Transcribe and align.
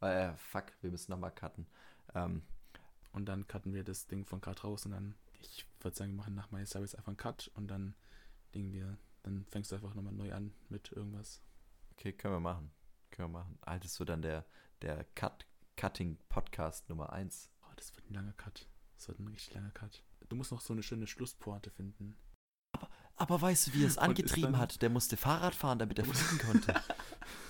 Äh, 0.00 0.32
fuck, 0.36 0.66
wir 0.80 0.90
müssen 0.90 1.10
nochmal 1.10 1.32
cutten. 1.32 1.66
Ähm, 2.14 2.42
Und 3.12 3.26
dann 3.26 3.46
cutten 3.46 3.74
wir 3.74 3.84
das 3.84 4.06
Ding 4.06 4.24
von 4.24 4.40
gerade 4.40 4.60
raus 4.62 4.86
und 4.86 4.92
dann, 4.92 5.14
ich 5.40 5.66
würde 5.80 5.96
sagen, 5.96 6.12
wir 6.12 6.16
machen 6.16 6.34
nach 6.34 6.50
meiner 6.50 6.66
Service 6.66 6.94
einfach 6.94 7.08
einen 7.08 7.16
Cut 7.16 7.50
und 7.54 7.68
dann 7.68 7.94
Ding 8.54 8.72
wir, 8.72 8.96
dann 9.22 9.44
fängst 9.46 9.70
du 9.70 9.76
einfach 9.76 9.94
nochmal 9.94 10.12
neu 10.12 10.32
an 10.32 10.52
mit 10.68 10.92
irgendwas. 10.92 11.40
okay, 11.92 12.12
können 12.12 12.34
wir 12.34 12.40
machen. 12.40 12.70
Können 13.10 13.32
wir 13.32 13.40
machen. 13.40 13.58
Alter, 13.62 13.82
das 13.84 13.98
wird 13.98 14.08
dann 14.08 14.22
der, 14.22 14.44
der 14.82 15.04
Cut, 15.14 15.46
Cutting 15.76 16.18
Podcast 16.28 16.88
Nummer 16.88 17.12
1. 17.12 17.50
Oh, 17.62 17.72
das 17.76 17.94
wird 17.96 18.08
ein 18.10 18.14
langer 18.14 18.32
Cut. 18.34 18.68
Das 18.96 19.08
wird 19.08 19.18
ein 19.18 19.28
richtig 19.28 19.54
langer 19.54 19.70
Cut. 19.70 20.02
Du 20.28 20.36
musst 20.36 20.52
noch 20.52 20.60
so 20.60 20.72
eine 20.72 20.82
schöne 20.82 21.06
Schlusspointe 21.06 21.70
finden. 21.70 22.16
Aber 23.16 23.40
weißt 23.42 23.66
du, 23.66 23.72
wie 23.74 23.82
er 23.84 23.88
es 23.88 23.98
angetrieben 23.98 24.56
hat? 24.56 24.80
Der 24.80 24.88
musste 24.90 25.16
Fahrrad 25.16 25.54
fahren, 25.54 25.78
damit 25.78 25.98
er 25.98 26.04
fliegen 26.06 26.38
konnte. 26.38 26.74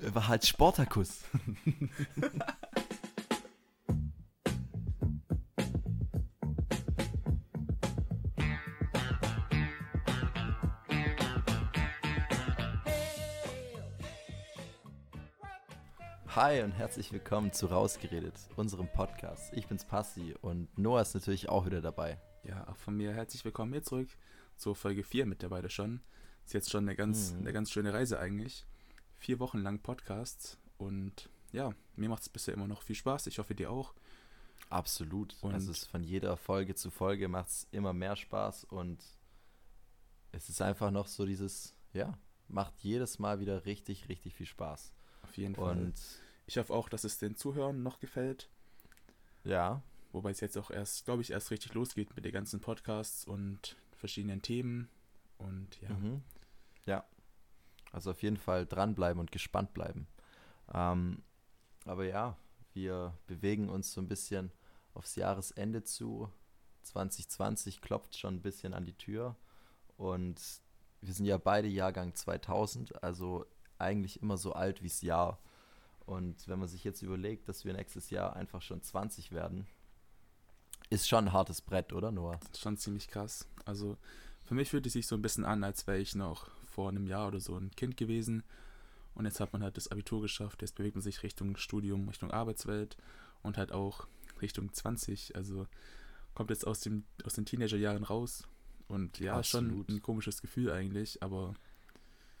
er 0.00 0.14
war 0.14 0.28
halt 0.28 0.46
Sportakus. 0.46 1.20
Hi 16.28 16.62
und 16.62 16.72
herzlich 16.72 17.12
willkommen 17.12 17.52
zu 17.52 17.66
Rausgeredet, 17.66 18.34
unserem 18.56 18.88
Podcast. 18.88 19.52
Ich 19.54 19.66
bin's 19.68 19.84
Passi 19.84 20.34
und 20.40 20.76
Noah 20.78 21.02
ist 21.02 21.14
natürlich 21.14 21.48
auch 21.48 21.66
wieder 21.66 21.80
dabei. 21.80 22.18
Ja, 22.42 22.66
auch 22.68 22.76
von 22.76 22.96
mir 22.96 23.12
herzlich 23.14 23.44
willkommen 23.44 23.72
hier 23.72 23.82
zurück 23.82 24.08
zur 24.56 24.74
Folge 24.74 25.04
4 25.04 25.26
mittlerweile 25.26 25.70
schon. 25.70 26.00
Ist 26.44 26.54
jetzt 26.54 26.70
schon 26.70 26.84
eine 26.84 26.96
ganz, 26.96 27.32
Mhm. 27.32 27.40
eine 27.40 27.52
ganz 27.52 27.70
schöne 27.70 27.92
Reise 27.92 28.18
eigentlich. 28.18 28.66
Vier 29.24 29.38
Wochen 29.40 29.60
lang 29.60 29.78
Podcasts 29.78 30.58
und 30.76 31.30
ja, 31.50 31.72
mir 31.96 32.10
macht 32.10 32.20
es 32.20 32.28
bisher 32.28 32.52
immer 32.52 32.66
noch 32.68 32.82
viel 32.82 32.94
Spaß. 32.94 33.26
Ich 33.28 33.38
hoffe 33.38 33.54
dir 33.54 33.70
auch. 33.70 33.94
Absolut. 34.68 35.34
Und- 35.40 35.54
also 35.54 35.70
es 35.70 35.78
ist 35.78 35.86
von 35.90 36.02
jeder 36.04 36.36
Folge 36.36 36.74
zu 36.74 36.90
Folge 36.90 37.26
macht 37.28 37.48
es 37.48 37.66
immer 37.70 37.94
mehr 37.94 38.16
Spaß 38.16 38.64
und 38.64 39.02
es 40.32 40.50
ist 40.50 40.60
einfach 40.60 40.90
noch 40.90 41.06
so 41.06 41.24
dieses, 41.24 41.74
ja, 41.94 42.18
macht 42.48 42.74
jedes 42.80 43.18
Mal 43.18 43.40
wieder 43.40 43.64
richtig, 43.64 44.10
richtig 44.10 44.34
viel 44.34 44.44
Spaß. 44.44 44.92
Auf 45.22 45.34
jeden 45.38 45.54
Fall. 45.54 45.78
Und 45.78 45.94
ich 46.46 46.58
hoffe 46.58 46.74
auch, 46.74 46.90
dass 46.90 47.04
es 47.04 47.16
den 47.16 47.34
Zuhörern 47.34 47.82
noch 47.82 48.00
gefällt. 48.00 48.50
ja, 49.44 49.82
Wobei 50.12 50.32
es 50.32 50.40
jetzt 50.40 50.58
auch 50.58 50.70
erst, 50.70 51.06
glaube 51.06 51.22
ich, 51.22 51.30
erst 51.30 51.50
richtig 51.50 51.72
losgeht 51.72 52.14
mit 52.14 52.26
den 52.26 52.32
ganzen 52.32 52.60
Podcasts 52.60 53.24
und 53.24 53.74
verschiedenen 53.96 54.42
Themen. 54.42 54.88
Und 55.38 55.80
ja, 55.80 55.88
Mhm. 55.88 56.22
Ja. 56.86 57.04
Also 57.94 58.10
auf 58.10 58.22
jeden 58.22 58.36
Fall 58.36 58.66
dranbleiben 58.66 59.20
und 59.20 59.30
gespannt 59.30 59.72
bleiben. 59.72 60.08
Ähm, 60.72 61.22
aber 61.84 62.04
ja, 62.04 62.36
wir 62.72 63.16
bewegen 63.28 63.68
uns 63.68 63.92
so 63.92 64.00
ein 64.00 64.08
bisschen 64.08 64.50
aufs 64.94 65.14
Jahresende 65.14 65.84
zu. 65.84 66.28
2020 66.82 67.80
klopft 67.80 68.18
schon 68.18 68.34
ein 68.34 68.42
bisschen 68.42 68.74
an 68.74 68.84
die 68.84 68.96
Tür. 68.96 69.36
Und 69.96 70.40
wir 71.00 71.14
sind 71.14 71.26
ja 71.26 71.38
beide 71.38 71.68
Jahrgang 71.68 72.16
2000, 72.16 73.02
also 73.02 73.46
eigentlich 73.78 74.20
immer 74.20 74.38
so 74.38 74.52
alt 74.54 74.82
wie's 74.82 75.00
Jahr. 75.00 75.38
Und 76.04 76.48
wenn 76.48 76.58
man 76.58 76.68
sich 76.68 76.82
jetzt 76.82 77.00
überlegt, 77.02 77.48
dass 77.48 77.64
wir 77.64 77.74
nächstes 77.74 78.10
Jahr 78.10 78.34
einfach 78.34 78.60
schon 78.60 78.82
20 78.82 79.30
werden, 79.30 79.68
ist 80.90 81.08
schon 81.08 81.26
ein 81.26 81.32
hartes 81.32 81.60
Brett, 81.60 81.92
oder 81.92 82.10
Noah? 82.10 82.38
das 82.40 82.50
ist 82.54 82.60
schon 82.60 82.76
ziemlich 82.76 83.06
krass. 83.06 83.48
Also 83.64 83.96
für 84.42 84.54
mich 84.54 84.70
fühlt 84.70 84.86
es 84.86 84.94
sich 84.94 85.06
so 85.06 85.14
ein 85.14 85.22
bisschen 85.22 85.44
an, 85.44 85.62
als 85.62 85.86
wäre 85.86 85.98
ich 85.98 86.16
noch 86.16 86.50
vor 86.74 86.88
einem 86.88 87.06
Jahr 87.06 87.28
oder 87.28 87.40
so 87.40 87.56
ein 87.56 87.70
Kind 87.70 87.96
gewesen. 87.96 88.42
Und 89.14 89.26
jetzt 89.26 89.40
hat 89.40 89.52
man 89.52 89.62
halt 89.62 89.76
das 89.76 89.88
Abitur 89.88 90.20
geschafft. 90.22 90.62
Jetzt 90.62 90.74
bewegt 90.74 90.96
man 90.96 91.02
sich 91.02 91.22
Richtung 91.22 91.56
Studium, 91.56 92.08
Richtung 92.08 92.30
Arbeitswelt 92.30 92.96
und 93.42 93.56
halt 93.56 93.70
auch 93.72 94.08
Richtung 94.42 94.72
20. 94.72 95.36
Also 95.36 95.66
kommt 96.34 96.50
jetzt 96.50 96.66
aus, 96.66 96.80
dem, 96.80 97.04
aus 97.24 97.34
den 97.34 97.46
Teenagerjahren 97.46 98.02
raus. 98.02 98.42
Und 98.88 99.20
ja, 99.20 99.38
ist 99.38 99.48
schon 99.48 99.66
Absolut. 99.66 99.88
ein 99.88 100.02
komisches 100.02 100.42
Gefühl 100.42 100.70
eigentlich, 100.72 101.22
aber 101.22 101.54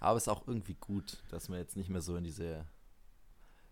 Aber 0.00 0.18
es 0.18 0.24
ist 0.24 0.28
auch 0.28 0.46
irgendwie 0.46 0.74
gut, 0.74 1.22
dass 1.30 1.48
man 1.48 1.58
jetzt 1.58 1.76
nicht 1.76 1.88
mehr 1.88 2.02
so 2.02 2.16
in 2.16 2.24
diese 2.24 2.66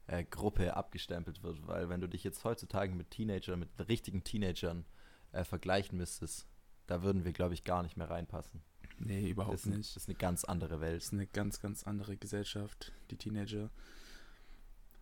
äh, 0.07 0.25
Gruppe 0.25 0.75
abgestempelt 0.75 1.43
wird, 1.43 1.67
weil 1.67 1.89
wenn 1.89 2.01
du 2.01 2.09
dich 2.09 2.25
jetzt 2.25 2.45
heutzutage 2.45 2.95
mit 2.95 3.11
Teenagern, 3.11 3.59
mit 3.59 3.69
richtigen 3.89 4.25
Teenagern 4.25 4.87
äh, 5.33 5.45
vergleichen 5.45 5.99
müsstest, 5.99 6.47
da 6.87 7.03
würden 7.03 7.25
wir, 7.25 7.33
glaube 7.33 7.55
ich, 7.55 7.65
gar 7.65 7.83
nicht 7.83 7.97
mehr 7.97 8.09
reinpassen. 8.09 8.63
Nee, 9.05 9.29
überhaupt 9.31 9.55
Das 9.55 9.67
nicht. 9.67 9.97
das 9.97 10.03
ist 10.05 10.09
eine 10.09 10.17
ganz 10.19 10.45
andere 10.45 10.75
Das 10.75 10.81
Welt. 10.81 11.03
ist 11.03 11.13
eine 11.13 11.27
ganz, 11.27 11.61
ganz 11.61 11.85
andere 11.87 12.17
Gesellschaft, 12.17 12.93
die 13.11 13.17
Teenager. 13.17 13.71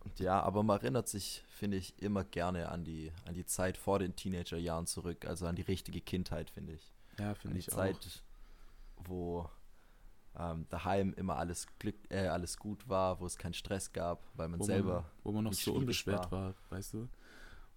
Und 0.03 0.19
ja, 0.19 0.41
aber 0.41 0.63
man 0.63 0.79
erinnert 0.79 1.07
sich, 1.07 1.43
finde 1.49 1.77
ich, 1.77 1.93
immer 2.01 2.23
gerne 2.23 2.69
an 2.69 2.83
die, 2.83 3.11
an 3.25 3.35
die 3.35 3.45
Zeit 3.45 3.77
vor 3.77 3.99
den 3.99 4.15
Teenagerjahren 4.15 4.87
zurück, 4.87 5.25
also 5.25 5.45
an 5.45 5.55
die 5.55 5.61
richtige 5.61 6.01
Kindheit, 6.01 6.49
finde 6.49 6.73
ich. 6.73 6.91
Ja, 7.19 7.35
finde 7.35 7.53
die 7.55 7.59
ich 7.59 7.67
Zeit, 7.69 7.95
auch. 7.97 9.07
wo 9.07 9.49
ähm, 10.39 10.65
daheim 10.69 11.13
immer 11.13 11.35
alles 11.35 11.67
Glück, 11.77 11.95
äh, 12.09 12.27
alles 12.27 12.57
gut 12.57 12.87
war, 12.89 13.19
wo 13.19 13.25
es 13.27 13.37
keinen 13.37 13.53
Stress 13.53 13.91
gab, 13.93 14.23
weil 14.33 14.47
man 14.47 14.59
Wo 14.59 14.63
selber 14.63 14.93
man, 15.01 15.05
wo 15.23 15.31
man 15.33 15.43
noch 15.43 15.53
so 15.53 15.73
unbeschwert 15.73 16.31
war. 16.31 16.41
war. 16.47 16.53
weißt 16.69 16.93
du? 16.95 17.07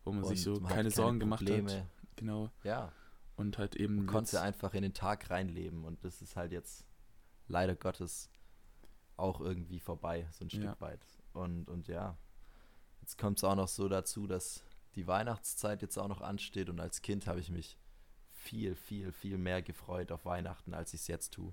Wo 0.05 0.13
man 0.13 0.23
und 0.23 0.29
sich 0.29 0.43
so 0.43 0.53
man 0.55 0.65
hatte 0.67 0.75
keine 0.77 0.91
Sorgen 0.91 1.21
gemacht 1.21 1.41
hat. 1.41 1.47
Probleme. 1.49 1.87
Genau. 2.17 2.51
Ja, 2.63 2.93
Und 3.37 3.59
halt 3.59 3.77
eben. 3.77 3.97
Man 3.97 4.07
konnte 4.07 4.33
jetzt- 4.37 4.43
einfach 4.43 4.75
in 4.75 4.83
den 4.83 4.95
Tag 4.95 5.31
reinleben 5.31 5.85
und 5.85 6.05
das 6.05 6.23
ist 6.23 6.37
halt 6.37 6.53
jetzt 6.53 6.85
leider 7.49 7.75
Gottes 7.75 8.31
auch 9.17 9.41
irgendwie 9.41 9.81
vorbei, 9.81 10.27
so 10.33 10.45
ein 10.45 10.51
Stück 10.51 10.63
Ja. 10.65 10.81
weit. 10.81 11.01
Und, 11.33 11.69
und 11.69 11.89
ja, 11.89 12.17
jetzt 13.01 13.19
kommt 13.19 13.39
es 13.39 13.45
auch 13.45 13.55
noch 13.57 13.69
so 13.69 13.89
dazu, 13.89 14.27
dass 14.27 14.63
die 14.95 15.07
Weihnachtszeit 15.07 15.83
jetzt 15.83 15.99
auch 15.99 16.09
noch 16.09 16.21
ansteht 16.21 16.69
und 16.69 16.81
als 16.81 17.03
Kind 17.03 17.27
habe 17.27 17.41
ich 17.41 17.51
mich 17.51 17.77
viel, 18.31 18.75
viel, 18.77 19.11
viel 19.13 19.39
mehr 19.39 19.63
gefreut 19.63 20.13
auf 20.13 20.25
Weihnachten, 20.25 20.75
als 20.75 20.95
ich 20.95 21.01
es 21.03 21.07
jetzt 21.09 21.33
tue. 21.33 21.53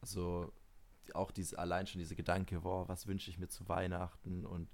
Also 0.00 0.52
auch 1.14 1.30
diese, 1.30 1.58
allein 1.58 1.86
schon 1.86 2.00
dieser 2.00 2.14
Gedanke, 2.14 2.60
boah, 2.60 2.88
was 2.88 3.06
wünsche 3.06 3.30
ich 3.30 3.38
mir 3.38 3.48
zu 3.48 3.68
Weihnachten 3.68 4.44
und 4.44 4.68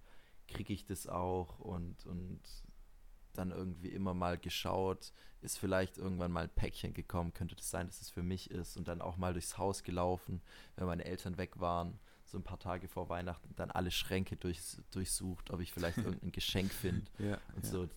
kriege 0.49 0.73
ich 0.73 0.84
das 0.84 1.06
auch 1.06 1.59
und, 1.61 2.05
und 2.06 2.41
dann 3.32 3.50
irgendwie 3.50 3.88
immer 3.88 4.15
mal 4.15 4.38
geschaut, 4.38 5.12
ist 5.41 5.59
vielleicht 5.59 5.98
irgendwann 5.98 6.32
mal 6.32 6.44
ein 6.44 6.50
Päckchen 6.54 6.94
gekommen, 6.94 7.34
könnte 7.34 7.56
das 7.56 7.70
sein, 7.70 7.87
dass 7.87 8.00
es 8.00 8.10
für 8.10 8.22
mich 8.22 8.50
ist 8.50 8.76
und 8.76 8.88
dann 8.88 9.00
auch 9.00 9.16
mal 9.16 9.32
durchs 9.32 9.59
Haus 9.59 9.82
gelaufen, 9.82 10.41
wenn 10.76 10.87
meine 10.87 11.04
Eltern 11.04 11.37
weg 11.37 11.59
waren, 11.60 11.98
so 12.25 12.38
ein 12.38 12.44
paar 12.44 12.59
Tage 12.59 12.88
vor 12.88 13.09
Weihnachten, 13.09 13.54
dann 13.56 13.70
alle 13.70 13.91
Schränke 13.91 14.37
durchs, 14.37 14.81
durchsucht, 14.91 15.50
ob 15.50 15.60
ich 15.60 15.72
vielleicht 15.72 15.98
irgendein 15.98 16.32
Geschenk 16.32 16.72
finde 16.72 17.10
Ja, 17.19 17.38
und 17.54 17.65
ja. 17.65 17.70
so. 17.70 17.88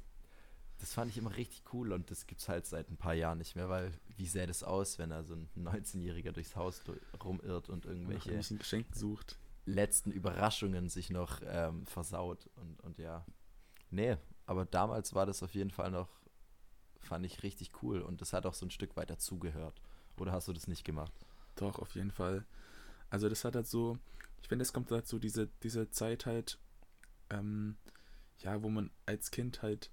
Das 0.80 0.94
fand 0.94 1.10
ich 1.10 1.18
immer 1.18 1.36
richtig 1.38 1.64
cool 1.74 1.94
und 1.94 2.12
das 2.12 2.28
gibt 2.28 2.42
es 2.42 2.50
halt 2.50 2.66
seit 2.66 2.90
ein 2.92 2.98
paar 2.98 3.14
Jahren 3.14 3.38
nicht 3.38 3.56
mehr, 3.56 3.70
weil 3.70 3.94
wie 4.18 4.28
sähe 4.28 4.46
das 4.46 4.62
aus, 4.62 5.00
wenn 5.00 5.10
da 5.10 5.24
so 5.24 5.34
ein 5.34 5.50
19-Jähriger 5.58 6.34
durchs 6.34 6.58
Haus 6.58 6.84
rumirrt 7.24 7.70
und 7.70 7.86
irgendwelche 7.86 8.30
irgendwelchen 8.30 8.58
Geschenken 8.58 8.94
sucht. 8.94 9.38
letzten 9.66 10.12
Überraschungen 10.12 10.90
sich 10.90 11.10
noch 11.10 11.42
ähm, 11.46 11.86
versaut 11.86 12.50
und, 12.58 12.82
und 12.82 12.98
ja. 12.98 13.26
Nee, 13.90 14.18
aber 14.46 14.66
damals 14.66 15.14
war 15.14 15.26
das 15.26 15.44
auf 15.44 15.54
jeden 15.56 15.72
Fall 15.72 15.92
noch, 15.92 16.10
fand 17.00 17.26
ich 17.26 17.44
richtig 17.44 17.72
cool 17.84 18.02
und 18.02 18.22
das 18.22 18.34
hat 18.34 18.46
auch 18.46 18.54
so 18.54 18.66
ein 18.66 18.72
Stück 18.72 18.96
weit 18.96 19.10
dazugehört. 19.10 19.82
Oder 20.18 20.32
hast 20.32 20.48
du 20.48 20.54
das 20.54 20.68
nicht 20.68 20.84
gemacht? 20.84 21.14
Doch, 21.56 21.80
auf 21.80 21.96
jeden 21.96 22.12
Fall. 22.12 22.46
Also 23.10 23.30
das 23.30 23.44
hat 23.46 23.56
halt 23.56 23.68
so, 23.68 23.98
ich 24.42 24.48
finde, 24.48 24.64
es 24.64 24.74
kommt 24.74 24.92
dazu, 24.92 25.20
diese, 25.20 25.48
diese 25.64 25.90
Zeit 25.90 26.26
halt, 26.26 26.60
ähm, 27.30 27.78
ja, 28.40 28.62
wo 28.64 28.70
man 28.70 28.92
als 29.06 29.32
Kind 29.32 29.62
halt 29.62 29.92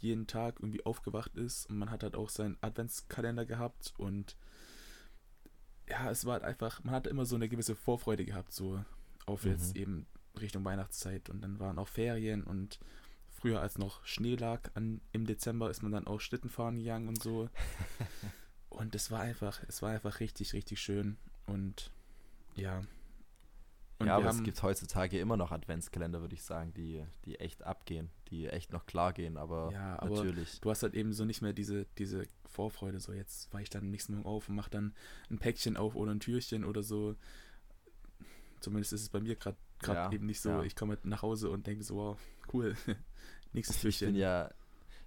jeden 0.00 0.26
Tag 0.26 0.60
irgendwie 0.60 0.84
aufgewacht 0.84 1.34
ist 1.36 1.66
und 1.70 1.78
man 1.78 1.90
hat 1.90 2.02
halt 2.02 2.14
auch 2.14 2.28
seinen 2.28 2.58
Adventskalender 2.60 3.46
gehabt 3.46 3.94
und 3.96 4.36
ja, 5.88 6.10
es 6.10 6.24
war 6.24 6.34
halt 6.34 6.44
einfach, 6.44 6.82
man 6.84 6.94
hatte 6.94 7.10
immer 7.10 7.26
so 7.26 7.36
eine 7.36 7.48
gewisse 7.48 7.74
Vorfreude 7.76 8.24
gehabt, 8.24 8.52
so 8.52 8.82
auf 9.26 9.44
Mhm. 9.44 9.50
jetzt 9.50 9.76
eben 9.76 10.06
Richtung 10.40 10.64
Weihnachtszeit 10.64 11.30
und 11.30 11.40
dann 11.42 11.58
waren 11.60 11.78
auch 11.78 11.88
Ferien 11.88 12.42
und 12.42 12.80
früher 13.44 13.60
als 13.60 13.76
noch 13.76 14.02
Schnee 14.06 14.36
lag 14.36 14.70
an, 14.74 15.02
im 15.12 15.26
Dezember 15.26 15.68
ist 15.68 15.82
man 15.82 15.92
dann 15.92 16.06
auch 16.06 16.18
Schlitten 16.18 16.48
fahren 16.48 16.78
gegangen 16.78 17.08
und 17.08 17.22
so 17.22 17.50
und 18.70 18.94
es 18.94 19.10
war 19.10 19.20
einfach, 19.20 19.62
es 19.68 19.82
war 19.82 19.90
einfach 19.90 20.20
richtig, 20.20 20.54
richtig 20.54 20.80
schön 20.80 21.18
und 21.46 21.90
ja. 22.56 22.82
Und 23.98 24.06
ja, 24.06 24.16
aber 24.16 24.30
es 24.30 24.36
haben- 24.36 24.44
gibt 24.44 24.62
heutzutage 24.62 25.18
immer 25.20 25.36
noch 25.36 25.52
Adventskalender, 25.52 26.22
würde 26.22 26.34
ich 26.34 26.42
sagen, 26.42 26.72
die, 26.72 27.04
die 27.26 27.38
echt 27.38 27.62
abgehen, 27.64 28.08
die 28.28 28.46
echt 28.48 28.72
noch 28.72 28.86
klar 28.86 29.12
gehen, 29.12 29.36
aber, 29.36 29.70
Ja, 29.72 29.98
aber 30.00 30.16
natürlich. 30.16 30.60
du 30.62 30.70
hast 30.70 30.82
halt 30.82 30.94
eben 30.94 31.12
so 31.12 31.26
nicht 31.26 31.42
mehr 31.42 31.52
diese, 31.52 31.84
diese 31.98 32.26
Vorfreude, 32.46 32.98
so 32.98 33.12
jetzt 33.12 33.52
war 33.52 33.60
ich 33.60 33.68
dann 33.68 33.90
nächsten 33.90 34.14
Morgen 34.14 34.26
auf 34.26 34.48
und 34.48 34.54
mach 34.56 34.70
dann 34.70 34.94
ein 35.30 35.38
Päckchen 35.38 35.76
auf 35.76 35.94
oder 35.96 36.12
ein 36.12 36.20
Türchen 36.20 36.64
oder 36.64 36.82
so. 36.82 37.14
Zumindest 38.60 38.94
ist 38.94 39.02
es 39.02 39.08
bei 39.10 39.20
mir 39.20 39.36
gerade 39.36 39.58
Ja, 39.92 40.12
eben 40.12 40.26
nicht 40.26 40.40
so. 40.40 40.48
ja. 40.50 40.62
Ich 40.62 40.74
komme 40.76 40.98
nach 41.04 41.22
Hause 41.22 41.50
und 41.50 41.66
denke 41.66 41.84
so, 41.84 41.96
wow, 41.96 42.18
cool. 42.52 42.76
Nächstes 43.52 43.76
Ich 43.76 43.82
Türchen. 43.98 44.08
bin 44.14 44.16
ja, 44.16 44.50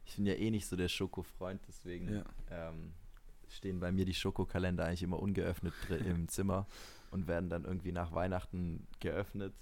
ich 0.06 0.16
bin 0.16 0.26
ja 0.26 0.34
eh 0.34 0.52
nicht 0.52 0.68
so 0.68 0.76
der 0.76 0.88
Schokofreund, 0.90 1.62
deswegen 1.68 2.14
Ja. 2.14 2.24
ähm, 2.50 2.94
stehen 3.50 3.80
bei 3.80 3.92
mir 3.92 4.06
die 4.06 4.14
Schokokalender 4.14 4.86
eigentlich 4.86 5.04
immer 5.04 5.20
ungeöffnet 5.20 5.74
im 6.06 6.28
Zimmer 6.28 6.68
und 7.12 7.28
werden 7.28 7.50
dann 7.50 7.66
irgendwie 7.66 7.92
nach 7.92 8.14
Weihnachten 8.14 8.88
geöffnet. 9.00 9.54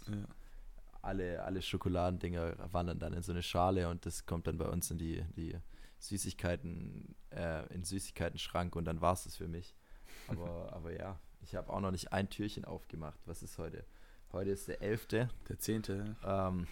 Alle, 1.01 1.43
alle 1.43 1.61
Schokoladendinger 1.61 2.73
wandern 2.73 2.97
dann 2.97 3.13
in 3.13 3.21
so 3.21 3.31
eine 3.31 3.43
Schale 3.43 3.89
und 3.89 4.05
das 4.07 4.25
kommt 4.25 4.47
dann 4.47 4.57
bei 4.57 4.67
uns 4.67 4.89
in 4.89 4.97
die, 4.97 5.23
die 5.35 5.55
Süßigkeiten, 5.99 7.15
äh, 7.29 7.71
in 7.73 7.83
Süßigkeiten-Schrank 7.83 8.75
und 8.75 8.85
dann 8.85 9.01
war 9.01 9.13
es 9.13 9.23
das 9.25 9.35
für 9.35 9.47
mich. 9.47 9.75
Aber, 10.27 10.71
aber 10.73 10.91
ja, 10.97 11.19
ich 11.41 11.55
habe 11.55 11.71
auch 11.71 11.79
noch 11.79 11.91
nicht 11.91 12.11
ein 12.11 12.29
Türchen 12.29 12.65
aufgemacht. 12.65 13.19
Was 13.25 13.43
ist 13.43 13.57
heute? 13.59 13.85
Heute 14.31 14.51
ist 14.51 14.67
der 14.67 14.81
11. 14.81 15.07
Der 15.07 15.59
10. 15.59 16.15
Ähm, 16.23 16.67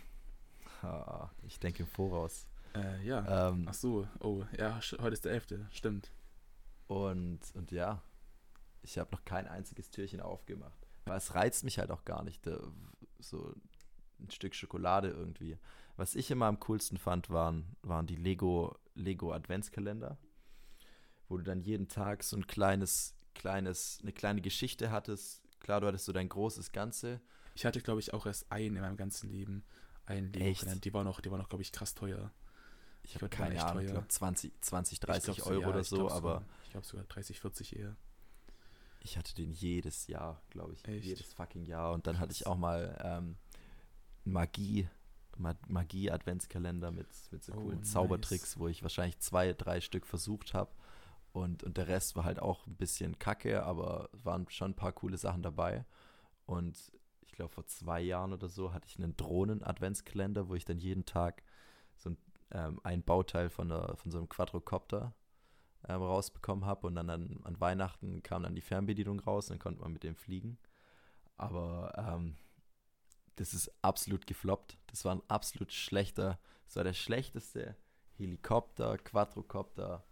ich 1.44 1.60
denke 1.60 1.84
im 1.84 1.88
Voraus. 1.90 2.48
Äh, 2.76 3.06
ja. 3.06 3.50
Ähm, 3.50 3.66
Ach 3.70 3.74
so, 3.74 4.08
oh, 4.20 4.44
ja, 4.58 4.80
heute 5.00 5.14
ist 5.14 5.26
der 5.26 5.34
11. 5.34 5.48
Stimmt. 5.72 6.12
Und, 6.88 7.40
und 7.54 7.72
ja, 7.72 8.02
ich 8.82 8.98
habe 8.98 9.12
noch 9.12 9.24
kein 9.26 9.48
einziges 9.48 9.90
Türchen 9.90 10.20
aufgemacht. 10.20 10.88
Weil 11.06 11.18
es 11.18 11.36
reizt 11.36 11.64
mich 11.64 11.80
halt 11.80 11.92
auch 11.92 12.06
gar 12.06 12.24
nicht, 12.24 12.48
so 13.20 13.54
ein 14.20 14.30
Stück 14.30 14.56
Schokolade 14.56 15.10
irgendwie. 15.10 15.58
Was 15.96 16.16
ich 16.16 16.32
immer 16.32 16.48
am 16.48 16.60
coolsten 16.60 16.98
fand, 16.98 17.30
waren, 17.30 17.76
waren 17.82 18.08
die 18.08 18.16
Lego, 18.16 18.76
Lego 18.96 19.32
Adventskalender, 19.32 20.18
wo 21.28 21.38
du 21.38 21.44
dann 21.44 21.62
jeden 21.62 21.88
Tag 21.88 22.24
so 22.24 22.36
ein 22.36 22.48
kleines, 22.48 23.16
kleines, 23.36 24.00
eine 24.02 24.14
kleine 24.14 24.42
Geschichte 24.42 24.92
hattest. 24.92 25.42
Klar, 25.60 25.82
du 25.82 25.88
hattest 25.88 26.06
so 26.06 26.12
dein 26.14 26.30
großes 26.30 26.72
Ganze. 26.72 27.22
Ich 27.54 27.66
hatte, 27.66 27.82
glaube 27.82 28.00
ich, 28.00 28.14
auch 28.14 28.26
erst 28.26 28.52
einen 28.52 28.76
in 28.76 28.82
meinem 28.82 28.98
ganzen 28.98 29.30
Leben. 29.30 29.64
Einen 30.06 30.34
Lego-Kalender. 30.34 30.82
Die 30.82 30.94
war 30.94 31.04
noch, 31.04 31.22
die 31.22 31.32
war 31.32 31.38
noch, 31.38 31.50
glaube 31.50 31.62
ich, 31.62 31.72
krass 31.72 31.94
teuer. 31.94 32.32
Ich 33.04 33.16
habe 33.16 33.30
keine 33.30 33.64
Ahnung, 33.64 33.84
ich 33.84 33.92
glaube 33.92 34.08
20, 34.08 34.54
20, 34.62 35.00
30 35.00 35.36
glaub, 35.36 35.48
Euro 35.48 35.62
ja, 35.62 35.68
oder 35.68 35.84
so, 35.84 36.10
aber. 36.10 36.16
Sogar, 36.16 36.44
ich 36.64 36.70
glaube 36.72 36.86
sogar 36.86 37.06
30, 37.06 37.40
40 37.40 37.76
eher. 37.78 37.96
Ich 39.02 39.18
hatte 39.18 39.36
den 39.36 39.52
jedes 39.52 40.08
Jahr, 40.08 40.42
glaube 40.50 40.74
ich. 40.74 40.88
Echt? 40.88 41.06
Jedes 41.06 41.34
fucking 41.34 41.66
Jahr. 41.66 41.94
Und 41.94 42.08
dann 42.08 42.20
hatte 42.20 42.32
ich 42.32 42.48
auch 42.48 42.56
mal 42.56 42.98
ähm, 43.04 43.36
Magie, 44.24 44.88
Magie-Adventskalender 45.68 46.92
mit, 46.92 47.08
mit 47.32 47.44
so 47.44 47.52
oh, 47.54 47.56
coolen 47.58 47.80
nice. 47.80 47.92
Zaubertricks, 47.92 48.58
wo 48.58 48.70
ich 48.70 48.82
wahrscheinlich 48.82 49.20
zwei, 49.20 49.52
drei 49.52 49.82
Stück 49.82 50.08
versucht 50.08 50.54
habe. 50.54 50.72
Und, 51.34 51.64
und 51.64 51.78
der 51.78 51.88
Rest 51.88 52.16
war 52.16 52.24
halt 52.24 52.40
auch 52.40 52.66
ein 52.68 52.76
bisschen 52.76 53.20
kacke, 53.20 53.64
aber 53.64 54.10
waren 54.14 54.48
schon 54.50 54.72
ein 54.72 54.76
paar 54.76 54.94
coole 54.94 55.18
Sachen 55.18 55.44
dabei. 55.44 55.84
Und 56.46 56.78
ich 57.34 57.38
glaube, 57.38 57.52
vor 57.52 57.66
zwei 57.66 58.00
Jahren 58.00 58.32
oder 58.32 58.48
so 58.48 58.74
hatte 58.74 58.88
ich 58.88 59.00
einen 59.00 59.18
Drohnen-Adventskalender, 59.18 60.50
wo 60.50 60.54
ich 60.54 60.66
dann 60.66 60.78
jeden 60.78 61.06
Tag 61.06 61.42
so 61.96 62.12
ein, 62.12 62.18
ähm, 62.52 62.80
ein 62.84 63.02
Bauteil 63.02 63.50
von, 63.50 63.70
der, 63.70 63.96
von 63.98 64.12
so 64.12 64.20
einem 64.20 64.30
Quadrocopter 64.30 65.16
ähm, 65.90 66.04
rausbekommen 66.04 66.66
habe. 66.66 66.86
Und 66.86 66.94
dann 66.94 67.10
an, 67.10 67.40
an, 67.44 67.60
Weihnachten 67.60 68.22
kam 68.22 68.44
dann 68.44 68.54
die 68.54 68.62
Fernbedienung 68.62 69.20
raus, 69.20 69.48
dann 69.48 69.58
konnte 69.58 69.82
man 69.82 69.94
mit 69.94 70.04
dem 70.04 70.16
fliegen. 70.16 70.60
Aber 71.36 71.92
ähm, 71.98 72.36
das 73.38 73.56
ist 73.56 73.74
absolut 73.82 74.28
gefloppt. 74.28 74.78
Das 74.86 75.04
war 75.04 75.16
ein 75.16 75.24
absolut 75.28 75.74
schlechter, 75.74 76.38
das 76.68 76.76
war 76.76 76.84
der 76.84 76.94
schlechteste 76.94 77.76
Helikopter, 78.12 79.00
Quadrocopter, 79.00 80.04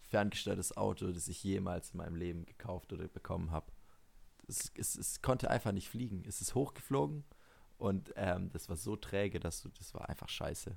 ferngesteuertes 0.00 0.78
Auto, 0.78 1.12
das 1.12 1.28
ich 1.28 1.44
jemals 1.44 1.90
in 1.90 1.98
meinem 1.98 2.16
Leben 2.16 2.46
gekauft 2.46 2.90
oder 2.94 3.06
bekommen 3.06 3.50
habe. 3.50 3.70
Es, 4.50 4.72
es, 4.74 4.96
es, 4.96 5.22
konnte 5.22 5.50
einfach 5.50 5.72
nicht 5.72 5.88
fliegen. 5.88 6.24
Es 6.26 6.40
ist 6.40 6.54
hochgeflogen 6.54 7.24
und 7.78 8.12
ähm, 8.16 8.50
das 8.50 8.68
war 8.68 8.76
so 8.76 8.96
träge, 8.96 9.40
dass 9.40 9.62
du, 9.62 9.68
das 9.70 9.94
war 9.94 10.08
einfach 10.08 10.28
scheiße. 10.28 10.76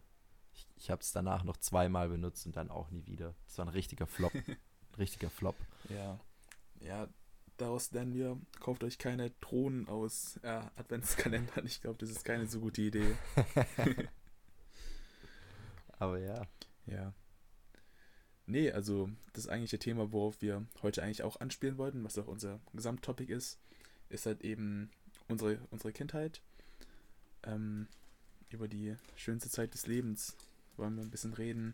Ich, 0.54 0.68
ich 0.76 0.90
habe 0.90 1.02
es 1.02 1.12
danach 1.12 1.44
noch 1.44 1.58
zweimal 1.58 2.10
benutzt 2.10 2.46
und 2.46 2.56
dann 2.56 2.70
auch 2.70 2.92
nie 2.92 3.06
wieder. 3.08 3.36
Das 3.46 3.58
war 3.58 3.66
ein 3.66 3.70
richtiger 3.70 4.08
Flop. 4.08 4.34
ein 4.34 4.58
richtiger 4.98 5.30
Flop. 5.30 5.56
Ja. 5.90 6.20
Ja, 6.80 7.08
daraus 7.58 7.92
lernen 7.92 8.14
wir, 8.14 8.40
kauft 8.60 8.84
euch 8.84 8.98
keine 8.98 9.32
Drohnen 9.42 9.88
aus 9.88 10.38
äh, 10.44 10.62
Adventskalendern. 10.76 11.66
Ich 11.66 11.82
glaube, 11.82 11.98
das 11.98 12.10
ist 12.10 12.26
keine 12.26 12.48
so 12.48 12.60
gute 12.60 12.82
Idee. 12.82 13.16
Aber 15.98 16.20
ja. 16.20 16.46
Ja. 16.86 17.14
Nee, 18.46 18.72
also 18.72 19.10
das 19.32 19.48
eigentliche 19.48 19.80
Thema, 19.80 20.12
worauf 20.12 20.42
wir 20.42 20.66
heute 20.82 21.02
eigentlich 21.02 21.24
auch 21.24 21.40
anspielen 21.40 21.78
wollten, 21.78 22.04
was 22.04 22.18
auch 22.18 22.28
unser 22.28 22.60
Gesamttopic 22.74 23.32
ist, 23.32 23.58
ist 24.10 24.26
halt 24.26 24.42
eben 24.42 24.90
unsere, 25.28 25.60
unsere 25.72 25.94
Kindheit. 25.94 26.42
Ähm, 27.44 27.88
über 28.50 28.68
die 28.68 28.96
schönste 29.16 29.50
Zeit 29.50 29.74
des 29.74 29.88
Lebens 29.88 30.36
wollen 30.78 30.96
wir 30.96 31.04
ein 31.04 31.10
bisschen 31.10 31.34
reden. 31.34 31.74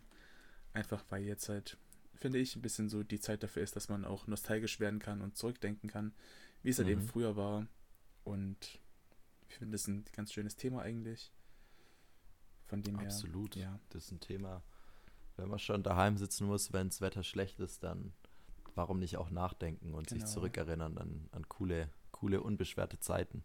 Einfach 0.72 1.04
weil 1.10 1.24
jetzt 1.24 1.48
halt, 1.48 1.76
finde 2.14 2.38
ich, 2.38 2.54
ein 2.54 2.62
bisschen 2.62 2.88
so 2.88 3.02
die 3.02 3.20
Zeit 3.20 3.42
dafür 3.42 3.62
ist, 3.62 3.74
dass 3.74 3.88
man 3.88 4.04
auch 4.04 4.26
nostalgisch 4.26 4.78
werden 4.78 5.00
kann 5.00 5.20
und 5.20 5.36
zurückdenken 5.36 5.90
kann, 5.90 6.12
wie 6.62 6.70
es 6.70 6.78
halt 6.78 6.86
mhm. 6.86 6.92
eben 6.92 7.02
früher 7.02 7.36
war. 7.36 7.66
Und 8.22 8.78
ich 9.48 9.56
finde 9.56 9.72
das 9.72 9.88
ein 9.88 10.04
ganz 10.14 10.32
schönes 10.32 10.56
Thema 10.56 10.82
eigentlich. 10.82 11.32
Von 12.66 12.82
dem 12.82 13.00
Absolut. 13.00 13.56
Her, 13.56 13.62
ja. 13.62 13.80
Das 13.90 14.04
ist 14.04 14.12
ein 14.12 14.20
Thema, 14.20 14.62
wenn 15.40 15.48
man 15.48 15.58
schon 15.58 15.82
daheim 15.82 16.16
sitzen 16.16 16.46
muss, 16.46 16.72
wenn 16.72 16.88
das 16.88 17.00
Wetter 17.00 17.22
schlecht 17.22 17.60
ist, 17.60 17.82
dann 17.82 18.12
warum 18.74 18.98
nicht 18.98 19.16
auch 19.16 19.30
nachdenken 19.30 19.94
und 19.94 20.08
genau. 20.08 20.20
sich 20.20 20.32
zurückerinnern 20.32 20.96
an, 20.98 21.28
an 21.32 21.48
coole, 21.48 21.90
coole, 22.12 22.40
unbeschwerte 22.42 22.98
Zeiten. 23.00 23.42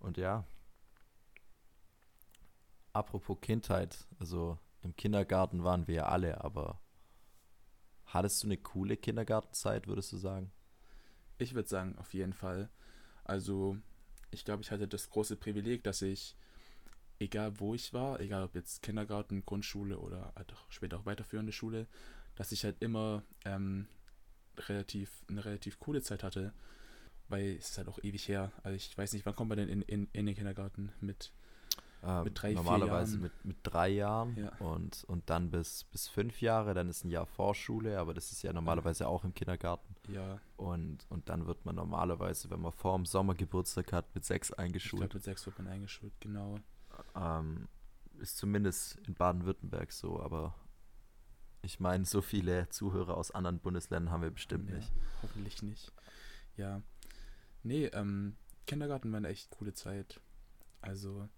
Und 0.00 0.16
ja, 0.16 0.46
apropos 2.92 3.38
Kindheit, 3.40 4.06
also 4.18 4.58
im 4.82 4.96
Kindergarten 4.96 5.64
waren 5.64 5.86
wir 5.86 5.94
ja 5.94 6.06
alle, 6.06 6.42
aber 6.42 6.80
hattest 8.06 8.42
du 8.42 8.46
eine 8.46 8.56
coole 8.56 8.96
Kindergartenzeit, 8.96 9.86
würdest 9.86 10.12
du 10.12 10.16
sagen? 10.16 10.50
Ich 11.38 11.54
würde 11.54 11.68
sagen, 11.68 11.96
auf 11.98 12.14
jeden 12.14 12.32
Fall. 12.32 12.70
Also, 13.24 13.76
ich 14.30 14.44
glaube, 14.44 14.62
ich 14.62 14.70
hatte 14.70 14.88
das 14.88 15.10
große 15.10 15.36
Privileg, 15.36 15.84
dass 15.84 16.02
ich, 16.02 16.36
egal 17.18 17.58
wo 17.58 17.74
ich 17.74 17.92
war, 17.92 18.20
egal 18.20 18.44
ob 18.44 18.54
jetzt 18.54 18.82
Kindergarten, 18.82 19.44
Grundschule 19.44 19.98
oder 19.98 20.32
halt 20.36 20.52
auch 20.52 20.70
später 20.70 20.98
auch 20.98 21.06
weiterführende 21.06 21.52
Schule, 21.52 21.86
dass 22.36 22.52
ich 22.52 22.64
halt 22.64 22.76
immer 22.80 23.22
ähm, 23.44 23.86
relativ 24.56 25.10
eine 25.28 25.44
relativ 25.44 25.78
coole 25.80 26.02
Zeit 26.02 26.22
hatte, 26.22 26.52
weil 27.28 27.56
es 27.56 27.70
ist 27.70 27.78
halt 27.78 27.88
auch 27.88 27.98
ewig 28.02 28.28
her. 28.28 28.52
Also 28.62 28.76
ich 28.76 28.96
weiß 28.96 29.12
nicht, 29.12 29.26
wann 29.26 29.34
kommt 29.34 29.48
man 29.48 29.58
denn 29.58 29.68
in, 29.68 29.82
in, 29.82 30.08
in 30.12 30.26
den 30.26 30.34
Kindergarten 30.34 30.92
mit 31.00 31.32
ähm, 32.02 32.24
mit 32.24 32.40
drei, 32.40 32.52
normalerweise 32.52 33.18
mit, 33.18 33.44
mit 33.44 33.56
drei 33.64 33.88
Jahren 33.88 34.36
ja. 34.36 34.52
und, 34.60 35.04
und 35.08 35.28
dann 35.30 35.50
bis, 35.50 35.84
bis 35.84 36.06
fünf 36.06 36.40
Jahre, 36.40 36.72
dann 36.72 36.88
ist 36.88 37.04
ein 37.04 37.10
Jahr 37.10 37.26
Vorschule, 37.26 37.98
aber 37.98 38.14
das 38.14 38.30
ist 38.30 38.42
ja 38.42 38.52
normalerweise 38.52 39.08
auch 39.08 39.24
im 39.24 39.34
Kindergarten. 39.34 39.96
Ja. 40.08 40.40
Und, 40.56 41.06
und 41.08 41.28
dann 41.28 41.46
wird 41.46 41.64
man 41.64 41.74
normalerweise, 41.74 42.50
wenn 42.50 42.60
man 42.60 42.72
vor 42.72 42.96
dem 42.96 43.04
Sommer 43.04 43.34
Geburtstag 43.34 43.92
hat, 43.92 44.14
mit 44.14 44.24
sechs 44.24 44.52
eingeschult. 44.52 44.92
Ich 44.92 44.98
glaube, 45.00 45.14
mit 45.14 45.24
sechs 45.24 45.44
wird 45.44 45.58
man 45.58 45.66
eingeschult, 45.66 46.12
genau. 46.20 46.60
Ähm, 47.14 47.68
ist 48.20 48.36
zumindest 48.36 48.96
in 49.06 49.14
Baden-Württemberg 49.14 49.92
so, 49.92 50.20
aber 50.20 50.54
ich 51.62 51.80
meine, 51.80 52.04
so 52.04 52.22
viele 52.22 52.68
Zuhörer 52.68 53.16
aus 53.16 53.30
anderen 53.30 53.58
Bundesländern 53.58 54.12
haben 54.12 54.22
wir 54.22 54.30
bestimmt 54.30 54.68
ja, 54.70 54.76
nicht. 54.76 54.92
Hoffentlich 55.22 55.62
nicht. 55.62 55.92
Ja. 56.56 56.82
Nee, 57.62 57.86
ähm, 57.86 58.36
Kindergarten 58.66 59.10
war 59.10 59.18
eine 59.18 59.28
echt 59.28 59.50
coole 59.50 59.74
Zeit. 59.74 60.20
Also, 60.80 61.28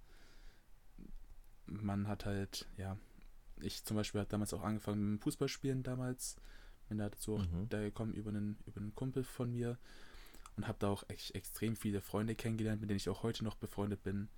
man 1.67 2.09
hat 2.09 2.27
halt, 2.27 2.67
ja, 2.77 2.97
ich 3.61 3.85
zum 3.85 3.97
Beispiel 3.97 4.21
habe 4.21 4.31
damals 4.31 4.53
auch 4.53 4.63
angefangen 4.63 5.01
mit 5.01 5.21
dem 5.21 5.23
Fußballspielen 5.23 5.83
damals. 5.83 6.37
Bin 6.89 6.99
da 6.99 7.09
dazu 7.09 7.37
auch 7.37 7.47
mhm. 7.47 7.69
da 7.69 7.81
gekommen 7.81 8.15
über 8.15 8.31
einen, 8.31 8.59
über 8.67 8.81
einen 8.81 8.95
Kumpel 8.95 9.23
von 9.23 9.53
mir 9.53 9.79
und 10.57 10.67
habe 10.67 10.79
da 10.81 10.89
auch 10.89 11.05
echt 11.09 11.35
extrem 11.35 11.77
viele 11.77 12.01
Freunde 12.01 12.35
kennengelernt, 12.35 12.81
mit 12.81 12.91
denen 12.91 12.97
ich 12.97 13.09
auch 13.09 13.23
heute 13.23 13.45
noch 13.45 13.55
befreundet 13.55 14.03
bin. 14.03 14.29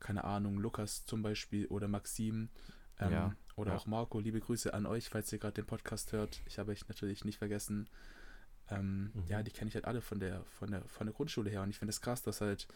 Keine 0.00 0.24
Ahnung, 0.24 0.58
Lukas 0.58 1.06
zum 1.06 1.22
Beispiel 1.22 1.66
oder 1.66 1.88
Maxim 1.88 2.50
ähm, 2.98 3.12
ja, 3.12 3.36
oder 3.56 3.72
ja. 3.72 3.76
auch 3.76 3.86
Marco. 3.86 4.20
Liebe 4.20 4.40
Grüße 4.40 4.72
an 4.72 4.86
euch, 4.86 5.08
falls 5.08 5.32
ihr 5.32 5.38
gerade 5.38 5.54
den 5.54 5.66
Podcast 5.66 6.12
hört. 6.12 6.40
Ich 6.46 6.58
habe 6.58 6.72
euch 6.72 6.86
natürlich 6.88 7.24
nicht 7.24 7.38
vergessen. 7.38 7.88
Ähm, 8.68 9.10
mhm. 9.14 9.24
Ja, 9.28 9.42
die 9.42 9.50
kenne 9.50 9.68
ich 9.68 9.74
halt 9.74 9.84
alle 9.84 10.00
von 10.00 10.18
der, 10.18 10.44
von 10.44 10.70
der, 10.70 10.82
von 10.88 11.06
der 11.06 11.14
Grundschule 11.14 11.50
her 11.50 11.62
und 11.62 11.70
ich 11.70 11.78
finde 11.78 11.90
es 11.90 12.00
krass, 12.00 12.22
dass 12.22 12.40
halt 12.40 12.66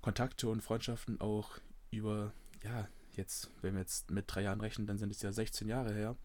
Kontakte 0.00 0.48
und 0.48 0.62
Freundschaften 0.62 1.20
auch 1.20 1.58
über, 1.90 2.32
ja, 2.62 2.88
jetzt, 3.12 3.50
wenn 3.60 3.74
wir 3.74 3.80
jetzt 3.80 4.10
mit 4.10 4.24
drei 4.28 4.42
Jahren 4.42 4.60
rechnen, 4.60 4.86
dann 4.86 4.98
sind 4.98 5.10
es 5.10 5.22
ja 5.22 5.32
16 5.32 5.68
Jahre 5.68 5.92
her, 5.92 6.16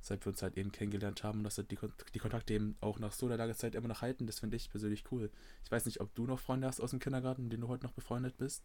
seit 0.00 0.24
wir 0.24 0.30
uns 0.30 0.42
halt 0.42 0.56
eben 0.56 0.72
kennengelernt 0.72 1.24
haben 1.24 1.38
und 1.38 1.44
dass 1.44 1.56
die, 1.56 1.78
die 2.14 2.18
Kontakte 2.18 2.54
eben 2.54 2.76
auch 2.80 2.98
nach 2.98 3.12
so 3.12 3.28
langer 3.28 3.54
Zeit 3.54 3.74
immer 3.74 3.88
noch 3.88 4.02
halten, 4.02 4.26
das 4.26 4.38
finde 4.38 4.56
ich 4.56 4.70
persönlich 4.70 5.04
cool. 5.10 5.30
Ich 5.64 5.70
weiß 5.70 5.86
nicht, 5.86 6.00
ob 6.00 6.14
du 6.14 6.26
noch 6.26 6.38
Freunde 6.38 6.66
hast 6.66 6.80
aus 6.80 6.90
dem 6.90 7.00
Kindergarten, 7.00 7.44
mit 7.44 7.52
denen 7.52 7.62
du 7.62 7.68
heute 7.68 7.86
noch 7.86 7.92
befreundet 7.92 8.36
bist? 8.36 8.62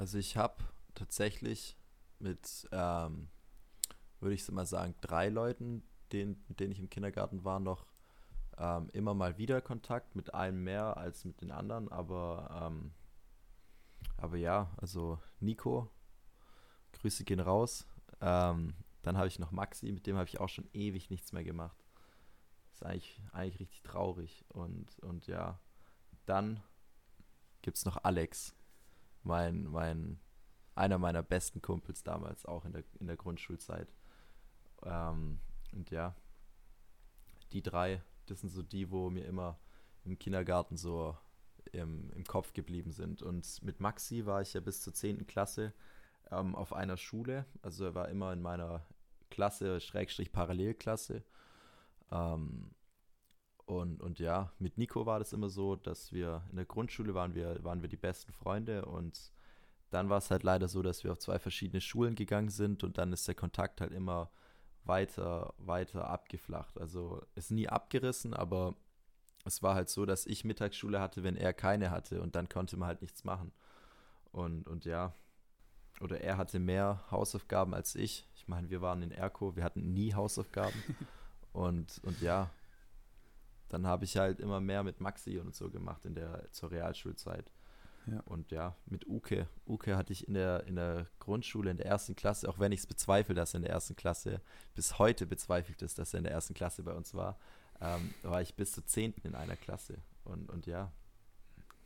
Also 0.00 0.16
ich 0.16 0.38
habe 0.38 0.64
tatsächlich 0.94 1.76
mit, 2.20 2.66
ähm, 2.72 3.28
würde 4.18 4.34
ich 4.34 4.50
mal 4.50 4.64
sagen, 4.64 4.94
drei 5.02 5.28
Leuten, 5.28 5.82
denen, 6.10 6.42
mit 6.48 6.58
denen 6.58 6.72
ich 6.72 6.78
im 6.78 6.88
Kindergarten 6.88 7.44
war, 7.44 7.60
noch 7.60 7.84
ähm, 8.56 8.88
immer 8.94 9.12
mal 9.12 9.36
wieder 9.36 9.60
Kontakt, 9.60 10.16
mit 10.16 10.32
einem 10.32 10.64
mehr 10.64 10.96
als 10.96 11.26
mit 11.26 11.42
den 11.42 11.50
anderen, 11.50 11.92
aber 11.92 12.70
ähm, 12.72 12.94
aber 14.16 14.38
ja, 14.38 14.72
also 14.78 15.18
Nico 15.38 15.90
Grüße 16.92 17.24
gehen 17.24 17.40
raus. 17.40 17.86
Ähm, 18.22 18.72
dann 19.02 19.18
habe 19.18 19.28
ich 19.28 19.38
noch 19.38 19.50
Maxi, 19.50 19.92
mit 19.92 20.06
dem 20.06 20.16
habe 20.16 20.30
ich 20.30 20.40
auch 20.40 20.48
schon 20.48 20.70
ewig 20.72 21.10
nichts 21.10 21.34
mehr 21.34 21.44
gemacht. 21.44 21.76
Ist 22.72 22.86
eigentlich, 22.86 23.20
eigentlich 23.32 23.60
richtig 23.60 23.82
traurig. 23.82 24.46
Und, 24.48 24.98
und 25.00 25.26
ja, 25.26 25.60
dann 26.24 26.62
gibt 27.60 27.76
es 27.76 27.84
noch 27.84 28.02
Alex, 28.02 28.54
mein, 29.22 29.64
mein 29.64 30.18
einer 30.74 30.98
meiner 30.98 31.22
besten 31.22 31.60
Kumpels 31.60 32.02
damals, 32.02 32.46
auch 32.46 32.64
in 32.64 32.72
der, 32.72 32.84
in 32.98 33.06
der 33.06 33.16
Grundschulzeit. 33.16 33.92
Ähm, 34.82 35.40
und 35.72 35.90
ja, 35.90 36.14
die 37.52 37.62
drei, 37.62 38.02
das 38.26 38.40
sind 38.40 38.50
so 38.50 38.62
die, 38.62 38.90
wo 38.90 39.10
mir 39.10 39.26
immer 39.26 39.58
im 40.04 40.18
Kindergarten 40.18 40.76
so 40.76 41.16
im, 41.72 42.10
im 42.12 42.24
Kopf 42.24 42.52
geblieben 42.52 42.92
sind. 42.92 43.22
Und 43.22 43.62
mit 43.62 43.80
Maxi 43.80 44.26
war 44.26 44.40
ich 44.40 44.54
ja 44.54 44.60
bis 44.60 44.80
zur 44.80 44.94
10. 44.94 45.26
Klasse 45.26 45.72
ähm, 46.30 46.54
auf 46.54 46.72
einer 46.72 46.96
Schule. 46.96 47.44
Also 47.62 47.84
er 47.84 47.94
war 47.94 48.08
immer 48.08 48.32
in 48.32 48.40
meiner 48.40 48.86
Klasse, 49.30 49.80
Schrägstrich 49.80 50.32
Parallelklasse. 50.32 51.22
Ähm, 52.10 52.70
und, 53.70 54.02
und 54.02 54.18
ja, 54.18 54.50
mit 54.58 54.78
Nico 54.78 55.06
war 55.06 55.20
das 55.20 55.32
immer 55.32 55.48
so, 55.48 55.76
dass 55.76 56.12
wir 56.12 56.42
in 56.50 56.56
der 56.56 56.64
Grundschule 56.64 57.14
waren 57.14 57.36
wir, 57.36 57.62
waren 57.62 57.82
wir 57.82 57.88
die 57.88 57.96
besten 57.96 58.32
Freunde 58.32 58.84
und 58.84 59.30
dann 59.90 60.08
war 60.08 60.18
es 60.18 60.28
halt 60.28 60.42
leider 60.42 60.66
so, 60.66 60.82
dass 60.82 61.04
wir 61.04 61.12
auf 61.12 61.20
zwei 61.20 61.38
verschiedene 61.38 61.80
Schulen 61.80 62.16
gegangen 62.16 62.48
sind 62.48 62.82
und 62.82 62.98
dann 62.98 63.12
ist 63.12 63.28
der 63.28 63.36
Kontakt 63.36 63.80
halt 63.80 63.92
immer 63.92 64.28
weiter, 64.82 65.54
weiter 65.58 66.10
abgeflacht. 66.10 66.80
Also 66.80 67.22
ist 67.36 67.52
nie 67.52 67.68
abgerissen, 67.68 68.34
aber 68.34 68.74
es 69.44 69.62
war 69.62 69.76
halt 69.76 69.88
so, 69.88 70.04
dass 70.04 70.26
ich 70.26 70.44
Mittagsschule 70.44 71.00
hatte, 71.00 71.22
wenn 71.22 71.36
er 71.36 71.52
keine 71.52 71.92
hatte 71.92 72.22
und 72.22 72.34
dann 72.34 72.48
konnte 72.48 72.76
man 72.76 72.88
halt 72.88 73.02
nichts 73.02 73.22
machen. 73.22 73.52
Und, 74.32 74.66
und 74.66 74.84
ja, 74.84 75.14
oder 76.00 76.20
er 76.20 76.38
hatte 76.38 76.58
mehr 76.58 77.04
Hausaufgaben 77.12 77.72
als 77.72 77.94
ich. 77.94 78.26
Ich 78.34 78.48
meine, 78.48 78.68
wir 78.68 78.82
waren 78.82 79.02
in 79.02 79.12
Erko, 79.12 79.54
wir 79.54 79.62
hatten 79.62 79.92
nie 79.92 80.12
Hausaufgaben. 80.12 80.82
und, 81.52 82.00
und 82.02 82.20
ja, 82.20 82.50
dann 83.70 83.86
habe 83.86 84.04
ich 84.04 84.16
halt 84.16 84.40
immer 84.40 84.60
mehr 84.60 84.82
mit 84.82 85.00
Maxi 85.00 85.38
und 85.38 85.54
so 85.54 85.70
gemacht 85.70 86.04
in 86.04 86.14
der 86.14 86.50
zur 86.52 86.70
Realschulzeit. 86.70 87.50
Ja. 88.06 88.20
Und 88.24 88.50
ja, 88.50 88.76
mit 88.86 89.06
Uke. 89.06 89.46
Uke 89.66 89.96
hatte 89.96 90.12
ich 90.12 90.26
in 90.26 90.34
der, 90.34 90.64
in 90.66 90.76
der 90.76 91.06
Grundschule, 91.18 91.70
in 91.70 91.76
der 91.76 91.86
ersten 91.86 92.16
Klasse, 92.16 92.48
auch 92.48 92.58
wenn 92.58 92.72
ich 92.72 92.80
es 92.80 92.86
bezweifle, 92.86 93.34
dass 93.34 93.54
er 93.54 93.58
in 93.58 93.62
der 93.62 93.72
ersten 93.72 93.94
Klasse, 93.94 94.40
bis 94.74 94.98
heute 94.98 95.26
bezweifelt 95.26 95.82
ist, 95.82 95.98
dass 95.98 96.14
er 96.14 96.18
in 96.18 96.24
der 96.24 96.32
ersten 96.32 96.54
Klasse 96.54 96.82
bei 96.82 96.92
uns 96.92 97.14
war, 97.14 97.38
ähm, 97.80 98.12
war 98.22 98.42
ich 98.42 98.54
bis 98.54 98.72
zur 98.72 98.86
zehnten 98.86 99.26
in 99.26 99.34
einer 99.34 99.56
Klasse. 99.56 99.98
Und, 100.24 100.50
und 100.50 100.66
ja. 100.66 100.92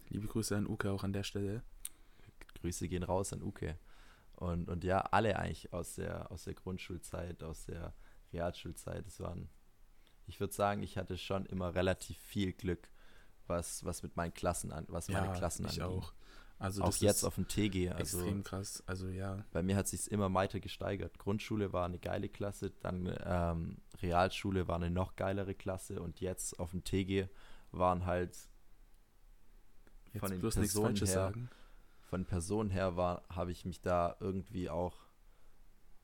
Liebe 0.09 0.27
Grüße 0.27 0.57
an 0.57 0.67
Uke 0.67 0.91
auch 0.91 1.05
an 1.05 1.13
der 1.13 1.25
Stelle. 1.25 1.63
Grüße 2.61 2.89
gehen 2.89 3.03
raus 3.03 3.33
an 3.33 3.43
Uke. 3.43 3.77
Und, 4.37 4.69
und 4.69 4.85
ja, 4.85 5.01
alle 5.01 5.39
eigentlich 5.39 5.73
aus 5.73 5.97
der, 5.97 6.31
aus 6.31 6.45
der 6.45 6.55
Grundschulzeit, 6.55 7.43
aus 7.43 7.67
der 7.67 7.95
Realschulzeit. 8.33 9.07
Es 9.07 9.21
waren, 9.21 9.49
ich 10.27 10.41
würde 10.41 10.53
sagen, 10.53 10.83
ich 10.83 10.97
hatte 10.97 11.19
schon 11.19 11.47
immer 11.47 11.75
relativ 11.75 12.19
viel 12.19 12.53
Glück, 12.53 12.91
was, 13.47 13.85
was 13.85 14.03
mit 14.03 14.17
meinen 14.17 14.35
Klassen 14.35 14.73
an, 14.73 14.87
was 14.89 15.09
ja, 15.09 15.21
meine 15.21 15.37
Klassen 15.37 15.67
ich 15.67 15.83
anging. 15.83 15.99
auch. 15.99 16.13
Also 16.59 16.83
auch 16.83 16.97
jetzt 16.97 17.25
auf 17.25 17.35
dem 17.35 17.49
TG. 17.49 17.91
Also 17.91 18.19
extrem 18.21 18.43
krass. 18.43 18.83
Also 18.87 19.09
ja. 19.09 19.45
Bei 19.53 19.63
mir 19.63 19.77
hat 19.77 19.89
sich 19.89 20.11
immer 20.11 20.33
weiter 20.33 20.61
gesteigert. 20.61 21.19
Grundschule 21.19 21.73
war 21.73 21.85
eine 21.85 21.99
geile 21.99 22.29
Klasse, 22.29 22.71
dann 22.81 23.13
ähm, 23.25 23.79
Realschule 24.01 24.69
war 24.69 24.77
eine 24.77 24.91
noch 24.91 25.17
geilere 25.17 25.55
Klasse 25.55 26.01
und 26.01 26.21
jetzt 26.21 26.59
auf 26.59 26.71
dem 26.71 26.85
TG 26.85 27.29
waren 27.73 28.07
halt 28.07 28.39
jetzt 30.13 30.21
von 30.21 30.31
den 30.31 30.41
Personen 30.41 30.97
her, 30.97 31.07
sagen. 31.07 31.51
von 32.03 32.25
Personen 32.25 32.71
her 32.71 32.97
war, 32.97 33.25
habe 33.29 33.51
ich 33.51 33.65
mich 33.65 33.81
da 33.81 34.17
irgendwie 34.21 34.71
auch 34.71 34.97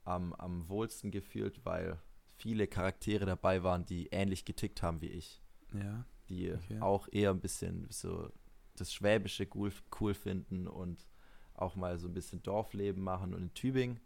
am, 0.05 0.33
am 0.35 0.69
wohlsten 0.69 1.11
gefühlt, 1.11 1.65
weil 1.65 1.99
viele 2.41 2.67
Charaktere 2.67 3.27
dabei 3.27 3.63
waren, 3.63 3.85
die 3.85 4.09
ähnlich 4.09 4.45
getickt 4.45 4.83
haben 4.83 5.01
wie 5.01 5.09
ich. 5.09 5.43
Ja. 5.75 6.05
Die 6.29 6.53
okay. 6.53 6.81
auch 6.81 7.09
eher 7.13 7.31
ein 7.31 7.41
bisschen 7.41 7.87
so 7.91 8.31
das 8.77 8.93
Schwäbische 8.93 9.47
cool, 9.55 9.73
cool 10.01 10.15
finden 10.15 10.67
und 10.67 11.07
auch 11.55 11.77
mal 11.77 11.99
so 11.99 12.09
ein 12.09 12.15
bisschen 12.15 12.43
Dorfleben 12.43 13.03
machen. 13.03 13.35
Und 13.35 13.43
in 13.43 13.55
Tübingen 13.55 14.01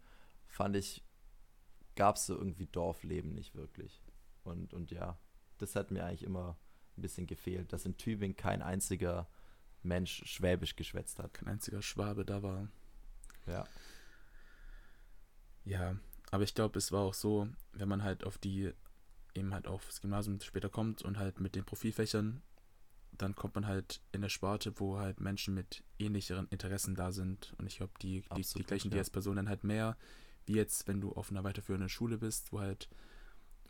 fand 0.47 0.75
ich, 0.75 1.03
gab 1.95 2.17
es 2.17 2.25
so 2.25 2.35
irgendwie 2.35 2.67
Dorfleben 2.67 3.33
nicht 3.33 3.55
wirklich. 3.55 4.03
Und, 4.43 4.73
und 4.73 4.91
ja, 4.91 5.17
das 5.57 5.75
hat 5.75 5.91
mir 5.91 6.03
eigentlich 6.03 6.23
immer 6.23 6.57
ein 6.97 7.01
bisschen 7.01 7.27
gefehlt, 7.27 7.71
dass 7.71 7.85
in 7.85 7.97
Tübingen 7.97 8.35
kein 8.35 8.61
einziger 8.61 9.29
Mensch 9.81 10.23
Schwäbisch 10.25 10.75
geschwätzt 10.75 11.19
hat. 11.19 11.33
Kein 11.33 11.47
einziger 11.47 11.81
Schwabe 11.81 12.25
da 12.25 12.43
war. 12.43 12.67
Ja. 13.47 13.65
Ja, 15.63 15.95
aber 16.31 16.43
ich 16.43 16.53
glaube, 16.53 16.77
es 16.77 16.91
war 16.91 17.01
auch 17.01 17.13
so, 17.13 17.47
wenn 17.73 17.87
man 17.87 18.03
halt 18.03 18.23
auf 18.23 18.37
die, 18.37 18.71
eben 19.33 19.53
halt 19.53 19.67
aufs 19.67 20.01
Gymnasium 20.01 20.39
später 20.41 20.69
kommt 20.69 21.01
und 21.01 21.17
halt 21.17 21.39
mit 21.39 21.55
den 21.55 21.65
Profilfächern 21.65 22.41
dann 23.17 23.35
kommt 23.35 23.55
man 23.55 23.67
halt 23.67 24.01
in 24.11 24.21
eine 24.21 24.29
Sparte, 24.29 24.79
wo 24.79 24.97
halt 24.97 25.19
Menschen 25.19 25.53
mit 25.53 25.83
ähnlicheren 25.99 26.47
Interessen 26.49 26.95
da 26.95 27.11
sind. 27.11 27.53
Und 27.57 27.67
ich 27.67 27.77
glaube, 27.77 27.93
die, 28.01 28.23
die, 28.35 28.41
die, 28.41 28.63
gleichen 28.63 28.89
ja. 28.89 28.95
die 28.95 28.99
als 28.99 29.09
Person 29.09 29.35
dann 29.35 29.49
halt 29.49 29.63
mehr, 29.63 29.97
wie 30.45 30.53
jetzt, 30.53 30.87
wenn 30.87 31.01
du 31.01 31.11
auf 31.13 31.31
einer 31.31 31.43
weiterführenden 31.43 31.89
Schule 31.89 32.17
bist, 32.17 32.51
wo 32.51 32.59
halt, 32.59 32.89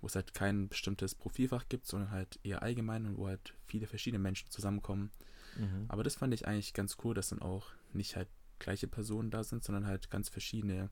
wo 0.02 0.08
es 0.08 0.16
halt 0.16 0.34
kein 0.34 0.68
bestimmtes 0.68 1.16
Profilfach 1.16 1.68
gibt, 1.70 1.88
sondern 1.88 2.12
halt 2.12 2.40
eher 2.44 2.62
allgemein 2.62 3.06
und 3.06 3.18
wo 3.18 3.28
halt 3.28 3.54
viele 3.66 3.88
verschiedene 3.88 4.22
Menschen 4.22 4.50
zusammenkommen. 4.50 5.12
Mhm. 5.58 5.86
Aber 5.88 6.04
das 6.04 6.16
fand 6.16 6.34
ich 6.34 6.48
eigentlich 6.48 6.74
ganz 6.74 6.98
cool, 7.04 7.14
dass 7.14 7.30
dann 7.30 7.42
auch 7.42 7.68
nicht 7.94 8.16
halt 8.16 8.28
gleiche 8.60 8.88
Personen 8.88 9.32
da 9.32 9.44
sind, 9.44 9.64
sondern 9.64 9.86
halt 9.86 10.10
ganz 10.10 10.30
verschiedene 10.30 10.90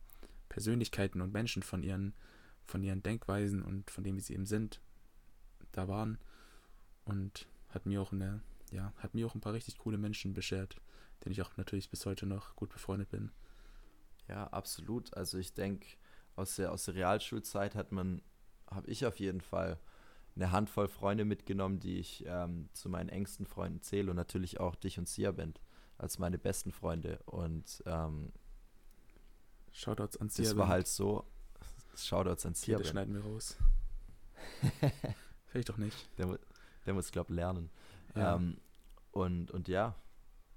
Persönlichkeiten 0.54 1.20
und 1.20 1.34
Menschen 1.34 1.64
von 1.64 1.82
ihren, 1.82 2.14
von 2.64 2.84
ihren 2.84 3.02
Denkweisen 3.02 3.64
und 3.64 3.90
von 3.90 4.04
dem, 4.04 4.16
wie 4.18 4.22
sie 4.22 4.36
eben 4.36 4.46
sind, 4.46 4.82
da 5.72 5.88
waren. 5.88 6.20
Und 7.06 7.48
hat 7.70 7.88
mir 7.88 8.00
auch 8.00 8.12
eine, 8.12 8.42
ja, 8.72 8.94
hat 8.98 9.16
mir 9.16 9.26
auch 9.26 9.34
ein 9.34 9.42
paar 9.42 9.54
richtig 9.54 9.80
coole 9.80 9.98
Menschen 9.98 10.36
beschert, 10.36 10.80
denen 11.26 11.34
ich 11.34 11.42
auch 11.42 11.58
natürlich 11.58 11.90
bis 11.90 12.06
heute 12.06 12.28
noch 12.28 12.56
gut 12.56 12.70
befreundet 12.70 13.10
bin. 13.10 13.32
Ja, 14.28 14.46
absolut. 14.46 15.12
Also 15.18 15.40
ich 15.40 15.56
denke, 15.56 15.88
aus 16.36 16.56
der, 16.56 16.72
aus 16.72 16.86
der 16.86 16.94
Realschulzeit 16.94 17.74
hat 17.74 17.92
man, 17.92 18.22
habe 18.70 18.92
ich 18.92 19.08
auf 19.08 19.20
jeden 19.20 19.42
Fall 19.42 19.80
eine 20.36 20.52
Handvoll 20.52 20.88
Freunde 20.88 21.26
mitgenommen, 21.26 21.80
die 21.80 21.98
ich 21.98 22.24
ähm, 22.28 22.70
zu 22.74 22.90
meinen 22.90 23.10
engsten 23.10 23.48
Freunden 23.48 23.82
zähle 23.82 24.12
und 24.12 24.18
natürlich 24.18 24.60
auch 24.60 24.76
dich 24.76 25.00
und 25.00 25.08
Sia 25.08 25.32
Band 25.32 25.60
als 25.98 26.20
meine 26.20 26.38
besten 26.38 26.72
Freunde. 26.72 27.20
Und 27.26 27.82
ähm, 27.88 28.32
Shoutouts 29.74 30.18
an 30.18 30.30
Sia 30.30 30.46
Das 30.46 30.58
war 30.58 30.68
halt 30.68 30.88
so. 30.88 31.26
Shoutouts 31.96 32.46
an 32.46 32.54
Sia 32.54 32.78
Band. 32.78 32.88
schneiden 32.88 33.14
wir 33.16 33.24
raus. 33.24 33.58
Vielleicht 35.48 35.70
doch 35.70 35.78
nicht. 35.78 36.08
Der, 36.18 36.40
der 36.86 36.94
muss, 36.94 37.12
glaube 37.12 37.32
ich, 37.32 37.36
lernen. 37.36 37.70
Ja. 38.16 38.36
Ähm, 38.36 38.58
und, 39.12 39.52
und 39.52 39.68
ja, 39.68 39.96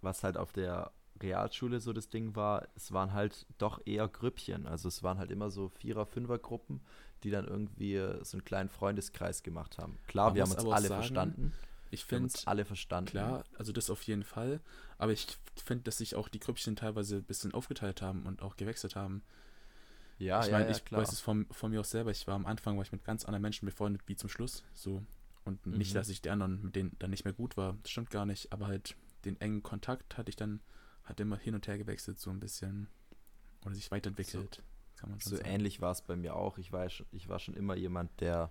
was 0.01 0.23
halt 0.23 0.37
auf 0.37 0.53
der 0.53 0.93
Realschule 1.21 1.81
so 1.81 1.93
das 1.93 2.09
Ding 2.09 2.37
war, 2.37 2.69
es 2.75 2.93
waren 2.93 3.13
halt 3.13 3.47
doch 3.59 3.81
eher 3.87 4.09
Grüppchen. 4.09 4.67
Also 4.67 4.89
es 4.89 5.03
waren 5.03 5.19
halt 5.19 5.31
immer 5.31 5.51
so 5.51 5.69
Vierer-, 5.69 6.07
Fünfer-Gruppen, 6.07 6.81
die 7.23 7.31
dann 7.31 7.47
irgendwie 7.47 7.97
so 8.23 8.37
einen 8.37 8.45
kleinen 8.45 8.69
Freundeskreis 8.69 9.43
gemacht 9.43 9.79
haben. 9.79 9.99
Klar, 10.07 10.27
Man 10.29 10.35
wir 10.37 10.43
haben 10.43 10.53
uns 10.53 10.65
alle 10.65 10.89
sagen, 10.89 11.01
verstanden. 11.03 11.53
Ich 11.91 12.05
finde 12.05 12.33
alle 12.47 12.65
verstanden. 12.65 13.11
Klar, 13.11 13.45
also 13.59 13.73
das 13.73 13.91
auf 13.91 14.03
jeden 14.03 14.25
Fall. 14.25 14.61
Aber 14.99 15.13
ich 15.13 15.27
finde, 15.65 15.85
dass 15.85 15.99
sich 15.99 16.15
auch 16.15 16.29
die 16.29 16.41
Grüppchen 16.41 16.77
teilweise 16.77 17.17
ein 17.17 17.25
bisschen 17.25 17.55
aufgeteilt 17.55 18.03
haben 18.03 18.27
und 18.27 18.43
auch 18.43 18.57
gewechselt 18.57 18.97
haben. 18.97 19.23
Ja, 20.19 20.41
ich 20.41 20.47
ja, 20.47 20.59
mein, 20.59 20.69
ja, 20.69 20.73
ich 20.73 20.85
klar. 20.85 21.03
weiß 21.03 21.13
es 21.13 21.21
von, 21.21 21.47
von 21.51 21.71
mir 21.71 21.81
auch 21.81 21.87
selber. 21.87 22.11
Ich 22.11 22.27
war 22.27 22.35
am 22.35 22.47
Anfang 22.47 22.77
war 22.77 22.83
ich 22.83 22.93
mit 22.93 23.05
ganz 23.05 23.25
anderen 23.25 23.43
Menschen 23.43 23.67
befreundet 23.67 24.03
wie 24.07 24.17
zum 24.17 24.31
Schluss. 24.31 24.65
So 24.73 25.03
und 25.47 25.65
mhm. 25.65 25.79
nicht, 25.79 25.95
dass 25.95 26.09
ich 26.09 26.21
die 26.21 26.31
anderen, 26.31 26.63
mit 26.63 26.77
denen 26.77 26.97
dann 26.99 27.11
nicht 27.11 27.25
mehr 27.25 27.33
gut 27.33 27.57
war. 27.57 27.77
Das 27.83 27.91
stimmt 27.91 28.11
gar 28.11 28.27
nicht. 28.27 28.53
Aber 28.53 28.67
halt 28.67 28.97
den 29.25 29.41
engen 29.41 29.63
Kontakt 29.63 30.19
hatte 30.19 30.29
ich 30.31 30.37
dann, 30.37 30.61
hat 31.05 31.21
immer 31.21 31.37
hin 31.37 31.55
und 31.55 31.67
her 31.67 31.79
gewechselt, 31.79 32.19
so 32.19 32.31
ein 32.31 32.41
bisschen. 32.41 32.89
Oder 33.65 33.75
sich 33.75 33.91
weiterentwickelt, 33.91 34.57
so, 34.57 35.01
kann 35.01 35.11
man 35.11 35.21
schon 35.21 35.31
so 35.31 35.37
sagen. 35.37 35.49
ähnlich 35.49 35.81
war 35.81 35.93
es 35.93 36.03
bei 36.03 36.17
mir 36.17 36.35
auch. 36.35 36.59
Ich 36.59 36.73
war, 36.73 36.87
ich 36.87 37.29
war 37.29 37.39
schon 37.39 37.55
immer 37.55 37.77
jemand, 37.77 38.21
der 38.21 38.51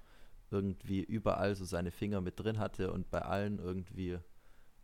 irgendwie 0.52 1.02
überall 1.02 1.56
so 1.56 1.66
seine 1.66 1.92
Finger 1.92 2.22
mit 2.22 2.40
drin 2.40 2.60
hatte 2.60 2.92
und 2.92 3.10
bei 3.12 3.22
allen 3.22 3.60
irgendwie 3.60 4.20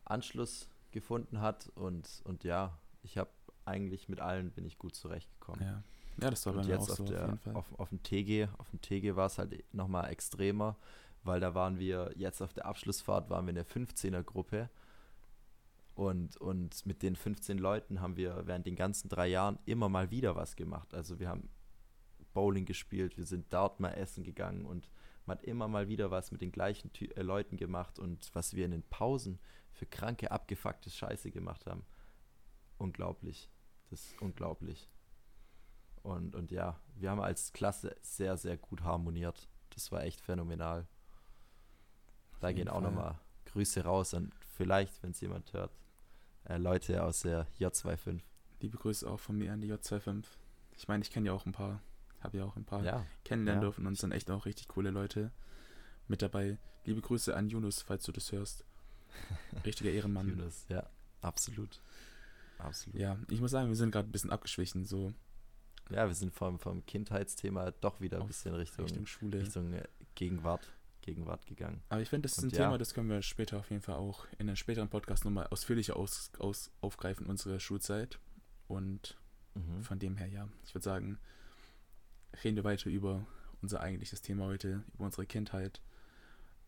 Anschluss 0.05 0.69
gefunden 0.91 1.41
hat. 1.41 1.71
Und, 1.75 2.21
und 2.25 2.43
ja, 2.43 2.77
ich 3.03 3.17
habe 3.17 3.29
eigentlich 3.65 4.09
mit 4.09 4.19
allen 4.19 4.51
bin 4.51 4.65
ich 4.65 4.77
gut 4.77 4.95
zurechtgekommen. 4.95 5.61
Ja. 5.61 5.83
Ja, 6.21 6.29
das 6.29 6.45
war 6.45 6.53
bei 6.53 6.65
mir 6.65 6.77
auch 6.77 6.87
so 6.87 7.03
auf, 7.03 7.09
der, 7.09 7.29
auf, 7.29 7.55
auf, 7.55 7.79
auf 7.79 7.89
dem 7.89 8.03
TG, 8.03 8.47
auf 8.57 8.69
dem 8.69 8.81
TG 8.81 9.15
war 9.15 9.27
es 9.27 9.37
halt 9.37 9.63
nochmal 9.73 10.09
extremer 10.09 10.75
weil 11.23 11.39
da 11.39 11.53
waren 11.53 11.79
wir 11.79 12.11
jetzt 12.15 12.41
auf 12.41 12.53
der 12.53 12.65
Abschlussfahrt, 12.65 13.29
waren 13.29 13.45
wir 13.45 13.49
in 13.49 13.55
der 13.55 13.67
15er-Gruppe 13.67 14.69
und, 15.93 16.37
und 16.37 16.85
mit 16.85 17.03
den 17.03 17.15
15 17.15 17.57
Leuten 17.57 18.01
haben 18.01 18.17
wir 18.17 18.43
während 18.45 18.65
den 18.65 18.75
ganzen 18.75 19.09
drei 19.09 19.27
Jahren 19.27 19.59
immer 19.65 19.89
mal 19.89 20.09
wieder 20.09 20.35
was 20.35 20.55
gemacht. 20.55 20.93
Also 20.93 21.19
wir 21.19 21.29
haben 21.29 21.49
Bowling 22.33 22.65
gespielt, 22.65 23.17
wir 23.17 23.25
sind 23.25 23.53
dort 23.53 23.79
mal 23.79 23.91
essen 23.91 24.23
gegangen 24.23 24.65
und 24.65 24.89
man 25.25 25.37
hat 25.37 25.43
immer 25.43 25.67
mal 25.67 25.87
wieder 25.87 26.11
was 26.11 26.31
mit 26.31 26.41
den 26.41 26.51
gleichen 26.51 26.91
Ty 26.93 27.11
äh, 27.15 27.21
Leuten 27.21 27.57
gemacht 27.57 27.99
und 27.99 28.33
was 28.33 28.55
wir 28.55 28.65
in 28.65 28.71
den 28.71 28.83
Pausen 28.83 29.39
für 29.71 29.85
kranke, 29.85 30.31
abgefuckte 30.31 30.89
Scheiße 30.89 31.31
gemacht 31.31 31.65
haben. 31.65 31.85
Unglaublich. 32.77 33.49
Das 33.89 34.05
ist 34.05 34.21
unglaublich. 34.21 34.89
Und, 36.03 36.35
und 36.35 36.51
ja, 36.51 36.79
wir 36.95 37.11
haben 37.11 37.21
als 37.21 37.53
Klasse 37.53 37.95
sehr, 38.01 38.37
sehr 38.37 38.57
gut 38.57 38.83
harmoniert. 38.83 39.47
Das 39.69 39.91
war 39.91 40.03
echt 40.03 40.21
phänomenal. 40.21 40.87
Da 42.39 42.51
gehen 42.51 42.69
auch 42.69 42.81
nochmal 42.81 43.19
Grüße 43.45 43.83
raus 43.83 44.13
und 44.13 44.33
vielleicht, 44.55 45.03
wenn 45.03 45.11
es 45.11 45.21
jemand 45.21 45.53
hört, 45.53 45.71
äh, 46.45 46.57
Leute 46.57 47.03
aus 47.03 47.21
der 47.21 47.47
J25. 47.59 48.21
Liebe 48.61 48.77
Grüße 48.77 49.09
auch 49.09 49.19
von 49.19 49.37
mir 49.37 49.53
an 49.53 49.61
die 49.61 49.71
J25. 49.71 50.25
Ich 50.75 50.87
meine, 50.87 51.03
ich 51.03 51.11
kenne 51.11 51.27
ja 51.27 51.33
auch 51.33 51.45
ein 51.45 51.51
paar, 51.51 51.81
habe 52.21 52.37
ja 52.37 52.45
auch 52.45 52.55
ein 52.55 52.65
paar 52.65 52.83
Ja, 52.83 53.05
kennenlernen 53.25 53.61
ja. 53.63 53.67
dürfen 53.67 53.85
und 53.87 53.97
sind 53.97 54.11
echt 54.11 54.29
auch 54.31 54.45
richtig 54.45 54.67
coole 54.67 54.91
Leute 54.91 55.31
mit 56.07 56.21
dabei. 56.21 56.57
Liebe 56.85 57.01
Grüße 57.01 57.35
an 57.35 57.49
Yunus, 57.49 57.81
falls 57.81 58.03
du 58.03 58.11
das 58.11 58.31
hörst. 58.31 58.65
Richtiger 59.65 59.91
Ehrenmann. 59.91 60.27
Yunus, 60.27 60.65
ja, 60.69 60.89
absolut. 61.21 61.81
Absolut. 62.57 62.99
Ja, 62.99 63.17
ich 63.29 63.41
muss 63.41 63.51
sagen, 63.51 63.69
wir 63.69 63.75
sind 63.75 63.91
gerade 63.91 64.07
ein 64.07 64.11
bisschen 64.11 64.31
abgeschwichen, 64.31 64.85
so 64.85 65.13
Ja, 65.89 66.07
wir 66.07 66.13
sind 66.15 66.33
vom, 66.33 66.59
vom 66.59 66.85
Kindheitsthema 66.85 67.71
doch 67.71 67.99
wieder 68.01 68.21
ein 68.21 68.27
bisschen 68.27 68.53
Richtung, 68.55 68.85
Richtung 68.85 69.05
Schule. 69.05 69.39
Richtung 69.41 69.73
äh, 69.73 69.83
Gegenwart, 70.15 70.71
Gegenwart 71.01 71.45
gegangen. 71.47 71.81
Aber 71.89 72.01
ich 72.01 72.09
finde, 72.09 72.27
das 72.29 72.37
ist 72.37 72.43
Und 72.43 72.53
ein 72.53 72.57
ja. 72.57 72.65
Thema, 72.65 72.77
das 72.77 72.93
können 72.93 73.09
wir 73.09 73.21
später 73.23 73.57
auf 73.59 73.69
jeden 73.71 73.81
Fall 73.81 73.95
auch 73.95 74.25
in 74.37 74.47
einem 74.47 74.55
späteren 74.55 74.89
Podcast 74.89 75.25
nochmal 75.25 75.47
ausführlicher 75.47 75.95
aus, 75.97 76.31
aus, 76.39 76.71
aufgreifen, 76.81 77.25
unsere 77.25 77.59
Schulzeit. 77.59 78.19
Und 78.67 79.17
Mhm. 79.53 79.83
von 79.83 79.99
dem 79.99 80.15
her, 80.15 80.27
ja, 80.27 80.47
ich 80.63 80.73
würde 80.73 80.83
sagen, 80.85 81.19
reden 82.43 82.55
wir 82.55 82.63
weiter 82.63 82.89
über 82.89 83.25
unser 83.61 83.81
eigentliches 83.81 84.21
Thema 84.21 84.45
heute, 84.45 84.83
über 84.93 85.05
unsere 85.05 85.25
Kindheit. 85.25 85.81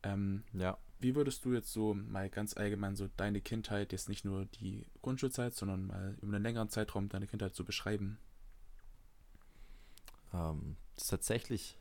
Ähm, 0.03 0.43
Ja, 0.53 0.77
wie 1.00 1.15
würdest 1.15 1.43
du 1.46 1.53
jetzt 1.53 1.72
so 1.72 1.93
mal 1.93 2.29
ganz 2.29 2.55
allgemein 2.55 2.96
so 2.96 3.10
deine 3.17 3.41
Kindheit, 3.41 3.91
jetzt 3.91 4.10
nicht 4.10 4.24
nur 4.25 4.46
die 4.46 4.86
Grundschulzeit, 5.01 5.53
sondern 5.53 5.86
mal 5.88 6.17
über 6.22 6.34
einen 6.34 6.43
längeren 6.43 6.70
Zeitraum 6.70 7.10
deine 7.10 7.27
Kindheit 7.27 7.55
so 7.55 7.63
beschreiben? 7.63 8.17
ähm, 10.34 10.77
das 10.96 11.05
ist 11.05 11.10
tatsächlich, 11.10 11.77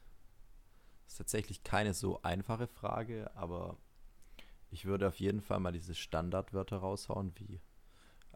das 1.05 1.15
ist 1.15 1.19
tatsächlich 1.19 1.63
keine 1.65 1.95
so 1.95 2.23
einfache 2.23 2.67
Frage, 2.67 3.31
aber 3.35 3.77
ich 4.71 4.85
würde 4.87 5.09
auf 5.09 5.21
jeden 5.21 5.41
Fall 5.43 5.61
mal 5.61 5.73
diese 5.73 5.95
Standardwörter 5.95 6.79
raushauen, 6.79 7.33
wie, 7.37 7.61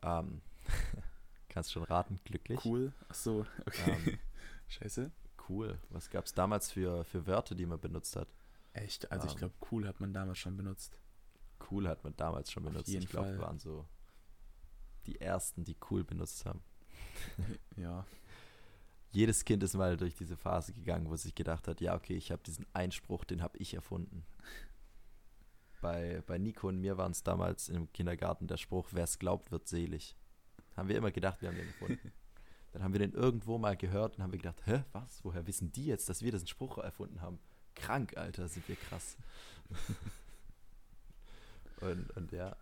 ähm, 0.03 0.43
kannst 1.49 1.73
schon 1.73 1.85
raten, 1.85 2.21
glücklich. 2.25 2.61
Cool. 2.65 2.93
Ach 3.09 3.15
so, 3.15 3.47
okay. 3.67 3.97
Ähm, 4.07 4.19
Scheiße. 4.69 5.11
Cool. 5.49 5.79
Was 5.91 6.11
gab 6.11 6.25
es 6.27 6.33
damals 6.35 6.71
für, 6.73 7.05
für 7.05 7.27
Wörter, 7.27 7.55
die 7.55 7.67
man 7.67 7.81
benutzt 7.81 8.17
hat? 8.17 8.29
Echt? 8.73 9.11
Also 9.11 9.27
ich 9.27 9.33
Ähm. 9.33 9.39
glaube, 9.39 9.55
cool 9.71 9.87
hat 9.87 10.01
man 10.01 10.13
damals 10.13 10.39
schon 10.39 10.57
benutzt. 10.57 10.99
Cool 11.71 11.89
hat 11.89 12.05
man 12.05 12.15
damals 12.17 12.51
schon 12.53 12.65
benutzt. 12.65 12.89
ich 12.89 13.09
glaube, 13.09 13.33
wir 13.33 13.39
waren 13.41 13.59
so 13.59 13.87
die 15.07 15.21
ersten, 15.21 15.65
die 15.65 15.77
cool 15.91 16.05
benutzt 16.05 16.45
haben. 16.45 16.63
Ja. 17.77 18.05
Jedes 19.13 19.45
Kind 19.47 19.63
ist 19.63 19.75
mal 19.75 19.97
durch 19.97 20.15
diese 20.15 20.37
Phase 20.37 20.75
gegangen, 20.75 21.09
wo 21.09 21.17
sich 21.17 21.35
gedacht 21.35 21.69
hat, 21.69 21.81
ja, 21.81 21.95
okay, 21.95 22.15
ich 22.17 22.31
habe 22.33 22.43
diesen 22.43 22.67
Einspruch, 22.75 23.25
den 23.25 23.41
habe 23.43 23.57
ich 23.59 23.73
erfunden. 23.75 24.27
Bei, 25.81 26.23
bei 26.27 26.37
Nico 26.39 26.69
und 26.69 26.81
mir 26.81 26.97
waren 26.97 27.13
es 27.13 27.23
damals 27.23 27.69
im 27.69 27.93
Kindergarten 27.93 28.47
der 28.49 28.57
Spruch, 28.57 28.89
wer 28.93 29.05
es 29.05 29.19
glaubt, 29.19 29.53
wird 29.53 29.69
selig. 29.69 30.17
Haben 30.77 30.89
wir 30.89 30.97
immer 30.97 31.11
gedacht, 31.13 31.41
wir 31.43 31.49
haben 31.49 31.57
den 31.57 31.67
erfunden. 31.69 32.13
Dann 32.73 32.83
haben 32.83 32.93
wir 32.93 32.99
den 33.01 33.13
irgendwo 33.13 33.59
mal 33.59 33.77
gehört 33.77 34.17
und 34.17 34.23
haben 34.23 34.33
wir 34.33 34.39
gedacht, 34.39 34.61
hä, 34.67 34.85
was? 34.93 35.25
Woher 35.25 35.47
wissen 35.47 35.73
die 35.73 35.87
jetzt, 35.87 36.09
dass 36.09 36.23
wir 36.23 36.31
diesen 36.33 36.47
Spruch 36.49 36.79
erfunden 36.79 37.21
haben? 37.23 37.39
Krank, 37.75 38.17
Alter, 38.17 38.49
sind 38.49 38.67
wir 38.69 38.77
krass. 38.77 39.17
und, 41.81 42.11
und 42.17 42.33
ja, 42.33 42.57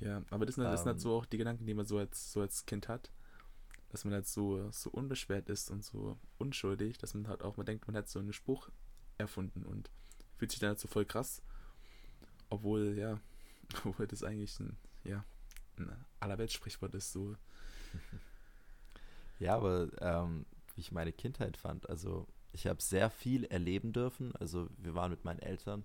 Ja, 0.00 0.22
aber 0.30 0.46
das 0.46 0.54
sind, 0.54 0.64
halt- 0.66 0.78
sind 0.78 0.86
halt 0.86 0.96
Ähm. 0.96 1.00
so 1.00 1.16
auch 1.16 1.26
die 1.26 1.38
Gedanken, 1.38 1.66
die 1.66 1.74
man 1.74 1.86
so 1.86 1.98
als, 1.98 2.32
so 2.32 2.40
als 2.40 2.64
Kind 2.66 2.88
hat. 2.88 3.10
Dass 3.90 4.04
man 4.04 4.14
halt 4.14 4.26
so, 4.26 4.70
so 4.70 4.90
unbeschwert 4.90 5.48
ist 5.48 5.70
und 5.70 5.84
so 5.84 6.16
unschuldig, 6.38 6.96
dass 6.98 7.14
man 7.14 7.26
halt 7.26 7.42
auch 7.42 7.56
mal 7.56 7.64
denkt, 7.64 7.86
man 7.88 7.96
hat 7.96 8.08
so 8.08 8.20
einen 8.20 8.32
Spruch 8.32 8.70
erfunden 9.18 9.64
und 9.64 9.90
fühlt 10.36 10.52
sich 10.52 10.60
dann 10.60 10.68
halt 10.68 10.78
so 10.78 10.86
voll 10.88 11.04
krass. 11.04 11.42
Obwohl, 12.50 12.96
ja, 12.96 13.18
obwohl 13.84 14.06
das 14.06 14.22
eigentlich 14.22 14.58
ein, 14.60 14.76
ja, 15.04 15.24
ein 15.76 15.90
Allerweltssprichwort 16.20 16.94
ist, 16.94 17.12
so. 17.12 17.36
Ja, 19.40 19.56
aber 19.56 19.88
ähm, 20.00 20.46
wie 20.74 20.82
ich 20.82 20.92
meine 20.92 21.12
Kindheit 21.12 21.56
fand, 21.56 21.88
also 21.88 22.28
ich 22.52 22.66
habe 22.66 22.80
sehr 22.80 23.10
viel 23.10 23.44
erleben 23.44 23.92
dürfen. 23.92 24.34
Also 24.36 24.68
wir 24.76 24.94
waren 24.94 25.10
mit 25.10 25.24
meinen 25.24 25.40
Eltern 25.40 25.84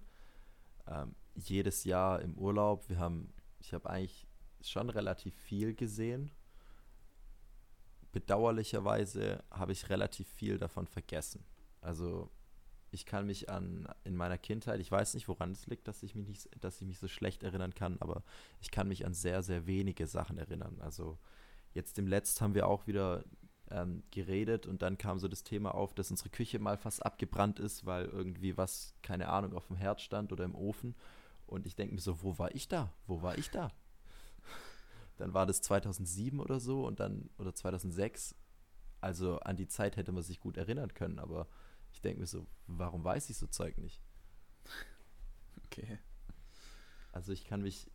ähm, 0.88 1.16
jedes 1.36 1.84
Jahr 1.86 2.22
im 2.22 2.38
Urlaub. 2.38 2.90
Wir 2.90 3.00
haben, 3.00 3.34
ich 3.60 3.74
habe 3.74 3.90
eigentlich 3.90 4.28
schon 4.62 4.90
relativ 4.90 5.36
viel 5.36 5.74
gesehen. 5.74 6.32
Bedauerlicherweise 8.12 9.44
habe 9.52 9.72
ich 9.72 9.90
relativ 9.90 10.28
viel 10.28 10.58
davon 10.58 10.88
vergessen. 10.88 11.44
Also 11.82 12.30
ich 12.92 13.06
kann 13.06 13.26
mich 13.26 13.50
an 13.50 13.88
in 14.04 14.16
meiner 14.16 14.38
Kindheit, 14.38 14.80
ich 14.80 14.92
weiß 14.92 15.14
nicht, 15.14 15.28
woran 15.28 15.52
es 15.52 15.68
liegt, 15.68 15.88
dass 15.88 16.02
ich 16.02 16.16
mich 16.16 16.28
nicht, 16.28 16.50
dass 16.64 16.82
ich 16.82 16.88
mich 16.88 16.98
so 16.98 17.08
schlecht 17.08 17.44
erinnern 17.44 17.76
kann, 17.76 17.98
aber 18.00 18.24
ich 18.62 18.72
kann 18.72 18.88
mich 18.88 19.06
an 19.06 19.14
sehr, 19.14 19.44
sehr 19.44 19.68
wenige 19.68 20.08
Sachen 20.08 20.38
erinnern. 20.38 20.78
Also 20.80 21.18
jetzt 21.74 22.00
im 22.00 22.08
Letzt 22.08 22.42
haben 22.42 22.56
wir 22.56 22.68
auch 22.68 22.88
wieder 22.88 23.24
ähm, 23.72 24.04
geredet 24.12 24.66
und 24.68 24.82
dann 24.82 24.98
kam 24.98 25.20
so 25.20 25.28
das 25.28 25.44
Thema 25.44 25.74
auf, 25.74 25.94
dass 25.94 26.12
unsere 26.12 26.30
Küche 26.30 26.60
mal 26.60 26.78
fast 26.78 27.06
abgebrannt 27.06 27.60
ist, 27.60 27.86
weil 27.86 28.06
irgendwie 28.06 28.58
was, 28.58 28.94
keine 29.02 29.30
Ahnung, 29.30 29.54
auf 29.54 29.68
dem 29.68 29.76
Herd 29.76 30.02
stand 30.02 30.32
oder 30.32 30.44
im 30.44 30.56
Ofen. 30.56 30.96
Und 31.48 31.66
ich 31.66 31.76
denke 31.76 31.96
mir 31.96 32.02
so, 32.02 32.22
wo 32.24 32.38
war 32.38 32.54
ich 32.54 32.68
da? 32.68 32.92
Wo 33.08 33.22
war 33.22 33.38
ich 33.38 33.50
da? 33.50 33.72
Dann 35.18 35.34
war 35.34 35.46
das 35.46 35.62
2007 35.62 36.40
oder 36.40 36.60
so 36.60 36.86
und 36.86 37.00
dann, 37.00 37.30
oder 37.38 37.54
2006. 37.54 38.36
Also 39.02 39.40
an 39.40 39.56
die 39.56 39.68
Zeit 39.68 39.98
hätte 39.98 40.12
man 40.12 40.24
sich 40.24 40.40
gut 40.40 40.58
erinnern 40.58 40.94
können, 40.94 41.20
aber 41.20 41.48
ich 41.94 42.02
denke 42.02 42.22
mir 42.22 42.28
so, 42.28 42.48
warum 42.68 43.04
weiß 43.04 43.30
ich 43.30 43.38
so 43.38 43.48
Zeug 43.48 43.78
nicht? 43.78 44.02
Okay. 45.66 45.98
Also 47.12 47.34
ich 47.34 47.44
kann 47.44 47.62
mich 47.62 47.92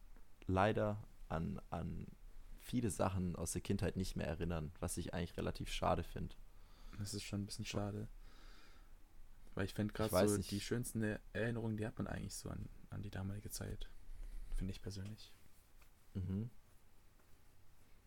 leider 0.47 1.03
an, 1.29 1.63
an 1.71 2.07
viele 2.71 2.91
Sachen 2.91 3.35
aus 3.35 3.53
der 3.53 3.61
Kindheit 3.61 3.97
nicht 3.97 4.17
mehr 4.17 4.29
erinnern, 4.29 4.71
was 4.79 4.97
ich 4.97 5.13
eigentlich 5.13 5.37
relativ 5.37 5.73
schade 5.73 6.05
finde. 6.05 6.37
Das 6.99 7.15
ist 7.15 7.25
schon 7.25 7.43
ein 7.43 7.47
bisschen 7.47 7.65
schade. 7.65 8.07
Weil 9.55 9.65
ich 9.65 9.75
finde 9.75 9.93
gerade 9.93 10.29
so, 10.29 10.37
nicht. 10.37 10.51
die 10.53 10.61
schönsten 10.61 11.03
Erinnerungen, 11.33 11.77
die 11.77 11.87
hat 11.87 11.99
man 11.99 12.07
eigentlich 12.07 12.35
so 12.35 12.49
an, 12.49 12.69
an 12.91 13.03
die 13.03 13.11
damalige 13.11 13.51
Zeit. 13.51 13.89
Finde 14.55 14.73
ich 14.73 14.81
persönlich. 14.81 15.33
Mhm. 16.15 16.49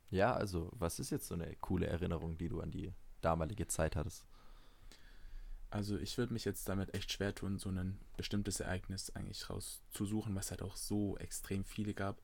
Ja, 0.09 0.33
also, 0.33 0.69
was 0.73 0.99
ist 0.99 1.09
jetzt 1.09 1.27
so 1.27 1.33
eine 1.33 1.53
coole 1.57 1.87
Erinnerung, 1.87 2.37
die 2.37 2.47
du 2.47 2.61
an 2.61 2.71
die 2.71 2.93
damalige 3.21 3.67
Zeit 3.67 3.97
hattest? 3.97 4.25
Also 5.71 5.97
ich 5.97 6.17
würde 6.17 6.33
mich 6.33 6.45
jetzt 6.45 6.69
damit 6.69 6.93
echt 6.93 7.11
schwer 7.11 7.33
tun, 7.33 7.57
so 7.57 7.69
ein 7.69 7.99
bestimmtes 8.15 8.59
Ereignis 8.59 9.09
eigentlich 9.15 9.49
rauszusuchen, 9.49 10.35
was 10.35 10.51
halt 10.51 10.61
auch 10.61 10.77
so 10.77 11.17
extrem 11.17 11.65
viele 11.65 11.95
gab. 11.95 12.21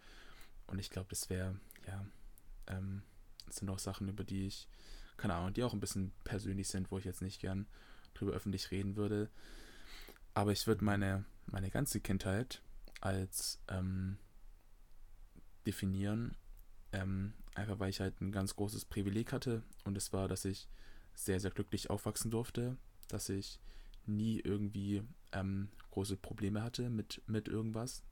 Und 0.67 0.77
ich 0.77 0.91
glaube, 0.91 1.09
das 1.09 1.31
wäre, 1.31 1.59
ja, 1.87 2.05
ähm, 2.69 3.03
das 3.45 3.57
sind 3.57 3.69
auch 3.69 3.79
Sachen, 3.79 4.07
über 4.07 4.23
die 4.23 4.47
ich, 4.47 4.67
keine 5.17 5.33
Ahnung, 5.35 5.53
die 5.53 5.63
auch 5.63 5.73
ein 5.73 5.79
bisschen 5.79 6.11
persönlich 6.23 6.67
sind, 6.67 6.91
wo 6.91 6.97
ich 6.97 7.05
jetzt 7.05 7.21
nicht 7.21 7.41
gern 7.41 7.67
drüber 8.13 8.33
öffentlich 8.33 8.71
reden 8.71 8.95
würde. 8.95 9.29
Aber 10.33 10.51
ich 10.51 10.67
würde 10.67 10.85
meine, 10.85 11.25
meine 11.47 11.69
ganze 11.69 11.99
Kindheit 11.99 12.61
als 13.01 13.59
ähm, 13.67 14.17
definieren, 15.65 16.35
ähm, 16.91 17.33
einfach 17.55 17.79
weil 17.79 17.89
ich 17.89 17.99
halt 17.99 18.21
ein 18.21 18.31
ganz 18.31 18.55
großes 18.55 18.85
Privileg 18.85 19.33
hatte 19.33 19.63
und 19.83 19.97
es 19.97 20.13
war, 20.13 20.27
dass 20.27 20.45
ich 20.45 20.67
sehr, 21.13 21.39
sehr 21.39 21.51
glücklich 21.51 21.89
aufwachsen 21.89 22.31
durfte, 22.31 22.77
dass 23.07 23.29
ich 23.29 23.59
nie 24.05 24.39
irgendwie 24.39 25.03
ähm, 25.31 25.69
große 25.91 26.17
Probleme 26.17 26.63
hatte 26.63 26.89
mit, 26.89 27.21
mit 27.27 27.47
irgendwas. 27.47 28.03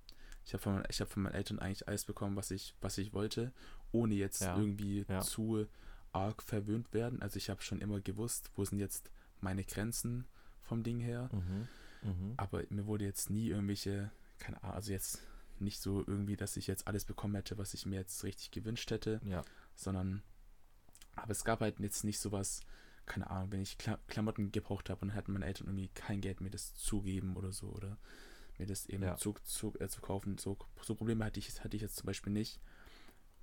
Ich 0.46 0.54
habe 0.54 0.64
von, 0.64 0.84
hab 0.84 1.10
von 1.12 1.24
meinen 1.24 1.34
Eltern 1.34 1.60
eigentlich 1.60 1.88
alles 1.88 2.06
bekommen, 2.06 2.36
was 2.36 2.52
ich, 2.52 2.76
was 2.82 2.98
ich 2.98 3.14
wollte, 3.14 3.54
ohne 3.92 4.16
jetzt 4.16 4.42
Ja, 4.42 4.58
irgendwie 4.58 5.06
ja. 5.08 5.22
zu 5.22 5.66
arg 6.12 6.42
verwöhnt 6.42 6.94
werden. 6.94 7.22
Also 7.22 7.38
ich 7.38 7.50
habe 7.50 7.62
schon 7.62 7.80
immer 7.82 8.00
gewusst, 8.02 8.52
wo 8.56 8.64
sind 8.66 8.80
jetzt 8.80 9.10
meine 9.42 9.64
Grenzen 9.64 10.26
vom 10.62 10.84
Ding 10.84 11.00
her. 11.00 11.30
Mhm. 11.32 11.68
Mhm. 12.10 12.34
Aber 12.38 12.64
mir 12.70 12.86
wurde 12.86 13.06
jetzt 13.06 13.30
nie 13.30 13.50
irgendwelche, 13.50 14.12
keine 14.40 14.62
Ahnung, 14.64 14.76
also 14.76 14.92
jetzt 14.92 15.22
nicht 15.60 15.80
so 15.80 16.04
irgendwie, 16.06 16.36
dass 16.36 16.58
ich 16.58 16.68
jetzt 16.68 16.88
alles 16.88 17.06
bekommen 17.06 17.36
hätte, 17.36 17.58
was 17.58 17.74
ich 17.74 17.86
mir 17.86 17.96
jetzt 17.96 18.24
richtig 18.24 18.52
gewünscht 18.52 18.92
hätte, 18.92 19.20
Ja. 19.26 19.44
sondern, 19.76 20.22
aber 21.16 21.32
es 21.32 21.44
gab 21.44 21.62
halt 21.62 21.80
jetzt 21.80 22.04
nicht 22.04 22.20
sowas, 22.20 22.62
keine 23.08 23.30
Ahnung, 23.30 23.52
wenn 23.54 23.62
ich 23.62 23.78
Kla 23.78 23.98
Klamotten 24.08 24.52
gebraucht 24.52 24.90
habe 24.90 25.02
und 25.02 25.08
dann 25.10 25.18
hatten 25.18 25.34
meine 25.34 25.46
Eltern 25.46 25.68
irgendwie 25.68 25.90
kein 25.90 26.22
Geld, 26.22 26.42
mir 26.42 26.50
das 26.52 26.76
zugeben 26.76 27.36
oder 27.38 27.52
so, 27.52 27.68
oder 27.70 27.98
mir 28.60 28.68
das 28.68 28.86
eben 28.88 29.04
Ja. 29.04 29.16
zu, 29.18 29.34
zu, 29.46 29.74
äh, 29.80 29.88
zu 29.88 30.02
kaufen. 30.02 30.38
So, 30.38 30.58
so 30.82 30.94
Probleme 30.96 31.24
hatte 31.26 31.40
ich, 31.40 31.64
hatte 31.64 31.76
ich 31.76 31.82
jetzt 31.82 31.96
zum 31.96 32.06
Beispiel 32.06 32.34
nicht. 32.34 32.60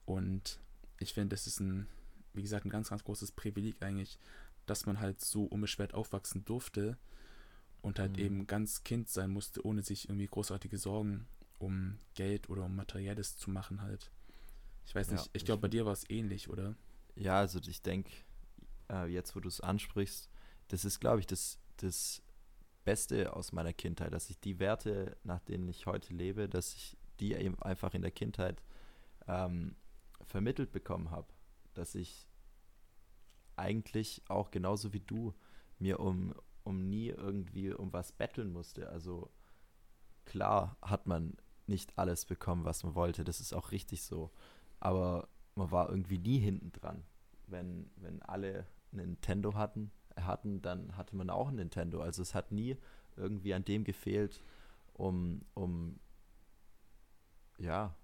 Und 0.06 0.60
ich 0.98 1.14
finde, 1.14 1.34
das 1.34 1.46
ist 1.46 1.60
ein, 1.60 1.86
wie 2.32 2.42
gesagt, 2.42 2.66
ein 2.66 2.70
ganz, 2.70 2.90
ganz 2.90 3.04
großes 3.04 3.32
Privileg 3.32 3.82
eigentlich, 3.82 4.18
dass 4.66 4.86
man 4.86 5.00
halt 5.00 5.20
so 5.20 5.44
unbeschwert 5.44 5.94
aufwachsen 5.94 6.44
durfte 6.44 6.96
und 7.82 7.98
halt 7.98 8.16
Mhm. 8.16 8.24
eben 8.24 8.46
ganz 8.46 8.82
Kind 8.84 9.08
sein 9.08 9.30
musste, 9.30 9.64
ohne 9.64 9.82
sich 9.82 10.08
irgendwie 10.08 10.26
großartige 10.26 10.78
Sorgen 10.78 11.26
um 11.58 11.98
Geld 12.14 12.48
oder 12.48 12.64
um 12.64 12.74
Materielles 12.76 13.36
zu 13.36 13.50
machen 13.50 13.82
halt. 13.82 14.10
Ich 14.86 14.94
weiß 14.94 15.10
nicht, 15.10 15.30
ich 15.32 15.34
ich 15.34 15.44
glaube, 15.44 15.62
bei 15.62 15.68
dir 15.68 15.86
war 15.86 15.92
es 15.92 16.08
ähnlich, 16.10 16.48
oder? 16.48 16.74
Ja, 17.16 17.38
also 17.38 17.60
ich 17.66 17.82
denke, 17.82 18.10
äh, 18.90 19.06
jetzt 19.06 19.34
wo 19.36 19.40
du 19.40 19.48
es 19.48 19.60
ansprichst, 19.60 20.28
das 20.68 20.84
ist, 20.84 21.00
glaube 21.00 21.20
ich, 21.20 21.26
das, 21.26 21.58
das 21.76 22.22
Beste 22.84 23.34
aus 23.34 23.52
meiner 23.52 23.72
Kindheit, 23.72 24.12
dass 24.12 24.30
ich 24.30 24.38
die 24.40 24.58
Werte, 24.58 25.16
nach 25.24 25.40
denen 25.40 25.68
ich 25.68 25.86
heute 25.86 26.12
lebe, 26.12 26.48
dass 26.48 26.74
ich 26.74 26.96
die 27.20 27.32
eben 27.34 27.60
einfach 27.62 27.94
in 27.94 28.02
der 28.02 28.10
Kindheit 28.10 28.62
ähm, 29.28 29.76
vermittelt 30.24 30.72
bekommen 30.72 31.10
habe. 31.10 31.28
Dass 31.74 31.94
ich 31.94 32.28
eigentlich 33.56 34.22
auch 34.28 34.50
genauso 34.50 34.92
wie 34.92 35.00
du 35.00 35.34
mir 35.78 36.00
um, 36.00 36.34
um 36.62 36.88
nie 36.88 37.08
irgendwie 37.08 37.72
um 37.72 37.92
was 37.92 38.12
betteln 38.12 38.52
musste. 38.52 38.88
Also 38.88 39.30
klar 40.24 40.76
hat 40.82 41.06
man 41.06 41.36
nicht 41.66 41.98
alles 41.98 42.24
bekommen, 42.24 42.64
was 42.64 42.84
man 42.84 42.94
wollte. 42.94 43.24
Das 43.24 43.40
ist 43.40 43.52
auch 43.52 43.70
richtig 43.70 44.02
so. 44.02 44.30
Aber 44.80 45.28
man 45.54 45.70
war 45.70 45.88
irgendwie 45.88 46.18
nie 46.18 46.38
hinten 46.38 46.72
dran. 46.72 47.04
Wenn, 47.46 47.90
wenn 47.96 48.22
alle 48.22 48.66
Nintendo 48.90 49.54
hatten, 49.54 49.90
hatten, 50.16 50.62
dann 50.62 50.96
hatte 50.96 51.16
man 51.16 51.30
auch 51.30 51.48
ein 51.48 51.56
Nintendo. 51.56 52.00
Also 52.00 52.22
es 52.22 52.34
hat 52.34 52.52
nie 52.52 52.76
irgendwie 53.16 53.54
an 53.54 53.64
dem 53.64 53.84
gefehlt, 53.84 54.42
um, 54.94 55.42
um 55.54 55.98
ja, 57.58 57.94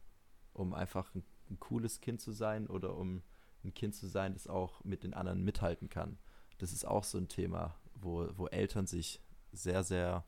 um 0.52 0.74
einfach 0.74 1.14
ein, 1.14 1.24
ein 1.50 1.60
cooles 1.60 2.00
Kind 2.00 2.20
zu 2.20 2.32
sein 2.32 2.66
oder 2.66 2.96
um 2.96 3.22
ein 3.64 3.74
Kind 3.74 3.94
zu 3.94 4.06
sein, 4.06 4.32
das 4.32 4.46
auch 4.46 4.82
mit 4.84 5.02
den 5.02 5.14
anderen 5.14 5.44
mithalten 5.44 5.88
kann. 5.88 6.18
Das 6.58 6.72
ist 6.72 6.86
auch 6.86 7.04
so 7.04 7.18
ein 7.18 7.28
Thema, 7.28 7.74
wo, 7.94 8.28
wo 8.36 8.46
Eltern 8.46 8.86
sich 8.86 9.20
sehr, 9.52 9.82
sehr 9.82 10.24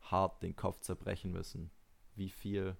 hart 0.00 0.42
den 0.42 0.56
Kopf 0.56 0.80
zerbrechen 0.80 1.32
müssen. 1.32 1.70
Wie 2.14 2.30
viel 2.30 2.76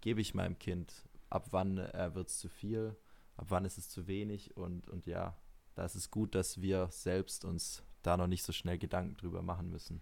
gebe 0.00 0.20
ich 0.20 0.34
meinem 0.34 0.58
Kind? 0.58 1.08
Ab 1.28 1.48
wann 1.50 1.78
äh, 1.78 2.14
wird 2.14 2.28
es 2.28 2.38
zu 2.38 2.48
viel? 2.48 2.96
Ab 3.36 3.46
wann 3.48 3.64
ist 3.64 3.78
es 3.78 3.88
zu 3.88 4.06
wenig? 4.06 4.56
Und, 4.56 4.88
und 4.88 5.06
ja, 5.06 5.36
da 5.74 5.84
ist 5.84 5.94
es 5.94 6.10
gut, 6.10 6.34
dass 6.34 6.60
wir 6.60 6.88
selbst 6.90 7.44
uns 7.44 7.82
da 8.02 8.16
noch 8.16 8.26
nicht 8.26 8.42
so 8.42 8.52
schnell 8.52 8.78
Gedanken 8.78 9.16
drüber 9.16 9.42
machen 9.42 9.70
müssen. 9.70 10.00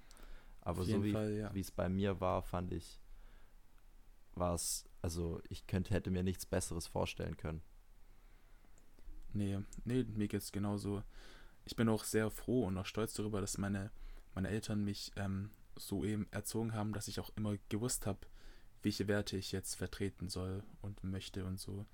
Aber 0.61 0.85
so 0.85 1.03
wie 1.03 1.12
ja. 1.12 1.51
es 1.55 1.71
bei 1.71 1.88
mir 1.88 2.21
war, 2.21 2.42
fand 2.42 2.73
ich, 2.73 3.01
war 4.35 4.55
es, 4.55 4.88
also 5.02 5.40
ich 5.48 5.66
könnte, 5.66 5.94
hätte 5.94 6.11
mir 6.11 6.22
nichts 6.22 6.46
Besseres 6.46 6.87
vorstellen 6.87 7.37
können. 7.37 7.62
Nee, 9.32 9.58
nee, 9.84 10.04
mir 10.04 10.28
geht 10.28 10.42
es 10.42 10.52
genauso. 10.52 11.02
Ich 11.64 11.76
bin 11.76 11.88
auch 11.88 12.04
sehr 12.04 12.30
froh 12.30 12.64
und 12.64 12.78
auch 12.78 12.87
stolz 12.87 13.14
darüber, 13.14 13.40
dass 13.40 13.58
meine, 13.58 13.90
meine 14.34 14.48
Eltern 14.48 14.84
mich 14.84 15.12
ähm, 15.16 15.50
so 15.76 16.04
eben 16.04 16.26
erzogen 16.30 16.74
haben, 16.74 16.92
dass 16.92 17.08
ich 17.08 17.20
auch 17.20 17.30
immer 17.37 17.56
gewusst 17.68 18.06
habe, 18.06 18.20
welche 18.82 19.08
Werte 19.08 19.37
ich 19.37 19.52
jetzt 19.52 19.74
vertreten 19.74 20.28
soll 20.28 20.62
und 20.80 21.04
möchte 21.04 21.44
und 21.44 21.61
so. 21.61 21.87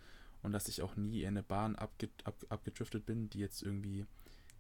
Und 0.42 0.52
dass 0.52 0.68
ich 0.68 0.82
auch 0.82 0.96
nie 0.96 1.22
in 1.22 1.28
eine 1.28 1.42
Bahn 1.42 1.74
abge 1.76 2.10
ab 2.24 2.36
abgedriftet 2.50 3.06
bin, 3.06 3.30
die 3.30 3.38
jetzt 3.38 3.62
irgendwie 3.62 4.06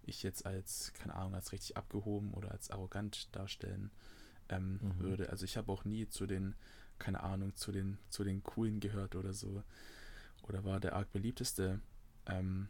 ich 0.06 0.22
jetzt 0.22 0.46
als, 0.46 0.92
keine 0.94 1.14
Ahnung, 1.14 1.34
als 1.34 1.52
richtig 1.52 1.76
abgehoben 1.76 2.32
oder 2.34 2.50
als 2.50 2.70
arrogant 2.70 3.34
darstellen 3.34 3.90
ähm, 4.48 4.80
mhm. 4.82 4.98
würde. 4.98 5.30
Also 5.30 5.44
ich 5.44 5.56
habe 5.56 5.70
auch 5.72 5.84
nie 5.84 6.08
zu 6.08 6.26
den, 6.26 6.54
keine 6.98 7.22
Ahnung, 7.22 7.54
zu 7.56 7.72
den, 7.72 7.98
zu 8.08 8.24
den 8.24 8.42
Coolen 8.42 8.80
gehört 8.80 9.16
oder 9.16 9.32
so. 9.32 9.62
Oder 10.42 10.64
war 10.64 10.80
der 10.80 10.94
arg 10.94 11.12
beliebteste. 11.12 11.80
Ähm, 12.26 12.68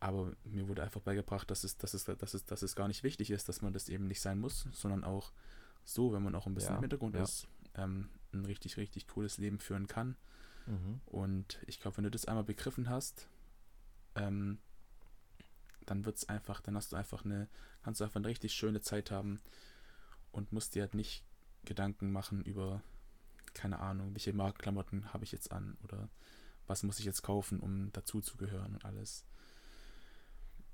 aber 0.00 0.32
mir 0.44 0.68
wurde 0.68 0.82
einfach 0.82 1.00
beigebracht, 1.00 1.50
dass 1.50 1.64
es, 1.64 1.76
dass, 1.76 1.94
es, 1.94 2.04
dass, 2.04 2.34
es, 2.34 2.44
dass 2.44 2.62
es 2.62 2.76
gar 2.76 2.88
nicht 2.88 3.02
wichtig 3.02 3.30
ist, 3.30 3.48
dass 3.48 3.62
man 3.62 3.72
das 3.72 3.88
eben 3.88 4.06
nicht 4.06 4.20
sein 4.20 4.38
muss, 4.38 4.68
sondern 4.72 5.04
auch 5.04 5.32
so, 5.84 6.12
wenn 6.12 6.22
man 6.22 6.34
auch 6.34 6.46
ein 6.46 6.54
bisschen 6.54 6.72
ja, 6.72 6.76
im 6.76 6.82
Hintergrund 6.82 7.14
ja. 7.14 7.22
ist, 7.22 7.48
ähm, 7.74 8.08
ein 8.32 8.44
richtig, 8.44 8.76
richtig 8.76 9.08
cooles 9.08 9.38
Leben 9.38 9.58
führen 9.58 9.86
kann. 9.86 10.16
Mhm. 10.66 11.00
Und 11.06 11.60
ich 11.66 11.80
glaube, 11.80 11.96
wenn 11.96 12.04
du 12.04 12.10
das 12.10 12.26
einmal 12.26 12.44
begriffen 12.44 12.88
hast, 12.88 13.28
ähm, 14.14 14.58
dann 15.86 16.04
wird 16.04 16.16
es 16.16 16.28
einfach, 16.28 16.60
dann 16.60 16.76
hast 16.76 16.92
du 16.92 16.96
einfach 16.96 17.24
eine, 17.24 17.48
kannst 17.82 18.00
du 18.00 18.04
einfach 18.04 18.16
eine 18.16 18.28
richtig 18.28 18.52
schöne 18.52 18.80
Zeit 18.80 19.10
haben 19.10 19.40
und 20.30 20.52
musst 20.52 20.74
dir 20.74 20.82
halt 20.82 20.94
nicht 20.94 21.24
Gedanken 21.64 22.12
machen 22.12 22.42
über, 22.44 22.82
keine 23.58 23.80
Ahnung, 23.80 24.14
welche 24.14 24.32
Markenklamotten 24.32 25.12
habe 25.12 25.24
ich 25.24 25.32
jetzt 25.32 25.50
an 25.50 25.76
oder 25.82 26.08
was 26.66 26.84
muss 26.84 27.00
ich 27.00 27.04
jetzt 27.04 27.22
kaufen, 27.22 27.60
um 27.60 27.90
dazu 27.92 28.20
zu 28.20 28.36
gehören 28.36 28.74
und 28.74 28.84
alles. 28.84 29.26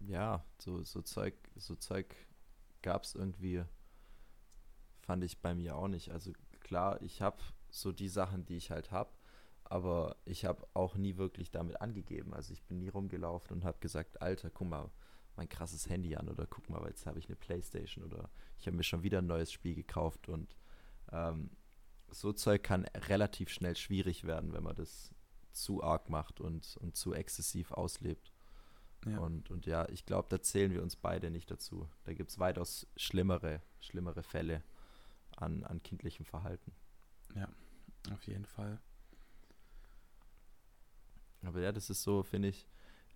Ja, 0.01 0.45
so, 0.59 0.83
so 0.83 1.01
Zeug, 1.01 1.35
so 1.57 1.77
Zeug 1.77 2.15
gab 2.83 3.05
es 3.05 3.15
irgendwie, 3.15 3.65
fand 5.01 5.25
ich 5.25 5.41
bei 5.41 5.55
mir 5.55 5.77
auch 5.77 5.89
nicht. 5.89 6.11
Also 6.11 6.33
klar, 6.61 7.01
ich 7.01 7.23
habe 7.23 7.39
so 7.71 7.91
die 7.91 8.09
Sachen, 8.09 8.45
die 8.45 8.57
ich 8.57 8.71
halt 8.71 8.91
habe, 8.91 9.11
aber 9.65 10.17
ich 10.27 10.45
habe 10.45 10.67
auch 10.75 10.97
nie 10.97 11.17
wirklich 11.17 11.51
damit 11.51 11.81
angegeben. 11.81 12.35
Also 12.35 12.53
ich 12.53 12.63
bin 12.65 12.81
nie 12.81 12.89
rumgelaufen 12.91 13.57
und 13.57 13.65
habe 13.65 13.79
gesagt, 13.81 14.21
Alter, 14.21 14.51
guck 14.51 14.69
mal, 14.69 14.91
mein 15.37 15.49
krasses 15.49 15.89
Handy 15.89 16.17
an 16.17 16.29
oder 16.29 16.47
guck 16.47 16.69
mal, 16.69 16.87
jetzt 16.87 17.07
habe 17.07 17.19
ich 17.19 17.29
eine 17.29 17.37
Playstation 17.37 18.05
oder 18.05 18.29
ich 18.59 18.67
habe 18.67 18.77
mir 18.77 18.85
schon 18.85 19.03
wieder 19.03 19.19
ein 19.19 19.27
neues 19.27 19.51
Spiel 19.51 19.75
gekauft 19.75 20.29
und 20.29 20.55
ähm, 21.13 21.51
so 22.11 22.33
Zeug 22.33 22.63
kann 22.63 22.85
relativ 23.09 23.51
schnell 23.51 23.77
schwierig 23.77 24.25
werden, 24.25 24.53
wenn 24.53 24.63
man 24.63 24.77
das 24.77 25.15
zu 25.53 25.83
arg 25.83 26.09
macht 26.09 26.41
und, 26.41 26.77
und 26.79 26.97
zu 26.97 27.15
exzessiv 27.15 27.73
auslebt. 27.73 28.33
Ja. 29.07 29.19
Und, 29.19 29.51
und 29.51 29.67
ja, 29.67 29.89
ich 29.89 30.07
glaube, 30.07 30.29
da 30.31 30.41
zählen 30.41 30.73
wir 30.73 30.83
uns 30.83 30.97
beide 30.97 31.31
nicht 31.31 31.51
dazu. 31.51 31.89
Da 32.05 32.15
gibt 32.15 32.31
es 32.31 32.39
weitaus 32.39 32.87
schlimmere, 32.97 33.61
schlimmere 33.81 34.23
Fälle 34.23 34.63
an, 35.37 35.65
an 35.65 35.83
kindlichem 35.83 36.25
Verhalten. 36.25 36.73
Ja, 37.35 37.49
auf 38.13 38.27
jeden 38.27 38.47
Fall. 38.47 38.81
Aber 41.43 41.61
ja, 41.61 41.73
das 41.73 41.91
ist 41.91 42.03
so, 42.03 42.23
finde 42.23 42.49
ich, 42.49 42.67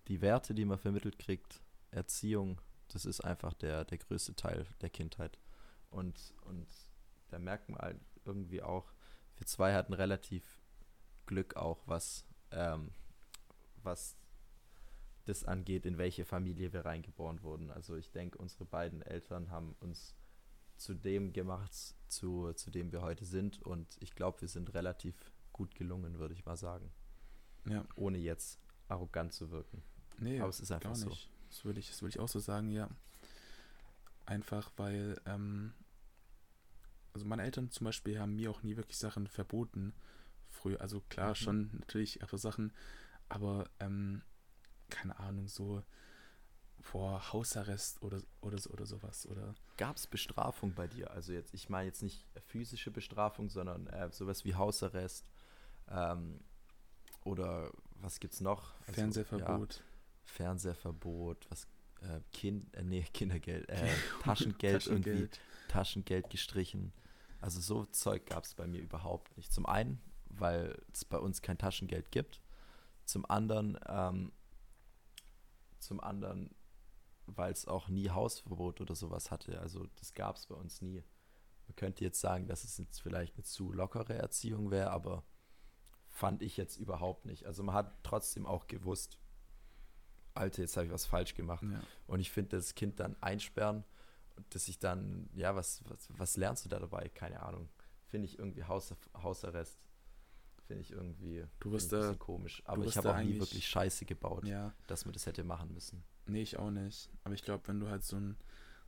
die 0.07 0.21
Werte, 0.21 0.53
die 0.53 0.65
man 0.65 0.77
vermittelt 0.77 1.17
kriegt, 1.17 1.61
Erziehung, 1.91 2.61
das 2.89 3.05
ist 3.05 3.21
einfach 3.21 3.53
der, 3.53 3.85
der 3.85 3.97
größte 3.97 4.35
Teil 4.35 4.65
der 4.81 4.89
Kindheit. 4.89 5.39
Und, 5.89 6.33
und 6.41 6.67
da 7.29 7.39
merkt 7.39 7.69
man 7.69 7.79
halt 7.79 7.99
irgendwie 8.29 8.61
auch, 8.61 8.93
wir 9.37 9.47
zwei 9.47 9.73
hatten 9.73 9.93
relativ 9.93 10.43
Glück 11.25 11.55
auch, 11.55 11.81
was, 11.85 12.25
ähm, 12.51 12.91
was 13.83 14.15
das 15.25 15.43
angeht, 15.43 15.85
in 15.85 15.97
welche 15.97 16.25
Familie 16.25 16.73
wir 16.73 16.85
reingeboren 16.85 17.43
wurden. 17.43 17.71
Also 17.71 17.95
ich 17.95 18.11
denke, 18.11 18.37
unsere 18.37 18.65
beiden 18.65 19.01
Eltern 19.01 19.51
haben 19.51 19.75
uns 19.79 20.15
zu 20.77 20.93
dem 20.93 21.33
gemacht, 21.33 21.73
zu, 22.07 22.53
zu 22.53 22.71
dem 22.71 22.91
wir 22.91 23.01
heute 23.01 23.25
sind. 23.25 23.61
Und 23.61 23.97
ich 23.99 24.15
glaube, 24.15 24.41
wir 24.41 24.47
sind 24.47 24.73
relativ 24.73 25.15
gut 25.53 25.75
gelungen, 25.75 26.19
würde 26.19 26.33
ich 26.33 26.45
mal 26.45 26.57
sagen. 26.57 26.91
Ja. 27.65 27.85
Ohne 27.95 28.17
jetzt 28.17 28.59
arrogant 28.87 29.33
zu 29.33 29.51
wirken. 29.51 29.83
Nee, 30.17 30.39
aber 30.39 30.49
es 30.49 30.59
ist 30.59 30.71
einfach 30.71 30.95
so. 30.95 31.09
Das 31.49 31.65
würde 31.65 31.79
ich, 31.79 31.89
das 31.89 32.01
würde 32.01 32.09
ich 32.09 32.19
auch 32.19 32.27
so 32.27 32.39
sagen, 32.39 32.69
ja. 32.71 32.89
Einfach 34.25 34.71
weil, 34.77 35.19
ähm, 35.25 35.73
also 37.19 37.27
meine 37.27 37.43
Eltern 37.43 37.69
zum 37.69 37.83
Beispiel 37.83 38.17
haben 38.17 38.37
mir 38.37 38.49
auch 38.49 38.63
nie 38.63 38.77
wirklich 38.77 38.97
Sachen 38.97 39.27
verboten. 39.27 39.93
Früher, 40.47 40.79
also 40.79 41.01
klar, 41.09 41.29
mhm. 41.29 41.35
schon 41.35 41.69
natürlich 41.79 42.21
einfach 42.21 42.37
Sachen, 42.37 42.71
aber 43.27 43.69
ähm, 43.81 44.21
keine 44.89 45.19
Ahnung, 45.19 45.49
so 45.49 45.83
vor 46.79 47.33
Hausarrest 47.33 48.01
oder, 48.01 48.21
oder, 48.39 48.57
oder 48.71 48.85
sowas, 48.85 49.27
oder? 49.27 49.53
Gab 49.75 49.97
es 49.97 50.07
Bestrafung 50.07 50.73
bei 50.73 50.87
dir? 50.87 51.11
Also 51.11 51.33
jetzt, 51.33 51.53
ich 51.53 51.67
meine 51.67 51.87
jetzt 51.87 52.01
nicht 52.01 52.25
physische 52.47 52.89
Bestrafung, 52.89 53.49
sondern 53.49 53.87
äh, 53.87 54.09
sowas 54.11 54.45
wie 54.45 54.55
Hausarrest 54.55 55.29
ähm, 55.89 56.39
oder 57.25 57.69
was 57.95 58.21
gibt's 58.21 58.39
noch? 58.39 58.73
Also, 58.81 58.93
Fernsehverbot. 58.93 59.75
Ja, 59.75 59.81
Fernsehverbot, 60.23 61.47
was 61.49 61.67
äh, 62.01 62.21
kind, 62.31 62.73
äh, 62.75 62.83
nee, 62.83 63.05
Kindergeld, 63.13 63.67
äh, 63.67 63.89
Taschengeld, 64.23 64.83
Taschengeld 64.83 65.07
irgendwie, 65.07 65.29
Taschengeld 65.67 66.29
gestrichen. 66.29 66.93
Also 67.39 67.59
so 67.59 67.85
Zeug 67.85 68.25
gab 68.25 68.43
es 68.43 68.53
bei 68.53 68.67
mir 68.67 68.81
überhaupt 68.81 69.35
nicht. 69.37 69.51
Zum 69.53 69.65
einen, 69.65 70.01
weil 70.25 70.81
es 70.93 71.05
bei 71.05 71.17
uns 71.17 71.41
kein 71.41 71.57
Taschengeld 71.57 72.11
gibt. 72.11 72.41
Zum 73.05 73.25
anderen, 73.29 73.79
ähm, 73.87 74.31
zum 75.79 75.99
anderen, 76.01 76.53
weil 77.25 77.51
es 77.51 77.67
auch 77.67 77.87
nie 77.87 78.09
Hausverbot 78.09 78.81
oder 78.81 78.95
sowas 78.95 79.31
hatte. 79.31 79.59
Also 79.59 79.87
das 79.95 80.13
gab 80.13 80.35
es 80.35 80.47
bei 80.47 80.55
uns 80.55 80.81
nie. 80.81 81.03
Man 81.67 81.75
könnte 81.75 82.03
jetzt 82.03 82.19
sagen, 82.19 82.47
dass 82.47 82.63
es 82.63 82.77
jetzt 82.77 83.01
vielleicht 83.01 83.35
eine 83.35 83.43
zu 83.43 83.71
lockere 83.71 84.15
Erziehung 84.15 84.71
wäre, 84.71 84.91
aber 84.91 85.23
fand 86.07 86.41
ich 86.41 86.57
jetzt 86.57 86.77
überhaupt 86.77 87.25
nicht. 87.25 87.45
Also 87.45 87.63
man 87.63 87.75
hat 87.75 88.03
trotzdem 88.03 88.45
auch 88.45 88.67
gewusst, 88.67 89.17
Alter, 90.33 90.61
jetzt 90.61 90.75
habe 90.77 90.87
ich 90.87 90.91
was 90.91 91.05
falsch 91.05 91.35
gemacht. 91.35 91.63
Ja. 91.63 91.81
Und 92.07 92.19
ich 92.19 92.31
finde, 92.31 92.57
das 92.57 92.75
Kind 92.75 92.99
dann 92.99 93.15
einsperren 93.21 93.83
dass 94.49 94.67
ich 94.67 94.79
dann, 94.79 95.29
ja, 95.33 95.55
was, 95.55 95.81
was, 95.87 96.07
was 96.17 96.37
lernst 96.37 96.65
du 96.65 96.69
da 96.69 96.79
dabei? 96.79 97.09
Keine 97.09 97.41
Ahnung. 97.41 97.69
Finde 98.07 98.25
ich 98.25 98.39
irgendwie 98.39 98.63
Haus, 98.63 98.93
Hausarrest. 99.15 99.77
Finde 100.67 100.81
ich 100.81 100.91
irgendwie 100.91 101.45
du 101.59 101.69
ein 101.69 101.71
bisschen 101.71 102.19
komisch. 102.19 102.61
Aber 102.65 102.85
ich 102.85 102.97
habe 102.97 103.13
auch 103.13 103.21
nie 103.21 103.39
wirklich 103.39 103.67
Scheiße 103.67 104.05
gebaut, 104.05 104.45
ja. 104.45 104.73
dass 104.87 105.05
man 105.05 105.13
das 105.13 105.25
hätte 105.25 105.43
machen 105.43 105.73
müssen. 105.73 106.03
Nee, 106.27 106.43
ich 106.43 106.57
auch 106.57 106.69
nicht. 106.69 107.09
Aber 107.23 107.33
ich 107.33 107.43
glaube, 107.43 107.67
wenn 107.67 107.79
du 107.79 107.89
halt 107.89 108.03
so, 108.03 108.17
ein, 108.17 108.37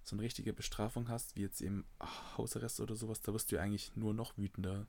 so 0.04 0.16
eine 0.16 0.22
richtige 0.22 0.54
Bestrafung 0.54 1.10
hast, 1.10 1.36
wie 1.36 1.42
jetzt 1.42 1.62
eben 1.62 1.86
Hausarrest 2.38 2.80
oder 2.82 2.96
sowas, 2.96 3.22
da 3.22 3.34
wirst 3.34 3.52
du 3.52 3.60
eigentlich 3.60 3.96
nur 3.96 4.14
noch 4.14 4.38
wütender. 4.38 4.86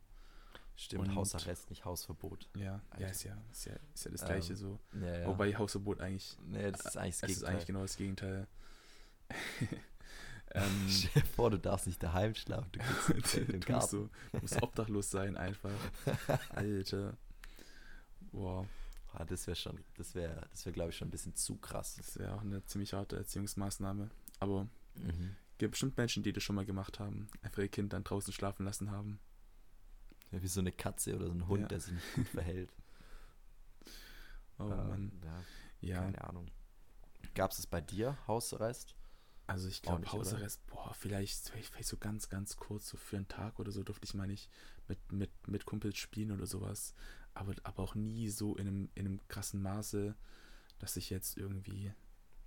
Stimmt, 0.77 1.09
und 1.09 1.15
Hausarrest, 1.15 1.71
nicht 1.71 1.85
Hausverbot. 1.85 2.49
Ja, 2.57 2.81
ja 2.99 3.09
ist 3.09 3.25
ja, 3.25 3.37
ist 3.51 3.67
ja, 3.67 3.75
ist 3.95 4.05
ja 4.05 4.11
das 4.11 4.25
gleiche 4.25 4.53
ähm, 4.53 4.59
so. 4.59 4.79
Ja, 5.01 5.19
ja. 5.21 5.27
Wobei 5.27 5.55
Hausverbot 5.55 6.01
eigentlich. 6.01 6.37
Nee, 6.47 6.71
das 6.73 6.87
ist 6.87 6.97
eigentlich 6.97 7.21
das, 7.21 7.29
das 7.29 7.37
ist 7.39 7.45
eigentlich 7.45 7.67
genau 7.67 7.83
das 7.83 7.97
Gegenteil. 7.97 8.47
ähm, 10.55 10.87
Stell 10.89 11.23
dir 11.23 11.29
vor, 11.29 11.51
du 11.51 11.59
darfst 11.59 11.87
nicht 11.87 12.03
daheim 12.03 12.35
schlafen, 12.35 12.71
du 12.73 12.79
kannst 12.81 13.35
Garten. 13.67 13.97
Du, 13.97 14.11
du 14.33 14.39
musst 14.41 14.63
obdachlos 14.63 15.11
sein 15.11 15.37
einfach. 15.37 15.71
Alter. 16.51 17.17
Boah. 18.33 18.67
Ah, 19.15 19.25
das 19.27 19.47
wäre 19.47 19.57
schon, 19.57 19.79
das 19.97 20.15
wäre, 20.15 20.47
das 20.51 20.65
wäre, 20.65 20.73
glaube 20.73 20.91
ich, 20.91 20.97
schon 20.97 21.09
ein 21.09 21.11
bisschen 21.11 21.35
zu 21.35 21.57
krass. 21.59 21.97
Das 21.97 22.19
wäre 22.19 22.35
auch 22.35 22.41
eine 22.41 22.65
ziemlich 22.65 22.95
harte 22.95 23.17
Erziehungsmaßnahme. 23.17 24.11
Aber 24.41 24.69
Mhm. 24.95 25.37
gibt 25.59 25.71
bestimmt 25.73 25.97
Menschen, 25.97 26.23
die 26.23 26.33
das 26.35 26.43
schon 26.43 26.57
mal 26.57 26.65
gemacht 26.67 26.99
haben. 26.99 27.29
Einfach 27.43 27.63
ihr 27.63 27.69
Kind 27.69 27.93
dann 27.95 28.05
draußen 28.05 28.33
schlafen 28.33 28.65
lassen 28.67 28.91
haben. 28.91 29.19
Ja, 30.31 30.43
wie 30.43 30.49
so 30.49 30.61
eine 30.61 30.73
Katze 30.73 31.15
oder 31.17 31.27
so 31.27 31.33
ein 31.33 31.47
Hund, 31.47 31.63
Ja. 31.63 31.69
der 31.69 31.81
sich 31.81 31.93
nicht 31.95 32.15
gut 32.15 32.29
verhält. 32.29 32.73
Oh 34.59 34.65
Ähm, 34.71 34.89
Mann. 34.89 35.13
Ja, 35.25 35.45
Ja, 35.81 36.01
keine 36.03 36.25
Ahnung. 36.25 36.47
Gab 37.35 37.51
es 37.53 37.59
es 37.59 37.67
bei 37.67 37.81
dir, 37.81 38.17
Hausarrest? 38.27 38.95
Also 39.53 39.69
ich 39.69 39.83
glaube 39.83 40.03
oder? 40.03 40.13
Hausarrest, 40.13 40.67
boah, 40.67 40.95
vielleicht, 40.95 41.51
vielleicht 41.51 41.89
so 41.89 41.99
ganz, 41.99 42.31
ganz 42.31 42.57
kurz, 42.57 42.89
so 42.89 42.97
für 42.97 43.17
einen 43.17 43.29
Tag 43.29 43.59
oder 43.59 43.71
so 43.71 43.83
durfte 43.83 44.07
ich 44.07 44.15
mal 44.15 44.27
nicht 44.27 44.51
mit, 44.89 45.13
mit, 45.13 45.31
mit 45.47 45.67
Kumpels 45.67 45.99
spielen 45.99 46.33
oder 46.33 46.47
sowas. 46.47 46.95
Aber, 47.35 47.55
aber 47.63 47.83
auch 47.83 47.95
nie 47.95 48.31
so 48.31 48.57
in 48.57 48.67
einem, 48.67 48.91
in 48.95 49.07
einem 49.07 49.21
krassen 49.29 49.61
Maße, 49.61 50.15
dass 50.79 50.97
ich 50.97 51.11
jetzt 51.11 51.37
irgendwie 51.37 51.93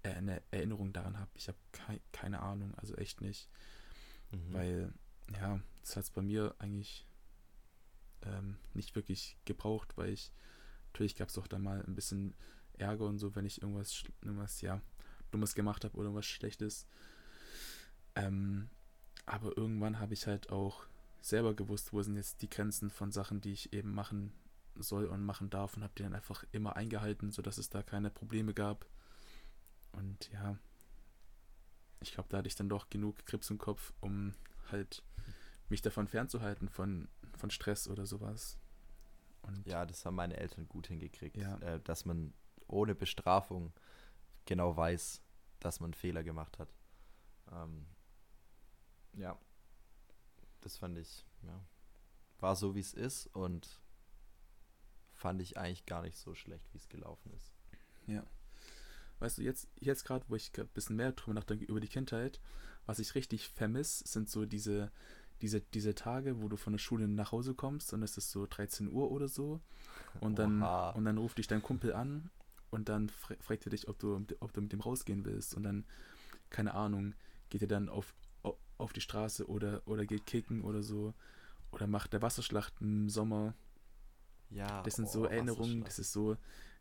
eine 0.01 0.41
Erinnerung 0.51 0.93
daran 0.93 1.19
habe. 1.19 1.29
Ich 1.35 1.47
habe 1.47 1.57
kei 1.71 2.01
keine 2.11 2.41
Ahnung, 2.41 2.73
also 2.75 2.95
echt 2.95 3.21
nicht. 3.21 3.49
Mhm. 4.31 4.53
Weil, 4.53 4.93
ja, 5.31 5.59
das 5.81 5.95
hat 5.95 6.03
es 6.05 6.09
bei 6.09 6.23
mir 6.23 6.55
eigentlich 6.57 7.07
ähm, 8.23 8.57
nicht 8.73 8.95
wirklich 8.95 9.37
gebraucht, 9.45 9.95
weil 9.95 10.09
ich, 10.09 10.31
natürlich 10.87 11.15
gab 11.15 11.29
es 11.29 11.37
auch 11.37 11.47
da 11.47 11.59
mal 11.59 11.83
ein 11.85 11.95
bisschen 11.95 12.33
Ärger 12.73 13.05
und 13.05 13.19
so, 13.19 13.35
wenn 13.35 13.45
ich 13.45 13.61
irgendwas, 13.61 14.03
irgendwas, 14.21 14.61
ja, 14.61 14.81
Dummes 15.36 15.54
gemacht 15.54 15.84
habe 15.84 15.98
oder 15.98 16.13
was 16.15 16.26
Schlechtes. 16.26 16.88
Ähm, 18.15 18.69
aber 19.26 19.58
irgendwann 19.58 20.00
habe 20.00 20.13
ich 20.13 20.28
halt 20.28 20.50
auch 20.50 20.86
selber 21.21 21.54
gewusst, 21.54 21.91
wo 21.91 22.02
sind 22.02 22.15
jetzt 22.15 22.41
die 22.41 22.50
Grenzen 22.50 22.89
von 22.89 23.12
Sachen, 23.12 23.41
die 23.41 23.52
ich 23.52 23.74
eben 23.74 23.93
machen 23.93 24.32
soll 24.76 25.06
und 25.06 25.24
machen 25.26 25.50
darf 25.50 25.76
und 25.76 25.84
habe 25.84 25.93
die 25.98 26.04
dann 26.04 26.13
einfach 26.15 26.45
immer 26.54 26.78
eingehalten, 26.78 27.32
sodass 27.32 27.58
es 27.58 27.69
da 27.69 27.84
keine 27.84 28.10
Probleme 28.10 28.54
gab. 28.54 28.86
Und 29.91 30.32
ja, 30.32 30.58
ich 32.02 32.13
glaube, 32.13 32.30
da 32.30 32.38
hatte 32.38 32.48
ich 32.48 32.56
dann 32.56 32.69
doch 32.69 32.89
genug 32.89 33.26
Krips 33.26 33.50
im 33.50 33.58
Kopf, 33.58 33.91
um 34.00 34.36
halt 34.71 35.04
mich 35.67 35.82
davon 35.82 36.08
fernzuhalten, 36.08 36.69
von, 36.69 37.10
von 37.38 37.50
Stress 37.50 37.88
oder 37.89 38.06
sowas. 38.06 38.58
Und 39.41 39.65
Ja, 39.67 39.86
das 39.86 40.06
haben 40.06 40.15
meine 40.15 40.38
Eltern 40.38 40.67
gut 40.69 40.88
hingekriegt, 40.88 41.38
Ja. 41.38 41.58
äh, 41.60 41.80
dass 41.82 42.06
man 42.06 42.34
ohne 42.67 42.95
Bestrafung 42.95 43.74
genau 44.45 44.76
weiß, 44.78 45.21
dass 45.59 45.79
man 45.79 45.87
einen 45.87 45.93
Fehler 45.93 46.23
gemacht 46.23 46.59
hat. 46.59 46.69
Ähm, 47.51 47.85
ja, 49.13 49.37
das 50.61 50.77
fand 50.77 50.97
ich, 50.97 51.25
ja, 51.43 51.59
war 52.39 52.55
so 52.55 52.75
wie 52.75 52.79
es 52.79 52.93
ist 52.93 53.27
und 53.27 53.81
fand 55.13 55.41
ich 55.41 55.57
eigentlich 55.57 55.85
gar 55.85 56.01
nicht 56.01 56.17
so 56.17 56.35
schlecht, 56.35 56.73
wie 56.73 56.77
es 56.77 56.89
gelaufen 56.89 57.31
ist. 57.33 57.53
weißt 59.19 59.37
du, 59.37 59.43
jetzt, 59.43 59.69
jetzt 59.79 60.03
gerade, 60.05 60.25
wo 60.27 60.35
ich 60.35 60.51
ein 60.57 60.67
bisschen 60.69 60.95
mehr 60.95 61.11
drüber 61.11 61.33
nachdenke 61.33 61.65
über 61.65 61.79
die 61.79 61.87
Kindheit, 61.87 62.39
was 62.85 62.99
ich 62.99 63.15
richtig 63.15 63.49
vermisse, 63.49 64.07
sind 64.07 64.29
so 64.29 64.45
diese, 64.45 64.91
diese, 65.41 65.61
diese 65.61 65.95
Tage, 65.95 66.41
wo 66.41 66.47
du 66.47 66.57
von 66.57 66.73
der 66.73 66.79
Schule 66.79 67.07
nach 67.07 67.31
Hause 67.31 67.55
kommst 67.55 67.93
und 67.93 68.03
es 68.03 68.17
ist 68.17 68.31
so 68.31 68.45
13 68.45 68.91
Uhr 68.91 69.11
oder 69.11 69.27
so 69.27 69.61
und 70.19 70.37
dann, 70.37 70.61
und 70.95 71.05
dann 71.05 71.17
ruft 71.17 71.37
dich 71.37 71.47
dein 71.47 71.61
Kumpel 71.61 71.93
an 71.93 72.29
und 72.71 72.89
dann 72.89 73.10
fra- 73.10 73.36
fragt 73.39 73.65
er 73.65 73.69
dich, 73.71 73.88
ob 73.88 73.99
du, 73.99 74.25
ob 74.39 74.54
du 74.54 74.62
mit 74.62 74.71
dem 74.73 74.82
rausgehen 74.82 75.25
willst 75.25 75.54
und 75.56 75.63
dann, 75.63 75.86
keine 76.49 76.73
Ahnung, 76.73 77.13
geht 77.49 77.62
er 77.62 77.67
dann 77.67 77.89
auf, 77.89 78.13
au- 78.43 78.58
auf 78.78 78.93
die 78.93 79.01
Straße 79.01 79.47
oder, 79.47 79.82
oder 79.86 80.06
geht 80.06 80.25
kicken 80.25 80.62
oder 80.63 80.84
so 80.84 81.13
oder 81.71 81.88
macht 81.88 82.13
der 82.13 82.21
Wasserschlacht 82.21 82.73
im 82.82 83.10
Sommer 83.10 83.54
Ja, 84.49 84.82
das 84.84 84.95
sind 84.95 85.06
oh, 85.06 85.12
so 85.12 85.25
Erinnerungen, 85.25 85.84
das 85.84 85.99
ist 85.99 86.12
so, 86.13 86.38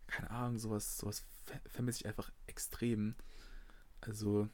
keine 0.07 0.31
Ahnung, 0.31 0.59
sowas, 0.59 0.99
sowas 0.99 1.25
ver 1.45 1.61
vermisse 1.67 2.01
ich 2.01 2.07
einfach 2.07 2.31
extrem. 2.47 3.15
Also, 4.01 4.49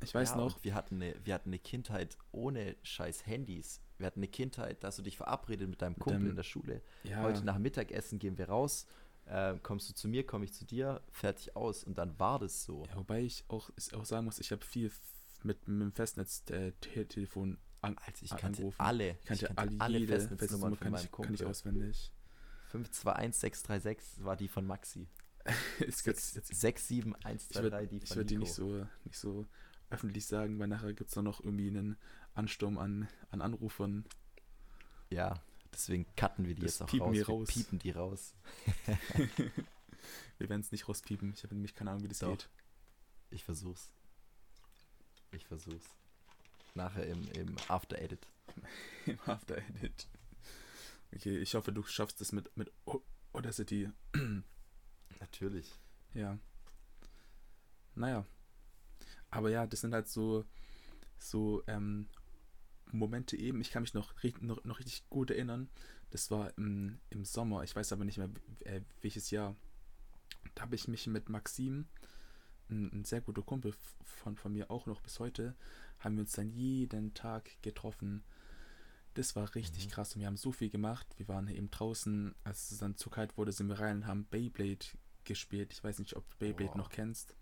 ich 0.00 0.14
weiß 0.14 0.30
ja, 0.30 0.36
noch, 0.36 0.62
Wir 0.64 0.74
hatten, 0.74 0.96
eine, 1.02 1.14
wir 1.24 1.34
hatten 1.34 1.50
eine 1.50 1.58
Kindheit 1.58 2.16
ohne 2.32 2.76
scheiß 2.82 3.26
Handys. 3.26 3.80
Wir 3.96 4.06
hatten 4.06 4.20
eine 4.20 4.28
Kindheit, 4.28 4.82
da 4.82 4.88
hast 4.88 4.98
du 4.98 5.02
dich 5.02 5.16
verabredet 5.16 5.68
mit 5.68 5.82
deinem 5.82 5.94
Kumpel 5.96 6.18
deinem- 6.20 6.30
in 6.30 6.36
der 6.36 6.42
Schule. 6.44 6.82
ja, 7.02 7.22
Heute 7.22 7.44
nach 7.44 7.58
Mittagessen 7.58 8.18
gehen 8.18 8.38
wir 8.38 8.48
raus. 8.48 8.86
Äh, 9.28 9.58
kommst 9.62 9.88
du 9.90 9.94
zu 9.94 10.08
mir, 10.08 10.24
komme 10.26 10.44
ich 10.46 10.54
zu 10.54 10.64
dir, 10.64 11.02
fertig 11.12 11.54
aus. 11.54 11.84
Und 11.84 11.98
dann 11.98 12.18
war 12.18 12.38
das 12.38 12.64
so. 12.64 12.84
ja, 12.88 12.96
wobei 12.96 13.22
ich 13.22 13.44
auch, 13.48 13.70
ich 13.76 13.94
auch 13.94 14.04
sagen 14.04 14.24
muss, 14.24 14.38
ich 14.38 14.50
habe 14.52 14.64
viel 14.64 14.90
mit, 15.42 15.68
mit 15.68 15.80
dem 15.82 15.92
Festnetz-Telefon 15.92 17.58
an, 17.82 17.96
Also 17.98 18.24
ich 18.24 18.32
an- 18.32 18.38
kannte 18.38 18.56
angerufen. 18.58 18.80
alle. 18.80 19.10
ich 19.10 19.24
kannte, 19.44 19.80
alle, 19.80 19.98
jede 19.98 20.12
Festnetznummer 20.18 20.68
von 20.76 20.80
kann 20.80 20.94
ich, 20.94 21.12
kann 21.12 21.34
ich 21.34 21.44
auswendig. 21.44 22.10
521636 22.70 24.24
war 24.24 24.36
die 24.36 24.48
von 24.48 24.66
Maxi. 24.66 25.08
Ist 25.78 26.04
jetzt, 26.06 26.34
jetzt, 26.36 26.50
ich 26.50 26.58
67123 26.58 27.62
würde 27.62 27.86
die 27.86 27.96
ich 27.98 28.08
von 28.08 28.16
würd 28.18 28.30
die 28.30 28.34
Nico. 28.36 28.44
nicht 28.44 28.54
so, 28.54 28.86
nicht 29.04 29.16
so 29.18 29.46
öffentlich 29.90 30.26
sagen, 30.26 30.58
weil 30.58 30.68
nachher 30.68 30.92
gibt 30.92 31.08
es 31.08 31.14
dann 31.14 31.24
noch 31.24 31.40
irgendwie 31.42 31.68
einen 31.68 31.96
Ansturm 32.34 32.76
an, 32.78 33.08
an 33.30 33.40
Anrufern. 33.40 34.04
Ja, 35.10 35.40
deswegen 35.72 36.06
cutten 36.16 36.46
wir 36.46 36.54
die 36.54 36.62
Das 36.62 36.78
jetzt 36.78 36.90
auch 36.94 37.00
raus. 37.00 37.12
wir 37.14 37.26
raus. 37.26 37.48
piepen 37.48 37.78
die 37.78 37.90
raus. 37.90 38.34
Wir 40.38 40.48
werden 40.48 40.60
es 40.60 40.70
nicht 40.70 40.88
rauspiepen. 40.88 41.32
Ich 41.34 41.42
habe 41.42 41.54
nämlich 41.54 41.74
keine 41.74 41.90
Ahnung, 41.90 42.04
wie 42.04 42.08
das 42.08 42.20
Doch. 42.20 42.30
geht. 42.30 42.48
Ich 43.30 43.42
versuch's. 43.44 43.92
Ich 45.32 45.44
versuch's. 45.46 45.86
Nachher 46.74 47.06
im, 47.06 47.28
im 47.32 47.56
After 47.66 47.98
Edit. 47.98 48.26
Im 49.06 49.18
After 49.26 49.58
Edit. 49.58 50.06
Okay, 51.14 51.38
ich 51.38 51.54
hoffe, 51.54 51.72
du 51.72 51.82
schaffst 51.82 52.20
es 52.20 52.32
mit, 52.32 52.56
mit 52.56 52.70
Audacity. 53.32 53.90
Natürlich. 55.20 55.74
Ja. 56.14 56.38
Naja. 57.94 58.24
Aber 59.30 59.50
ja, 59.50 59.66
das 59.66 59.80
sind 59.80 59.92
halt 59.92 60.08
so, 60.08 60.44
so 61.18 61.62
ähm, 61.66 62.08
Momente 62.92 63.36
eben. 63.36 63.60
Ich 63.60 63.70
kann 63.70 63.82
mich 63.82 63.94
noch, 63.94 64.14
noch, 64.40 64.64
noch 64.64 64.78
richtig 64.78 65.08
gut 65.08 65.30
erinnern. 65.30 65.68
Das 66.10 66.30
war 66.30 66.56
im, 66.56 66.98
im 67.10 67.24
Sommer. 67.24 67.62
Ich 67.64 67.74
weiß 67.76 67.92
aber 67.92 68.04
nicht 68.04 68.18
mehr, 68.18 68.30
äh, 68.64 68.80
welches 69.02 69.30
Jahr. 69.30 69.54
Da 70.54 70.62
habe 70.62 70.74
ich 70.74 70.88
mich 70.88 71.06
mit 71.06 71.28
Maxim, 71.28 71.86
ein, 72.70 72.90
ein 72.92 73.04
sehr 73.04 73.20
guter 73.20 73.42
Kumpel 73.42 73.74
von, 74.04 74.36
von 74.36 74.52
mir 74.52 74.70
auch 74.70 74.86
noch 74.86 75.00
bis 75.00 75.20
heute, 75.20 75.54
haben 75.98 76.16
wir 76.16 76.22
uns 76.22 76.32
dann 76.32 76.50
jeden 76.50 77.14
Tag 77.14 77.50
getroffen. 77.62 78.22
Das 79.14 79.34
war 79.36 79.54
richtig 79.54 79.86
Mhm. 79.86 79.90
krass 79.90 80.14
und 80.14 80.20
wir 80.20 80.26
haben 80.26 80.36
so 80.36 80.52
viel 80.52 80.70
gemacht. 80.70 81.06
Wir 81.16 81.28
waren 81.28 81.48
eben 81.48 81.70
draußen, 81.70 82.34
als 82.44 82.70
es 82.70 82.78
dann 82.78 82.96
zu 82.96 83.10
kalt 83.10 83.36
wurde, 83.36 83.52
sind 83.52 83.68
wir 83.68 83.80
rein 83.80 83.98
und 83.98 84.06
haben 84.06 84.24
Beyblade 84.26 84.86
gespielt. 85.24 85.72
Ich 85.72 85.82
weiß 85.82 85.98
nicht, 85.98 86.16
ob 86.16 86.28
du 86.30 86.36
Beyblade 86.38 86.72
Boah. 86.72 86.78
noch 86.78 86.90
kennst. 86.90 87.34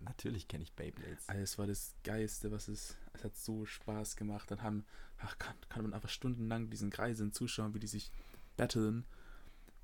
Natürlich 0.00 0.48
kenne 0.48 0.64
ich 0.64 0.72
Beyblades. 0.72 1.28
Also 1.28 1.42
es 1.42 1.58
war 1.58 1.66
das 1.66 1.94
Geilste, 2.04 2.50
was 2.50 2.68
es. 2.68 2.96
Es 3.12 3.24
hat 3.24 3.36
so 3.36 3.66
Spaß 3.66 4.16
gemacht. 4.16 4.50
Dann 4.50 4.62
haben, 4.62 4.84
ach, 5.18 5.38
kann, 5.38 5.56
kann 5.68 5.82
man 5.82 5.92
einfach 5.92 6.08
stundenlang 6.08 6.70
diesen 6.70 6.90
Kreisen 6.90 7.32
zuschauen, 7.32 7.74
wie 7.74 7.80
die 7.80 7.86
sich 7.86 8.10
battlen. 8.56 9.04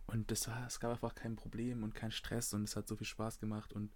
Und 0.06 0.30
das 0.30 0.48
war, 0.48 0.66
es 0.66 0.80
gab 0.80 0.90
einfach 0.90 1.14
kein 1.14 1.36
Problem 1.36 1.82
und 1.82 1.94
kein 1.94 2.10
Stress 2.10 2.52
und 2.52 2.64
es 2.64 2.76
hat 2.76 2.86
so 2.86 2.96
viel 2.96 3.06
Spaß 3.06 3.38
gemacht 3.40 3.72
und 3.72 3.90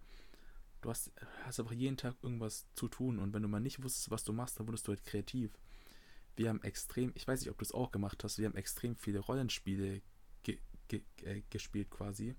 du 0.81 0.91
hast, 0.91 1.13
hast 1.45 1.61
einfach 1.61 1.75
jeden 1.75 1.97
Tag 1.97 2.15
irgendwas 2.23 2.67
zu 2.75 2.89
tun 2.89 3.19
und 3.19 3.35
wenn 3.35 3.43
du 3.43 3.49
mal 3.49 3.61
nicht 3.61 3.83
wusstest, 3.83 4.11
was 4.11 4.25
du 4.25 4.33
machst, 4.33 4.59
dann 4.59 4.67
wurdest 4.67 4.87
du 4.87 4.93
halt 4.93 5.05
kreativ. 5.05 5.59
Wir 6.37 6.49
haben 6.49 6.63
extrem, 6.63 7.13
ich 7.15 7.27
weiß 7.27 7.41
nicht, 7.41 7.51
ob 7.51 7.59
du 7.59 7.65
es 7.65 7.73
auch 7.73 7.91
gemacht 7.91 8.25
hast, 8.25 8.39
wir 8.39 8.47
haben 8.47 8.57
extrem 8.57 8.97
viele 8.97 9.19
Rollenspiele 9.19 10.01
ge, 10.45 10.59
ge, 10.87 11.03
äh, 11.25 11.43
gespielt 11.51 11.91
quasi. 11.91 12.37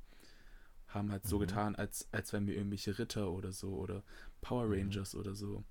Haben 0.89 1.12
halt 1.12 1.25
so 1.28 1.38
Mhm. 1.38 1.39
getan, 1.39 1.75
als, 1.75 2.08
als 2.12 2.34
wären 2.34 2.47
wir 2.47 2.56
irgendwelche 2.56 2.99
Ritter 2.99 3.32
oder 3.32 3.52
so 3.54 3.75
oder 3.78 4.04
Power 4.41 4.65
Mhm. 4.65 4.73
Rangers 4.73 5.15
oder 5.15 5.36
so. 5.36 5.63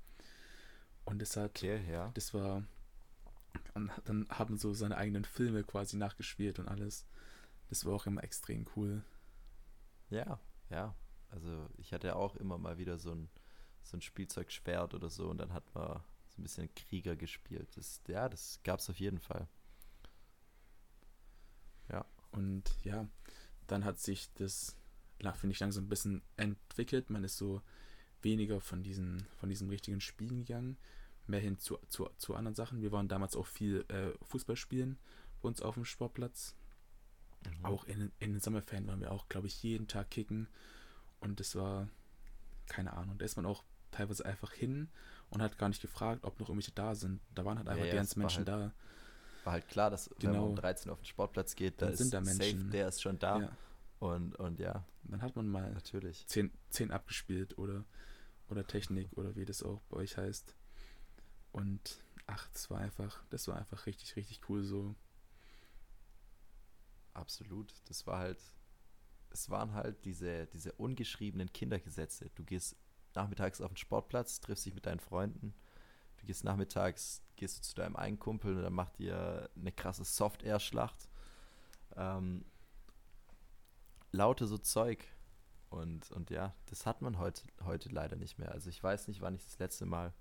Und 1.05 1.23
es 1.23 1.37
hat, 1.37 1.65
Okay, 1.65 1.81
ja. 1.91 2.15
das 2.15 2.35
war, 2.35 2.65
und 3.75 3.91
dann 4.05 4.27
haben 4.31 4.57
so 4.59 4.73
seine 4.75 4.97
eigenen 4.97 5.25
Filme 5.25 5.65
quasi 5.65 5.97
nachgespielt 5.97 6.59
und 6.59 6.69
alles. 6.69 7.07
Das 7.71 7.85
war 7.85 7.95
auch 7.95 8.07
immer 8.07 8.25
extrem 8.25 8.67
cool. 8.77 9.05
Ja, 10.11 10.39
ja. 10.71 10.95
Also 11.31 11.69
ich 11.79 11.93
hatte 11.93 12.17
auch 12.17 12.37
immer 12.37 12.59
mal 12.59 12.79
wieder 12.79 12.99
so 12.99 13.13
ein, 13.13 13.29
so 13.83 13.97
ein 13.97 14.03
Spielzeugschwert 14.03 14.95
oder 14.95 15.11
so 15.11 15.29
und 15.29 15.39
dann 15.39 15.53
hat 15.53 15.65
man 15.75 16.03
so 16.29 16.41
ein 16.41 16.43
bisschen 16.43 16.75
Krieger 16.75 17.17
gespielt. 17.17 17.69
Das, 17.77 18.01
ja, 18.09 18.29
das 18.29 18.61
gab's 18.65 18.89
auf 18.91 18.99
jeden 19.01 19.19
Fall. 19.21 19.49
Und 22.33 22.65
ja, 22.85 23.09
dann 23.67 23.85
hat 23.85 23.99
sich 23.99 24.33
das, 24.35 24.77
finde 25.35 25.53
ich, 25.53 25.61
langsam 25.61 25.85
ein 25.85 25.89
bisschen 25.89 26.23
entwickelt. 26.37 27.11
Man 27.11 27.25
ist 27.25 27.37
so 27.37 27.63
weniger 28.23 28.61
von 28.61 28.83
diesen, 28.83 29.27
von 29.37 29.49
diesem 29.49 29.69
richtigen 29.69 30.01
Spielen 30.01 30.39
gegangen, 30.39 30.77
mehr 31.27 31.41
hin 31.41 31.59
zu, 31.59 31.79
zu, 31.89 32.09
zu 32.19 32.35
anderen 32.35 32.55
Sachen. 32.55 32.81
Wir 32.83 32.93
waren 32.93 33.09
damals 33.09 33.37
auch 33.37 33.47
viel 33.47 33.85
äh, 33.89 34.11
Fußball 34.25 34.57
spielen 34.57 34.99
bei 35.43 35.49
uns 35.49 35.63
auf 35.63 35.75
dem 35.75 35.85
Sportplatz. 35.85 36.55
Mhm. 37.47 37.65
Auch 37.65 37.85
in, 37.85 38.11
in 38.19 38.33
den 38.33 38.41
Sommerferien 38.41 38.87
waren 38.89 39.01
wir 39.01 39.13
auch, 39.13 39.29
glaube 39.29 39.47
ich, 39.47 39.63
jeden 39.63 39.87
Tag 39.89 40.11
kicken. 40.11 40.49
Und 41.21 41.39
das 41.41 41.55
war, 41.55 41.89
keine 42.67 42.93
Ahnung, 42.95 43.19
da 43.19 43.25
ist 43.25 43.37
man 43.37 43.47
auch 43.47 43.65
teilweise 43.91 44.25
einfach 44.25 44.53
hin 44.53 44.89
und 45.31 45.41
hat 45.43 45.59
gar 45.59 45.69
nicht 45.69 45.81
gefragt, 45.83 46.25
ob 46.25 46.39
noch 46.41 46.49
irgendwelche 46.49 46.73
da 46.73 46.95
sind. 46.95 47.21
Da 47.35 47.45
waren 47.45 47.59
halt 47.59 47.67
Ja, 47.69 47.73
einfach 47.75 47.87
ja, 47.87 47.95
ganzen 47.95 48.17
war 48.17 48.23
Menschen 48.25 48.39
halt 48.39 48.49
da. 48.49 48.73
War 49.45 49.53
halt 49.53 49.69
klar, 49.69 49.91
dass 49.91 50.11
wenn 50.19 50.31
man 50.31 50.33
Genau. 50.35 50.47
um 50.51 50.57
13 50.57 50.89
Uhr 50.89 50.93
auf 50.95 51.01
den 51.01 51.07
Sportplatz 51.07 51.55
geht, 51.55 51.81
da 51.81 51.87
Dann 51.87 51.93
ist 51.95 51.99
sind 52.01 52.13
da 52.13 52.25
safe, 52.25 52.37
Menschen. 52.39 52.71
der 52.71 52.89
ist 52.89 53.01
schon 53.03 53.19
da. 53.19 53.41
Ja. 53.41 53.57
Und, 53.99 54.37
und 54.37 54.59
ja. 54.61 54.85
Dann 55.05 55.23
hat 55.23 55.37
man 55.37 55.49
mal 55.49 55.73
natürlich 55.73 56.27
10, 56.27 56.53
10 56.71 56.91
abgespielt 56.91 57.59
oder, 57.59 57.85
oder 58.49 58.67
Technik 58.67 59.09
oder 59.17 59.37
wie 59.37 59.45
das 59.45 59.63
auch 59.63 59.81
bei 59.89 59.99
euch 59.99 60.17
heißt. 60.17 60.55
Und 61.53 62.03
ach, 62.27 62.49
das 62.53 62.71
war 62.71 62.79
einfach, 62.79 63.25
das 63.31 63.49
war 63.49 63.57
einfach 63.57 63.87
richtig, 63.87 64.17
richtig 64.17 64.41
cool 64.49 64.63
so. 64.63 64.95
Absolut. 67.15 67.73
Das 67.87 68.07
war 68.07 68.19
halt, 68.19 68.39
es 69.31 69.51
waren 69.51 69.73
halt 69.73 70.05
diese, 70.05 70.47
diese 70.47 70.73
ungeschriebenen 70.73 71.53
Kindergesetze. 71.53 72.31
Du 72.35 72.45
gehst 72.45 72.77
nachmittags 73.15 73.61
auf 73.61 73.73
den 73.73 73.77
Sportplatz, 73.77 74.41
triffst 74.41 74.67
dich 74.67 74.75
mit 74.75 74.87
deinen 74.87 75.01
Freunden. 75.01 75.55
Du 76.19 76.27
gehst 76.27 76.45
nachmittags, 76.45 77.23
gehst 77.37 77.59
du 77.59 77.63
zu 77.63 77.75
deinem 77.75 77.97
einen 77.97 78.19
Kumpel 78.19 78.57
und 78.57 78.63
dann 78.63 78.73
macht 78.73 79.01
ihr 79.01 79.51
eine 79.57 79.73
krasse 79.73 80.05
Soft-Air-Schlacht. 80.05 81.09
Ähm, 81.97 82.45
laute 84.13 84.47
so 84.47 84.59
Zeug. 84.59 85.05
Und, 85.71 86.11
und 86.13 86.31
ja, 86.31 86.55
das 86.67 86.87
hat 86.87 87.03
man 87.03 87.19
heute, 87.19 87.43
heute 87.63 87.91
leider 87.91 88.17
nicht 88.17 88.39
mehr. 88.39 88.53
Also 88.53 88.71
ich 88.71 88.83
weiß 88.83 89.09
nicht, 89.09 89.21
wann 89.21 89.35
ich 89.35 89.45
das 89.45 89.59
letzte 89.59 89.85
Mal, 89.85 90.15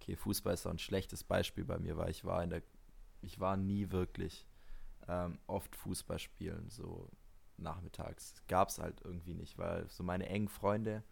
okay, 0.00 0.14
Fußball 0.14 0.54
ist 0.54 0.66
auch 0.66 0.70
ein 0.70 0.78
schlechtes 0.78 1.24
Beispiel 1.24 1.64
bei 1.64 1.78
mir, 1.78 1.96
weil 1.96 2.10
ich 2.10 2.24
war 2.24 2.42
in 2.44 2.50
der, 2.50 2.62
ich 3.20 3.40
war 3.40 3.56
nie 3.56 3.90
wirklich 3.90 4.46
ähm, 5.08 5.38
oft 5.46 5.74
Fußball 5.74 6.18
spielen, 6.18 6.68
so 6.70 7.10
nachmittags. 7.56 8.34
Gab 8.46 8.68
es 8.68 8.78
halt 8.78 9.00
irgendwie 9.02 9.34
nicht, 9.34 9.58
weil 9.58 9.88
so 9.88 10.04
meine 10.04 10.28
engen 10.28 10.48
Freunde, 10.48 11.02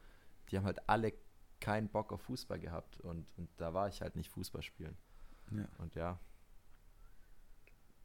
die 0.49 0.57
haben 0.57 0.65
halt 0.65 0.89
alle 0.89 1.13
keinen 1.59 1.89
Bock 1.89 2.13
auf 2.13 2.23
Fußball 2.23 2.61
gehabt 2.61 3.01
und, 3.01 3.27
und 3.37 3.49
da 3.57 3.75
war 3.75 3.89
ich 3.89 4.01
halt 4.01 4.15
nicht 4.15 4.31
Fußball 4.31 4.63
spielen. 4.63 4.97
Ja. 5.51 5.69
Und 5.79 5.95
ja, 5.97 6.21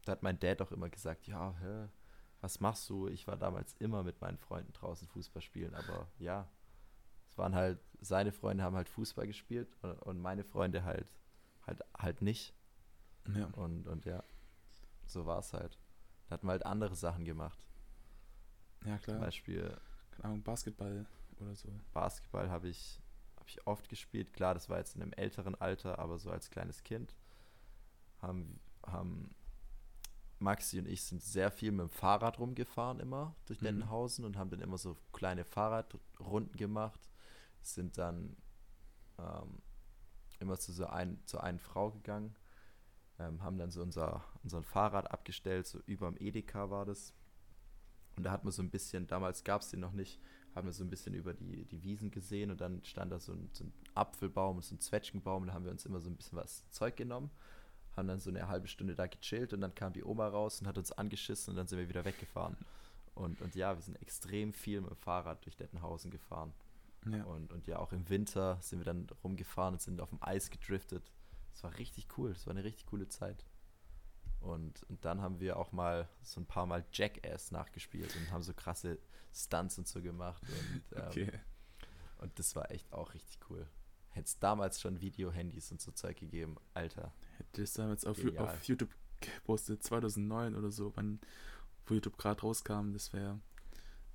da 0.05 0.13
hat 0.13 0.23
mein 0.23 0.39
Dad 0.39 0.61
auch 0.61 0.71
immer 0.71 0.89
gesagt, 0.89 1.27
ja, 1.27 1.55
hä, 1.59 1.87
was 2.41 2.59
machst 2.59 2.89
du? 2.89 3.07
Ich 3.07 3.27
war 3.27 3.37
damals 3.37 3.75
immer 3.79 4.03
mit 4.03 4.19
meinen 4.19 4.37
Freunden 4.37 4.73
draußen 4.73 5.07
Fußball 5.07 5.41
spielen, 5.41 5.75
aber 5.75 6.07
ja, 6.17 6.49
es 7.29 7.37
waren 7.37 7.55
halt, 7.55 7.79
seine 8.01 8.31
Freunde 8.31 8.63
haben 8.63 8.75
halt 8.75 8.89
Fußball 8.89 9.27
gespielt 9.27 9.77
und, 10.01 10.19
meine 10.19 10.43
Freunde 10.43 10.83
halt, 10.83 11.13
halt, 11.65 11.81
halt 11.97 12.21
nicht. 12.21 12.53
Ja. 13.33 13.45
Und, 13.53 13.87
und 13.87 14.05
ja, 14.05 14.23
so 15.05 15.25
war 15.25 15.39
es 15.39 15.53
halt. 15.53 15.79
Da 16.27 16.33
hatten 16.33 16.47
wir 16.47 16.51
halt 16.51 16.65
andere 16.65 16.95
Sachen 16.95 17.23
gemacht. 17.23 17.65
Ja, 18.85 18.97
klar. 18.97 19.17
Zum 19.17 19.19
Beispiel 19.19 19.77
Keine 20.11 20.25
Ahnung, 20.25 20.43
Basketball 20.43 21.05
oder 21.39 21.55
so. 21.55 21.69
Basketball 21.93 22.49
habe 22.49 22.67
ich, 22.69 22.99
hab 23.37 23.47
ich 23.47 23.65
oft 23.67 23.87
gespielt. 23.87 24.33
Klar, 24.33 24.55
das 24.55 24.67
war 24.69 24.79
jetzt 24.79 24.95
in 24.95 25.03
einem 25.03 25.13
älteren 25.13 25.55
Alter, 25.55 25.99
aber 25.99 26.17
so 26.17 26.31
als 26.31 26.49
kleines 26.49 26.83
Kind 26.83 27.15
haben, 28.21 28.59
haben 28.85 29.35
Maxi 30.41 30.79
und 30.79 30.87
ich 30.87 31.03
sind 31.03 31.21
sehr 31.21 31.51
viel 31.51 31.71
mit 31.71 31.81
dem 31.81 31.89
Fahrrad 31.89 32.39
rumgefahren 32.39 32.99
immer 32.99 33.35
durch 33.45 33.61
Mhm. 33.61 33.67
Nettenhausen 33.67 34.25
und 34.25 34.37
haben 34.37 34.49
dann 34.49 34.61
immer 34.61 34.77
so 34.77 34.97
kleine 35.13 35.45
Fahrradrunden 35.45 36.57
gemacht. 36.57 36.99
Sind 37.61 37.97
dann 37.97 38.35
ähm, 39.19 39.61
immer 40.39 40.57
zu 40.57 40.71
so 40.73 40.87
ein, 40.87 41.19
zu 41.25 41.39
einer 41.39 41.59
Frau 41.59 41.91
gegangen, 41.91 42.35
ähm, 43.19 43.43
haben 43.43 43.57
dann 43.57 43.71
so 43.71 43.81
unser, 43.81 44.23
unser 44.43 44.63
Fahrrad 44.63 45.11
abgestellt, 45.11 45.67
so 45.67 45.79
überm 45.85 46.17
Edeka 46.17 46.69
war 46.69 46.85
das. 46.85 47.13
Und 48.17 48.23
da 48.23 48.31
hat 48.31 48.43
man 48.43 48.51
so 48.51 48.61
ein 48.61 48.69
bisschen, 48.69 49.07
damals 49.07 49.43
gab 49.43 49.61
es 49.61 49.69
den 49.69 49.79
noch 49.79 49.93
nicht, 49.93 50.19
haben 50.53 50.67
wir 50.67 50.73
so 50.73 50.83
ein 50.83 50.89
bisschen 50.89 51.13
über 51.13 51.33
die, 51.33 51.65
die 51.65 51.83
Wiesen 51.83 52.11
gesehen 52.11 52.51
und 52.51 52.59
dann 52.59 52.83
stand 52.83 53.11
da 53.11 53.19
so 53.19 53.31
ein, 53.33 53.49
so 53.53 53.63
ein 53.63 53.73
Apfelbaum 53.93 54.57
und 54.57 54.65
so 54.65 54.75
ein 54.75 54.79
Zwetschgenbaum 54.79 55.43
und 55.43 55.47
da 55.47 55.53
haben 55.53 55.63
wir 55.63 55.71
uns 55.71 55.85
immer 55.85 56.01
so 56.01 56.09
ein 56.09 56.17
bisschen 56.17 56.37
was 56.37 56.69
Zeug 56.71 56.97
genommen, 56.97 57.31
haben 57.95 58.07
dann 58.07 58.19
so 58.19 58.29
eine 58.29 58.47
halbe 58.47 58.67
Stunde 58.67 58.95
da 58.95 59.07
gechillt 59.07 59.53
und 59.53 59.61
dann 59.61 59.75
kam 59.75 59.93
die 59.93 60.03
Oma 60.03 60.27
raus 60.27 60.61
und 60.61 60.67
hat 60.67 60.77
uns 60.77 60.91
angeschissen 60.91 61.51
und 61.51 61.57
dann 61.57 61.67
sind 61.67 61.77
wir 61.79 61.89
wieder 61.89 62.05
weggefahren. 62.05 62.57
Und, 63.13 63.41
und 63.41 63.55
ja, 63.55 63.75
wir 63.75 63.81
sind 63.81 64.01
extrem 64.01 64.53
viel 64.53 64.81
mit 64.81 64.89
dem 64.89 64.97
Fahrrad 64.97 65.43
durch 65.45 65.57
Dettenhausen 65.57 66.11
gefahren. 66.11 66.53
Ja. 67.05 67.23
Und, 67.25 67.51
und 67.51 67.67
ja, 67.67 67.79
auch 67.79 67.91
im 67.91 68.07
Winter 68.09 68.57
sind 68.61 68.79
wir 68.79 68.85
dann 68.85 69.07
rumgefahren 69.23 69.73
und 69.75 69.81
sind 69.81 69.99
auf 69.99 70.09
dem 70.09 70.21
Eis 70.21 70.49
gedriftet. 70.49 71.11
Das 71.51 71.63
war 71.63 71.77
richtig 71.77 72.07
cool, 72.17 72.31
das 72.33 72.45
war 72.47 72.51
eine 72.51 72.63
richtig 72.63 72.85
coole 72.85 73.07
Zeit. 73.09 73.43
Und, 74.39 74.83
und 74.83 75.03
dann 75.05 75.21
haben 75.21 75.39
wir 75.39 75.57
auch 75.57 75.71
mal 75.71 76.07
so 76.23 76.39
ein 76.39 76.45
paar 76.45 76.65
Mal 76.65 76.85
Jackass 76.93 77.51
nachgespielt 77.51 78.15
und 78.15 78.31
haben 78.31 78.41
so 78.41 78.53
krasse 78.53 78.97
Stunts 79.33 79.77
und 79.77 79.87
so 79.87 80.01
gemacht. 80.01 80.41
Und, 80.43 80.97
ähm, 80.97 81.07
Okay. 81.07 81.31
und 82.19 82.37
das 82.39 82.55
war 82.55 82.71
echt 82.71 82.91
auch 82.93 83.13
richtig 83.13 83.37
cool. 83.49 83.67
Hätte 84.11 84.25
es 84.27 84.39
damals 84.39 84.81
schon 84.81 85.01
Video-Handys 85.01 85.71
und 85.71 85.81
so 85.81 85.91
Zeug 85.91 86.17
gegeben, 86.17 86.55
Alter. 86.73 87.13
Hätte 87.37 87.63
es 87.63 87.73
damals 87.73 88.05
auf, 88.05 88.17
auf 88.37 88.63
YouTube 88.63 88.89
gepostet, 89.19 89.83
2009 89.83 90.55
oder 90.55 90.71
so, 90.71 90.91
wann 90.95 91.19
wo 91.85 91.93
YouTube 91.93 92.17
gerade 92.17 92.41
rauskam, 92.41 92.91
das 92.93 93.13
wäre, 93.13 93.39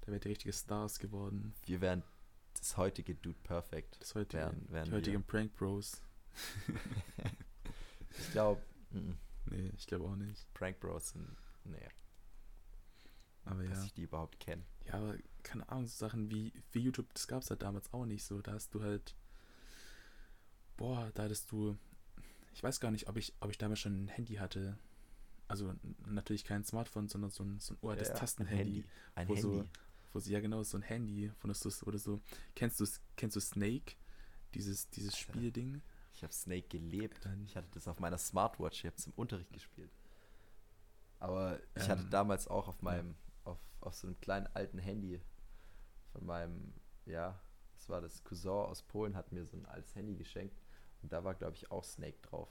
da 0.03 0.09
wäre 0.09 0.21
die 0.21 0.29
richtige 0.29 0.53
Stars 0.53 0.99
geworden. 0.99 1.55
Wir 1.65 1.81
wären 1.81 2.03
das 2.55 2.77
heutige 2.77 3.15
Dude 3.15 3.39
Perfect. 3.43 4.01
Das 4.01 4.15
heutige, 4.15 4.43
Wären, 4.43 4.67
wären 4.71 4.85
die 4.87 4.91
wir. 4.91 4.99
heutigen 4.99 5.25
Prank 5.25 5.55
Bros. 5.57 6.03
Ich 8.19 8.33
glaube, 8.33 8.63
Nee, 9.51 9.71
ich 9.77 9.87
glaube 9.87 10.05
auch 10.07 10.17
nicht. 10.17 10.53
Prank 10.55 10.81
Bros 10.81 11.11
sind, 11.11 11.37
nee, 11.65 11.89
Aber 13.45 13.63
dass 13.65 13.79
ja. 13.79 13.85
ich 13.85 13.95
die 13.95 14.03
überhaupt 14.03 14.41
kenne. 14.41 14.65
Ja, 14.87 14.95
aber 14.95 15.17
keine 15.43 15.69
Ahnung, 15.69 15.87
so 15.87 15.97
Sachen 15.97 16.31
wie, 16.31 16.53
wie 16.73 16.81
YouTube, 16.81 17.13
das 17.15 17.29
gab 17.29 17.43
es 17.43 17.51
halt 17.51 17.63
damals 17.63 17.93
auch 17.93 18.07
nicht 18.07 18.25
so. 18.25 18.41
Da 18.41 18.53
hast 18.53 18.75
du 18.75 18.83
halt, 18.83 19.15
boah, 20.77 21.11
da 21.15 21.25
hattest 21.25 21.51
du, 21.53 21.77
ich 22.55 22.63
weiß 22.63 22.81
gar 22.81 22.91
nicht, 22.91 23.09
ob 23.09 23.17
ich, 23.17 23.35
ob 23.41 23.51
ich 23.51 23.59
damals 23.59 23.81
schon 23.81 24.05
ein 24.05 24.09
Handy 24.09 24.35
hatte. 24.35 24.79
Also 25.49 25.75
natürlich 26.07 26.45
kein 26.45 26.65
Smartphone, 26.65 27.09
sondern 27.09 27.31
so 27.31 27.45
ein, 27.45 27.61
so 27.61 27.75
ein 27.75 27.79
uraltes 27.83 28.09
Ja, 28.09 28.15
ein 28.15 28.21
Tastenhandy. 28.21 28.57
Handy. 28.65 28.85
Ein 29.15 29.29
wo 29.29 29.35
Handy. 29.37 29.43
so- 29.59 29.65
Wo 30.13 30.19
sie, 30.21 30.33
ja 30.33 30.41
genau, 30.41 30.63
so 30.63 30.79
ein 30.79 30.83
Handy, 30.83 31.31
von 31.39 31.49
das 31.49 31.61
du, 31.61 31.71
oder 31.87 31.99
so. 31.99 32.21
Kennst 32.55 32.81
du, 32.81 32.87
kennst 33.17 33.37
du 33.37 33.41
Snake? 33.41 33.95
Dieses, 34.55 34.89
dieses 34.91 35.13
Alter. 35.15 35.33
Spielding? 35.33 35.83
Ich 36.15 36.23
habe 36.23 36.33
Snake 36.33 36.69
gelebt. 36.69 37.29
Ich 37.45 37.55
hatte 37.57 37.69
das 37.75 37.87
auf 37.87 38.01
meiner 38.01 38.17
Smartwatch. 38.17 38.79
Ich 38.81 38.87
habe 38.87 38.97
es 38.97 39.07
im 39.07 39.13
Unterricht 39.17 39.53
gespielt. 39.53 39.91
Aber 41.19 41.61
ich 41.75 41.89
hatte 41.89 42.03
Ähm, 42.03 42.11
damals 42.11 42.49
auch 42.49 42.69
auf 42.69 42.81
meinem, 42.83 43.15
auf, 43.45 43.59
auf 43.81 43.95
so 43.95 44.07
einem 44.07 44.19
kleinen 44.21 44.47
alten 44.55 44.79
Handy 44.79 45.21
von 46.13 46.25
meinem, 46.25 46.73
ja, 47.05 47.39
das 47.75 47.89
war 47.91 48.01
das 48.01 48.25
Cousin 48.25 48.51
aus 48.51 48.83
Polen, 48.83 49.15
hat 49.17 49.33
mir 49.33 49.45
so 49.45 49.57
ein 49.57 49.67
altes 49.67 49.95
Handy 49.95 50.15
geschenkt. 50.17 50.57
Und 51.03 51.13
da 51.13 51.23
war, 51.25 51.35
glaube 51.35 51.57
ich, 51.57 51.71
auch 51.71 51.85
Snake 51.85 52.19
drauf. 52.23 52.49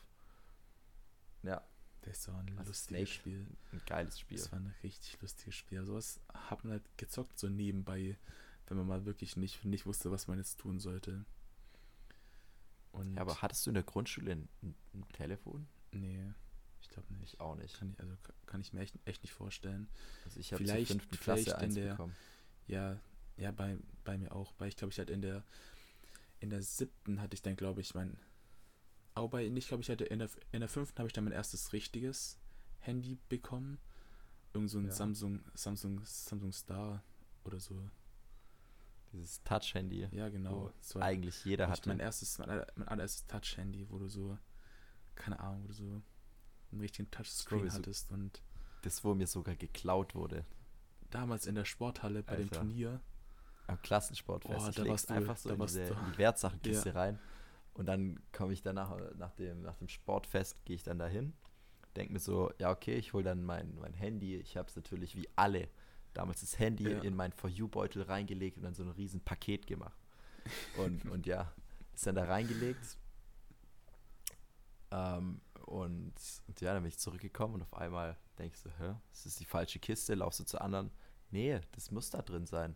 Ja, 1.44 1.64
Das 2.02 2.18
ist 2.18 2.24
so 2.24 2.32
ein 2.34 2.50
Also 2.58 2.70
lustiges 2.70 2.78
Snake. 2.86 3.08
Spiel. 3.08 3.48
ein 3.72 3.82
geiles 3.86 4.20
Spiel. 4.20 4.38
Das 4.38 4.52
war 4.52 4.60
ein 4.60 4.74
richtig 4.84 5.20
lustiges 5.22 5.56
Spiel. 5.56 5.84
Sowas 5.86 6.20
hat 6.34 6.64
man 6.64 6.74
halt 6.74 6.98
gezockt 6.98 7.38
so 7.40 7.50
nebenbei, 7.50 8.18
wenn 8.68 8.78
man 8.78 8.88
mal 8.88 9.06
wirklich 9.06 9.36
nicht, 9.38 9.66
nicht 9.66 9.86
wusste, 9.86 10.12
was 10.12 10.28
man 10.28 10.38
jetzt 10.38 10.60
tun 10.60 10.80
sollte. 10.80 11.26
Und 12.92 13.16
Ja, 13.16 13.22
aber 13.22 13.42
hattest 13.42 13.66
du 13.66 13.72
in 13.72 13.74
der 13.76 13.84
Grundschule 13.84 14.32
ein, 14.34 14.48
ein, 14.64 15.08
Telefon? 15.14 15.68
nee, 15.92 16.32
ich 16.82 16.90
glaube 16.90 17.12
nicht. 17.16 17.34
Ich 17.34 17.40
auch 17.40 17.56
nicht. 17.56 17.78
Kann 17.78 17.90
ich, 17.90 18.00
also 18.00 18.16
ka- 18.24 18.34
kann 18.46 18.62
ich 18.62 18.72
mir 18.72 18.82
echt, 18.82 18.96
echt 19.06 19.24
nicht 19.24 19.34
vorstellen. 19.34 19.90
Also 20.26 20.40
ich 20.40 20.54
habe 20.54 20.64
zur 20.64 20.74
Vielleicht- 20.74 20.92
fünften 20.92 21.16
vielleicht 21.18 21.46
Klasse 21.48 21.58
in 21.60 21.64
eins 21.66 21.74
der- 21.76 21.90
bekommen. 21.92 22.16
Ja, 22.68 23.00
ja, 23.38 23.52
bei, 23.52 23.78
bei 24.04 24.18
mir 24.18 24.32
auch. 24.34 24.54
Weil 24.60 24.70
ich 24.70 24.78
glaube, 24.78 24.92
ich 24.94 25.00
hatte 25.00 25.12
in 25.14 25.22
der 25.22 25.44
in 26.42 26.50
der 26.52 26.62
siebten 26.62 27.20
hatte 27.22 27.34
ich 27.34 27.42
dann, 27.42 27.56
glaube 27.56 27.82
ich, 27.82 27.96
mein. 27.96 28.18
Auch 29.16 29.30
bei 29.30 29.48
nicht, 29.50 29.68
glaube 29.70 29.82
ich, 29.82 29.90
hatte 29.90 30.04
in 30.06 30.20
der, 30.20 30.30
in 30.52 30.60
der 30.60 30.70
fünften 30.70 30.98
habe 31.00 31.08
ich 31.08 31.14
dann 31.14 31.24
mein 31.24 31.34
erstes 31.34 31.72
richtiges 31.74 32.38
Handy 32.80 33.18
bekommen. 33.30 33.80
Irgend 34.54 34.70
so 34.70 34.78
ein 34.80 34.86
Ja. 34.88 34.92
Samsung, 34.92 35.44
Samsung, 35.54 36.02
Samsung 36.06 36.52
Star 36.52 37.02
oder 37.44 37.60
so. 37.60 37.90
Dieses 39.14 39.42
Touch-Handy. 39.44 40.10
Ja, 40.12 40.28
genau. 40.30 40.72
war 40.94 41.02
Eigentlich 41.02 41.46
jeder 41.46 41.70
hatte. 41.70 41.88
mein 41.88 42.00
erstes, 42.00 42.38
mein, 42.38 42.50
aller- 42.50 42.68
mein 42.76 42.88
allererstes 42.90 43.26
Touch-Handy, 43.28 43.90
wo 43.90 43.98
du 44.00 44.10
so, 44.10 44.38
keine 45.16 45.40
Ahnung, 45.40 45.64
wo 45.64 45.68
du 45.68 45.74
so 45.74 46.02
einen 46.72 46.82
richtigen 46.82 47.10
Touchscreen 47.12 47.60
Sowieso. 47.62 47.78
hattest 47.78 48.12
und 48.12 48.42
Das, 48.82 49.04
wo 49.06 49.14
mir 49.16 49.28
sogar 49.28 49.56
geklaut 49.56 50.14
wurde. 50.16 50.46
damals 51.12 51.46
in 51.48 51.56
der 51.56 51.64
Sporthalle 51.66 52.24
bei 52.24 52.36
dem 52.36 52.44
Alter. 52.50 52.56
Turnier, 52.58 53.00
Am 53.68 53.82
Klassensportfest. 53.82 54.70
Ich 54.70 54.76
da 54.76 54.86
warst 54.86 55.10
du- 55.10 55.14
einfach 55.14 55.38
so 55.38 55.50
da 55.50 55.56
in, 55.56 55.62
diese, 55.62 55.84
in 55.84 55.96
die 56.12 56.18
Wertsachenkiste 56.18 56.90
Ja. 56.90 56.96
rein. 56.96 57.20
Und 57.76 57.86
dann 57.88 58.20
komme 58.32 58.54
ich 58.54 58.62
danach, 58.62 58.98
nach 59.18 59.34
dem, 59.34 59.62
nach 59.62 59.76
dem 59.76 59.88
Sportfest, 59.90 60.64
gehe 60.66 60.76
ich 60.78 60.84
dann 60.84 60.98
dahin. 60.98 61.34
Denke 61.96 62.14
mir 62.14 62.20
so, 62.20 62.52
ja, 62.58 62.72
okay, 62.72 62.96
ich 62.96 63.14
hole 63.14 63.24
dann 63.24 63.44
mein, 63.44 63.76
mein 63.76 63.94
Handy. 63.94 64.38
Ich 64.38 64.58
habe 64.58 64.68
es 64.70 64.76
natürlich 64.76 65.16
wie 65.16 65.28
alle 65.36 65.70
damals 66.14 66.40
das 66.40 66.58
Handy 66.58 66.90
Ja. 66.90 67.02
in 67.02 67.16
meinen 67.16 67.34
For 67.34 67.50
You-Beutel 67.50 68.04
reingelegt 68.04 68.58
und 68.58 68.64
dann 68.64 68.74
so 68.74 68.84
ein 68.84 68.90
riesen 68.92 69.20
Paket 69.22 69.68
gemacht. 69.68 69.98
Und, 70.78 71.06
und 71.12 71.26
ja, 71.26 71.54
ist 71.94 72.08
dann 72.08 72.16
da 72.16 72.24
reingelegt. 72.24 72.98
Ähm, 74.92 75.42
und, 75.66 76.14
und 76.48 76.62
ja, 76.62 76.74
dann 76.74 76.84
bin 76.84 76.90
ich 76.90 76.98
zurückgekommen 77.00 77.56
und 77.56 77.62
auf 77.64 77.74
einmal 77.74 78.18
denke 78.38 78.56
ich 78.56 78.62
so, 78.62 78.70
hä, 78.80 78.96
das 79.12 79.26
ist 79.26 79.40
die 79.40 79.46
falsche 79.46 79.80
Kiste, 79.80 80.16
laufst 80.16 80.40
du 80.40 80.44
zu 80.46 80.62
anderen. 80.62 80.92
Nee, 81.32 81.60
das 81.74 81.92
muss 81.92 82.10
da 82.10 82.22
drin 82.22 82.46
sein. 82.46 82.76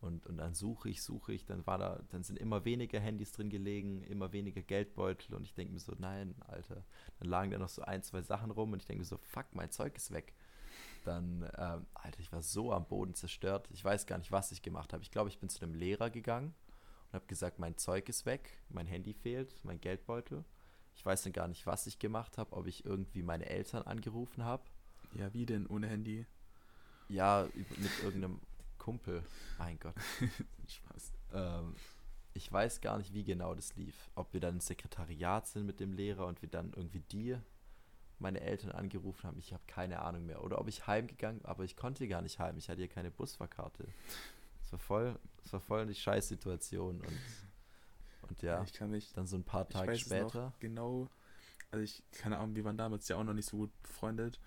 Und, 0.00 0.26
und 0.26 0.38
dann 0.38 0.54
suche 0.54 0.88
ich, 0.88 1.02
suche 1.02 1.34
ich, 1.34 1.44
dann 1.44 1.66
war 1.66 1.76
da, 1.76 2.02
dann 2.08 2.22
sind 2.22 2.38
immer 2.38 2.64
weniger 2.64 2.98
Handys 2.98 3.32
drin 3.32 3.50
gelegen, 3.50 4.02
immer 4.04 4.32
weniger 4.32 4.62
Geldbeutel 4.62 5.34
und 5.34 5.44
ich 5.44 5.54
denke 5.54 5.74
mir 5.74 5.78
so, 5.78 5.92
nein, 5.98 6.34
Alter. 6.46 6.84
Dann 7.18 7.28
lagen 7.28 7.50
da 7.50 7.58
noch 7.58 7.68
so 7.68 7.82
ein, 7.82 8.02
zwei 8.02 8.22
Sachen 8.22 8.50
rum 8.50 8.72
und 8.72 8.80
ich 8.80 8.86
denke 8.86 9.00
mir 9.00 9.06
so, 9.06 9.18
fuck, 9.18 9.46
mein 9.52 9.70
Zeug 9.70 9.94
ist 9.96 10.10
weg. 10.10 10.34
dann, 11.04 11.42
ähm, 11.58 11.86
Alter, 11.94 12.20
ich 12.20 12.32
war 12.32 12.42
so 12.42 12.72
am 12.72 12.86
Boden 12.86 13.14
zerstört. 13.14 13.68
Ich 13.72 13.84
weiß 13.84 14.06
gar 14.06 14.18
nicht, 14.18 14.32
was 14.32 14.52
ich 14.52 14.62
gemacht 14.62 14.92
habe. 14.92 15.02
Ich 15.02 15.10
glaube, 15.10 15.28
ich 15.28 15.38
bin 15.38 15.50
zu 15.50 15.60
einem 15.62 15.74
Lehrer 15.74 16.08
gegangen 16.08 16.54
und 17.08 17.14
habe 17.14 17.26
gesagt, 17.26 17.58
mein 17.58 17.76
Zeug 17.76 18.08
ist 18.08 18.24
weg, 18.24 18.58
mein 18.70 18.86
Handy 18.86 19.12
fehlt, 19.12 19.54
mein 19.64 19.80
Geldbeutel. 19.80 20.44
Ich 20.96 21.04
weiß 21.04 21.22
dann 21.22 21.32
gar 21.32 21.48
nicht, 21.48 21.66
was 21.66 21.86
ich 21.86 21.98
gemacht 21.98 22.38
habe, 22.38 22.54
ob 22.54 22.66
ich 22.66 22.84
irgendwie 22.84 23.22
meine 23.22 23.46
Eltern 23.46 23.82
angerufen 23.82 24.44
habe. 24.44 24.62
Ja, 25.14 25.32
wie 25.34 25.46
denn 25.46 25.66
ohne 25.66 25.88
Handy? 25.88 26.26
Ja, 27.08 27.48
mit 27.54 28.02
irgendeinem 28.02 28.40
Kumpel. 28.80 29.22
Mein 29.58 29.78
Gott. 29.78 29.94
Spaß. 30.66 31.12
Ähm, 31.32 31.76
ich 32.34 32.50
weiß 32.50 32.80
gar 32.80 32.98
nicht, 32.98 33.14
wie 33.14 33.22
genau 33.22 33.54
das 33.54 33.76
lief. 33.76 34.10
Ob 34.16 34.32
wir 34.32 34.40
dann 34.40 34.54
im 34.54 34.60
Sekretariat 34.60 35.46
sind 35.46 35.66
mit 35.66 35.78
dem 35.78 35.92
Lehrer 35.92 36.26
und 36.26 36.42
wir 36.42 36.48
dann 36.48 36.72
irgendwie 36.74 37.00
die, 37.12 37.36
meine 38.18 38.40
Eltern 38.40 38.72
angerufen 38.72 39.28
haben. 39.28 39.38
Ich 39.38 39.52
habe 39.52 39.62
keine 39.68 40.00
Ahnung 40.00 40.26
mehr. 40.26 40.42
Oder 40.42 40.60
ob 40.60 40.66
ich 40.66 40.88
heimgegangen, 40.88 41.44
aber 41.44 41.64
ich 41.64 41.76
konnte 41.76 42.08
gar 42.08 42.22
nicht 42.22 42.40
heim. 42.40 42.56
Ich 42.56 42.68
hatte 42.68 42.80
ja 42.80 42.88
keine 42.88 43.12
Busfahrkarte. 43.12 43.86
Es 44.64 44.72
war 44.72 44.78
voll, 44.80 45.18
es 45.44 45.52
war 45.52 45.60
voll 45.60 45.80
eine 45.82 45.94
Scheißsituation 45.94 47.00
und 47.00 47.18
und 48.30 48.42
ja, 48.42 48.62
ich 48.62 48.72
kann 48.72 48.90
mich, 48.90 49.12
dann 49.12 49.26
so 49.26 49.36
ein 49.36 49.42
paar 49.42 49.66
ich 49.68 49.74
Tage 49.74 49.98
später. 49.98 50.46
noch 50.46 50.58
genau, 50.60 51.08
also 51.72 51.82
ich, 51.82 52.02
keine 52.12 52.38
Ahnung, 52.38 52.54
wir 52.54 52.64
waren 52.64 52.76
damals 52.76 53.08
ja 53.08 53.16
auch 53.16 53.24
noch 53.24 53.34
nicht 53.34 53.48
so 53.48 53.56
gut 53.56 53.82
befreundet, 53.82 54.38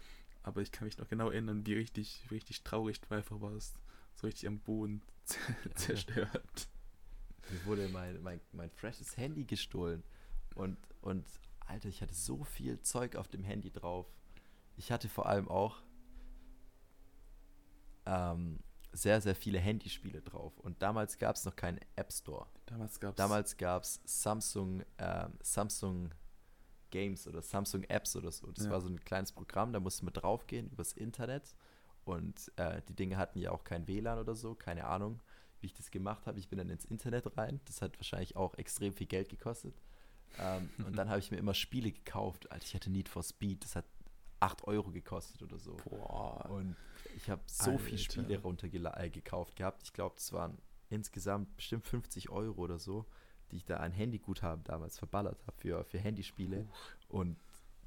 aber 0.42 0.62
ich 0.62 0.72
kann 0.72 0.86
mich 0.86 0.98
noch 0.98 1.10
genau 1.10 1.30
erinnern, 1.30 1.66
wie 1.66 1.74
richtig, 1.74 2.26
wie 2.30 2.36
richtig 2.36 2.64
traurig 2.64 3.02
du 3.02 3.14
einfach 3.14 3.42
warst. 3.42 3.76
So 4.24 4.28
richtig 4.28 4.48
am 4.48 4.60
Boden 4.62 5.02
zerstört. 5.76 6.70
Mir 7.52 7.66
wurde 7.66 7.90
mein, 7.90 8.22
mein, 8.24 8.40
mein 8.54 8.70
freshes 8.72 9.18
Handy 9.18 9.44
gestohlen. 9.44 10.02
Und, 10.56 10.78
und 11.02 11.26
Alter, 11.68 11.90
ich 11.90 12.02
hatte 12.02 12.14
so 12.14 12.46
viel 12.46 12.80
Zeug 12.80 13.18
auf 13.18 13.28
dem 13.28 13.44
Handy 13.44 13.70
drauf. 13.70 14.06
Ich 14.78 14.94
hatte 14.94 15.10
vor 15.10 15.26
allem 15.28 15.50
auch 15.50 15.84
ähm, 18.06 18.60
sehr, 18.94 19.20
sehr 19.20 19.36
viele 19.36 19.60
Handyspiele 19.60 20.22
drauf. 20.22 20.58
Und 20.60 20.82
damals 20.82 21.18
gab 21.18 21.36
es 21.36 21.44
noch 21.44 21.58
keinen 21.58 21.82
App 21.98 22.14
Store. 22.14 22.48
Damals 22.66 23.02
gab 23.02 23.12
es. 23.12 23.18
Damals 23.18 23.58
gab 23.58 23.84
es 23.84 24.00
Samsung, 24.06 24.84
ähm, 25.00 25.34
Samsung 25.42 26.12
Games 26.92 27.28
oder 27.28 27.42
Samsung 27.42 27.84
Apps 27.86 28.16
oder 28.16 28.32
so. 28.32 28.50
Das 28.54 28.66
Ja. 28.66 28.72
war 28.72 28.80
so 28.80 28.88
ein 28.88 29.04
kleines 29.04 29.34
Programm, 29.34 29.74
da 29.74 29.82
musste 29.82 30.06
man 30.06 30.14
draufgehen 30.14 30.70
übers 30.70 30.94
Internet. 30.94 31.56
Und 32.06 32.52
äh, 32.58 32.82
die 32.88 32.96
Dinge 32.96 33.18
hatten 33.18 33.40
ja 33.40 33.52
auch 33.52 33.64
kein 33.64 33.88
WLAN 33.88 34.20
oder 34.20 34.36
so, 34.36 34.56
keine 34.56 34.86
Ahnung, 34.86 35.22
wie 35.62 35.68
ich 35.68 35.74
das 35.74 35.92
gemacht 35.92 36.28
habe. 36.28 36.40
Ich 36.40 36.50
bin 36.50 36.58
dann 36.58 36.70
ins 36.70 36.86
Internet 36.86 37.38
rein. 37.38 37.62
Das 37.66 37.82
hat 37.82 37.98
wahrscheinlich 37.98 38.36
auch 38.36 38.56
extrem 38.56 38.94
viel 38.94 39.08
Geld 39.08 39.30
gekostet. 39.30 39.76
Ähm, 40.40 40.70
und 40.86 40.96
dann 40.96 41.10
habe 41.10 41.20
ich 41.20 41.32
mir 41.32 41.38
immer 41.38 41.54
Spiele 41.54 41.92
gekauft. 41.92 42.52
Alter, 42.52 42.66
ich 42.66 42.76
hatte 42.76 42.90
Need 42.90 43.10
for 43.10 43.24
Speed, 43.24 43.64
das 43.64 43.76
hat 43.76 43.86
8 44.40 44.66
Euro 44.66 44.92
gekostet 44.92 45.42
oder 45.42 45.58
so. 45.58 45.78
Boah. 45.90 46.50
Und 46.50 46.76
ich 47.16 47.30
habe 47.30 47.42
so 47.46 47.78
viele. 47.78 47.98
Spiele 47.98 48.42
runtergekauft 48.42 49.00
äh, 49.00 49.10
gekauft 49.10 49.56
gehabt. 49.56 49.84
Ich 49.84 49.94
glaube, 49.94 50.16
das 50.16 50.34
waren 50.34 50.58
insgesamt 50.90 51.56
bestimmt 51.56 51.86
50 51.86 52.30
Euro 52.30 52.62
oder 52.62 52.78
so, 52.78 53.06
die 53.52 53.58
ich 53.58 53.66
da 53.66 53.78
an 53.78 53.92
Handyguthaben 53.92 54.64
damals 54.66 54.98
verballert 54.98 55.42
habe 55.48 55.58
für, 55.58 55.84
für 55.86 56.00
Handyspiele. 56.00 56.68
Und 57.08 57.38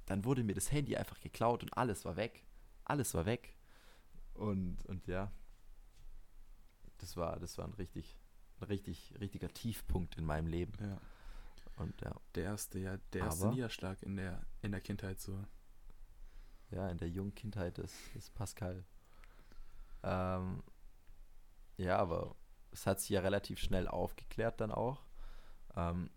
dann 0.06 0.24
wurde 0.24 0.44
mir 0.44 0.54
das 0.54 0.72
Handy 0.72 0.96
einfach 0.96 1.20
geklaut 1.20 1.62
und 1.62 1.76
alles 1.76 2.04
war 2.04 2.16
weg. 2.16 2.44
Alles 2.84 3.12
war 3.14 3.26
weg. 3.26 3.55
Und, 4.36 4.84
und 4.86 5.06
ja, 5.06 5.32
das 6.98 7.16
war, 7.16 7.38
das 7.38 7.58
war 7.58 7.66
ein 7.66 7.74
richtig, 7.74 8.16
ein 8.60 8.64
richtig, 8.64 9.14
richtiger 9.20 9.48
Tiefpunkt 9.48 10.16
in 10.16 10.24
meinem 10.24 10.46
Leben. 10.46 10.72
Ja. 10.80 11.00
Und 11.76 12.00
ja, 12.00 12.14
Der 12.34 12.44
erste, 12.44 12.78
ja, 12.78 12.96
der 13.12 13.24
erste 13.24 13.48
Niederschlag 13.48 14.02
in 14.02 14.16
der, 14.16 14.44
in 14.62 14.72
der 14.72 14.80
Kindheit 14.80 15.20
so. 15.20 15.44
ja, 16.70 16.88
in 16.88 16.98
der 16.98 17.08
jungen 17.08 17.34
Kindheit 17.34 17.78
ist, 17.78 17.94
ist 18.14 18.34
Pascal. 18.34 18.84
Ähm, 20.02 20.62
ja, 21.76 21.98
aber 21.98 22.34
es 22.70 22.86
hat 22.86 23.00
sich 23.00 23.10
ja 23.10 23.20
relativ 23.20 23.58
schnell 23.58 23.88
aufgeklärt 23.88 24.60
dann 24.60 24.72
auch. 24.72 25.04
Ähm, 25.74 26.10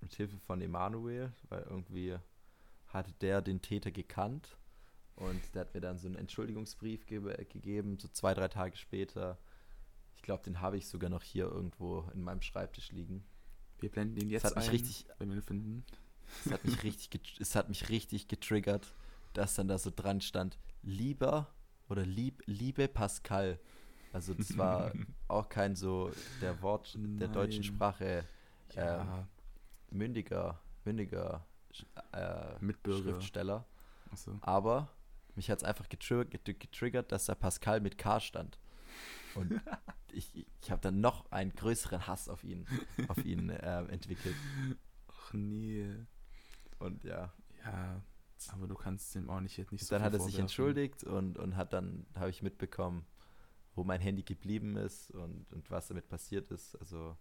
mit 0.00 0.14
Hilfe 0.14 0.38
von 0.38 0.60
Emanuel, 0.60 1.32
weil 1.48 1.62
irgendwie 1.62 2.16
hatte 2.88 3.12
der 3.14 3.42
den 3.42 3.62
Täter 3.62 3.90
gekannt 3.90 4.56
und 5.18 5.40
der 5.54 5.62
hat 5.62 5.74
mir 5.74 5.80
dann 5.80 5.98
so 5.98 6.06
einen 6.06 6.16
Entschuldigungsbrief 6.16 7.06
ge 7.06 7.20
gegeben, 7.44 7.98
so 7.98 8.08
zwei, 8.08 8.34
drei 8.34 8.48
Tage 8.48 8.76
später. 8.76 9.38
Ich 10.16 10.22
glaube, 10.22 10.44
den 10.44 10.60
habe 10.60 10.76
ich 10.76 10.86
sogar 10.86 11.10
noch 11.10 11.22
hier 11.22 11.46
irgendwo 11.46 12.08
in 12.14 12.22
meinem 12.22 12.42
Schreibtisch 12.42 12.92
liegen. 12.92 13.24
Wir 13.80 13.90
blenden 13.90 14.16
ihn 14.16 14.30
jetzt 14.30 14.44
hat 14.44 14.56
mich 14.56 14.66
ein, 14.66 14.70
richtig, 14.70 15.06
wenn 15.18 15.28
wir 15.30 15.36
ihn 15.36 15.42
finden. 15.42 15.84
es 16.44 16.52
hat 16.52 16.64
mich 16.64 16.82
richtig, 16.82 17.36
es 17.40 17.54
hat 17.54 17.68
mich 17.68 17.88
richtig 17.88 18.28
getriggert, 18.28 18.94
dass 19.32 19.54
dann 19.54 19.68
da 19.68 19.78
so 19.78 19.90
dran 19.94 20.20
stand, 20.20 20.58
lieber 20.82 21.52
oder 21.88 22.04
lieb, 22.04 22.42
liebe 22.46 22.88
Pascal. 22.88 23.58
Also 24.12 24.34
das 24.34 24.56
war 24.56 24.92
auch 25.28 25.48
kein 25.48 25.76
so 25.76 26.10
der 26.40 26.60
Wort 26.62 26.96
der 26.96 27.28
deutschen 27.28 27.62
Nein. 27.62 27.74
Sprache 27.74 28.24
Ja, 28.74 29.02
ähm, 29.02 29.98
mündiger, 29.98 30.60
mündiger 30.84 31.46
äh, 32.12 32.58
Mitbürger. 32.60 33.10
Schriftsteller. 33.10 33.66
Achso. 34.10 34.38
Aber 34.40 34.88
mich 35.38 35.50
hat 35.50 35.58
es 35.58 35.64
einfach 35.64 35.88
getri 35.88 36.24
get- 36.26 36.44
getriggert, 36.60 37.10
dass 37.12 37.24
da 37.26 37.34
Pascal 37.34 37.80
mit 37.80 37.96
K 37.96 38.20
stand. 38.20 38.58
Und 39.34 39.52
ich, 40.12 40.46
ich 40.60 40.70
habe 40.70 40.80
dann 40.82 41.00
noch 41.00 41.30
einen 41.30 41.52
größeren 41.54 42.06
Hass 42.06 42.28
auf 42.28 42.44
ihn, 42.44 42.66
auf 43.08 43.24
ihn 43.24 43.50
ähm, 43.62 43.88
entwickelt. 43.88 44.36
Ach 45.08 45.32
nee. 45.32 45.88
Und 46.78 47.04
ja, 47.04 47.32
Ja, 47.64 48.02
aber 48.52 48.66
du 48.68 48.74
kannst 48.74 49.14
dem 49.14 49.30
auch 49.30 49.40
nicht 49.40 49.56
jetzt 49.56 49.72
nicht 49.72 49.84
so 49.84 49.94
dann 49.94 50.02
hat 50.02 50.12
er 50.12 50.20
sich 50.20 50.38
entschuldigt 50.38 51.02
und, 51.04 51.38
und 51.38 51.56
hat 51.56 51.72
dann, 51.72 52.06
habe 52.14 52.30
ich 52.30 52.42
mitbekommen, 52.42 53.04
wo 53.74 53.84
mein 53.84 54.00
Handy 54.00 54.22
geblieben 54.22 54.76
ist 54.76 55.10
und, 55.10 55.50
und 55.52 55.70
was 55.70 55.88
damit 55.88 56.08
passiert 56.08 56.50
ist. 56.50 56.74
Also 56.76 57.16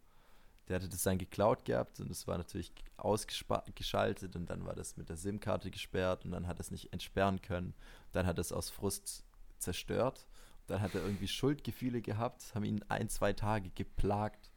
der 0.68 0.78
hatte 0.78 0.90
das 0.90 1.04
dann 1.04 1.18
geklaut 1.18 1.66
gehabt 1.66 2.00
und 2.00 2.12
es 2.12 2.28
war 2.28 2.38
natürlich 2.38 2.74
ausgeschaltet 2.98 4.36
und 4.36 4.50
dann 4.50 4.66
war 4.66 4.76
das 4.76 4.98
mit 4.98 5.10
der 5.10 5.16
SIM-Karte 5.16 5.72
gesperrt 5.72 6.26
und 6.26 6.32
dann 6.32 6.48
hat 6.48 6.58
er 6.58 6.62
es 6.62 6.72
nicht 6.72 6.92
entsperren 6.92 7.42
können. 7.42 7.74
Dann 8.12 8.26
hat 8.26 8.38
er 8.38 8.42
es 8.42 8.52
aus 8.52 8.70
Frust 8.70 9.24
zerstört. 9.60 10.28
Dann 10.68 10.82
hat 10.82 10.96
er 10.96 11.02
irgendwie 11.02 11.30
Schuldgefühle 11.30 12.02
gehabt, 12.02 12.54
haben 12.54 12.66
ihn 12.66 12.84
ein, 12.90 13.08
zwei 13.08 13.32
Tage 13.32 13.70
geplagt 13.70 14.52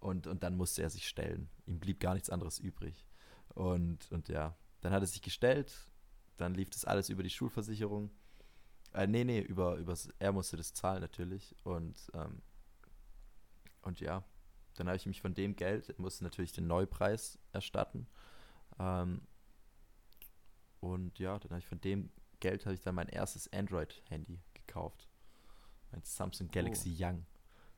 und, 0.00 0.26
und 0.26 0.42
dann 0.42 0.56
musste 0.56 0.82
er 0.82 0.90
sich 0.90 1.08
stellen. 1.08 1.48
Ihm 1.66 1.80
blieb 1.80 2.00
gar 2.00 2.12
nichts 2.12 2.28
anderes 2.28 2.58
übrig. 2.58 3.06
Und, 3.54 4.10
und 4.12 4.28
ja, 4.28 4.54
dann 4.82 4.92
hat 4.92 5.02
er 5.02 5.06
sich 5.06 5.22
gestellt, 5.22 5.72
dann 6.36 6.52
lief 6.52 6.68
das 6.68 6.84
alles 6.84 7.08
über 7.08 7.22
die 7.22 7.30
Schulversicherung. 7.30 8.10
Äh, 8.92 9.06
nee, 9.06 9.24
nee, 9.24 9.40
über, 9.40 9.76
übers, 9.76 10.10
er 10.18 10.32
musste 10.32 10.58
das 10.58 10.74
zahlen 10.74 11.00
natürlich. 11.00 11.56
Und, 11.64 12.10
ähm, 12.12 12.42
und 13.80 14.00
ja, 14.00 14.22
dann 14.74 14.88
habe 14.88 14.96
ich 14.96 15.06
mich 15.06 15.20
von 15.20 15.34
dem 15.34 15.56
Geld, 15.56 15.98
musste 15.98 16.24
natürlich 16.24 16.52
den 16.52 16.66
Neupreis 16.66 17.38
erstatten. 17.52 18.06
Ähm, 18.78 19.22
und 20.80 21.18
ja, 21.18 21.38
dann 21.38 21.50
habe 21.50 21.60
ich 21.60 21.66
von 21.66 21.80
dem 21.80 22.10
Geld 22.40 22.66
habe 22.66 22.74
ich 22.74 22.82
dann 22.82 22.94
mein 22.94 23.08
erstes 23.08 23.50
Android-Handy 23.52 24.40
gekauft. 24.52 25.08
Mein 25.92 26.02
Samsung 26.02 26.48
Galaxy 26.48 26.94
Young. 26.98 27.24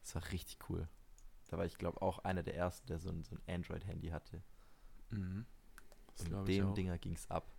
Das 0.01 0.15
war 0.15 0.33
richtig 0.33 0.59
cool. 0.69 0.89
Da 1.49 1.59
war 1.59 1.65
ich, 1.65 1.79
glaube 1.79 2.03
auch 2.03 2.19
einer 2.21 2.43
der 2.43 2.57
ersten, 2.57 2.87
der 2.89 2.99
so 2.99 3.11
ein, 3.11 3.23
so 3.23 3.37
ein 3.37 3.55
Android-Handy 3.55 4.09
hatte. 4.09 4.43
Mhm. 5.11 5.47
Das 6.17 6.27
Und 6.29 6.49
dem. 6.49 6.75
Dinger 6.75 6.99
ging 6.99 7.15
es 7.15 7.31
ab. 7.31 7.53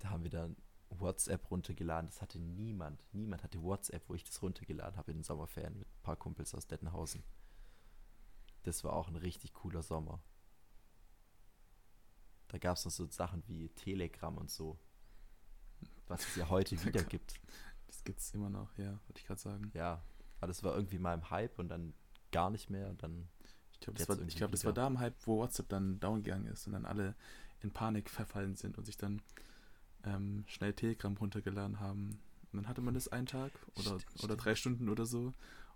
Da 0.00 0.10
haben 0.10 0.24
wir 0.24 0.30
dann 0.30 0.56
WhatsApp 0.90 1.50
runtergeladen. 1.50 2.08
Das 2.08 2.20
hatte 2.20 2.38
niemand. 2.38 3.04
Niemand 3.12 3.42
hatte 3.42 3.62
WhatsApp, 3.62 4.08
wo 4.08 4.14
ich 4.14 4.24
das 4.24 4.42
runtergeladen 4.42 4.96
habe 4.96 5.10
in 5.12 5.18
den 5.18 5.24
Sommerferien 5.24 5.78
mit 5.78 5.86
ein 5.86 6.02
paar 6.02 6.16
Kumpels 6.16 6.54
aus 6.54 6.66
Dettenhausen. 6.66 7.22
Das 8.66 8.82
war 8.84 8.92
auch 8.92 9.08
ein 9.08 9.16
richtig 9.16 9.52
cooler 9.54 9.82
Sommer. 9.82 10.20
Da 12.48 12.58
gab 12.58 12.76
es 12.76 12.84
noch 12.84 12.92
so 12.92 13.06
Sachen 13.06 13.42
wie 13.46 13.68
Telegram 13.70 14.36
und 14.36 14.50
so. 14.50 14.78
Was 16.08 16.26
es 16.28 16.36
ja 16.36 16.48
heute 16.48 16.82
wieder 16.84 17.02
gibt. 17.04 17.34
Das 17.86 18.04
gibt's 18.04 18.32
immer 18.34 18.50
noch, 18.50 18.76
ja, 18.78 18.92
wollte 19.06 19.18
ich 19.18 19.24
gerade 19.26 19.40
sagen. 19.40 19.70
Ja. 19.74 20.02
Aber 20.38 20.48
das 20.48 20.62
war 20.62 20.74
irgendwie 20.74 20.98
mal 20.98 21.14
im 21.14 21.30
Hype 21.30 21.58
und 21.58 21.68
dann 21.68 21.94
gar 22.32 22.50
nicht 22.50 22.70
mehr. 22.70 22.88
Und 22.88 23.02
dann 23.02 23.28
Ich 23.72 23.80
glaube, 23.80 23.98
das, 23.98 24.08
war, 24.08 24.20
ich 24.20 24.36
glaub, 24.36 24.50
das 24.50 24.64
war 24.64 24.72
da 24.72 24.86
im 24.86 24.98
Hype, 24.98 25.14
wo 25.26 25.38
WhatsApp 25.38 25.68
dann 25.68 25.98
down 26.00 26.22
gegangen 26.22 26.46
ist 26.46 26.66
und 26.66 26.72
dann 26.74 26.84
alle 26.84 27.14
in 27.60 27.70
Panik 27.72 28.10
verfallen 28.10 28.54
sind 28.54 28.78
und 28.78 28.84
sich 28.84 28.96
dann 28.96 29.22
ähm, 30.04 30.44
schnell 30.46 30.72
Telegram 30.74 31.16
runtergeladen 31.16 31.80
haben. 31.80 32.20
Und 32.52 32.62
dann 32.62 32.68
hatte 32.68 32.80
man 32.80 32.94
das 32.94 33.08
einen 33.08 33.26
Tag 33.26 33.52
oder, 33.76 33.98
Stimmt, 34.00 34.24
oder 34.24 34.36
drei 34.36 34.54
Stunden 34.54 34.88
oder 34.88 35.06
so. 35.06 35.26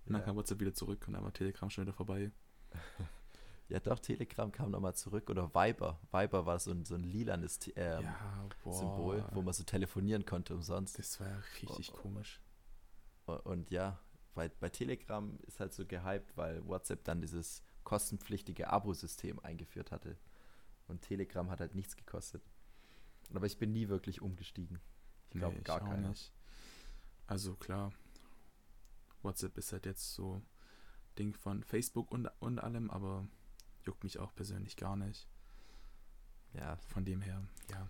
Und 0.05 0.13
dann 0.13 0.21
Ja. 0.21 0.27
kam 0.27 0.37
WhatsApp 0.37 0.61
wieder 0.61 0.75
zurück 0.75 1.05
und 1.07 1.15
dann 1.15 1.25
war 1.25 1.33
Telegram 1.33 1.69
schon 1.71 1.83
wieder 1.85 1.93
vorbei. 1.93 2.31
Ja, 3.69 3.79
doch, 3.79 4.01
Telegram 4.01 4.51
kam 4.51 4.73
nochmal 4.73 4.95
zurück. 4.97 5.31
Oder 5.31 5.55
Viber. 5.55 6.01
Viber 6.11 6.45
war 6.45 6.59
so 6.59 6.73
ein, 6.73 6.85
so 6.85 6.97
ein 6.97 7.05
lilanes 7.05 7.61
ähm, 7.77 8.03
ja. 8.03 8.49
Symbol, 8.73 9.25
wo 9.33 9.43
man 9.43 9.55
so 9.55 9.63
telefonieren 9.63 10.27
konnte 10.27 10.55
umsonst. 10.55 10.99
Das 10.99 11.21
war 11.21 11.29
ja 11.29 11.37
richtig 11.63 11.93
Oh, 11.95 11.97
komisch. 11.99 12.41
U- 13.29 13.33
Und 13.45 13.71
ja, 13.71 14.01
bei, 14.35 14.49
bei 14.49 14.69
Telegram 14.71 15.39
ist 15.47 15.61
halt 15.61 15.73
so 15.73 15.87
gehypt, 15.87 16.37
weil 16.37 16.67
WhatsApp 16.67 17.05
dann 17.05 17.21
dieses 17.21 17.63
kostenpflichtige 17.85 18.71
Abo-System 18.71 19.39
eingeführt 19.39 19.93
hatte. 19.93 20.17
Und 20.89 21.03
Telegram 21.03 21.49
hat 21.49 21.61
halt 21.61 21.77
nichts 21.77 21.97
gekostet. 21.97 22.43
Aber 23.33 23.47
ich 23.47 23.57
bin 23.59 23.71
nie 23.71 23.89
wirklich 23.89 24.21
umgestiegen. 24.21 24.81
Ich 25.33 25.39
glaube 25.39 25.55
Nee, 25.59 25.63
gar 25.63 25.79
keiner. 25.79 26.09
nicht. 26.09 26.33
Also 27.29 27.55
klar, 27.55 27.93
WhatsApp 29.23 29.57
ist 29.59 29.71
halt 29.73 29.87
jetzt 29.87 30.13
so 30.15 30.43
Ding 31.19 31.35
von 31.35 31.63
Facebook 31.63 32.11
und, 32.11 32.29
und 32.41 32.59
allem, 32.59 32.91
aber 32.91 33.27
juckt 33.85 34.05
mich 34.05 34.19
auch 34.19 34.35
persönlich 34.35 34.77
gar 34.77 34.97
nicht. 34.97 35.29
Ja. 36.55 36.77
Von 36.89 37.05
dem 37.05 37.21
her, 37.23 37.43
ja. 37.71 37.89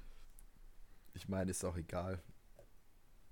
Ich 1.14 1.28
meine, 1.28 1.50
ist 1.50 1.64
auch 1.64 1.76
egal. 1.76 2.22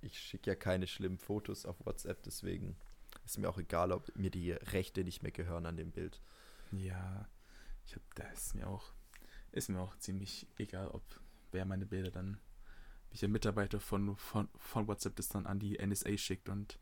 Ich 0.00 0.18
schicke 0.18 0.50
ja 0.50 0.56
keine 0.56 0.86
schlimmen 0.86 1.18
Fotos 1.18 1.66
auf 1.66 1.84
WhatsApp, 1.84 2.22
deswegen 2.22 2.76
ist 3.24 3.38
mir 3.38 3.48
auch 3.48 3.58
egal, 3.58 3.92
ob 3.92 4.14
mir 4.16 4.30
die 4.30 4.52
Rechte 4.52 5.04
nicht 5.04 5.22
mehr 5.22 5.32
gehören 5.32 5.66
an 5.66 5.76
dem 5.76 5.90
Bild. 5.90 6.20
Ja, 6.72 7.28
ich 7.86 7.94
hab, 7.94 8.02
da 8.14 8.24
ist 8.28 8.54
mir 8.54 8.68
auch, 8.68 8.92
ist 9.52 9.68
mir 9.68 9.80
auch 9.80 9.96
ziemlich 9.96 10.46
egal, 10.56 10.88
ob 10.88 11.02
wer 11.52 11.64
meine 11.64 11.86
Bilder 11.86 12.10
dann, 12.10 12.38
welcher 13.10 13.28
Mitarbeiter 13.28 13.80
von, 13.80 14.16
von, 14.16 14.48
von 14.56 14.86
WhatsApp 14.86 15.16
das 15.16 15.28
dann 15.28 15.46
an 15.46 15.58
die 15.58 15.78
NSA 15.84 16.16
schickt 16.16 16.48
und 16.48 16.78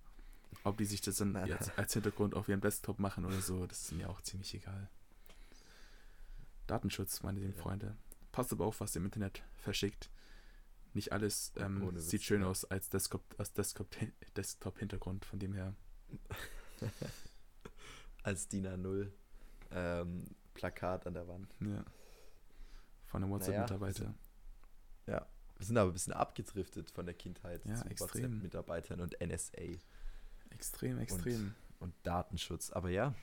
ob 0.65 0.79
die 0.79 0.85
sich 0.85 1.01
das 1.01 1.17
dann 1.17 1.37
als, 1.37 1.77
als 1.77 1.93
Hintergrund 1.93 2.35
auf 2.35 2.49
ihrem 2.49 2.61
Desktop 2.61 2.99
machen 2.99 3.25
oder 3.25 3.41
so, 3.41 3.67
das 3.67 3.83
ist 3.83 3.93
mir 3.93 4.11
auch 4.11 4.21
ziemlich 4.23 4.55
egal. 4.55 4.89
Datenschutz, 6.67 7.23
meine 7.23 7.41
lieben 7.41 7.55
Ja. 7.57 7.63
Freunde. 7.63 7.97
Passt 8.33 8.53
aber 8.53 8.67
auf, 8.67 8.81
was 8.81 8.95
ihr 8.95 9.01
im 9.01 9.07
Internet 9.07 9.43
verschickt. 9.59 10.11
Nicht 10.93 11.13
alles 11.13 11.53
ähm, 11.57 11.95
Witz, 11.95 12.11
sieht 12.11 12.23
schön 12.23 12.41
ja. 12.43 12.49
aus 12.49 12.65
als 12.65 12.89
Desktop, 12.89 13.23
als 13.39 13.53
Desktop, 13.53 13.89
Desktop-Hintergrund, 14.37 15.25
von 15.25 15.39
dem 15.39 15.53
her. 15.53 15.75
Als 18.23 18.49
DIN 18.49 18.67
A0 18.67 19.09
ähm, 19.71 20.25
Plakat 20.55 21.07
an 21.07 21.15
der 21.15 21.29
Wand. 21.29 21.55
Ja. 21.61 21.85
Von 23.07 23.23
einem 23.23 23.31
Naja, 23.31 23.47
WhatsApp-Mitarbeiter. 23.47 24.15
Ja. 25.07 25.27
Wir 25.59 25.67
sind 25.67 25.79
aber 25.79 25.91
ein 25.91 25.93
bisschen 25.93 26.13
abgedriftet 26.13 26.91
von 26.91 27.07
der 27.07 27.15
Kindheit 27.15 27.65
Ja, 27.65 27.77
zu. 27.77 27.85
WhatsApp-Mitarbeitern 28.01 29.01
und 29.01 29.17
NSA 29.21 29.63
extrem, 30.51 30.99
extrem. 30.99 31.55
und 31.81 31.95
Datenschutz. 32.03 32.71
Aber 32.71 32.91
ja, 32.91 33.15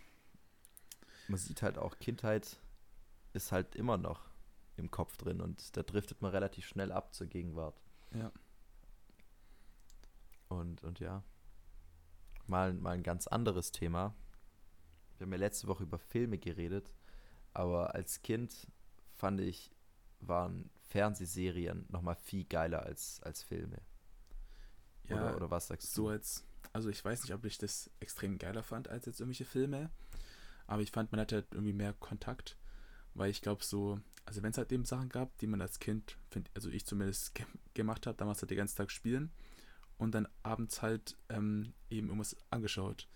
man 1.28 1.40
sieht 1.40 1.62
halt 1.62 1.78
auch, 1.78 2.00
Kindheit 2.00 2.58
ist 3.34 3.52
halt 3.52 3.76
immer 3.76 3.98
noch 3.98 4.30
im 4.78 4.92
Kopf 4.92 5.18
drin 5.18 5.42
und 5.42 5.76
da 5.78 5.84
driftet 5.84 6.22
man 6.22 6.32
relativ 6.32 6.66
schnell 6.66 6.92
ab 6.92 7.14
zur 7.14 7.28
Gegenwart. 7.28 7.80
Ja. 8.14 8.32
Und, 10.50 10.84
und 10.84 11.00
ja, 11.00 11.24
mal, 12.48 12.74
mal 12.74 12.92
ein 12.92 13.04
ganz 13.04 13.28
anderes 13.28 13.72
Thema. 13.72 14.16
Wir 15.18 15.26
haben 15.26 15.32
ja 15.32 15.40
letzte 15.40 15.68
Woche 15.68 15.84
über 15.84 16.00
Filme 16.00 16.38
geredet, 16.38 16.94
aber 17.54 17.96
als 17.96 18.22
Kind 18.22 18.68
fand 19.12 19.42
ich, 19.42 19.72
waren 20.20 20.70
Fernsehserien 20.82 21.86
nochmal 21.90 22.16
viel 22.16 22.46
geiler 22.46 22.84
als, 22.84 23.22
als 23.24 23.44
Filme. 23.44 23.82
Ja, 25.06 25.16
oder, 25.16 25.36
oder 25.36 25.52
was 25.52 25.68
sagst 25.68 25.94
so 25.94 26.04
du? 26.04 26.10
als, 26.10 26.46
also 26.72 26.90
ich 26.90 27.04
weiß 27.04 27.24
nicht, 27.24 27.34
ob 27.34 27.46
ich 27.46 27.58
das 27.58 27.90
extrem 28.00 28.38
geiler 28.38 28.64
fand 28.64 28.88
als 28.88 29.06
jetzt 29.06 29.20
irgendwelche 29.20 29.46
Filme, 29.46 29.90
aber 30.68 30.82
ich 30.82 30.92
fand, 30.92 31.12
man 31.12 31.22
hatte 31.22 31.36
halt 31.36 31.48
irgendwie 31.52 31.74
mehr 31.74 31.94
Kontakt, 31.94 32.58
weil 33.14 33.30
ich 33.30 33.42
glaube 33.42 33.64
so, 33.64 34.00
also 34.26 34.42
wenn 34.42 34.52
es 34.52 34.58
halt 34.58 34.72
eben 34.72 34.86
Sachen 34.86 35.10
gab, 35.10 35.38
die 35.40 35.48
man 35.48 35.62
als 35.62 35.80
Kind, 35.80 36.18
find, 36.30 36.50
also 36.56 36.70
ich 36.70 36.86
zumindest 36.86 37.36
ge 37.36 37.46
gemacht 37.74 38.08
habe, 38.08 38.18
damals 38.18 38.42
halt 38.42 38.52
den 38.52 38.58
ganzen 38.58 38.78
Tag 38.78 38.92
spielen 38.92 39.32
und 39.98 40.14
dann 40.16 40.28
abends 40.44 40.82
halt 40.82 41.18
ähm, 41.30 41.74
eben 41.90 42.08
irgendwas 42.08 42.38
angeschaut. 42.50 43.08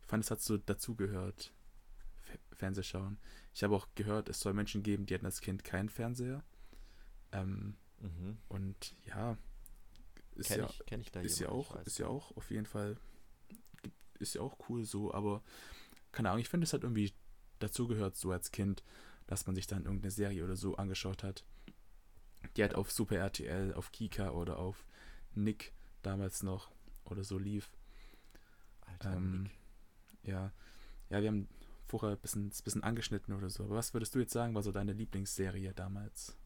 Ich 0.00 0.06
fand, 0.06 0.24
es 0.24 0.30
hat 0.30 0.40
so 0.40 0.56
dazugehört, 0.56 1.52
F 2.24 2.38
Fernseh 2.58 2.82
schauen. 2.82 3.18
Ich 3.54 3.62
habe 3.62 3.74
auch 3.74 3.88
gehört, 3.94 4.28
es 4.28 4.40
soll 4.40 4.54
Menschen 4.54 4.82
geben, 4.82 5.06
die 5.06 5.14
hatten 5.14 5.26
als 5.26 5.40
Kind 5.40 5.64
keinen 5.64 5.88
Fernseher. 5.88 6.42
Ähm, 7.32 7.76
Mhm. 8.00 8.36
und 8.48 8.94
ja, 9.06 9.38
ist 10.36 10.48
Kenn 10.48 10.60
ja, 10.60 10.66
ich, 10.66 10.86
kenn 10.86 11.00
ich 11.00 11.10
da 11.10 11.20
ist 11.20 11.38
ja 11.38 11.48
jemanden, 11.48 11.70
auch, 11.70 11.86
ist 11.86 11.98
ja 11.98 12.06
auch 12.06 12.36
auf 12.36 12.50
jeden 12.50 12.66
Fall, 12.66 12.96
ist 14.18 14.34
ja 14.34 14.40
auch 14.42 14.58
cool 14.68 14.84
so, 14.84 15.12
aber 15.12 15.42
keine 16.12 16.30
Ahnung, 16.30 16.40
ich 16.40 16.48
finde 16.48 16.64
es 16.64 16.72
hat 16.72 16.82
irgendwie 16.82 17.12
dazugehört, 17.58 18.16
so 18.16 18.30
als 18.30 18.50
Kind, 18.52 18.82
dass 19.26 19.46
man 19.46 19.54
sich 19.56 19.66
dann 19.66 19.84
irgendeine 19.84 20.10
Serie 20.10 20.44
oder 20.44 20.56
so 20.56 20.76
angeschaut 20.76 21.22
hat. 21.22 21.44
Die 22.56 22.62
halt 22.62 22.74
auf 22.74 22.92
Super 22.92 23.16
RTL, 23.16 23.74
auf 23.74 23.92
Kika 23.92 24.30
oder 24.30 24.58
auf 24.58 24.86
Nick 25.34 25.72
damals 26.02 26.42
noch 26.42 26.70
oder 27.04 27.24
so 27.24 27.38
lief. 27.38 27.70
Alter, 28.82 29.16
Ähm, 29.16 29.42
Nick. 29.44 29.58
Ja, 30.22 30.52
ja, 31.10 31.20
wir 31.20 31.28
haben 31.28 31.48
vorher 31.86 32.10
ein 32.10 32.18
bisschen, 32.18 32.46
ein 32.46 32.64
bisschen 32.64 32.82
angeschnitten 32.82 33.34
oder 33.34 33.50
so. 33.50 33.64
Aber 33.64 33.76
was 33.76 33.94
würdest 33.94 34.14
du 34.14 34.18
jetzt 34.18 34.32
sagen, 34.32 34.54
war 34.54 34.62
so 34.62 34.72
deine 34.72 34.92
Lieblingsserie 34.92 35.72
damals? 35.74 36.36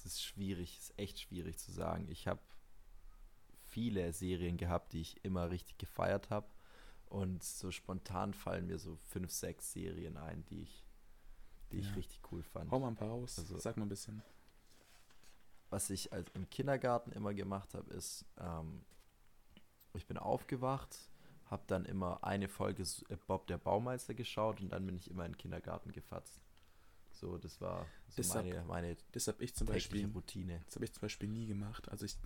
Es 0.00 0.06
ist 0.14 0.22
schwierig, 0.22 0.78
es 0.78 0.90
ist 0.90 0.98
echt 0.98 1.20
schwierig 1.20 1.58
zu 1.58 1.72
sagen. 1.72 2.08
Ich 2.08 2.26
habe 2.26 2.40
viele 3.66 4.12
Serien 4.14 4.56
gehabt, 4.56 4.94
die 4.94 5.02
ich 5.02 5.22
immer 5.24 5.50
richtig 5.50 5.76
gefeiert 5.78 6.30
habe. 6.30 6.46
Und 7.10 7.42
so 7.42 7.70
spontan 7.70 8.32
fallen 8.32 8.66
mir 8.66 8.78
so 8.78 8.96
fünf, 8.96 9.30
sechs 9.30 9.72
Serien 9.72 10.16
ein, 10.16 10.44
die 10.46 10.62
ich, 10.62 10.86
die 11.70 11.80
Ja. 11.80 11.90
ich 11.90 11.96
richtig 11.96 12.20
cool 12.32 12.42
fand. 12.42 12.70
Hau 12.70 12.78
mal 12.78 12.88
ein 12.88 12.96
paar 12.96 13.08
raus, 13.08 13.38
Also- 13.38 13.58
sag 13.58 13.76
mal 13.76 13.84
ein 13.84 13.88
bisschen. 13.90 14.22
Was 15.68 15.90
ich 15.90 16.12
als 16.12 16.30
im 16.32 16.48
Kindergarten 16.48 17.12
immer 17.12 17.34
gemacht 17.34 17.74
habe, 17.74 17.92
ist, 17.92 18.24
ähm, 18.38 18.84
ich 19.92 20.06
bin 20.06 20.16
aufgewacht, 20.16 21.10
habe 21.46 21.62
dann 21.66 21.84
immer 21.84 22.24
eine 22.24 22.48
Folge 22.48 22.84
äh, 23.10 23.16
Bob 23.26 23.46
der 23.48 23.58
Baumeister 23.58 24.14
geschaut 24.14 24.60
und 24.60 24.70
dann 24.70 24.86
bin 24.86 24.96
ich 24.96 25.10
immer 25.10 25.26
in 25.26 25.32
den 25.32 25.38
Kindergarten 25.38 25.92
gefatzt. 25.92 26.40
So, 27.20 27.36
das 27.36 27.60
war 27.60 27.86
so 28.08 28.16
Das 28.22 28.34
hab- 28.34 28.44
meine, 28.44 28.64
meine 28.64 28.96
Das 29.12 29.28
habe 29.28 29.44
ich 29.44 29.54
zum 29.54 29.66
Beispiel 29.66 30.06
Routine. 30.06 30.62
Das 30.64 30.76
habe 30.76 30.86
ich 30.86 30.92
zum 30.92 31.02
Beispiel 31.02 31.28
nie 31.28 31.46
gemacht. 31.46 31.88
Also 31.90 32.06
ich 32.06 32.16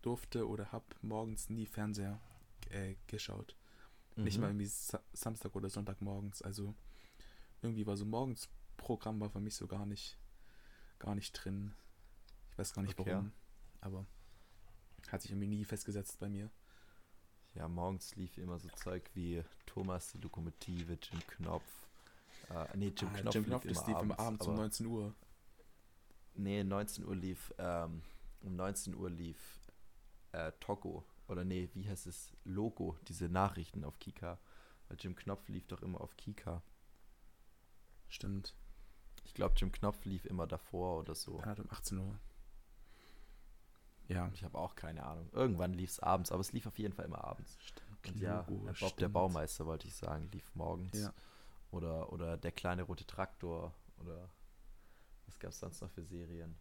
durfte 0.00 0.48
oder 0.48 0.72
habe 0.72 0.86
morgens 1.02 1.50
nie 1.50 1.66
Fernseher 1.66 2.18
äh, 2.70 2.94
geschaut. 3.06 3.54
Nicht 4.16 4.36
Mhm. 4.36 4.40
mal 4.40 4.46
irgendwie 4.48 4.66
Sa 4.66 5.00
Samstag 5.12 5.54
oder 5.54 5.68
Sonntag 5.68 6.00
morgens. 6.00 6.40
Also 6.42 6.74
irgendwie 7.60 7.86
war 7.86 7.96
so 7.96 8.06
morgens 8.06 8.48
Programm 8.78 9.20
war 9.20 9.30
für 9.30 9.40
mich 9.40 9.54
so 9.54 9.66
gar 9.66 9.84
nicht, 9.86 10.16
gar 10.98 11.14
nicht 11.14 11.32
drin. 11.32 11.74
Ich 12.50 12.58
weiß 12.58 12.72
gar 12.74 12.82
nicht 12.82 12.98
Okay. 12.98 13.10
warum. 13.12 13.32
Aber 13.80 14.06
hat 15.08 15.20
sich 15.22 15.30
irgendwie 15.30 15.48
nie 15.48 15.64
festgesetzt 15.64 16.18
bei 16.18 16.28
mir. 16.28 16.50
Ja, 17.54 17.68
morgens 17.68 18.16
lief 18.16 18.38
immer 18.38 18.58
so 18.58 18.68
Zeug 18.70 19.10
wie 19.14 19.44
Thomas 19.66 20.12
die 20.12 20.18
Lokomotive, 20.18 20.94
Jim 21.02 21.20
Knopf. 21.26 21.70
Äh, 22.54 22.76
nee, 22.76 22.92
Jim 22.96 23.08
Ah, 23.14 23.18
Knopf, 23.20 23.34
Jim 23.34 23.42
lief, 23.44 23.50
Knopf, 23.50 23.64
immer 23.64 23.86
lief 23.86 24.02
immer 24.02 24.18
abends 24.20 24.46
um 24.46 24.52
aber- 24.52 24.62
19 24.62 24.86
Uhr. 24.86 25.14
Nee, 26.34 26.64
19 26.64 27.04
Uhr 27.04 27.16
lief, 27.16 27.52
ähm, 27.58 28.02
um 28.42 28.56
19 28.56 28.94
Uhr 28.94 29.10
lief 29.10 29.38
äh, 30.32 30.52
Togo. 30.60 31.04
Oder 31.28 31.44
nee, 31.44 31.68
wie 31.74 31.88
heißt 31.88 32.06
es? 32.06 32.32
Logo, 32.44 32.96
diese 33.08 33.28
Nachrichten 33.28 33.84
auf 33.84 33.98
Kika. 33.98 34.38
Weil 34.88 34.96
Jim 35.00 35.14
Knopf 35.14 35.48
lief 35.48 35.66
doch 35.66 35.82
immer 35.82 36.00
auf 36.00 36.16
Kika. 36.16 36.62
Stimmt. 38.08 38.54
Ich 39.24 39.34
glaube, 39.34 39.54
Jim 39.56 39.70
Knopf 39.72 40.04
lief 40.04 40.24
immer 40.24 40.46
davor 40.46 40.98
oder 41.00 41.14
so. 41.14 41.42
Halt 41.44 41.60
um 41.60 41.70
18 41.70 41.98
Uhr. 41.98 42.18
Ja. 44.08 44.30
Ich 44.34 44.42
habe 44.44 44.58
auch 44.58 44.74
keine 44.74 45.04
Ahnung. 45.04 45.28
Irgendwann 45.32 45.72
lief 45.72 45.90
es 45.90 46.00
abends, 46.00 46.32
aber 46.32 46.40
es 46.40 46.52
lief 46.52 46.66
auf 46.66 46.78
jeden 46.78 46.92
Fall 46.92 47.04
immer 47.06 47.22
abends. 47.24 47.56
Stimmt. 47.60 47.88
Und 48.08 48.20
ja, 48.20 48.40
Logo, 48.48 48.56
Bob 48.64 48.66
der 48.66 48.74
stimmt. 48.88 49.12
Baumeister, 49.14 49.64
wollte 49.64 49.86
ich 49.86 49.94
sagen, 49.94 50.28
lief 50.32 50.50
morgens. 50.54 50.98
Ja. 50.98 51.12
Oder, 51.72 52.12
oder 52.12 52.36
der 52.36 52.52
kleine 52.52 52.82
rote 52.84 53.04
Traktor. 53.06 53.74
Oder 53.98 54.30
was 55.26 55.38
gab 55.40 55.50
es 55.50 55.58
sonst 55.58 55.80
noch 55.80 55.90
für 55.90 56.04
Serien? 56.04 56.54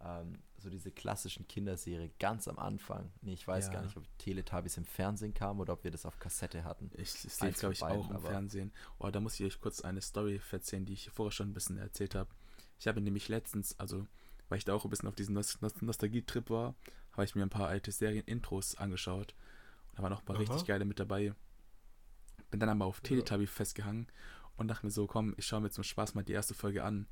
Ähm, 0.00 0.38
so 0.58 0.70
diese 0.70 0.90
klassischen 0.90 1.46
Kinderserien 1.48 2.10
ganz 2.18 2.48
am 2.48 2.58
Anfang. 2.58 3.12
Nee, 3.20 3.34
ich 3.34 3.46
weiß 3.46 3.66
Ja. 3.66 3.72
gar 3.74 3.82
nicht, 3.82 3.96
ob 3.96 4.04
Teletubbies 4.18 4.76
im 4.76 4.84
Fernsehen 4.84 5.34
kam 5.34 5.60
oder 5.60 5.72
ob 5.74 5.84
wir 5.84 5.90
das 5.90 6.06
auf 6.06 6.18
Kassette 6.18 6.64
hatten. 6.64 6.90
Ich, 6.94 7.22
lief, 7.40 7.58
glaube 7.58 7.74
ich, 7.74 7.80
beiden, 7.80 8.02
auch 8.02 8.10
im 8.10 8.20
Fernsehen. 8.20 8.72
Oh, 8.98 9.10
da 9.10 9.20
muss 9.20 9.38
ich 9.38 9.46
euch 9.46 9.60
kurz 9.60 9.80
eine 9.82 10.00
Story 10.00 10.40
erzählen, 10.50 10.84
die 10.84 10.94
ich 10.94 11.10
vorher 11.10 11.32
schon 11.32 11.50
ein 11.50 11.54
bisschen 11.54 11.78
erzählt 11.78 12.14
habe. 12.14 12.30
Ich 12.78 12.86
habe 12.86 13.00
nämlich 13.00 13.28
letztens, 13.28 13.78
also 13.78 14.06
weil 14.48 14.58
ich 14.58 14.64
da 14.64 14.72
auch 14.74 14.84
ein 14.84 14.90
bisschen 14.90 15.08
auf 15.08 15.16
diesen 15.16 15.34
Nost 15.34 15.60
Nost 15.60 15.82
Nostalgie-Trip 15.82 16.48
war, 16.48 16.74
habe 17.12 17.24
ich 17.24 17.34
mir 17.34 17.42
ein 17.42 17.50
paar 17.50 17.68
alte 17.68 17.92
Serien-Intros 17.92 18.76
angeschaut. 18.76 19.34
Und 19.90 19.98
da 19.98 20.02
waren 20.02 20.12
auch 20.12 20.20
ein 20.20 20.24
paar 20.24 20.36
Aha. 20.36 20.42
richtig 20.42 20.66
geile 20.66 20.84
mit 20.84 21.00
dabei. 21.00 21.34
Bin 22.50 22.60
dann 22.60 22.68
aber 22.68 22.86
auf 22.86 23.00
Teletubby 23.00 23.46
festgehangen 23.46 24.06
und 24.56 24.68
dachte 24.68 24.86
mir 24.86 24.92
so, 24.92 25.06
komm, 25.06 25.34
ich 25.36 25.46
schaue 25.46 25.60
mir 25.60 25.70
zum 25.70 25.84
Spaß 25.84 26.14
mal 26.14 26.24
die 26.24 26.32
erste 26.32 26.54
Folge 26.54 26.82
an. 26.82 27.06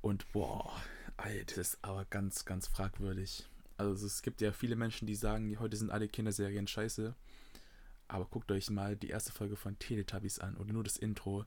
Und 0.00 0.30
boah, 0.32 0.72
Alter, 1.16 1.56
das 1.56 1.74
ist 1.74 1.78
aber 1.82 2.04
ganz, 2.06 2.44
ganz 2.44 2.66
fragwürdig. 2.66 3.48
Also 3.76 4.06
es 4.06 4.22
gibt 4.22 4.40
ja 4.40 4.52
viele 4.52 4.76
Menschen, 4.76 5.06
die 5.06 5.14
sagen, 5.14 5.58
heute 5.58 5.76
sind 5.76 5.90
alle 5.90 6.08
Kinderserien 6.08 6.66
scheiße. 6.66 7.14
Aber 8.08 8.24
guckt 8.26 8.50
euch 8.52 8.70
mal 8.70 8.96
die 8.96 9.08
erste 9.08 9.32
Folge 9.32 9.56
von 9.56 9.78
Teletubbies 9.78 10.38
an 10.38 10.56
oder 10.56 10.72
nur 10.72 10.84
das 10.84 10.96
Intro. 10.96 11.44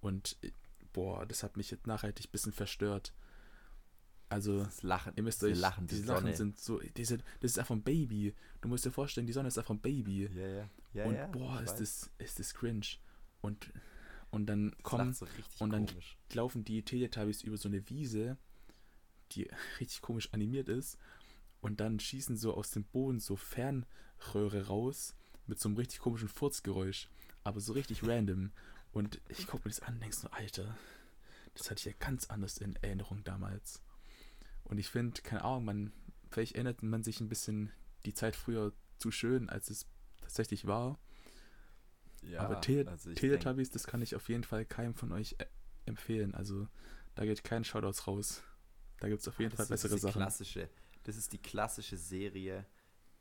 Und 0.00 0.36
äh, 0.42 0.50
boah, 0.92 1.26
das 1.26 1.42
hat 1.42 1.56
mich 1.56 1.70
jetzt 1.70 1.86
nachhaltig 1.86 2.26
ein 2.26 2.32
bisschen 2.32 2.52
verstört. 2.52 3.12
Also, 4.32 4.64
Das 4.64 4.82
Lachen, 4.82 5.12
ihr 5.16 5.22
müsst 5.22 5.42
diese 5.42 5.52
euch, 5.52 5.58
lachende 5.58 5.94
diese 5.94 6.06
Sonne. 6.06 6.20
Lachen 6.20 6.36
sind 6.36 6.60
so, 6.60 6.78
diese, 6.96 7.18
das 7.40 7.52
ist 7.52 7.58
einfach 7.58 7.74
ein 7.74 7.82
Baby. 7.82 8.34
Du 8.60 8.68
musst 8.68 8.84
dir 8.84 8.90
vorstellen, 8.90 9.26
die 9.26 9.32
Sonne 9.32 9.48
ist 9.48 9.58
einfach 9.58 9.74
ein 9.74 9.80
Baby. 9.80 10.28
Ja, 10.34 10.46
ja. 10.48 10.70
ja, 10.94 11.04
und 11.04 11.14
ja, 11.14 11.26
boah, 11.26 11.60
ist 11.62 11.72
weiß. 11.72 11.78
das, 11.78 12.10
ist 12.18 12.38
das 12.38 12.54
cringe. 12.54 12.86
Und, 13.40 13.70
und 14.30 14.46
dann 14.46 14.70
Das 14.70 14.82
kommen, 14.82 15.12
so 15.12 15.26
und 15.58 15.70
dann- 15.72 15.86
komisch. 15.86 16.16
laufen 16.32 16.64
die 16.64 16.82
Teletubbies 16.82 17.42
über 17.42 17.56
so 17.56 17.68
eine 17.68 17.88
Wiese, 17.90 18.36
die 19.32 19.48
richtig 19.80 20.00
komisch 20.00 20.28
animiert 20.32 20.68
ist. 20.68 20.98
und 21.60 21.80
dann 21.80 22.00
schießen 22.00 22.36
so 22.36 22.54
aus 22.54 22.70
dem 22.70 22.84
Boden 22.84 23.20
so 23.20 23.36
Fernröhre 23.36 24.66
raus 24.66 25.14
mit 25.46 25.60
so 25.60 25.68
einem 25.68 25.76
richtig 25.76 26.00
komischen 26.00 26.28
Furzgeräusch, 26.28 27.08
aber 27.44 27.60
so 27.60 27.72
richtig 27.72 28.02
random. 28.06 28.50
Und 28.92 29.20
ich 29.28 29.46
gucke 29.46 29.68
mir 29.68 29.74
das 29.74 29.80
an 29.80 29.94
und 29.94 30.00
denke 30.02 30.16
so, 30.16 30.28
Alter, 30.30 30.76
das 31.54 31.70
hatte 31.70 31.78
ich 31.80 31.84
ja 31.86 31.92
ganz 31.98 32.26
anders 32.30 32.58
in 32.58 32.76
Erinnerung 32.76 33.22
damals. 33.24 33.80
Und 34.64 34.78
ich 34.78 34.88
finde, 34.88 35.20
keine 35.22 35.44
Ahnung, 35.44 35.64
man, 35.64 35.92
vielleicht 36.30 36.54
erinnert 36.54 36.82
man 36.82 37.02
sich 37.02 37.20
ein 37.20 37.28
bisschen 37.28 37.70
die 38.04 38.14
Zeit 38.14 38.36
früher 38.36 38.72
zu 38.98 39.10
schön, 39.10 39.48
als 39.48 39.70
es 39.70 39.86
tatsächlich 40.20 40.66
war. 40.66 40.98
Ja, 42.22 42.40
Aber 42.40 42.60
Tele 42.60 42.88
also 42.88 43.12
Teletubbies, 43.12 43.70
das 43.70 43.86
kann 43.86 44.00
ich 44.00 44.14
auf 44.14 44.28
jeden 44.28 44.44
Fall 44.44 44.64
keinem 44.64 44.94
von 44.94 45.12
euch 45.12 45.34
äh, 45.38 45.46
empfehlen. 45.86 46.34
Also 46.34 46.68
da 47.14 47.24
geht 47.24 47.42
kein 47.44 47.64
Shoutouts 47.64 48.06
raus. 48.06 48.42
Da 49.00 49.08
gibt 49.08 49.20
es 49.20 49.28
auf 49.28 49.38
jeden 49.40 49.50
das 49.50 49.56
Fall 49.56 49.74
ist 49.74 49.82
bessere 49.82 49.98
Sachen. 49.98 50.20
Klassische, 50.20 50.68
das 51.02 51.16
ist 51.16 51.32
die 51.32 51.42
klassische 51.42 51.96
Serie 51.96 52.64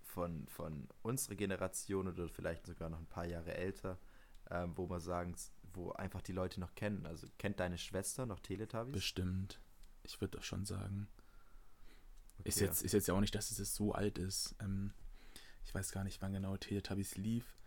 von, 0.03 0.47
von 0.47 0.87
unserer 1.01 1.35
Generation 1.35 2.07
oder 2.07 2.29
vielleicht 2.29 2.67
sogar 2.67 2.89
noch 2.89 2.99
ein 2.99 3.07
paar 3.07 3.25
Jahre 3.25 3.55
älter, 3.55 3.97
ähm, 4.49 4.77
wo 4.77 4.85
man 4.85 4.99
sagen, 4.99 5.35
wo 5.73 5.91
einfach 5.93 6.21
die 6.21 6.33
Leute 6.33 6.59
noch 6.59 6.75
kennen. 6.75 7.05
Also 7.05 7.27
kennt 7.37 7.59
deine 7.59 7.77
Schwester 7.77 8.25
noch 8.25 8.39
Teletubbies? 8.39 8.93
Bestimmt. 8.93 9.59
Ich 10.03 10.21
würde 10.21 10.37
doch 10.37 10.43
schon 10.43 10.65
sagen. 10.65 11.07
Ist, 12.43 12.57
Okay. 12.57 12.65
jetzt, 12.65 12.81
ist 12.83 12.91
jetzt 12.93 13.07
ja 13.07 13.13
auch 13.13 13.19
nicht, 13.19 13.35
dass 13.35 13.51
es 13.51 13.75
so 13.75 13.93
alt 13.93 14.17
ist. 14.17 14.55
Ähm, 14.59 14.93
ich 15.63 15.73
weiß 15.73 15.91
gar 15.91 16.03
nicht, 16.03 16.21
wann 16.21 16.33
genau 16.33 16.57
Teletubbies 16.57 17.15
lief, 17.17 17.57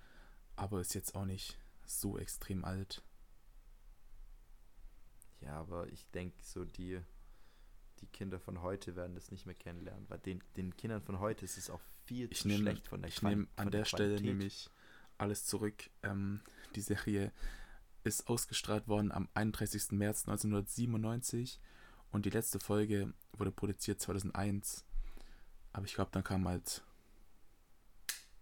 aber 0.56 0.80
ist 0.80 0.94
jetzt 0.94 1.14
auch 1.14 1.24
nicht 1.26 1.58
so 1.86 2.18
extrem 2.18 2.64
alt. 2.64 3.02
Ja, 5.40 5.56
aber 5.60 5.86
ich 5.88 6.06
denke, 6.10 6.36
so 6.42 6.64
die, 6.64 7.00
die 8.00 8.06
Kinder 8.06 8.40
von 8.40 8.62
heute 8.62 8.96
werden 8.96 9.14
das 9.14 9.30
nicht 9.30 9.46
mehr 9.46 9.54
kennenlernen, 9.54 10.08
weil 10.08 10.18
den, 10.18 10.42
den 10.56 10.76
Kindern 10.76 11.02
von 11.02 11.18
heute 11.20 11.44
ist 11.44 11.58
es 11.58 11.70
auch 11.70 11.80
viel 12.06 12.28
Ich 12.30 12.40
zu 12.42 12.48
nehme 12.48 12.62
schlecht 12.62 12.88
von 12.88 13.02
der 13.02 13.08
ich 13.10 13.22
nehm 13.22 13.48
von 13.56 13.66
an 13.66 13.70
der, 13.70 13.84
Stelle 13.84 14.14
Qualität. 14.16 14.24
nämlich 14.26 14.70
alles 15.18 15.44
zurück. 15.46 15.90
Ähm, 16.02 16.40
die 16.74 16.80
Serie 16.80 17.32
ist 18.04 18.28
ausgestrahlt 18.28 18.88
worden 18.88 19.12
am 19.12 19.28
31. 19.34 19.92
März 19.92 20.26
1997 20.26 21.60
und 22.10 22.26
die 22.26 22.30
letzte 22.30 22.60
Folge 22.60 23.12
wurde 23.32 23.50
produziert 23.52 24.00
2001. 24.00 24.84
Aber 25.72 25.86
ich 25.86 25.94
glaube, 25.94 26.10
dann 26.12 26.22
kam 26.24 26.46
halt. 26.46 26.82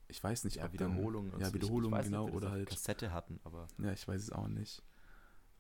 Ich 0.09 0.23
weiß 0.23 0.45
nicht, 0.45 0.59
dann- 0.59 0.73
Wiederholung. 0.73 1.31
so. 1.31 1.39
Ja, 1.39 1.55
Wiederholung, 1.55 1.93
nicht, 1.93 2.05
genau. 2.05 2.27
das 2.27 2.35
Oder 2.35 2.51
halt. 2.51 2.69
Kassette 2.69 3.13
hatten, 3.13 3.41
aber 3.45 3.67
Ja, 3.79 3.93
ich 3.93 4.07
weiß 4.07 4.21
es 4.21 4.31
auch 4.31 4.49
nicht. 4.49 4.83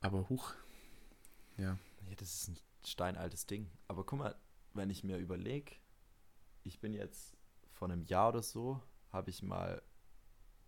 Aber 0.00 0.28
huch. 0.28 0.53
Ja. 1.57 1.78
ja, 2.09 2.14
das 2.16 2.34
ist 2.34 2.48
ein 2.48 2.59
steinaltes 2.84 3.46
Ding. 3.46 3.70
Aber 3.88 4.05
guck 4.05 4.18
mal, 4.18 4.36
wenn 4.74 4.90
ich 4.90 5.05
mir 5.05 5.16
überlege, 5.18 5.72
ich 6.64 6.80
bin 6.80 6.92
jetzt 6.92 7.34
vor 7.72 7.88
einem 7.90 8.03
Jahr 8.05 8.28
oder 8.30 8.42
so, 8.42 8.82
habe 9.11 9.30
ich 9.30 9.42
mal 9.42 9.80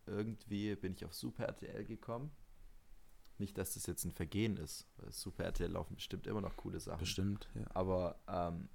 irgendwie, 0.07 0.77
bin 0.77 0.93
ich 0.95 1.05
auf 1.05 1.15
Super 1.15 1.45
RTL 1.47 1.85
gekommen. 1.85 2.31
Nicht, 3.39 3.59
dass 3.59 3.75
das 3.75 3.87
jetzt 3.87 4.05
ein 4.05 4.13
Vergehen 4.13 4.57
ist, 4.57 4.87
weil 4.99 5.13
Super 5.13 5.45
RTL 5.45 5.71
laufen 5.71 5.97
bestimmt 5.97 6.27
immer 6.27 6.41
noch 6.41 6.57
coole 6.57 6.79
Sachen. 6.79 7.01
Bestimmt, 7.01 7.49
ja. 7.55 7.65
Aber 7.75 8.17
ähm, 8.29 8.69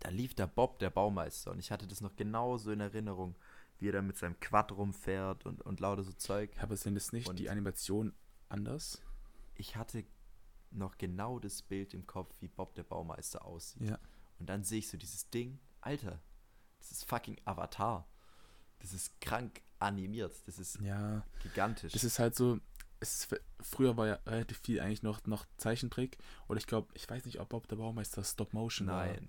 da 0.00 0.08
lief 0.10 0.34
der 0.34 0.46
Bob, 0.46 0.78
der 0.78 0.90
Baumeister, 0.90 1.50
und 1.50 1.58
ich 1.58 1.70
hatte 1.72 1.86
das 1.86 2.00
noch 2.00 2.14
genauso 2.16 2.70
in 2.70 2.80
Erinnerung, 2.80 3.34
wie 3.78 3.88
er 3.88 3.92
da 3.92 4.02
mit 4.02 4.16
seinem 4.16 4.38
Quad 4.40 4.72
rumfährt 4.72 5.44
und, 5.46 5.62
und 5.62 5.80
lauter 5.80 6.02
so 6.04 6.12
Zeug. 6.12 6.54
Ja, 6.56 6.62
Aber 6.62 6.76
sind 6.76 6.96
es 6.96 7.12
nicht 7.12 7.28
Und- 7.28 7.38
die 7.38 7.50
Animation 7.50 8.12
anders? 8.48 9.02
Ich 9.56 9.74
hatte 9.76 10.04
noch 10.70 10.96
genau 10.98 11.38
das 11.38 11.62
Bild 11.62 11.92
im 11.94 12.06
Kopf, 12.06 12.34
wie 12.40 12.48
Bob 12.48 12.74
der 12.74 12.82
Baumeister 12.84 13.44
aussieht. 13.44 13.82
Ja. 13.88 13.98
Und 14.38 14.48
dann 14.48 14.62
sehe 14.64 14.78
ich 14.80 14.88
so 14.88 14.96
dieses 14.96 15.28
Ding, 15.30 15.58
Alter, 15.80 16.20
das 16.78 16.92
ist 16.92 17.04
fucking 17.08 17.38
Avatar. 17.44 18.06
Das 18.80 18.92
ist 18.92 19.18
krank 19.20 19.62
animiert, 19.78 20.34
das 20.46 20.58
ist 20.58 20.78
Ja. 20.80 21.24
gigantisch. 21.42 21.92
Das 21.92 22.04
ist 22.04 22.18
halt 22.18 22.34
so. 22.34 22.60
Es 23.00 23.28
früher 23.60 23.96
war 23.96 24.06
ja 24.06 24.18
relativ 24.26 24.58
viel 24.60 24.80
eigentlich 24.80 25.02
noch, 25.02 25.24
noch 25.26 25.46
Zeichentrick. 25.58 26.18
Oder 26.48 26.58
ich 26.58 26.66
glaube, 26.66 26.88
ich 26.94 27.08
weiß 27.08 27.24
nicht, 27.26 27.40
ob 27.40 27.50
Bob 27.50 27.68
der 27.68 27.76
Baumeister 27.76 28.24
Stop 28.24 28.52
Motion 28.54 28.88
war. 28.88 29.06
Nein, 29.06 29.28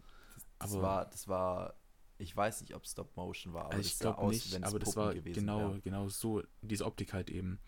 das, 0.59 0.71
das 0.71 0.81
war, 0.81 1.05
das 1.05 1.27
war, 1.27 1.75
ich 2.17 2.35
weiß 2.35 2.61
nicht, 2.61 2.73
ob 2.75 2.85
Stop 2.87 3.15
Motion 3.15 3.53
war, 3.53 3.65
aber 3.65 3.75
Also 3.75 3.87
ich 3.87 3.99
glaube 3.99 4.17
aus, 4.19 4.33
nicht, 4.33 4.51
wenn's 4.53 4.67
aber 4.67 4.79
das 4.79 4.93
Puppen 4.93 5.01
war 5.03 5.13
genau, 5.13 5.73
wär. 5.73 5.81
genau 5.81 6.09
so, 6.09 6.43
diese 6.61 6.85
Optik 6.85 7.13
halt 7.13 7.29
eben. 7.29 7.59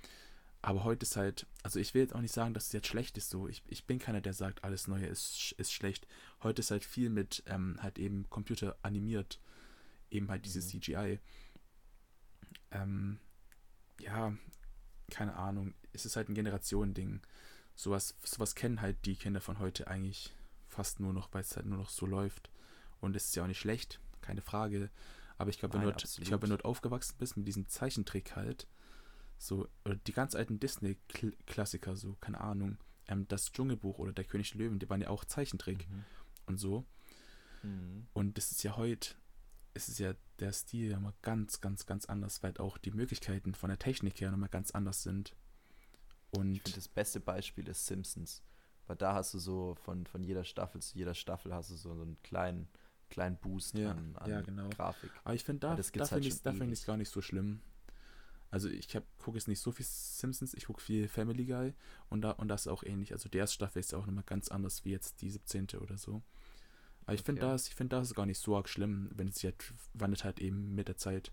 Aber 0.62 0.84
heute 0.84 1.04
ist 1.06 1.16
halt, 1.16 1.47
also 1.64 1.80
ich 1.80 1.93
will 1.93 2.02
jetzt 2.02 2.14
auch 2.14 2.20
nicht 2.22 2.34
sagen, 2.34 2.54
dass 2.54 2.68
es 2.68 2.72
jetzt 2.74 2.88
schlecht 2.88 3.18
ist 3.18 3.30
so. 3.30 3.47
Ich, 3.47 3.64
ich 3.68 3.86
bin 3.86 3.97
keiner, 4.00 4.20
der 4.22 4.34
sagt, 4.34 4.64
alles 4.64 4.88
Neue 4.88 5.06
ist, 5.06 5.54
ist 5.58 5.72
schlecht. 5.72 6.06
Heute 6.43 6.60
ist 6.62 6.72
halt 6.72 6.84
viel 6.84 7.10
mit 7.10 7.43
ähm, 7.45 7.78
halt 7.82 7.97
eben 7.97 8.30
Computer 8.30 8.76
animiert. 8.82 9.39
Eben 10.12 10.30
halt 10.30 10.45
dieses 10.45 10.66
Mhm. 10.74 10.82
CGI. 10.82 11.20
Ähm, 12.72 13.20
ja, 14.02 14.34
keine 15.10 15.36
Ahnung. 15.36 15.74
Es 15.93 16.05
ist 16.05 16.16
halt 16.16 16.30
ein 16.30 16.36
Generationending. 16.36 17.22
Sowas, 17.76 18.16
sowas 18.24 18.55
kennen 18.55 18.82
halt 18.82 19.05
die 19.05 19.16
Kinder 19.16 19.41
von 19.41 19.60
heute 19.60 19.88
eigentlich 19.88 20.34
fast 20.68 20.99
nur 20.99 21.14
noch, 21.14 21.30
weil 21.34 21.41
es 21.41 21.55
halt 21.55 21.66
nur 21.66 21.78
noch 21.78 21.89
so 21.89 22.05
läuft. 22.05 22.49
Und 23.01 23.16
es 23.16 23.26
ist 23.28 23.36
ja 23.36 23.43
auch 23.43 23.47
nicht 23.47 23.60
schlecht, 23.60 23.99
keine 24.22 24.41
Frage. 24.41 24.89
Aber 25.38 25.49
ich 25.49 25.57
glaube, 25.60 25.76
wenn, 25.76 25.86
halt- 25.86 26.03
glaub, 26.22 26.41
wenn 26.41 26.49
du 26.49 26.55
halt 26.55 26.66
aufgewachsen 26.66 27.16
bist 27.18 27.38
mit 27.38 27.47
diesem 27.47 27.68
Zeichentrick 27.70 28.36
halt, 28.36 28.68
so, 29.38 29.70
oder 29.86 29.95
die 29.95 30.12
ganz 30.12 30.36
alten 30.36 30.60
Disney-Klassiker, 30.60 31.95
so, 31.95 32.18
keine 32.20 32.41
Ahnung, 32.41 32.78
ähm, 33.07 33.26
das 33.30 33.51
Dschungelbuch 33.51 33.97
oder 33.97 34.12
der 34.12 34.26
König 34.26 34.51
der 34.51 34.60
Löwen, 34.60 34.80
die 34.80 34.89
waren 34.89 35.01
ja 35.01 35.10
auch 35.10 35.24
Zeichentrick 35.24 35.89
Mhm. 35.89 36.03
und 36.47 36.57
so. 36.57 36.86
Mhm. 37.64 38.07
Und 38.14 38.38
das 38.38 38.51
ist 38.51 38.64
ja 38.64 38.76
heute, 38.76 39.16
es 39.74 39.89
ist 39.89 39.99
ja 39.99 40.13
der 40.39 40.51
Stil 40.51 40.91
ja 40.91 40.99
mal 40.99 41.13
ganz, 41.22 41.61
ganz, 41.61 41.86
ganz 41.86 42.05
anders, 42.05 42.43
weil 42.43 42.57
auch 42.57 42.78
die 42.78 42.91
Möglichkeiten 42.91 43.53
von 43.53 43.70
der 43.70 43.80
Technik 43.80 44.20
her 44.22 44.32
nochmal 44.32 44.49
ganz 44.49 44.72
anders 44.72 45.03
sind. 45.03 45.36
Ich 46.32 46.39
Und 46.39 46.55
finde, 46.57 46.72
das 46.76 46.88
beste 46.88 47.20
Beispiel 47.20 47.67
ist 47.67 47.86
Simpsons. 47.86 48.43
Weil 48.88 48.95
da 48.95 49.13
hast 49.13 49.34
du 49.34 49.39
so 49.39 49.76
von, 49.84 50.07
von 50.07 50.24
jeder 50.24 50.43
Staffel 50.43 50.82
zu 50.82 50.97
jeder 50.97 51.13
Staffel 51.13 51.53
hast 51.53 51.70
du 51.70 51.76
so 51.76 51.91
einen 51.91 52.17
kleinen, 52.24 52.67
kleinen 53.09 53.38
Boost 53.38 53.78
Ja, 53.78 53.91
an, 53.91 54.15
an 54.15 54.30
ja, 54.30 54.41
genau. 54.41 54.70
Grafik. 54.70 55.11
Aber 55.24 55.36
ich 55.36 55.43
finde, 55.43 55.59
da, 55.59 55.76
da 55.76 55.76
halt 55.76 56.09
finde 56.09 56.28
ich 56.28 56.41
da 56.41 56.53
find 56.53 56.72
ich's 56.72 56.86
gar 56.86 56.97
nicht 56.97 57.11
so 57.11 57.22
schlimm. 57.22 57.61
Also 58.51 58.67
ich 58.67 58.88
gucke 59.20 59.38
jetzt 59.38 59.47
nicht 59.47 59.59
so 59.59 59.72
viel 59.72 59.86
Simpsons, 59.86 60.55
ich 60.55 60.65
gucke 60.65 60.82
viel 60.82 61.07
Family 61.07 61.45
Guy 61.45 61.76
und 62.09 62.22
da 62.22 62.32
und 62.32 62.47
das 62.47 62.61
ist 62.61 62.67
auch 62.67 62.82
ähnlich. 62.82 63.13
Also 63.13 63.30
die 63.30 63.38
erste 63.38 63.55
Staffel 63.55 63.80
ist 63.80 63.93
auch 63.93 64.07
nochmal 64.07 64.24
ganz 64.26 64.49
anders 64.49 64.86
wie 64.86 64.91
jetzt 64.91 65.22
die 65.22 65.30
17. 65.30 65.67
oder 65.80 65.97
so. 65.97 66.24
Aber 67.10 67.16
ich 67.16 67.24
finde 67.24 67.41
Okay. 67.41 67.51
das, 67.51 67.68
ich 67.68 67.76
finde 67.76 67.95
das 67.97 68.10
ist 68.10 68.16
gar 68.16 68.26
nicht 68.26 68.39
so 68.39 68.55
arg 68.55 68.70
schlimm, 68.70 69.10
wenn 69.16 69.30
es 69.30 69.36
sich 69.36 69.45
halt 69.45 69.74
wandelt 69.93 70.24
halt 70.24 70.39
eben 70.39 70.76
mit 70.76 70.88
der 70.88 70.97
Zeit. 70.97 71.32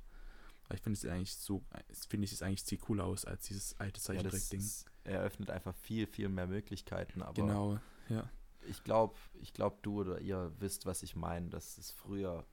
Aber 0.64 0.74
ich 0.74 0.80
finde 0.82 0.96
es 0.98 1.04
eigentlich 1.06 1.36
so, 1.36 1.64
finde 2.08 2.24
ich 2.24 2.32
es 2.32 2.42
eigentlich 2.42 2.64
sieht 2.64 2.80
cooler 2.80 3.04
aus 3.04 3.24
als 3.24 3.44
dieses 3.46 3.78
alte 3.78 4.00
Ja, 4.10 4.28
Zeichentrick-Ding. 4.30 4.60
ist, 4.60 4.86
eröffnet 5.04 5.50
einfach 5.50 5.74
viel, 5.76 6.06
viel 6.06 6.28
mehr 6.28 6.46
Möglichkeiten. 6.46 7.22
Aber 7.22 7.34
genau, 7.42 7.78
ja. 8.08 8.28
ich 8.60 8.82
glaube, 8.84 9.16
ich 9.34 9.52
glaub, 9.52 9.82
du 9.82 10.00
oder 10.00 10.20
ihr 10.20 10.52
wisst, 10.58 10.86
was 10.86 11.02
ich 11.02 11.14
meine, 11.16 11.50
dass 11.50 11.78
es 11.78 11.90
früher 11.92 12.46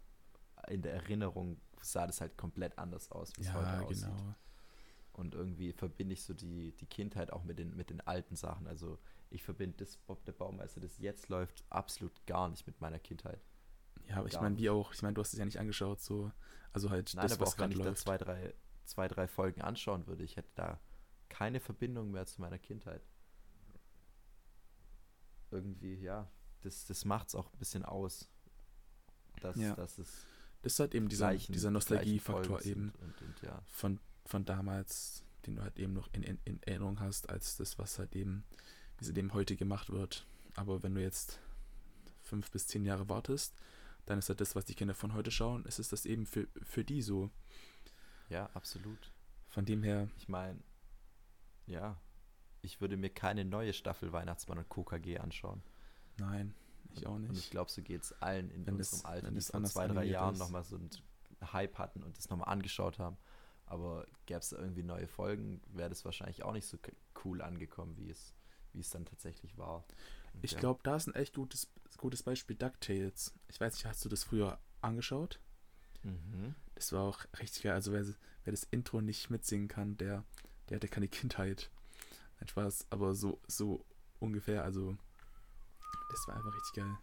in 0.67 0.81
der 0.81 0.93
Erinnerung 0.93 1.59
sah 1.81 2.07
das 2.07 2.21
halt 2.21 2.37
komplett 2.37 2.77
anders 2.77 3.11
aus, 3.11 3.37
wie 3.37 3.41
es 3.41 3.53
heute 3.53 3.77
Ja, 3.77 3.79
aussieht. 3.79 4.05
genau. 4.05 4.35
Und 5.13 5.35
irgendwie 5.35 5.73
verbinde 5.73 6.13
ich 6.13 6.23
so 6.23 6.33
die, 6.33 6.71
die 6.77 6.87
Kindheit 6.87 7.31
auch 7.31 7.43
mit 7.43 7.59
den, 7.59 7.75
mit 7.75 7.89
den 7.89 8.01
alten 8.01 8.35
Sachen. 8.35 8.67
Also 8.67 8.99
ich 9.33 9.43
verbinde 9.43 9.77
das 9.77 9.97
Bob 9.97 10.23
der 10.25 10.31
Baumeister, 10.33 10.79
das 10.81 10.97
jetzt 10.99 11.29
läuft, 11.29 11.63
absolut 11.69 12.13
gar 12.25 12.49
nicht 12.49 12.65
mit 12.67 12.79
meiner 12.81 12.99
Kindheit. 12.99 13.41
Ja, 14.07 14.17
aber 14.17 14.27
ich 14.27 14.39
meine, 14.39 14.57
wie 14.57 14.69
auch, 14.69 14.93
ich 14.93 15.01
meine, 15.01 15.13
du 15.13 15.21
hast 15.21 15.33
es 15.33 15.39
ja 15.39 15.45
nicht 15.45 15.59
angeschaut, 15.59 16.01
so, 16.01 16.31
also 16.73 16.89
halt 16.89 17.13
Nein, 17.15 17.23
das, 17.23 17.33
aber 17.33 17.45
was 17.47 17.53
auch 17.53 17.59
wenn 17.59 17.71
ich 17.71 17.77
da 17.77 17.83
läuft. 17.85 18.01
zwei 18.01 18.17
drei, 18.17 18.53
zwei, 18.85 19.07
drei 19.07 19.27
Folgen 19.27 19.61
anschauen 19.61 20.07
würde, 20.07 20.23
ich 20.23 20.35
hätte 20.37 20.51
da 20.55 20.79
keine 21.29 21.59
Verbindung 21.59 22.11
mehr 22.11 22.25
zu 22.25 22.41
meiner 22.41 22.59
Kindheit. 22.59 23.01
Irgendwie, 25.51 25.95
ja, 25.95 26.29
das, 26.61 26.85
das 26.85 27.05
macht 27.05 27.29
es 27.29 27.35
auch 27.35 27.51
ein 27.53 27.57
bisschen 27.59 27.85
aus. 27.85 28.29
Dass, 29.41 29.55
Ja. 29.57 29.75
dass 29.75 29.97
es 29.97 30.25
Das 30.61 30.73
ist 30.73 30.79
halt 30.79 30.95
eben 30.95 31.09
dieser, 31.09 31.27
gleichen- 31.29 31.53
dieser 31.53 31.71
Nostalgiefaktor 31.71 32.63
eben. 32.65 32.91
Und, 33.01 33.21
und 33.21 33.41
ja, 33.41 33.61
von, 33.67 33.99
von 34.25 34.45
damals, 34.45 35.23
den 35.45 35.55
du 35.57 35.61
halt 35.63 35.77
eben 35.79 35.93
noch 35.93 36.09
in, 36.13 36.23
in, 36.23 36.39
in 36.45 36.63
Erinnerung 36.63 36.99
hast, 36.99 37.29
als 37.29 37.57
das, 37.57 37.77
was 37.77 37.99
halt 37.99 38.15
eben, 38.15 38.45
wie 38.97 39.05
es 39.05 39.09
eben 39.15 39.33
heute 39.33 39.55
gemacht 39.55 39.89
wird. 39.89 40.25
Aber 40.55 40.83
wenn 40.83 40.95
du 40.95 41.01
jetzt 41.01 41.39
fünf 42.21 42.51
bis 42.51 42.67
zehn 42.67 42.85
Jahre 42.85 43.09
wartest, 43.09 43.55
dann 44.05 44.19
ist 44.19 44.29
halt 44.29 44.41
das, 44.41 44.55
was 44.55 44.65
die 44.65 44.75
Kinder 44.75 44.93
von 44.93 45.13
heute 45.13 45.31
schauen, 45.31 45.63
es 45.67 45.79
ist 45.79 45.91
das 45.93 46.05
eben 46.05 46.25
für, 46.25 46.47
für 46.63 46.83
die 46.83 47.01
so. 47.01 47.29
ja, 48.29 48.49
absolut. 48.53 49.11
Von 49.47 49.65
dem 49.65 49.83
her, 49.83 50.09
Ich 50.17 50.27
meine, 50.27 50.59
ja, 51.67 51.97
ich 52.61 52.81
würde 52.81 52.97
mir 52.97 53.09
keine 53.09 53.45
neue 53.45 53.73
Staffel 53.73 54.11
Weihnachtsmann 54.11 54.57
und 54.57 54.69
KKG 54.69 55.19
anschauen. 55.19 55.61
nein, 56.17 56.53
ich 56.95 57.07
auch 57.07 57.15
Und 57.15 57.23
ich 57.25 57.31
nicht. 57.31 57.51
glaube, 57.51 57.71
so 57.71 57.81
geht 57.81 58.03
es 58.03 58.13
allen 58.21 58.49
in 58.49 58.65
Wenn 58.65 58.75
unserem 58.75 58.99
das- 58.99 59.05
Alter, 59.05 59.27
wenn 59.27 59.33
die 59.33 59.39
das 59.39 59.51
vor 59.51 59.63
zwei, 59.63 59.87
drei 59.87 60.05
Jahren 60.05 60.37
nochmal 60.37 60.63
so 60.63 60.75
einen 60.75 60.89
Hype 61.51 61.77
hatten 61.77 62.03
und 62.03 62.17
das 62.17 62.29
nochmal 62.29 62.49
angeschaut 62.49 62.99
haben. 62.99 63.17
Aber 63.65 64.05
gäbe 64.25 64.39
es 64.39 64.49
da 64.49 64.57
irgendwie 64.57 64.83
neue 64.83 65.07
Folgen, 65.07 65.61
wäre 65.73 65.89
das 65.89 66.03
wahrscheinlich 66.05 66.43
auch 66.43 66.51
nicht 66.53 66.67
so 66.67 66.77
cool 67.23 67.41
angekommen, 67.41 67.95
wie 67.97 68.09
es, 68.09 68.33
wie 68.73 68.81
es 68.81 68.89
dann 68.89 69.05
tatsächlich 69.05 69.57
war. 69.57 69.83
Und 70.33 70.43
Ich 70.43 70.51
ja. 70.51 70.59
glaube, 70.59 70.81
da 70.83 70.95
ist 70.95 71.07
ein 71.07 71.15
echt 71.15 71.35
gutes, 71.35 71.71
gutes 71.97 72.23
Beispiel 72.23 72.55
DuckTales. 72.55 73.33
Ich 73.47 73.59
weiß 73.59 73.73
nicht, 73.73 73.85
hast 73.85 74.03
du 74.03 74.09
das 74.09 74.23
früher 74.23 74.59
angeschaut. 74.81 75.39
Mhm. 76.03 76.55
Das 76.75 76.91
war 76.91 77.03
auch 77.03 77.25
richtig 77.39 77.63
geil. 77.63 77.73
Also 77.73 77.93
wer, 77.93 78.05
wer 78.05 78.51
das 78.51 78.63
Intro 78.63 79.01
nicht 79.01 79.29
mitsingen 79.29 79.67
kann, 79.67 79.97
der, 79.97 80.23
der 80.69 80.75
hatte 80.75 80.87
keine 80.87 81.07
Kindheit. 81.07 81.69
Nein, 82.39 82.47
Spaß, 82.47 82.87
aber 82.89 83.13
so, 83.15 83.39
so 83.47 83.85
ungefähr. 84.19 84.63
Also 84.63 84.97
das 86.09 86.27
war 86.27 86.35
einfach 86.35 86.53
richtig 86.53 86.73
geil. 86.83 86.97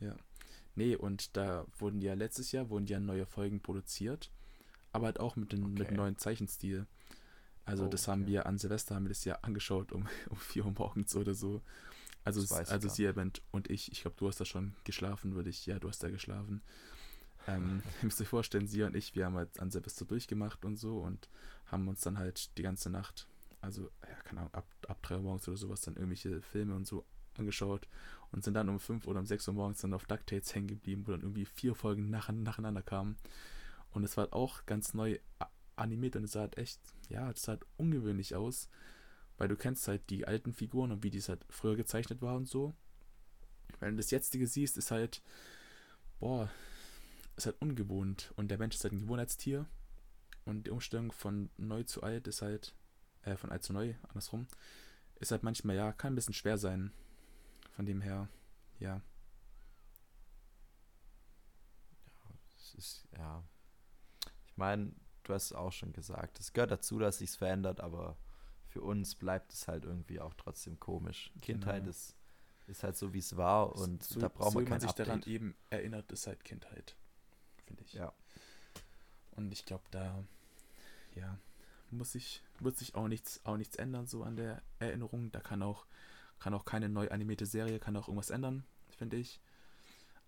Ja. 0.00 0.16
Nee, 0.74 0.94
und 0.94 1.36
da 1.36 1.64
wurden 1.78 2.02
ja 2.02 2.14
letztes 2.14 2.52
Jahr 2.52 2.68
wurden 2.68 2.86
ja 2.86 3.00
neue 3.00 3.24
Folgen 3.26 3.60
produziert, 3.60 4.30
aber 4.92 5.06
halt 5.06 5.20
auch 5.20 5.36
mit 5.36 5.52
dem 5.52 5.72
mit 5.72 5.86
Okay. 5.88 5.94
neuen 5.94 6.18
Zeichenstil. 6.18 6.86
Also 7.66 7.84
Oh, 7.84 7.88
das 7.88 8.08
haben 8.08 8.22
okay. 8.22 8.32
wir 8.32 8.46
an 8.46 8.58
Silvester 8.58 8.94
haben 8.94 9.04
wir 9.04 9.10
das 9.10 9.24
ja 9.24 9.34
angeschaut 9.42 9.92
um, 9.92 10.08
um 10.30 10.36
4 10.36 10.64
Uhr 10.64 10.72
morgens 10.72 11.14
oder 11.14 11.34
so. 11.34 11.62
Also, 12.24 12.42
ich 12.42 12.50
also 12.70 12.88
sie 12.88 13.04
Event 13.04 13.40
und 13.52 13.70
ich, 13.70 13.92
ich 13.92 14.00
glaube, 14.00 14.16
du 14.18 14.26
hast 14.26 14.40
da 14.40 14.44
schon 14.44 14.74
geschlafen, 14.82 15.36
würde 15.36 15.50
ich, 15.50 15.64
ja, 15.66 15.78
du 15.78 15.88
hast 15.88 16.02
da 16.02 16.10
geschlafen. 16.10 16.60
Ähm, 17.46 17.82
ihr 18.02 18.06
müsst 18.06 18.20
euch 18.20 18.26
vorstellen, 18.26 18.66
sie 18.66 18.82
und 18.82 18.96
ich, 18.96 19.14
wir 19.14 19.26
haben 19.26 19.36
halt 19.36 19.60
an 19.60 19.70
Silvester 19.70 20.04
durchgemacht 20.04 20.64
und 20.64 20.76
so 20.76 20.98
und 20.98 21.28
haben 21.66 21.86
uns 21.86 22.00
dann 22.00 22.18
halt 22.18 22.56
die 22.58 22.62
ganze 22.62 22.90
Nacht, 22.90 23.28
also, 23.60 23.90
ja, 24.02 24.16
keine 24.24 24.40
Ahnung, 24.40 24.54
ab, 24.54 24.66
ab 24.88 25.00
3 25.02 25.16
Uhr 25.16 25.22
morgens 25.22 25.46
oder 25.46 25.56
sowas, 25.56 25.82
dann 25.82 25.94
irgendwelche 25.94 26.42
Filme 26.42 26.74
und 26.74 26.86
so 26.86 27.04
angeschaut 27.38 27.86
und 28.32 28.42
sind 28.42 28.54
dann 28.54 28.68
um 28.68 28.80
5 28.80 29.06
oder 29.06 29.20
um 29.20 29.26
6 29.26 29.46
Uhr 29.48 29.54
morgens 29.54 29.80
dann 29.80 29.94
auf 29.94 30.06
DuckTales 30.06 30.52
hängen 30.54 30.66
geblieben, 30.68 31.06
wo 31.06 31.12
dann 31.12 31.20
irgendwie 31.20 31.44
vier 31.44 31.74
Folgen 31.74 32.10
nach, 32.10 32.28
nacheinander 32.28 32.82
kamen. 32.82 33.16
Und 33.90 34.02
es 34.04 34.16
war 34.16 34.24
halt 34.24 34.32
auch 34.32 34.66
ganz 34.66 34.94
neu 34.94 35.18
animiert 35.76 36.16
und 36.16 36.24
es 36.24 36.32
sah 36.32 36.40
halt 36.40 36.58
echt, 36.58 36.80
ja, 37.08 37.30
es 37.30 37.42
sah 37.42 37.52
halt 37.52 37.66
ungewöhnlich 37.76 38.34
aus, 38.34 38.68
weil 39.38 39.48
du 39.48 39.56
kennst 39.56 39.88
halt 39.88 40.08
die 40.10 40.26
alten 40.26 40.52
Figuren 40.52 40.92
und 40.92 41.02
wie 41.02 41.10
die 41.10 41.18
es 41.18 41.28
halt 41.28 41.44
früher 41.50 41.76
gezeichnet 41.76 42.22
war 42.22 42.36
und 42.36 42.48
so. 42.48 42.74
Wenn 43.80 43.92
du 43.92 43.96
das 43.98 44.10
jetzige 44.10 44.46
siehst, 44.46 44.76
ist 44.78 44.90
halt, 44.90 45.22
boah, 46.18 46.50
ist 47.36 47.46
halt 47.46 47.60
ungewohnt 47.60 48.32
und 48.36 48.48
der 48.50 48.58
Mensch 48.58 48.76
ist 48.76 48.84
halt 48.84 48.94
ein 48.94 49.00
Gewohnheitstier 49.00 49.66
und 50.44 50.66
die 50.66 50.70
Umstellung 50.70 51.12
von 51.12 51.50
neu 51.58 51.82
zu 51.82 52.02
alt 52.02 52.26
ist 52.28 52.42
halt, 52.42 52.74
äh, 53.22 53.36
von 53.36 53.50
alt 53.50 53.62
zu 53.62 53.72
neu, 53.72 53.94
andersrum, 54.08 54.46
ist 55.16 55.30
halt 55.30 55.42
manchmal, 55.42 55.76
ja, 55.76 55.92
kann 55.92 56.12
ein 56.12 56.16
bisschen 56.16 56.34
schwer 56.34 56.58
sein. 56.58 56.92
Von 57.74 57.84
dem 57.84 58.00
her, 58.00 58.28
ja, 58.78 59.02
Es 62.66 62.74
ist, 62.74 63.08
ja. 63.16 63.42
Ich 64.46 64.56
meine, 64.56 64.92
du 65.28 65.34
hast 65.34 65.46
es 65.46 65.52
auch 65.52 65.72
schon 65.72 65.92
gesagt, 65.92 66.38
es 66.40 66.52
gehört 66.52 66.70
dazu, 66.70 66.98
dass 66.98 67.18
sich's 67.18 67.36
verändert, 67.36 67.80
aber 67.80 68.16
für 68.68 68.80
uns 68.82 69.14
bleibt 69.14 69.52
es 69.52 69.68
halt 69.68 69.84
irgendwie 69.84 70.20
auch 70.20 70.34
trotzdem 70.34 70.78
komisch. 70.78 71.32
Kindheit 71.40 71.80
Genau. 71.80 71.90
ist, 71.90 72.14
ist 72.66 72.82
halt 72.82 72.96
so, 72.96 73.12
wie 73.12 73.18
es 73.18 73.36
war 73.36 73.74
und 73.76 74.02
so, 74.02 74.20
da 74.20 74.28
braucht 74.28 74.52
so 74.52 74.58
man 74.58 74.66
wie 74.66 74.70
man 74.70 74.78
kein 74.78 74.80
sich 74.80 74.90
Update. 74.90 75.06
daran 75.08 75.22
eben 75.24 75.54
erinnert, 75.70 76.10
ist 76.12 76.26
halt 76.26 76.44
Kindheit, 76.44 76.96
finde 77.64 77.82
ich. 77.84 77.94
Ja. 77.94 78.12
Und 79.32 79.52
ich 79.52 79.64
glaube, 79.64 79.84
da, 79.90 80.24
ja, 81.14 81.38
muss 81.90 82.12
sich, 82.12 82.42
wird 82.60 82.76
sich 82.76 82.94
auch 82.94 83.08
nichts, 83.08 83.40
auch 83.44 83.56
nichts 83.56 83.76
ändern, 83.76 84.06
so 84.06 84.22
an 84.24 84.36
der 84.36 84.62
Erinnerung. 84.78 85.30
Da 85.32 85.40
kann 85.40 85.62
auch, 85.62 85.86
kann 86.38 86.54
auch 86.54 86.64
keine 86.64 86.88
neu 86.88 87.08
animierte 87.10 87.46
Serie, 87.46 87.78
kann 87.78 87.96
auch 87.96 88.08
irgendwas 88.08 88.30
ändern, 88.30 88.64
finde 88.96 89.16
ich. 89.16 89.40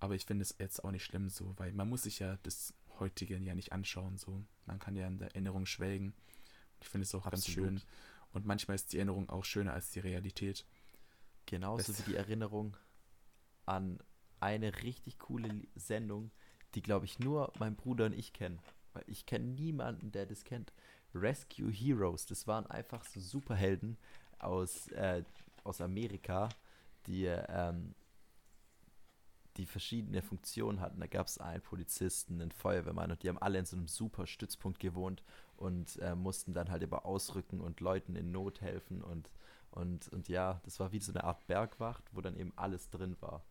Aber 0.01 0.15
ich 0.15 0.27
finde 0.27 0.43
es 0.43 0.55
jetzt 0.59 0.85
auch 0.85 0.93
nicht 0.93 1.05
schlimm 1.05 1.29
so, 1.29 1.55
weil 1.57 1.73
man 1.73 1.89
muss 1.89 2.03
sich 2.05 2.21
ja 2.21 2.39
das 2.45 2.73
heutige 3.01 3.37
ja 3.39 3.55
nicht 3.55 3.73
anschauen, 3.73 4.17
so. 4.19 4.45
Man 4.67 4.79
kann 4.79 4.97
ja 4.97 5.07
in 5.07 5.19
der 5.19 5.29
Erinnerung 5.29 5.67
schwelgen. 5.67 6.15
Ich 6.81 6.89
finde 6.89 7.05
es 7.05 7.15
auch 7.15 7.25
ganz 7.25 7.47
Absolut. 7.47 7.69
schön. 7.71 7.83
Und 8.33 8.45
manchmal 8.47 8.75
ist 8.75 8.93
die 8.93 8.99
Erinnerung 8.99 9.29
auch 9.31 9.45
schöner 9.45 9.73
als 9.73 9.91
die 9.91 10.01
Realität. 10.01 10.67
Genauso 11.47 11.93
Das- 11.93 12.07
wie 12.07 12.11
die 12.13 12.17
Erinnerung 12.17 12.77
an 13.67 13.99
eine 14.41 14.83
richtig 14.83 15.19
coole 15.19 15.63
Sendung, 15.75 16.31
die, 16.75 16.83
glaube 16.83 17.07
ich, 17.07 17.19
nur 17.19 17.53
mein 17.59 17.75
Bruder 17.77 18.07
und 18.07 18.13
ich 18.13 18.33
kennen. 18.33 18.61
Weil 18.93 19.05
ich 19.07 19.27
kenne 19.27 19.47
niemanden, 19.47 20.13
der 20.13 20.27
das 20.27 20.45
kennt. 20.45 20.73
Rescue 21.15 21.71
Heroes, 21.73 22.27
das 22.27 22.47
waren 22.47 22.67
einfach 22.67 23.05
so 23.05 23.19
Superhelden 23.21 23.97
aus, 24.39 24.89
äh, 24.89 25.25
aus 25.65 25.81
Amerika, 25.81 26.49
die, 27.07 27.25
ähm, 27.25 27.95
die 29.59 29.67
verschiedene 29.67 30.23
Funktionen 30.23 30.81
hatten. 30.81 31.01
Da 31.01 31.07
gab 31.07 31.27
es 31.27 31.39
einen 31.39 31.61
Polizisten, 31.63 32.41
einen 32.41 32.53
Feuerwehrmann 32.53 33.11
und 33.11 33.23
die 33.23 33.29
haben 33.29 33.39
alle 33.39 33.59
in 33.59 33.67
so 33.67 33.77
einem 33.77 33.89
super 33.89 34.27
Stützpunkt 34.27 34.79
gewohnt 34.81 35.23
und 35.57 35.97
äh, 35.99 36.15
mussten 36.15 36.55
dann 36.55 36.71
halt 36.71 36.83
immer 36.83 37.05
ausrücken 37.05 37.61
und 37.61 37.81
Leuten 37.81 38.17
in 38.17 38.31
Not 38.31 38.61
helfen 38.63 39.03
und 39.03 39.31
und, 39.71 40.09
und 40.09 40.29
ja, 40.29 40.63
das 40.65 40.81
war 40.81 40.93
wie 40.93 40.99
so 40.99 41.13
eine 41.13 41.25
Art 41.25 41.47
Bergwacht, 41.47 42.03
wo 42.13 42.23
dann 42.23 42.37
eben 42.37 42.53
alles 42.57 42.89
drin 42.89 43.17
war. 43.21 43.45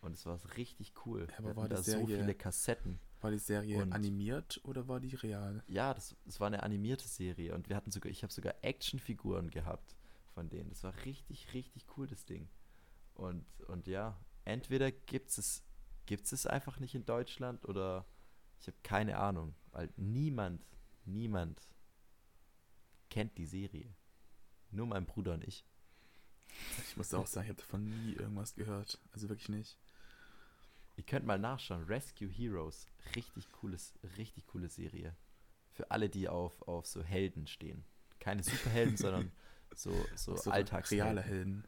Und 0.00 0.14
es 0.14 0.26
war 0.26 0.38
richtig 0.56 0.92
cool. 1.06 1.28
Ja, 1.30 1.38
aber 1.38 1.54
war 1.54 1.68
da 1.68 1.76
so 1.76 1.92
Serie- 1.92 2.18
viele 2.18 2.34
Kassetten. 2.34 2.98
War 3.20 3.30
die 3.30 3.38
Serie 3.38 3.80
Und- 3.80 3.92
animiert 3.92 4.60
oder 4.64 4.88
war 4.88 4.98
die 4.98 5.14
real? 5.14 5.62
Ja, 5.68 5.94
das, 5.94 6.16
das 6.24 6.40
war 6.40 6.48
eine 6.48 6.64
animierte 6.64 7.06
Serie 7.06 7.54
und 7.54 7.68
wir 7.68 7.76
hatten 7.76 7.92
sogar, 7.92 8.10
ich 8.10 8.24
habe 8.24 8.32
sogar 8.32 8.54
Actionfiguren 8.62 9.48
gehabt 9.50 9.94
von 10.34 10.48
denen. 10.48 10.70
Das 10.70 10.82
war 10.82 10.92
richtig, 11.04 11.54
richtig 11.54 11.86
cool, 11.96 12.08
das 12.08 12.24
Ding. 12.24 12.48
Und, 13.14 13.44
und 13.68 13.86
ja, 13.86 14.18
entweder 14.44 14.90
gibt 14.92 15.36
es 15.36 15.62
gibt's 16.06 16.32
es 16.32 16.46
einfach 16.46 16.80
nicht 16.80 16.94
in 16.94 17.04
Deutschland 17.04 17.64
oder 17.68 18.04
ich 18.60 18.66
habe 18.66 18.76
keine 18.82 19.18
Ahnung, 19.18 19.54
weil 19.70 19.90
niemand, 19.96 20.64
niemand 21.04 21.60
kennt 23.10 23.38
die 23.38 23.46
Serie. 23.46 23.94
Nur 24.70 24.86
mein 24.86 25.06
Bruder 25.06 25.34
und 25.34 25.44
ich. 25.44 25.64
Ich 26.88 26.96
muss 26.96 27.14
auch 27.14 27.26
sagen, 27.26 27.46
ich 27.46 27.50
habe 27.50 27.60
davon 27.62 27.88
nie 27.88 28.14
irgendwas 28.14 28.54
gehört. 28.54 28.98
Also 29.12 29.28
wirklich 29.28 29.48
nicht. 29.48 29.78
Ihr 30.96 31.04
könnt 31.04 31.26
mal 31.26 31.38
nachschauen. 31.38 31.84
Rescue 31.84 32.28
Heroes. 32.28 32.86
Richtig 33.14 33.50
cooles, 33.52 33.94
richtig 34.18 34.46
coole 34.46 34.68
Serie. 34.68 35.16
Für 35.72 35.90
alle, 35.90 36.08
die 36.10 36.28
auf, 36.28 36.60
auf 36.62 36.86
so 36.86 37.02
Helden 37.02 37.46
stehen. 37.46 37.84
Keine 38.18 38.42
Superhelden, 38.42 38.96
sondern 38.96 39.30
so, 39.74 39.92
so, 40.16 40.36
So 40.36 40.50
Alltagshelden. 40.50 41.06
reale 41.06 41.22
Helden. 41.22 41.64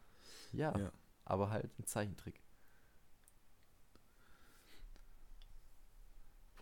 Ja, 0.53 0.77
Ja. 0.77 0.93
aber 1.25 1.51
halt 1.51 1.71
ein 1.79 1.87
Zeichentrick. 1.87 2.41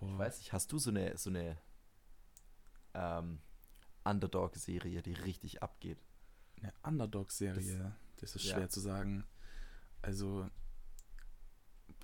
Boah. 0.01 0.11
Ich 0.13 0.19
weiß 0.19 0.39
nicht, 0.39 0.53
hast 0.53 0.73
du 0.73 0.79
so 0.79 0.91
eine, 0.91 1.17
so 1.17 1.31
eine 1.31 1.57
ähm, 2.95 3.41
Underdog-Serie, 4.05 5.03
die 5.03 5.13
richtig 5.13 5.63
abgeht? 5.63 6.03
Eine 6.61 6.73
Underdog-Serie. 6.83 7.95
Das, 8.17 8.35
ist 8.35 8.45
ja. 8.45 8.55
schwer 8.57 8.69
zu 8.69 8.81
sagen. 8.81 9.25
Also, 10.03 10.49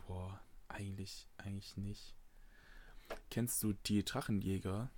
boah, 0.07 0.41
eigentlich, 0.69 1.29
eigentlich 1.39 1.77
nicht. 1.77 2.15
Kennst 3.31 3.63
du 3.63 3.73
die 3.73 4.05
Drachenjäger? 4.05 4.91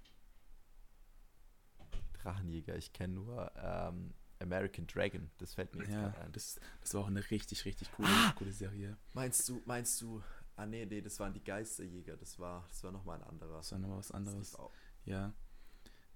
Drachenjäger, 2.15 2.77
ich 2.77 2.93
kenne 2.93 3.15
nur 3.15 3.53
ähm, 3.57 4.15
American 4.41 4.87
Dragon. 4.87 5.31
Das 5.39 5.55
fällt 5.55 5.75
mir 5.75 5.83
jetzt 5.85 5.93
Ja, 5.93 6.09
ein. 6.21 6.33
das, 6.33 6.59
das 6.81 6.95
war 6.95 7.03
auch 7.03 7.07
eine 7.07 7.29
richtig, 7.31 7.65
richtig 7.65 7.91
coole, 7.93 8.09
Ah! 8.09 8.33
coole 8.37 8.53
Serie. 8.53 8.97
Meinst 9.13 9.49
du, 9.49 9.63
meinst 9.67 10.01
du, 10.01 10.23
ah 10.59 10.67
nee, 10.67 10.85
nee, 10.87 11.01
das 11.01 11.19
waren 11.21 11.33
die 11.33 11.43
Geisterjäger, 11.43 12.17
das 12.17 12.39
war, 12.39 12.65
das 12.69 12.83
war 12.83 12.91
nochmal 12.91 13.19
ein 13.19 13.29
anderer. 13.29 13.59
Das 13.59 13.73
war 13.73 13.79
nochmal 13.79 13.99
was 13.99 14.11
anderes. 14.11 14.57
Ja. 15.05 15.33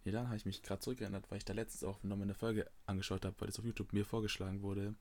Ja, 0.05 0.11
dann 0.11 0.27
habe 0.27 0.37
ich 0.37 0.45
mich 0.45 0.63
gerade 0.63 0.81
zurückerinnert, 0.81 1.31
weil 1.31 1.39
ich 1.39 1.45
da 1.45 1.53
letztens 1.53 1.85
auch 1.85 2.03
nochmal 2.03 2.25
eine 2.25 2.35
Folge 2.35 2.69
angeschaut 2.87 3.25
habe, 3.25 3.37
weil 3.39 3.47
das 3.47 3.61
auf 3.61 3.65
YouTube 3.65 3.93
mir 3.93 4.05
vorgeschlagen 4.05 4.63
wurde. 4.63 4.97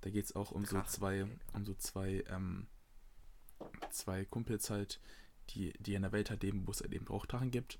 Da 0.00 0.10
geht 0.10 0.24
es 0.24 0.34
auch 0.34 0.50
um 0.50 0.64
so 0.64 0.82
zwei, 0.82 1.26
um 1.52 1.64
so 1.64 1.74
zwei, 1.74 2.24
ähm, 2.28 2.66
zwei 3.90 4.24
Kumpels 4.24 4.68
halt, 4.68 5.00
die, 5.50 5.72
die 5.78 5.94
in 5.94 6.02
der 6.02 6.10
Welt 6.10 6.30
halt 6.30 6.42
leben, 6.42 6.66
wo 6.66 6.72
es 6.72 6.80
halt 6.80 6.92
eben 6.92 7.06
auch 7.06 7.24
Drachen 7.24 7.52
gibt. 7.52 7.78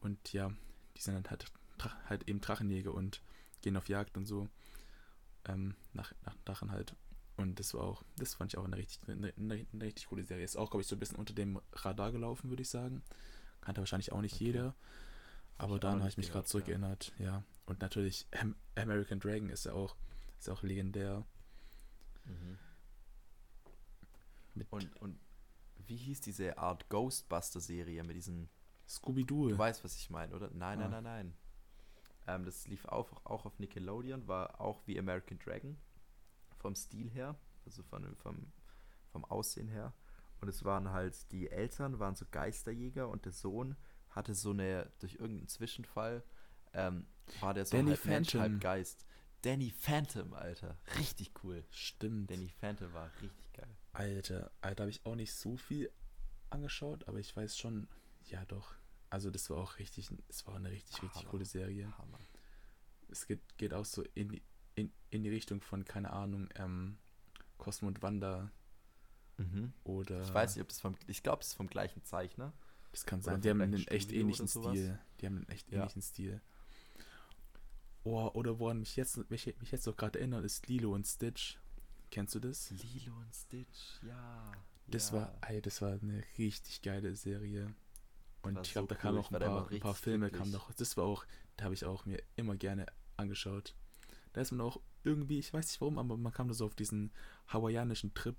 Und 0.00 0.32
ja, 0.32 0.50
die 0.96 1.02
sind 1.02 1.14
dann 1.14 1.30
halt, 1.30 1.44
halt 2.08 2.28
eben 2.28 2.40
Drachenjäger 2.40 2.94
und 2.94 3.20
gehen 3.60 3.76
auf 3.76 3.90
Jagd 3.90 4.16
und 4.16 4.24
so. 4.24 4.48
Ähm, 5.44 5.74
nach, 5.92 6.14
nach 6.24 6.34
Drachen 6.46 6.72
halt. 6.72 6.96
Und 7.38 7.58
das 7.58 7.72
war 7.72 7.82
auch, 7.84 8.02
das 8.16 8.34
fand 8.34 8.52
ich 8.52 8.58
auch 8.58 8.64
eine 8.64 8.76
richtig, 8.76 9.00
eine, 9.08 9.32
eine, 9.38 9.66
eine 9.72 9.84
richtig 9.84 10.08
coole 10.08 10.24
Serie. 10.24 10.44
Ist 10.44 10.56
auch, 10.56 10.70
glaube 10.70 10.82
ich, 10.82 10.88
so 10.88 10.96
ein 10.96 10.98
bisschen 10.98 11.16
unter 11.18 11.32
dem 11.32 11.60
Radar 11.72 12.12
gelaufen, 12.12 12.50
würde 12.50 12.62
ich 12.62 12.68
sagen. 12.68 13.02
Kannte 13.62 13.80
wahrscheinlich 13.80 14.12
auch 14.12 14.20
nicht 14.20 14.34
Okay. 14.34 14.44
jeder. 14.46 14.74
Aber 15.56 15.78
dann 15.78 15.94
noch 15.94 16.00
habe 16.00 16.10
ich 16.10 16.16
mich 16.16 16.26
gerade 16.30 16.46
gehört, 16.46 16.46
ja. 16.46 16.50
zurückerinnert, 16.50 17.12
ja. 17.18 17.42
Und 17.66 17.80
natürlich 17.80 18.26
Am 18.38 18.54
American 18.76 19.18
Dragon 19.20 19.48
ist 19.50 19.64
ja 19.64 19.72
auch, 19.72 19.96
ist 20.38 20.46
ja 20.48 20.52
auch 20.52 20.62
legendär. 20.62 21.24
Mhm. 22.24 22.58
Und, 24.70 24.96
und 25.00 25.18
wie 25.86 25.96
hieß 25.96 26.20
diese 26.20 26.58
Art 26.58 26.88
Ghostbuster-Serie 26.88 28.02
mit 28.04 28.16
diesen 28.16 28.48
Scooby-Doo. 28.88 29.50
Du 29.50 29.58
weißt, 29.58 29.84
was 29.84 29.96
ich 29.96 30.10
meine, 30.10 30.34
oder? 30.34 30.50
Nein, 30.52 30.78
nein, 30.80 30.94
Ah. 30.94 31.00
nein, 31.00 31.04
nein. 31.04 31.34
Ähm, 32.26 32.44
das 32.44 32.66
lief 32.66 32.84
auch, 32.86 33.08
auch 33.24 33.44
auf 33.46 33.58
Nickelodeon, 33.58 34.26
war 34.26 34.60
auch 34.60 34.80
wie 34.86 34.98
American 34.98 35.38
Dragon. 35.38 35.76
Vom 36.58 36.74
Stil 36.74 37.10
her, 37.10 37.38
also 37.64 37.82
von, 37.82 38.14
vom, 38.16 38.52
vom 39.10 39.24
Aussehen 39.24 39.68
her. 39.68 39.94
Und 40.40 40.48
es 40.48 40.64
waren 40.64 40.90
halt, 40.90 41.30
die 41.32 41.50
Eltern 41.50 41.98
waren 41.98 42.14
so 42.14 42.24
Geisterjäger 42.30 43.08
und 43.08 43.24
der 43.24 43.32
Sohn 43.32 43.76
hatte 44.10 44.34
so 44.34 44.50
eine, 44.50 44.90
durch 45.00 45.14
irgendeinen 45.14 45.48
Zwischenfall, 45.48 46.22
ähm, 46.72 47.06
war 47.40 47.54
der 47.54 47.64
so 47.64 47.76
Danny 47.76 47.90
halb 47.90 48.04
Mensch, 48.04 48.32
Phantom. 48.32 48.40
halb 48.40 48.60
Geist. 48.60 49.06
Danny 49.42 49.70
Phantom, 49.70 50.32
Alter. 50.34 50.78
Richtig 50.98 51.32
cool. 51.42 51.64
Stimmt. 51.70 52.30
Danny 52.30 52.48
Phantom 52.48 52.92
war 52.92 53.10
richtig 53.22 53.52
geil. 53.52 53.76
Alter, 53.92 54.50
Alter, 54.60 54.82
habe 54.82 54.90
ich 54.90 55.04
auch 55.06 55.14
nicht 55.14 55.32
so 55.32 55.56
viel 55.56 55.90
angeschaut, 56.50 57.06
aber 57.06 57.18
ich 57.18 57.36
weiß 57.36 57.56
schon, 57.56 57.88
ja 58.24 58.44
doch. 58.46 58.74
Also 59.10 59.30
das 59.30 59.48
war 59.50 59.58
auch 59.58 59.78
richtig, 59.78 60.10
es 60.28 60.46
war 60.46 60.56
eine 60.56 60.70
richtig, 60.70 61.02
richtig 61.02 61.22
Hammer. 61.22 61.30
coole 61.30 61.44
Serie. 61.44 61.96
Hammer. 61.98 62.18
Es 63.10 63.26
geht, 63.26 63.40
geht 63.56 63.72
auch 63.72 63.84
so 63.84 64.02
in 64.14 64.28
die, 64.28 64.42
in, 64.78 64.92
in 65.10 65.22
die 65.22 65.28
Richtung 65.30 65.60
von, 65.60 65.84
keine 65.84 66.12
Ahnung, 66.12 66.48
ähm, 66.56 66.98
Cosmo 67.58 67.88
und 67.88 68.02
Wanda 68.02 68.50
Mhm. 69.40 69.72
oder. 69.84 70.22
Ich 70.22 70.34
weiß 70.34 70.56
nicht, 70.56 70.62
ob 70.62 70.68
das 70.68 70.80
vom. 70.80 70.96
Ich 71.06 71.22
glaube, 71.22 71.42
es 71.42 71.48
ist 71.48 71.54
vom 71.54 71.68
gleichen 71.68 72.02
Zeichner. 72.04 72.52
Das 72.90 73.06
kann 73.06 73.22
sein. 73.22 73.40
Die 73.40 73.48
haben 73.50 73.60
einen 73.60 73.86
echt 73.86 74.10
ähnlichen. 74.12 74.48
Stil. 74.48 74.98
Die 75.20 75.26
haben 75.26 75.36
einen 75.36 75.48
echt 75.48 75.70
Ja. 75.70 75.78
ähnlichen 75.78 76.02
Stil. 76.02 76.40
Oh, 78.04 78.30
oder 78.34 78.58
woran 78.58 78.78
mich 78.80 78.96
jetzt, 78.96 79.30
mich, 79.30 79.54
mich 79.60 79.70
jetzt 79.70 79.86
auch 79.88 79.96
gerade 79.96 80.18
erinnert, 80.18 80.44
ist 80.44 80.66
Lilo 80.66 80.92
und 80.94 81.06
Stitch. 81.06 81.58
Kennst 82.10 82.34
du 82.34 82.40
das? 82.40 82.70
Lilo 82.70 83.14
und 83.16 83.34
Stitch, 83.34 84.02
ja. 84.02 84.50
Das 84.86 85.10
ja. 85.10 85.16
war, 85.18 85.38
ey, 85.42 85.60
das 85.60 85.82
war 85.82 85.92
eine 85.92 86.24
richtig 86.38 86.80
geile 86.82 87.14
Serie. 87.14 87.74
Und 88.42 88.58
ich 88.66 88.72
glaube, 88.72 88.88
so 88.88 88.94
da 88.94 89.00
kamen 89.00 89.18
cool. 89.18 89.20
auch 89.20 89.30
Ich 89.30 89.36
ein 89.36 89.40
paar, 89.40 89.70
ein 89.70 89.80
paar 89.80 89.94
Filme 89.94 90.30
kamen 90.30 90.50
noch. 90.50 90.72
Das 90.72 90.96
war 90.96 91.04
auch, 91.04 91.24
da 91.56 91.64
habe 91.66 91.74
ich 91.74 91.84
auch 91.84 92.06
mir 92.06 92.22
immer 92.36 92.56
gerne 92.56 92.86
angeschaut. 93.16 93.74
Da 94.32 94.40
ist 94.40 94.52
man 94.52 94.60
auch 94.60 94.80
irgendwie, 95.04 95.38
ich 95.38 95.52
weiß 95.52 95.66
nicht 95.66 95.80
warum, 95.80 95.98
aber 95.98 96.16
man 96.16 96.32
kam 96.32 96.48
da 96.48 96.54
so 96.54 96.66
auf 96.66 96.74
diesen 96.74 97.12
hawaiianischen 97.48 98.14
Trip 98.14 98.36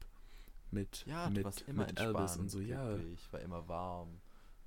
mit, 0.71 1.05
Ja, 1.05 1.29
mit, 1.29 1.45
mit 1.67 1.99
Elvis 1.99 2.37
und 2.37 2.49
so, 2.49 2.59
ja. 2.59 2.93
glücklich, 2.95 3.31
war 3.31 3.39
immer 3.39 3.67
warm. 3.67 4.21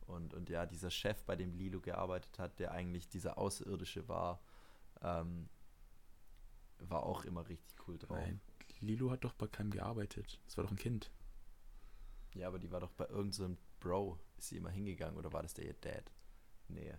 Und, 0.07 0.35
und 0.35 0.51
ja, 0.51 0.67
dieser 0.67 0.91
Chef, 0.91 1.23
bei 1.25 1.37
dem 1.37 1.55
Lilo 1.55 1.81
gearbeitet 1.81 2.39
hat, 2.39 2.59
der 2.59 2.73
eigentlich 2.73 3.09
dieser 3.09 3.39
Außerirdische 3.39 4.09
war, 4.09 4.41
ähm, 5.01 5.49
war 6.79 7.05
auch 7.05 7.25
immer 7.25 7.49
richtig 7.49 7.77
cool 7.87 7.99
drauf. 7.99 8.19
Nein, 8.19 8.41
Lilo 8.81 9.11
hat 9.11 9.25
doch 9.25 9.35
bei 9.35 9.47
keinem 9.47 9.71
gearbeitet. 9.71 10.41
Das 10.45 10.57
war 10.57 10.65
doch 10.65 10.73
ein 10.73 10.77
Kind. 10.77 11.13
Ja, 12.35 12.49
aber 12.49 12.59
die 12.59 12.71
war 12.71 12.81
doch 12.81 12.93
bei 12.93 13.07
irgendeinem 13.07 13.55
so 13.55 13.57
Bro, 13.81 14.19
ist 14.39 14.49
sie 14.49 14.57
immer 14.57 14.71
hingegangen 14.71 15.17
oder 15.17 15.33
war 15.33 15.43
das 15.43 15.55
der 15.55 15.67
ihr 15.67 15.75
Dad? 15.75 16.11
Nee, 16.69 16.95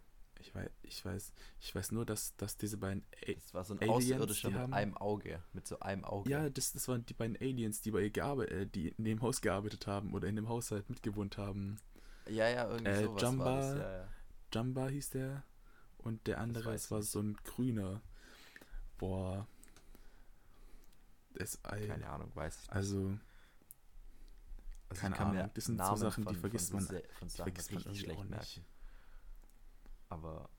Ich 0.46 0.54
weiß, 0.54 0.70
ich 0.84 1.06
weiß, 1.06 1.34
ich 1.62 1.74
weiß 1.74 1.92
nur, 1.94 2.06
dass, 2.06 2.36
dass 2.36 2.58
diese 2.58 2.76
beiden. 2.78 3.04
A 3.28 3.32
das 3.34 3.54
war 3.54 3.64
so 3.64 3.74
ein 3.76 3.80
Aliens, 3.82 3.96
Außerirdischer 4.12 4.48
die 4.50 4.54
mit 4.56 4.62
haben- 4.62 4.74
einem 4.74 4.98
Auge, 4.98 5.42
mit 5.54 5.66
so 5.66 5.80
einem 5.80 6.04
Auge. 6.04 6.30
ja, 6.30 6.50
das, 6.50 6.74
das 6.74 6.86
waren 6.90 7.06
die 7.06 7.14
beiden 7.14 7.38
Aliens, 7.38 7.80
die 7.82 7.92
bei 7.92 8.02
ihr 8.02 8.10
gearbeitet, 8.10 8.52
äh, 8.54 8.66
die 8.68 8.90
in 8.90 9.06
dem 9.06 9.22
Haus 9.22 9.40
gearbeitet 9.40 9.88
haben 9.88 10.14
oder 10.14 10.28
in 10.28 10.36
dem 10.36 10.50
Haushalt 10.50 10.90
mitgewohnt 10.90 11.38
haben. 11.38 11.80
ja, 12.28 12.50
ja 12.50 12.70
irgendwie 12.70 12.92
Äh, 12.92 13.04
sowas 13.06 13.22
Jumba, 13.22 13.46
war 13.46 13.56
das, 13.62 13.78
ja, 13.80 13.98
ja. 14.00 14.08
Jumba 14.54 14.88
hieß 14.90 15.10
der 15.12 15.44
und 16.00 16.28
der 16.28 16.40
andere, 16.40 16.74
es 16.74 16.92
war 16.92 17.00
ich. 17.00 17.10
so 17.10 17.22
ein 17.22 17.38
grüner. 17.46 18.02
Boah. 18.98 19.48
Das, 21.36 21.56
ey, 21.72 21.88
Keine 21.88 22.08
Ahnung, 22.10 22.32
weiß 22.36 22.56
ich 22.56 22.62
nicht. 22.64 22.74
also, 22.74 23.18
Also 24.90 25.02
keine 25.02 25.18
Ahnung, 25.18 25.50
das 25.54 25.66
sind 25.66 25.78
so 25.78 25.84
Namen 25.84 25.98
Sachen, 25.98 26.26
die 26.26 26.34
von- 26.34 26.40
vergisst 26.42 26.70
von 26.72 26.80
man- 26.80 26.86
so 26.88 26.94
Se- 26.96 27.04
von 27.18 27.28
die 27.28 27.32
Sachen 27.34 27.44
vergisst 27.46 27.72
man 27.72 27.82
irgendwie 27.84 28.00
auch 28.02 28.04
schlecht 28.04 28.20
nicht. 28.20 28.30
merken. 28.30 28.73
Aber 30.14 30.50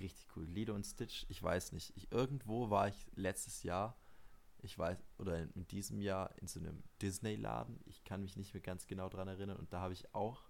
richtig 0.00 0.28
cool. 0.36 0.44
Lilo 0.44 0.74
und 0.74 0.84
Stitch, 0.84 1.26
ich 1.28 1.42
weiß 1.42 1.72
nicht. 1.72 1.92
Ich, 1.96 2.12
irgendwo 2.12 2.70
war 2.70 2.88
ich 2.88 3.06
letztes 3.14 3.64
Jahr, 3.64 3.98
ich 4.58 4.78
weiß, 4.78 4.98
oder 5.18 5.38
in, 5.42 5.50
in 5.50 5.66
diesem 5.66 6.00
Jahr 6.00 6.36
in 6.38 6.46
so 6.46 6.60
einem 6.60 6.82
Disney-Laden. 7.02 7.80
Ich 7.86 8.04
kann 8.04 8.22
mich 8.22 8.36
nicht 8.36 8.54
mehr 8.54 8.62
ganz 8.62 8.86
genau 8.86 9.08
dran 9.08 9.28
erinnern. 9.28 9.56
Und 9.56 9.72
da 9.72 9.80
habe 9.80 9.94
ich 9.94 10.14
auch 10.14 10.48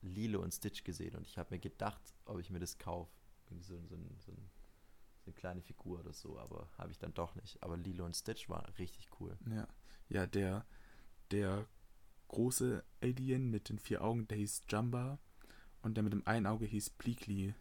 Lilo 0.00 0.40
und 0.42 0.52
Stitch 0.52 0.84
gesehen. 0.84 1.16
Und 1.16 1.26
ich 1.26 1.38
habe 1.38 1.54
mir 1.54 1.60
gedacht, 1.60 2.14
ob 2.24 2.38
ich 2.38 2.50
mir 2.50 2.60
das 2.60 2.78
kaufe. 2.78 3.10
Irgendwie 3.46 3.64
so, 3.64 3.76
so, 3.86 3.96
so, 3.96 4.32
so 4.32 4.32
eine 5.26 5.34
kleine 5.34 5.60
Figur 5.60 6.00
oder 6.00 6.12
so. 6.12 6.38
Aber 6.38 6.68
habe 6.78 6.92
ich 6.92 6.98
dann 6.98 7.14
doch 7.14 7.34
nicht. 7.34 7.60
Aber 7.64 7.76
Lilo 7.76 8.04
und 8.04 8.14
Stitch 8.14 8.48
war 8.48 8.66
richtig 8.78 9.08
cool. 9.20 9.36
ja. 9.50 9.66
Ja, 10.10 10.26
der, 10.26 10.66
der 11.30 11.66
große 12.28 12.84
Alien 13.00 13.50
mit 13.50 13.70
den 13.70 13.78
vier 13.78 14.04
Augen, 14.04 14.28
der 14.28 14.36
hieß 14.36 14.64
Jumba 14.68 15.18
und 15.84 15.94
der 15.94 16.02
mit 16.02 16.12
dem 16.12 16.26
einen 16.26 16.46
Auge 16.46 16.66
hieß 16.66 16.90
Bleakly. 16.90 17.54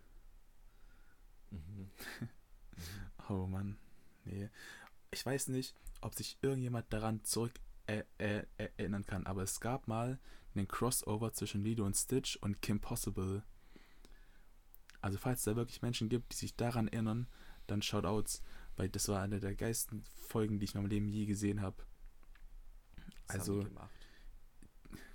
Mhm. 1.51 1.91
Oh 3.29 3.45
Mann, 3.45 3.77
nee. 4.25 4.49
Ich 5.11 5.23
weiß 5.23 5.49
nicht, 5.49 5.75
ob 6.01 6.15
sich 6.15 6.37
irgendjemand 6.41 6.91
daran 6.91 7.23
zurück 7.23 7.53
äh, 7.85 8.03
äh, 8.17 8.43
erinnern 8.57 9.05
kann, 9.05 9.27
aber 9.27 9.43
es 9.43 9.59
gab 9.59 9.87
mal 9.87 10.19
einen 10.55 10.67
Crossover 10.67 11.31
zwischen 11.31 11.63
Lilo 11.63 11.85
und 11.85 11.95
Stitch 11.95 12.35
und 12.37 12.61
Kim 12.61 12.79
Possible. 12.81 13.43
Also 14.99 15.19
falls 15.19 15.39
es 15.39 15.45
da 15.45 15.55
wirklich 15.55 15.81
Menschen 15.81 16.09
gibt, 16.09 16.33
die 16.33 16.37
sich 16.37 16.55
daran 16.55 16.87
erinnern, 16.87 17.27
dann 17.67 17.81
Shoutouts, 17.81 18.41
weil 18.75 18.89
das 18.89 19.07
war 19.07 19.21
eine 19.21 19.39
der 19.39 19.55
geilsten 19.55 20.03
Folgen, 20.15 20.59
die 20.59 20.65
ich 20.65 20.73
in 20.73 20.81
meinem 20.81 20.89
Leben 20.89 21.07
je 21.07 21.25
gesehen 21.25 21.61
habe. 21.61 21.85
Also-? 23.27 23.67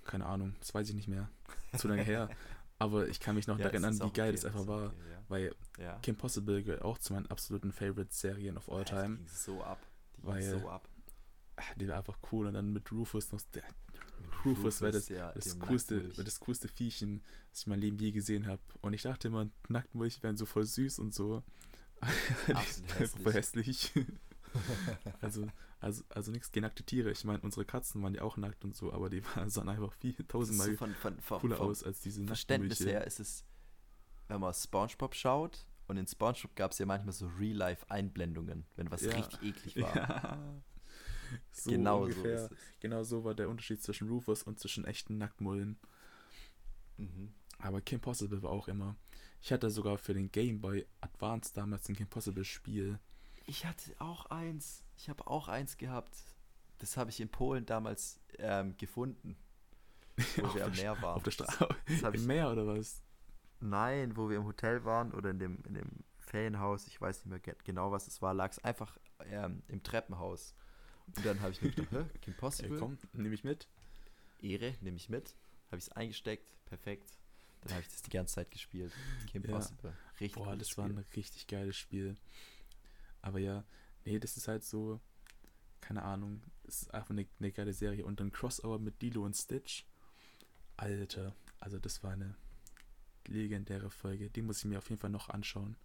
Keine 0.04 0.24
Ahnung, 0.24 0.54
das 0.60 0.72
weiß 0.72 0.88
ich 0.88 0.94
nicht 0.94 1.08
mehr. 1.08 1.28
Zu 1.76 1.88
lange 1.88 2.04
her. 2.04 2.30
Aber 2.80 3.08
ich 3.08 3.18
kann 3.20 3.34
mich 3.34 3.46
noch 3.48 3.58
Ja, 3.58 3.66
erinnern, 3.66 3.94
wie 3.94 3.98
geil 4.12 4.28
okay, 4.28 4.32
das 4.32 4.44
einfach 4.44 4.66
war. 4.66 4.86
okay, 4.86 4.96
ja. 5.10 5.22
Weil 5.28 5.54
Ja. 5.78 5.98
Kim 6.00 6.16
Possible 6.16 6.62
gehört 6.62 6.82
auch 6.82 6.98
zu 6.98 7.12
meinen 7.12 7.26
absoluten 7.26 7.72
Favorite-Serien 7.72 8.56
of 8.56 8.68
all 8.70 8.78
Ja, 8.78 8.84
Die 8.84 8.90
time. 8.90 9.16
ging 9.16 9.26
so 9.26 9.62
ab. 9.62 9.78
Die 10.18 10.26
Weil- 10.26 10.40
ging 10.50 10.60
so 10.60 10.68
ab. 10.68 10.88
Ah, 11.56 11.62
Die 11.76 11.88
war 11.88 11.96
einfach 11.98 12.18
cool. 12.30 12.46
Und 12.46 12.54
dann 12.54 12.72
mit 12.72 12.90
Rufus 12.92 13.32
noch. 13.32 13.40
Der, 13.54 13.64
Rufus 14.44 14.80
war 14.80 14.92
das, 14.92 15.08
ja, 15.08 15.32
das, 15.32 15.58
coolste, 15.58 16.16
war 16.16 16.22
das 16.24 16.38
coolste 16.38 16.68
Viechchen, 16.68 17.22
das 17.50 17.60
ich 17.60 17.66
in 17.66 17.70
meinem 17.70 17.80
Leben 17.80 17.98
je 17.98 18.12
gesehen 18.12 18.46
habe. 18.46 18.62
Und 18.80 18.92
ich 18.92 19.02
dachte 19.02 19.26
immer, 19.28 19.48
Nacktmilch 19.68 20.22
wären 20.22 20.36
so 20.36 20.46
voll 20.46 20.64
süß 20.64 21.00
und 21.00 21.12
so. 21.12 21.42
Absolut 22.54 23.34
hässlich. 23.34 23.92
also, 25.20 25.46
also, 25.80 26.04
also 26.10 26.32
nichts 26.32 26.50
gegen 26.50 26.64
nackte 26.64 26.82
Tiere. 26.82 27.10
Ich 27.10 27.24
meine, 27.24 27.40
unsere 27.40 27.64
Katzen 27.64 28.02
waren 28.02 28.14
ja 28.14 28.22
auch 28.22 28.36
nackt 28.36 28.64
und 28.64 28.74
so, 28.74 28.92
aber 28.92 29.10
die 29.10 29.22
sahen 29.46 29.68
einfach 29.68 29.92
viel 29.94 30.14
tausendmal 30.26 30.70
so 30.70 30.76
von, 30.76 30.94
von, 30.94 31.20
von, 31.20 31.40
cooler 31.40 31.60
aus 31.60 31.82
als 31.82 32.00
diese 32.00 32.24
Verständnis 32.24 32.80
her 32.80 33.06
ist 33.06 33.20
es, 33.20 33.44
wenn 34.28 34.40
man 34.40 34.54
Spongebob 34.54 35.14
schaut, 35.14 35.66
und 35.88 35.96
in 35.96 36.06
Spongebob 36.06 36.54
gab 36.54 36.72
es 36.72 36.78
ja 36.78 36.86
manchmal 36.86 37.14
so 37.14 37.26
Real-Life-Einblendungen, 37.38 38.66
wenn 38.76 38.90
was 38.90 39.02
Ja. 39.02 39.16
richtig 39.16 39.42
eklig 39.42 39.76
war. 39.82 39.96
Ja. 39.96 40.62
So 41.50 41.70
genau 41.70 42.02
ungefähr. 42.02 42.38
so 42.38 42.44
ist 42.44 42.52
es. 42.52 42.58
Genau 42.80 43.02
so 43.04 43.24
war 43.24 43.34
der 43.34 43.48
Unterschied 43.48 43.82
zwischen 43.82 44.08
Rufus 44.08 44.42
und 44.42 44.58
zwischen 44.58 44.84
echten 44.84 45.18
Nacktmullen. 45.18 45.78
Mhm. 46.98 47.32
Aber 47.58 47.80
Kim 47.80 48.00
Possible 48.00 48.42
war 48.42 48.50
auch 48.50 48.68
immer. 48.68 48.96
Ich 49.40 49.52
hatte 49.52 49.70
sogar 49.70 49.98
für 49.98 50.14
den 50.14 50.30
Game 50.30 50.60
Boy 50.60 50.86
Advance 51.00 51.52
damals 51.54 51.88
ein 51.88 51.96
Kim 51.96 52.08
Possible 52.08 52.44
Spiel. 52.44 52.98
Ich 53.48 53.64
hatte 53.64 53.94
auch 53.98 54.26
eins. 54.26 54.84
Ich 54.96 55.08
habe 55.08 55.26
auch 55.26 55.48
eins 55.48 55.76
gehabt. 55.78 56.14
Das 56.78 56.96
habe 56.96 57.10
ich 57.10 57.20
in 57.20 57.28
Polen 57.28 57.64
damals 57.66 58.20
ähm, 58.38 58.76
gefunden, 58.76 59.36
wo 60.36 60.54
wir 60.54 60.66
am 60.66 60.72
Meer 60.72 61.00
waren. 61.02 61.16
auf 61.16 61.22
der 61.22 61.30
Straße. 61.32 61.68
Im 62.12 62.26
Meer 62.26 62.52
oder 62.52 62.66
was? 62.66 63.02
Nein, 63.60 64.16
wo 64.16 64.28
wir 64.28 64.36
im 64.36 64.44
Hotel 64.44 64.84
waren 64.84 65.12
oder 65.12 65.30
in 65.30 65.38
dem, 65.38 65.62
in 65.66 65.74
dem 65.74 65.90
Ferienhaus, 66.18 66.86
ich 66.86 67.00
weiß 67.00 67.24
nicht 67.24 67.30
mehr 67.30 67.40
ge- 67.40 67.56
genau, 67.64 67.90
was 67.90 68.06
es 68.06 68.20
war, 68.22 68.34
lag 68.34 68.52
es 68.52 68.62
einfach 68.62 68.96
ähm, 69.24 69.62
im 69.66 69.82
Treppenhaus. 69.82 70.54
Und 71.06 71.24
dann 71.24 71.40
habe 71.40 71.52
ich 71.52 71.62
mir 71.62 71.70
gedacht, 71.70 71.90
hä, 72.12 72.18
Kim 72.20 72.34
Ey, 72.34 72.38
Possible, 72.38 72.78
komm, 72.78 72.98
nehme 73.14 73.34
ich 73.34 73.42
mit. 73.44 73.66
Ehre, 74.40 74.76
nehme 74.82 74.98
ich 74.98 75.08
mit. 75.08 75.34
Habe 75.68 75.78
ich 75.78 75.84
es 75.84 75.92
eingesteckt, 75.92 76.54
perfekt. 76.66 77.10
Dann 77.62 77.72
habe 77.72 77.80
ich 77.82 77.88
das 77.88 78.02
die 78.02 78.10
ganze 78.10 78.34
Zeit 78.36 78.50
gespielt. 78.52 78.92
Kim 79.32 79.42
Ja. 79.42 79.50
Possible. 79.56 79.92
Richtig 80.20 80.34
Boah, 80.40 80.54
das 80.54 80.76
war 80.78 80.84
ein 80.84 81.04
richtig 81.16 81.46
geiles 81.48 81.76
Spiel. 81.76 82.14
Aber 83.22 83.38
ja, 83.38 83.64
nee, 84.04 84.18
das 84.18 84.36
ist 84.36 84.48
halt 84.48 84.64
so, 84.64 85.00
keine 85.80 86.02
Ahnung, 86.02 86.42
es 86.64 86.82
ist 86.82 86.94
einfach 86.94 87.10
eine, 87.10 87.26
eine 87.38 87.52
geile 87.52 87.72
Serie. 87.72 88.04
Und 88.04 88.20
dann 88.20 88.32
Crossover 88.32 88.78
mit 88.78 89.02
Lilo 89.02 89.24
und 89.24 89.34
Stitch. 89.36 89.84
Alter, 90.76 91.34
also 91.60 91.78
das 91.78 92.02
war 92.02 92.12
eine 92.12 92.34
legendäre 93.26 93.90
Folge. 93.90 94.30
Die 94.30 94.42
muss 94.42 94.58
ich 94.58 94.64
mir 94.66 94.78
auf 94.78 94.88
jeden 94.88 95.00
Fall 95.00 95.10
noch 95.10 95.28
anschauen. 95.28 95.76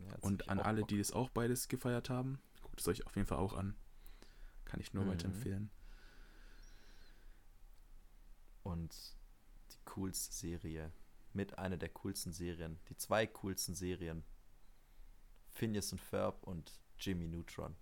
Ja, 0.00 0.16
Und 0.20 0.48
an 0.48 0.60
alle, 0.60 0.84
die 0.84 0.98
das 0.98 1.12
auch 1.12 1.28
beides 1.30 1.68
gefeiert 1.68 2.10
haben, 2.10 2.40
guckt 2.62 2.80
es 2.80 2.88
euch 2.88 3.06
auf 3.06 3.16
jeden 3.16 3.26
Fall 3.28 3.38
auch 3.38 3.54
an. 3.54 3.74
Kann 4.64 4.80
ich 4.80 4.92
nur 4.92 5.04
Mhm. 5.04 5.08
weiterempfehlen. 5.10 5.70
Und 8.62 8.94
die 9.72 9.78
coolste 9.86 10.34
Serie. 10.34 10.92
Mit 11.32 11.58
einer 11.58 11.76
der 11.76 11.88
coolsten 11.90 12.32
Serien. 12.32 12.78
Die 12.88 12.96
zwei 12.96 13.26
coolsten 13.26 13.74
Serien. 13.74 14.24
Phineas 15.58 15.90
und 15.90 16.00
Ferb 16.00 16.44
und 16.44 16.70
Jimmy 17.00 17.26
Neutron. 17.26 17.74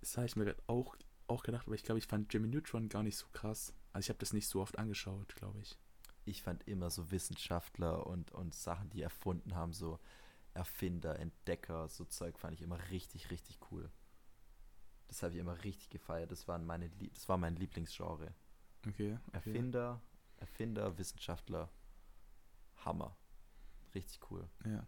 Das 0.00 0.16
habe 0.18 0.26
ich 0.26 0.36
mir 0.36 0.54
auch, 0.66 0.96
auch 1.26 1.42
gedacht, 1.42 1.66
aber 1.66 1.74
ich 1.74 1.82
glaube, 1.82 1.98
ich 1.98 2.06
fand 2.06 2.32
Jimmy 2.32 2.48
Neutron 2.48 2.90
gar 2.90 3.02
nicht 3.02 3.16
so 3.16 3.26
krass. 3.32 3.72
Also 3.92 4.06
ich 4.06 4.08
habe 4.10 4.18
das 4.18 4.34
nicht 4.34 4.46
so 4.46 4.60
oft 4.60 4.78
angeschaut, 4.78 5.34
glaube 5.34 5.60
ich. 5.60 5.78
Ich 6.26 6.42
fand 6.42 6.68
immer 6.68 6.90
so 6.90 7.10
Wissenschaftler 7.10 8.06
und, 8.06 8.32
und 8.32 8.54
Sachen, 8.54 8.90
die 8.90 9.00
erfunden 9.00 9.54
haben, 9.54 9.72
so 9.72 9.98
Erfinder, 10.52 11.18
Entdecker, 11.18 11.88
so 11.88 12.04
Zeug 12.04 12.38
fand 12.38 12.52
ich 12.54 12.62
immer 12.62 12.78
richtig, 12.90 13.30
richtig 13.30 13.58
cool. 13.70 13.90
Das 15.08 15.22
habe 15.22 15.32
ich 15.32 15.40
immer 15.40 15.64
richtig 15.64 15.88
gefeiert. 15.88 16.30
Das, 16.30 16.48
waren 16.48 16.66
meine, 16.66 16.90
das 17.14 17.28
war 17.30 17.38
mein 17.38 17.56
Lieblingsgenre. 17.56 18.34
Okay. 18.86 19.18
okay. 19.18 19.18
Erfinder, 19.32 20.02
Erfinder, 20.36 20.98
Wissenschaftler. 20.98 21.70
Hammer. 22.84 23.16
Richtig 23.94 24.30
cool. 24.30 24.48
Ja. 24.64 24.86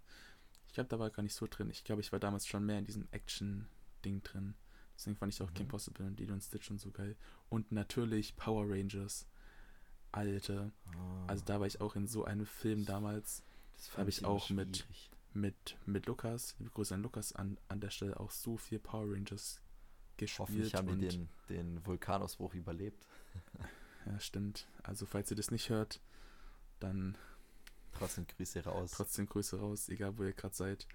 Ich 0.74 0.76
glaube, 0.76 0.88
da 0.88 0.98
war 0.98 1.08
gar 1.10 1.22
nicht 1.22 1.36
so 1.36 1.46
drin. 1.48 1.70
Ich 1.70 1.84
glaube, 1.84 2.00
ich 2.00 2.10
war 2.10 2.18
damals 2.18 2.48
schon 2.48 2.66
mehr 2.66 2.80
in 2.80 2.84
diesem 2.84 3.06
Action-Ding 3.12 4.24
drin. 4.24 4.54
Deswegen 4.96 5.14
fand 5.14 5.32
ich 5.32 5.40
auch 5.40 5.50
Mhm. 5.50 5.54
Kim 5.54 5.68
Possible 5.68 6.04
und 6.04 6.18
Lilo 6.18 6.32
und 6.34 6.42
Stitch 6.42 6.66
schon 6.66 6.78
so 6.78 6.90
geil. 6.90 7.14
Und 7.48 7.70
natürlich 7.70 8.34
Power 8.34 8.68
Rangers. 8.68 9.28
Alter. 10.10 10.72
Ah, 10.96 11.26
Also 11.28 11.44
da 11.44 11.60
war 11.60 11.68
ich 11.68 11.80
auch 11.80 11.94
in 11.94 12.08
so 12.08 12.24
einem 12.24 12.44
Film 12.44 12.84
damals 12.86 13.44
das 13.76 13.86
hab 13.90 13.94
fand 13.94 14.08
ich 14.08 14.24
auch 14.24 14.50
mit- 14.50 14.78
schwierig. 14.78 15.10
mit, 15.32 15.76
mit 15.86 16.06
Lukas, 16.06 16.56
liebe 16.58 16.72
Grüße 16.72 16.92
an 16.92 17.02
Lukas, 17.02 17.32
an, 17.32 17.56
an 17.68 17.78
der 17.80 17.90
Stelle 17.90 18.18
auch 18.18 18.32
so 18.32 18.56
viel 18.56 18.80
Power 18.80 19.12
Rangers 19.12 19.60
gespielt. 20.16 20.38
Hoffentlich 20.40 20.74
haben 20.74 20.86
die 20.88 20.92
und, 20.94 21.02
den, 21.02 21.28
den 21.50 21.86
Vulkanausbruch 21.86 22.52
überlebt. 22.54 23.06
Ja, 24.06 24.18
stimmt. 24.18 24.66
Also 24.82 25.06
falls 25.06 25.30
ihr 25.30 25.36
das 25.36 25.52
nicht 25.52 25.68
hört, 25.70 26.00
dann 26.80 27.16
Trotzdem 27.98 28.26
Grüße 28.26 28.64
raus. 28.64 28.90
trotzdem 28.92 29.26
Grüße 29.26 29.58
raus, 29.58 29.88
egal 29.88 30.16
wo 30.18 30.24
ihr 30.24 30.32
gerade 30.32 30.54
seid. 30.54 30.86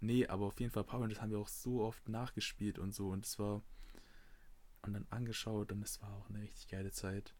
Nee, 0.00 0.26
aber 0.26 0.46
auf 0.46 0.58
jeden 0.58 0.72
Fall 0.72 0.84
Power 0.84 1.02
Rangers 1.02 1.20
haben 1.20 1.30
wir 1.30 1.38
auch 1.38 1.48
so 1.48 1.82
oft 1.84 2.08
nachgespielt 2.08 2.78
und 2.78 2.92
so 2.94 3.10
und 3.10 3.24
es 3.24 3.38
war 3.38 3.62
und 4.82 4.94
dann 4.94 5.06
angeschaut 5.10 5.70
und 5.70 5.82
es 5.82 6.02
war 6.02 6.12
auch 6.14 6.28
eine 6.28 6.40
richtig 6.40 6.66
geile 6.68 6.90
Zeit. 6.90 7.34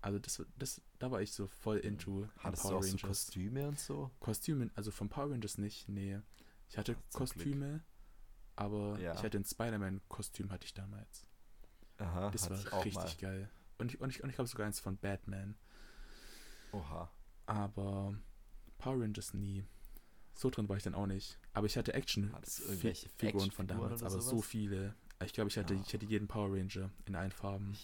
Also 0.00 0.18
das, 0.18 0.42
das 0.56 0.80
da 0.98 1.10
war 1.10 1.20
ich 1.20 1.32
so 1.32 1.48
voll 1.48 1.78
into 1.78 2.22
an 2.22 2.30
Hattest 2.38 2.62
Power 2.62 2.70
du 2.72 2.76
auch 2.78 2.82
so 2.82 2.88
Rangers. 2.96 3.02
Kostüme 3.26 3.68
und 3.68 3.78
so? 3.78 4.10
Kostüme, 4.20 4.70
also 4.74 4.90
von 4.90 5.08
Power 5.08 5.30
Rangers 5.32 5.58
nicht, 5.58 5.88
nee. 5.88 6.18
Ich 6.68 6.78
hatte 6.78 6.96
Ach, 6.98 7.12
Kostüme, 7.18 7.84
aber 8.54 8.98
Ja. 8.98 9.14
ich 9.14 9.22
hatte 9.22 9.36
ein 9.38 9.44
Spider-Man-Kostüm 9.44 10.50
hatte 10.50 10.64
ich 10.64 10.72
damals. 10.74 11.26
Aha, 11.98 12.30
Das 12.30 12.48
war 12.48 12.84
richtig 12.84 12.94
mal. 12.94 13.14
geil. 13.20 13.50
Und 13.78 13.92
ich, 13.92 14.00
und 14.00 14.08
ich, 14.10 14.22
und 14.22 14.30
ich 14.30 14.38
habe 14.38 14.48
sogar 14.48 14.66
eins 14.66 14.80
von 14.80 14.96
Batman. 14.96 15.56
Oha. 16.72 17.10
Aber 17.46 18.14
Power 18.78 19.00
Rangers 19.00 19.34
nie. 19.34 19.64
So 20.34 20.50
drin 20.50 20.68
war 20.68 20.76
ich 20.76 20.82
dann 20.82 20.94
auch 20.94 21.06
nicht. 21.06 21.38
Aber 21.54 21.66
ich 21.66 21.76
hatte 21.78 21.94
Action-Figuren 21.94 23.50
von 23.50 23.66
damals, 23.66 24.02
aber 24.02 24.20
so 24.20 24.30
sowas? 24.32 24.46
viele. 24.46 24.94
Ich 25.24 25.32
glaube, 25.32 25.48
ich 25.48 25.56
hatte, 25.56 25.74
Ja. 25.74 25.80
ich 25.80 25.94
hatte 25.94 26.04
jeden 26.04 26.28
Power 26.28 26.52
Ranger 26.52 26.90
in 27.06 27.14
allen 27.14 27.30
Farben. 27.30 27.76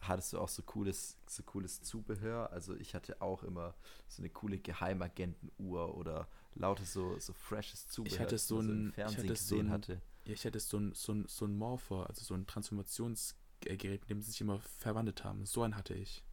Hattest 0.00 0.32
du 0.32 0.38
auch 0.38 0.48
so 0.48 0.62
cooles, 0.62 1.18
so 1.26 1.42
cooles 1.42 1.82
Zubehör? 1.82 2.50
Also 2.52 2.74
ich 2.76 2.94
hatte 2.94 3.20
auch 3.20 3.42
immer 3.42 3.74
so 4.06 4.22
eine 4.22 4.30
coole 4.30 4.58
Geheimagentenuhr 4.58 5.94
oder 5.96 6.28
lauter 6.54 6.84
so, 6.84 7.18
so 7.18 7.32
freshes 7.34 7.88
Zubehör, 7.88 8.20
hatte 8.20 8.36
das 8.36 8.46
so 8.46 8.62
so 8.62 8.68
ein- 8.70 8.92
ich 8.96 9.02
hatte 9.04 9.20
so 9.20 9.26
gesehen 9.26 9.66
ein- 9.66 9.72
hatte. 9.72 10.00
Ja, 10.24 10.32
ich 10.34 10.46
hatte 10.46 10.60
so 10.60 10.78
ein, 10.78 10.94
so 10.94 11.12
ein, 11.12 11.24
so 11.26 11.44
ein 11.46 11.56
Morpher, 11.56 12.06
also 12.08 12.22
so 12.24 12.34
ein 12.34 12.46
Transformationsgerät, 12.46 14.00
mit 14.02 14.10
dem 14.10 14.22
sie 14.22 14.30
sich 14.30 14.40
immer 14.40 14.60
verwandelt 14.60 15.24
haben. 15.24 15.44
So 15.46 15.62
einen 15.62 15.76
hatte 15.76 15.94
ich. 15.94 16.24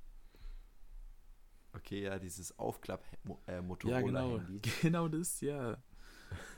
Okay, 1.75 2.03
ja, 2.03 2.19
dieses 2.19 2.49
Ja, 2.49 2.55
genau. 2.55 2.63
Aufklapp-Motorola-Handy. 2.69 4.61
Genau 4.81 5.07
das, 5.07 5.41
ja. 5.41 5.77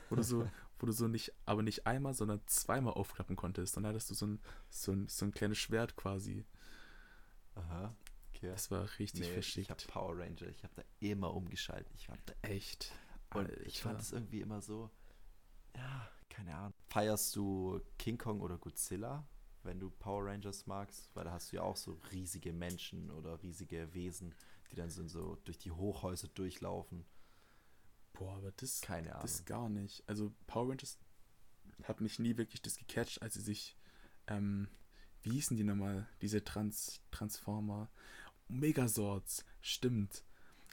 Wo 0.08 0.16
du 0.16 0.22
so, 0.22 0.48
wo 0.78 0.86
du 0.86 0.92
so 0.92 1.08
nicht, 1.08 1.32
aber 1.44 1.62
nicht 1.62 1.86
einmal, 1.86 2.14
sondern 2.14 2.40
zweimal 2.46 2.94
aufklappen 2.94 3.36
konntest. 3.36 3.76
Und 3.76 3.82
dann 3.82 3.90
hattest 3.90 4.10
du 4.10 4.14
so 4.14 4.26
ein, 4.26 4.40
so 4.70 4.92
ein, 4.92 5.08
so 5.08 5.24
ein 5.26 5.32
kleines 5.32 5.58
Schwert 5.58 5.96
quasi. 5.96 6.44
Aha, 7.54 7.94
okay. 8.30 8.48
Das 8.48 8.70
war 8.70 8.88
richtig 8.98 9.20
Nee, 9.22 9.26
ich 9.26 9.32
verschickt. 9.32 9.70
habe 9.70 9.82
Power 9.86 10.16
Ranger, 10.18 10.48
ich 10.48 10.62
habe 10.62 10.74
da 10.76 10.82
immer 11.00 11.34
umgeschaltet. 11.34 11.92
Ich 11.96 12.06
fand 12.06 12.20
Echt. 12.42 12.92
Und 13.34 13.50
ich 13.66 13.82
fand 13.82 13.96
Alter. 13.96 14.06
es 14.06 14.12
irgendwie 14.12 14.40
immer 14.40 14.62
so, 14.62 14.90
ja, 15.76 16.08
keine 16.30 16.54
Ahnung. 16.56 16.74
Feierst 16.88 17.34
du 17.36 17.80
King 17.98 18.16
Kong 18.16 18.40
oder 18.40 18.56
Godzilla, 18.56 19.26
wenn 19.64 19.78
du 19.80 19.90
Power 19.90 20.24
Rangers 20.26 20.66
magst? 20.66 21.10
Weil 21.14 21.24
da 21.24 21.32
hast 21.32 21.52
du 21.52 21.56
ja 21.56 21.62
auch 21.62 21.76
so 21.76 22.00
riesige 22.12 22.52
Menschen 22.52 23.10
oder 23.10 23.42
riesige 23.42 23.92
Wesen, 23.92 24.34
die 24.70 24.76
dann 24.76 24.90
so, 24.90 25.06
so 25.06 25.36
durch 25.44 25.58
die 25.58 25.70
Hochhäuser 25.70 26.28
durchlaufen. 26.28 27.04
Boah, 28.12 28.36
aber 28.36 28.52
das, 28.52 28.80
Keine 28.80 29.10
Ahnung. 29.10 29.22
das 29.22 29.44
gar 29.44 29.68
nicht. 29.68 30.02
Also 30.06 30.32
Power 30.46 30.70
Rangers 30.70 30.98
hat 31.84 32.00
mich 32.00 32.18
nie 32.18 32.36
wirklich 32.36 32.62
das 32.62 32.76
gecatcht, 32.76 33.22
als 33.22 33.34
sie 33.34 33.40
sich, 33.40 33.76
ähm, 34.26 34.68
wie 35.22 35.30
hießen 35.30 35.56
die 35.56 35.64
nochmal? 35.64 36.08
Diese 36.20 36.42
Trans 36.42 37.00
Transformer. 37.10 37.88
Megasorts, 38.48 39.44
stimmt. 39.60 40.24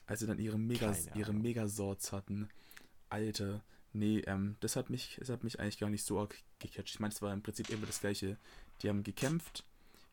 Als 0.07 0.21
sie 0.21 0.27
dann 0.27 0.39
ihre, 0.39 0.57
Megas 0.57 1.07
ihre. 1.15 1.33
Megasorts 1.33 2.11
hatten. 2.11 2.49
Alter, 3.09 3.63
nee, 3.91 4.19
ähm, 4.19 4.55
das 4.59 4.75
hat 4.75 4.89
mich, 4.89 5.17
das 5.19 5.29
hat 5.29 5.43
mich 5.43 5.59
eigentlich 5.59 5.79
gar 5.79 5.89
nicht 5.89 6.03
so 6.03 6.19
arg 6.19 6.35
gecatcht. 6.59 6.93
Ich 6.93 6.99
meine, 6.99 7.13
es 7.13 7.21
war 7.21 7.33
im 7.33 7.43
Prinzip 7.43 7.69
immer 7.69 7.85
das 7.85 7.99
gleiche. 7.99 8.37
Die 8.81 8.89
haben 8.89 9.03
gekämpft 9.03 9.65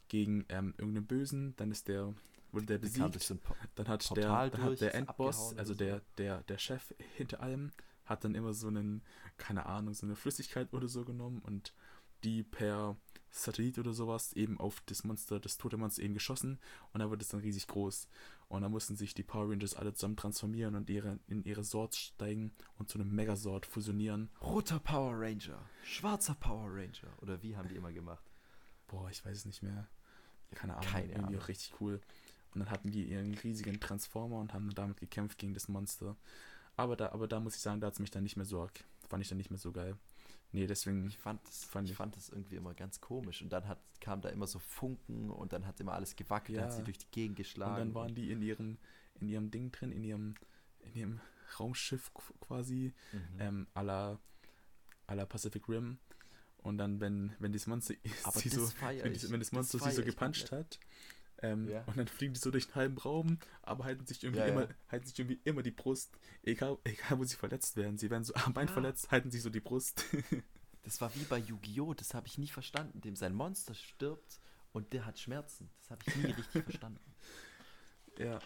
gegen 0.08 0.44
ähm, 0.48 0.74
irgendeinen 0.76 1.06
Bösen, 1.06 1.54
dann 1.56 1.70
ist 1.70 1.88
der, 1.88 2.14
wurde 2.52 2.66
der 2.66 2.78
besiegt. 2.78 3.20
so 3.20 3.38
Dann 3.74 3.88
hat 3.88 4.06
Portal 4.06 4.50
der, 4.50 4.58
dann 4.58 4.66
durch, 4.66 4.80
hat 4.80 4.80
der 4.80 4.94
Endboss, 4.94 5.56
also 5.56 5.74
der, 5.74 6.02
der, 6.18 6.42
der 6.44 6.58
Chef 6.58 6.94
hinter 7.16 7.40
allem, 7.40 7.72
hat 8.04 8.24
dann 8.24 8.34
immer 8.34 8.52
so 8.52 8.68
einen, 8.68 9.02
keine 9.38 9.66
Ahnung, 9.66 9.94
so 9.94 10.06
eine 10.06 10.16
Flüssigkeit 10.16 10.72
oder 10.72 10.88
so 10.88 11.04
genommen 11.04 11.40
und 11.40 11.74
die 12.24 12.42
per 12.42 12.96
Satellit 13.30 13.78
oder 13.78 13.92
sowas 13.94 14.34
eben 14.34 14.60
auf 14.60 14.82
das 14.86 15.04
Monster, 15.04 15.40
das 15.40 15.56
tote 15.56 15.76
Monster 15.78 16.02
eben 16.02 16.14
geschossen 16.14 16.60
und 16.92 17.00
dann 17.00 17.10
wird 17.10 17.22
es 17.22 17.28
dann 17.28 17.40
riesig 17.40 17.66
groß. 17.66 18.08
Und 18.48 18.60
dann 18.60 18.70
mussten 18.70 18.96
sich 18.96 19.14
die 19.14 19.22
Power 19.22 19.50
Rangers 19.50 19.74
alle 19.74 19.94
zusammen 19.94 20.16
transformieren 20.16 20.74
und 20.74 20.90
ihre, 20.90 21.18
in 21.26 21.42
ihre 21.44 21.64
Swords 21.64 21.98
steigen 21.98 22.52
und 22.76 22.90
zu 22.90 22.98
einem 22.98 23.14
Megasword 23.14 23.64
fusionieren. 23.64 24.28
Roter 24.42 24.78
Power 24.78 25.14
Ranger, 25.18 25.58
schwarzer 25.82 26.34
Power 26.34 26.68
Ranger. 26.68 27.10
Oder 27.22 27.42
wie 27.42 27.56
haben 27.56 27.68
die 27.68 27.76
immer 27.76 27.92
gemacht? 27.92 28.30
Boah, 28.88 29.08
ich 29.08 29.24
weiß 29.24 29.38
es 29.38 29.44
nicht 29.46 29.62
mehr. 29.62 29.88
Keine 30.50 30.76
Ahnung, 30.76 30.90
Keine 30.90 31.06
irgendwie 31.06 31.24
Ahnung. 31.28 31.40
auch 31.40 31.48
richtig 31.48 31.72
cool. 31.80 32.02
Und 32.54 32.60
dann 32.60 32.70
hatten 32.70 32.90
die 32.90 33.04
ihren 33.04 33.34
riesigen 33.34 33.80
Transformer 33.80 34.38
und 34.38 34.52
haben 34.52 34.74
damit 34.74 34.98
gekämpft 34.98 35.38
gegen 35.38 35.54
das 35.54 35.68
Monster. 35.68 36.16
Aber 36.76 36.96
da, 36.96 37.10
aber 37.12 37.26
da 37.28 37.40
muss 37.40 37.54
ich 37.56 37.60
sagen, 37.62 37.80
da 37.80 37.86
hat 37.88 37.94
es 37.94 38.00
mich 38.00 38.10
dann 38.10 38.22
nicht 38.22 38.36
mehr 38.36 38.46
so. 38.46 38.68
Fand 39.08 39.22
ich 39.22 39.28
dann 39.28 39.38
nicht 39.38 39.50
mehr 39.50 39.58
so 39.58 39.72
geil. 39.72 39.96
Nee, 40.52 40.66
deswegen. 40.66 41.06
Ich 41.06 41.16
fand 41.18 41.40
das, 41.48 41.64
Fand 41.64 41.86
ich 41.86 41.92
ich- 41.92 41.96
fand 41.96 42.14
das 42.16 42.28
irgendwie 42.28 42.56
immer 42.56 42.74
ganz 42.74 43.00
komisch. 43.00 43.40
Und 43.42 43.50
dann 43.52 43.66
hat, 43.68 43.78
kam 44.00 44.20
da 44.20 44.28
immer 44.28 44.46
so 44.46 44.58
Funken 44.58 45.30
und 45.30 45.52
dann 45.52 45.66
hat 45.66 45.80
immer 45.80 45.92
alles 45.94 46.14
gewackelt, 46.16 46.58
dann 46.58 46.64
hat 46.66 46.72
Ja. 46.72 46.76
sie 46.78 46.84
durch 46.84 46.98
die 46.98 47.10
Gegend 47.10 47.36
geschlagen. 47.36 47.72
Und 47.72 47.78
dann 47.80 47.94
waren 47.94 48.14
die 48.14 48.30
in 48.30 48.42
ihrem, 48.42 48.76
in 49.20 49.28
ihrem 49.28 49.50
Ding 49.50 49.70
drin, 49.72 49.92
in 49.92 50.04
ihrem, 50.04 50.34
in 50.80 50.94
ihrem 50.94 51.20
Raumschiff 51.58 52.10
qu- 52.14 52.38
quasi, 52.40 52.92
Mhm. 53.12 53.18
ähm, 53.40 53.66
à 53.74 53.82
la, 53.82 54.18
à 55.06 55.14
la 55.14 55.24
Pacific 55.26 55.68
Rim. 55.68 55.98
Und 56.58 56.78
dann, 56.78 57.00
wenn, 57.00 57.32
wenn 57.38 57.52
das 57.52 57.66
Monster 57.66 57.94
sie 58.34 58.48
das 58.50 58.54
so, 58.54 58.72
wenn, 58.80 59.12
die, 59.14 59.22
wenn 59.30 59.40
das 59.40 59.48
Das 59.48 59.52
Monster 59.52 59.78
sie 59.78 59.84
feier 59.84 59.92
so 59.94 60.04
gepuncht 60.04 60.52
hat, 60.52 60.78
ähm, 61.42 61.68
Ja. 61.68 61.84
und 61.84 61.96
dann 61.96 62.08
fliegen 62.08 62.34
die 62.34 62.40
so 62.40 62.50
durch 62.50 62.66
den 62.68 62.74
halben 62.76 62.96
Raum, 62.98 63.38
aber 63.62 63.84
halten 63.84 64.06
sich 64.06 64.22
irgendwie 64.22 64.40
Ja, 64.40 64.46
ja. 64.46 64.52
immer, 64.52 64.68
halten 64.88 65.06
sich 65.06 65.18
irgendwie 65.18 65.40
immer 65.44 65.62
die 65.62 65.70
Brust, 65.70 66.16
egal, 66.42 66.78
egal 66.84 67.18
wo 67.18 67.24
sie 67.24 67.36
verletzt 67.36 67.76
werden. 67.76 67.98
Sie 67.98 68.10
werden 68.10 68.24
so 68.24 68.34
am 68.34 68.54
Bein 68.54 68.68
Ja. 68.68 68.72
verletzt, 68.72 69.10
halten 69.10 69.30
sich 69.30 69.42
so 69.42 69.50
die 69.50 69.60
Brust. 69.60 70.04
Das 70.84 71.00
war 71.00 71.14
wie 71.14 71.22
bei 71.22 71.38
Yu-Gi-Oh! 71.38 71.94
Das 71.94 72.12
habe 72.12 72.26
ich 72.26 72.38
nie 72.38 72.48
verstanden. 72.48 73.00
Dem 73.00 73.14
sein 73.14 73.32
Monster 73.36 73.72
stirbt 73.72 74.40
und 74.72 74.92
der 74.92 75.06
hat 75.06 75.16
Schmerzen. 75.16 75.70
Das 75.78 75.90
habe 75.92 76.02
ich 76.04 76.16
nie 76.16 76.30
richtig 76.32 76.64
verstanden. 76.64 77.14
ja. 78.18 78.40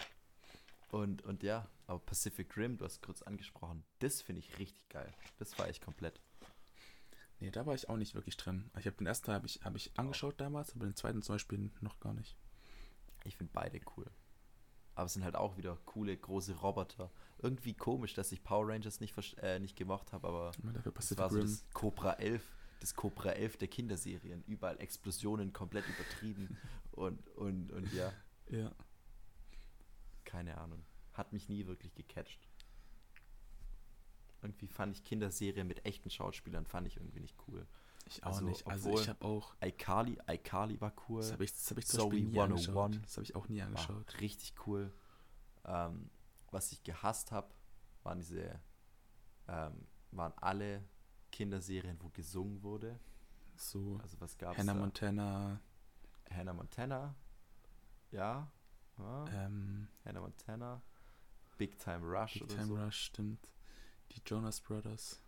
Und, 0.90 1.22
und 1.22 1.42
ja, 1.42 1.66
aber 1.86 1.99
Pacific 1.99 2.55
Rim, 2.59 2.76
du 2.76 2.84
hast 2.84 3.01
kurz 3.01 3.22
angesprochen, 3.22 3.84
das 4.01 4.20
finde 4.20 4.40
ich 4.40 4.59
richtig 4.59 4.86
geil. 4.90 5.11
Das 5.38 5.59
war 5.59 5.70
ich 5.70 5.80
komplett. 5.80 6.20
Nee, 7.40 7.51
da 7.51 7.64
war 7.64 7.74
ich 7.74 7.88
auch 7.88 7.97
nicht 7.97 8.14
wirklich 8.14 8.36
drin. 8.36 8.70
Ich 8.78 8.86
habe 8.86 8.97
den 8.99 9.07
ersten 9.07 9.24
Teil 9.26 9.36
habe 9.36 9.47
ich, 9.47 9.62
hab 9.64 9.74
ich 9.74 9.99
angeschaut 9.99 10.38
damals, 10.38 10.74
aber 10.74 10.84
den 10.84 10.94
zweiten 10.94 11.22
zum 11.22 11.36
Beispiel 11.36 11.70
noch 11.80 12.01
gar 12.01 12.12
nicht. 12.12 12.36
Ich 13.26 13.36
finde 13.36 13.52
beide 13.52 13.80
cool. 13.96 14.06
Aber 14.94 15.06
es 15.06 15.12
sind 15.12 15.24
halt 15.24 15.36
auch 15.36 15.56
wieder 15.58 15.76
coole, 15.84 16.16
große 16.16 16.54
Roboter. 16.56 17.10
Irgendwie 17.38 17.74
komisch, 17.74 18.14
dass 18.14 18.32
ich 18.32 18.42
Power 18.42 18.68
Rangers 18.68 19.00
nicht, 19.00 19.14
äh, 19.38 19.58
nicht 19.58 19.76
gemacht 19.76 20.12
habe, 20.12 20.26
aber 20.26 20.52
das 20.94 21.18
war 21.18 21.28
so 21.28 21.40
das 21.42 21.66
Cobra 21.74 22.14
11, 22.14 22.42
das 22.80 22.94
Cobra 22.94 23.30
11 23.32 23.58
der 23.58 23.68
Kinderserien. 23.68 24.42
Überall 24.46 24.80
Explosionen, 24.80 25.52
komplett 25.52 25.84
übertrieben. 25.86 26.56
und, 26.92 27.28
und, 27.36 27.72
und 27.72 27.92
ja, 27.92 28.10
Ja. 28.48 28.72
keine 30.24 30.56
Ahnung. 30.56 30.82
Hat 31.12 31.32
mich 31.34 31.48
nie 31.50 31.66
wirklich 31.66 31.94
gecatcht. 31.94 32.48
Irgendwie 34.42 34.68
fand 34.68 34.94
ich 34.96 35.04
Kinderserien 35.04 35.66
mit 35.66 35.84
echten 35.84 36.08
Schauspielern, 36.10 36.66
fand 36.66 36.86
ich 36.86 36.96
irgendwie 36.96 37.20
nicht 37.20 37.36
cool. 37.48 37.66
Ich 38.09 38.22
auch 38.22 38.28
Also, 38.28 38.44
nicht. 38.46 38.66
Also 38.66 38.98
ich 39.00 39.09
habe 39.09 39.24
auch, 39.24 39.54
iCarly, 39.62 40.18
iCarly 40.28 40.80
war 40.80 40.92
cool. 41.09 41.20
das 41.20 41.32
habe 41.32 41.44
ich, 41.44 41.52
das 41.52 41.70
hab 41.70 41.78
ich 41.78 41.86
zum 41.86 41.98
Zoe 42.00 42.09
Beispiel 42.11 42.24
nie 42.28 42.38
101. 42.40 42.68
angeschaut. 42.68 43.04
Das 43.04 43.16
habe 43.16 43.24
ich 43.24 43.34
auch 43.34 43.48
nie 43.48 43.59
war 43.61 43.66
angeschaut. 43.66 44.20
richtig 44.20 44.54
cool. 44.66 44.92
Ähm, 45.64 46.11
was 46.52 46.70
ich 46.72 46.82
gehasst 46.84 47.32
habe, 47.32 47.52
waren 48.04 48.18
diese, 48.18 48.61
ähm, 49.48 49.86
waren 50.12 50.32
alle 50.36 50.84
Kinderserien, 51.32 51.98
wo 52.00 52.09
gesungen 52.11 52.62
wurde. 52.62 52.98
So 53.57 53.98
Also 54.02 54.20
was 54.20 54.36
gab 54.38 54.52
es 54.52 54.59
Hannah 54.59 54.74
da? 54.74 54.78
Montana, 54.80 55.61
Hannah 56.30 56.52
Montana. 56.52 57.14
Ja. 58.12 58.50
ja. 58.98 59.24
ähm, 59.32 59.88
Hannah 60.04 60.20
Montana. 60.20 60.82
Big 61.59 61.78
Time 61.78 62.07
Rush 62.07 62.34
Big 62.34 62.48
Time 62.48 62.66
so. 62.66 62.76
Rush, 62.76 62.96
stimmt. 63.07 63.50
Die 64.12 64.22
Jonas 64.24 64.61
Brothers 64.61 65.20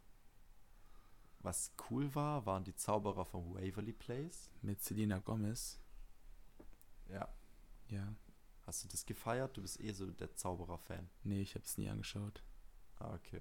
Was 1.41 1.73
cool 1.89 2.15
war, 2.15 2.47
waren 2.47 2.65
die 2.65 2.75
Zauberer 2.75 3.25
vom 3.25 3.55
Waverly 3.55 3.93
Place. 3.93 4.51
mit 4.63 4.83
Selena 4.83 5.19
Gomez. 5.19 5.79
Ja. 7.09 7.29
Ja, 7.89 8.15
Hast 8.67 8.85
du 8.85 8.89
das 8.89 9.07
gefeiert? 9.07 9.57
Du 9.57 9.63
bist 9.63 9.81
eh 9.81 9.93
so 9.93 10.07
der 10.11 10.35
Zauberer-Fan. 10.35 11.09
nee, 11.25 11.41
ich 11.41 11.55
habe 11.55 11.65
es 11.65 11.79
nie 11.79 11.89
angeschaut. 11.89 12.43
Ah, 12.99 13.15
okay. 13.15 13.41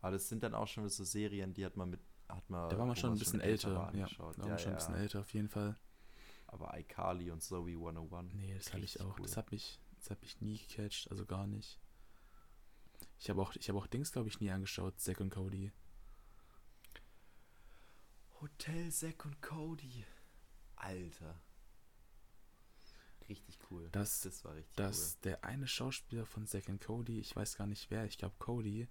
Aber 0.00 0.12
das 0.12 0.28
sind 0.28 0.44
dann 0.44 0.54
auch 0.54 0.68
schon 0.68 0.88
so 0.88 1.02
Serien, 1.02 1.52
die 1.52 1.64
hat 1.64 1.76
man 1.76 1.90
mit, 1.90 2.00
hat 2.28 2.48
man. 2.48 2.68
Da 2.70 2.78
war 2.78 2.86
man 2.86 2.94
schon 2.94 3.12
ein 3.12 3.18
bisschen 3.18 3.40
älter 3.40 3.90
älter. 3.92 3.98
Ja, 3.98 4.06
da 4.06 4.38
war 4.38 4.48
man 4.48 4.58
schon 4.58 4.72
ein 4.72 4.76
bisschen 4.76 4.94
älter 4.94 5.20
auf 5.20 5.34
jeden 5.34 5.48
Fall. 5.48 5.76
Aber 6.46 6.78
iCarly 6.78 7.30
und 7.32 7.42
Zoe 7.42 7.72
101. 7.72 8.34
Nee, 8.34 8.54
das 8.54 8.72
habe 8.72 8.84
ich 8.84 9.00
auch. 9.00 9.18
cool. 9.18 9.22
Das 9.26 9.36
hat 9.36 9.50
mich, 9.50 9.80
das 9.98 10.10
hat 10.10 10.22
mich 10.22 10.40
nie 10.40 10.58
gecatcht, 10.58 11.10
also 11.10 11.26
gar 11.26 11.48
nicht. 11.48 11.80
Ich 13.18 13.30
habe 13.30 13.42
auch, 13.42 13.54
ich 13.56 13.68
habe 13.68 13.78
auch 13.78 13.86
Dings, 13.88 14.12
glaube 14.12 14.28
ich, 14.28 14.38
nie 14.38 14.50
angeschaut, 14.50 15.00
Zack 15.00 15.18
und 15.20 15.30
Cody. 15.30 15.72
Hotel 18.42 18.90
Zack 18.90 19.24
und 19.24 19.40
Cody. 19.40 20.04
Alter. 20.76 21.40
Richtig 23.28 23.58
cool. 23.70 23.88
Das- 23.92 24.20
das 24.20 24.44
war 24.44 24.54
richtig 24.56 24.74
Dass 24.76 25.20
der 25.20 25.44
eine 25.44 25.66
Schauspieler 25.68 26.26
von 26.26 26.46
Zack 26.46 26.68
und 26.68 26.80
Cody, 26.84 27.20
ich 27.20 27.34
weiß 27.36 27.56
gar 27.56 27.66
nicht 27.66 27.90
wer, 27.90 28.04
ich 28.04 28.18
glaube 28.18 28.34
Cody, 28.38 28.88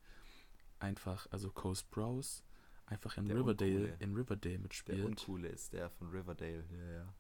einfach, 0.80 1.28
also 1.32 1.52
Cole 1.52 1.76
Sprouse, 1.76 2.44
einfach 2.86 3.18
in 3.18 3.26
Der 3.26 3.36
Riverdale, 3.38 3.76
Uncoole. 3.92 3.98
in 4.00 4.16
Riverdale 4.16 4.54
cool. 4.56 4.60
Der 4.60 4.60
mitspielt. 4.62 5.06
Uncoole 5.06 5.48
ist 5.50 5.74
der 5.74 5.90
von 5.90 6.10
Riverdale. 6.10 6.66
Ja, 6.72 6.92
ja. 7.04 7.14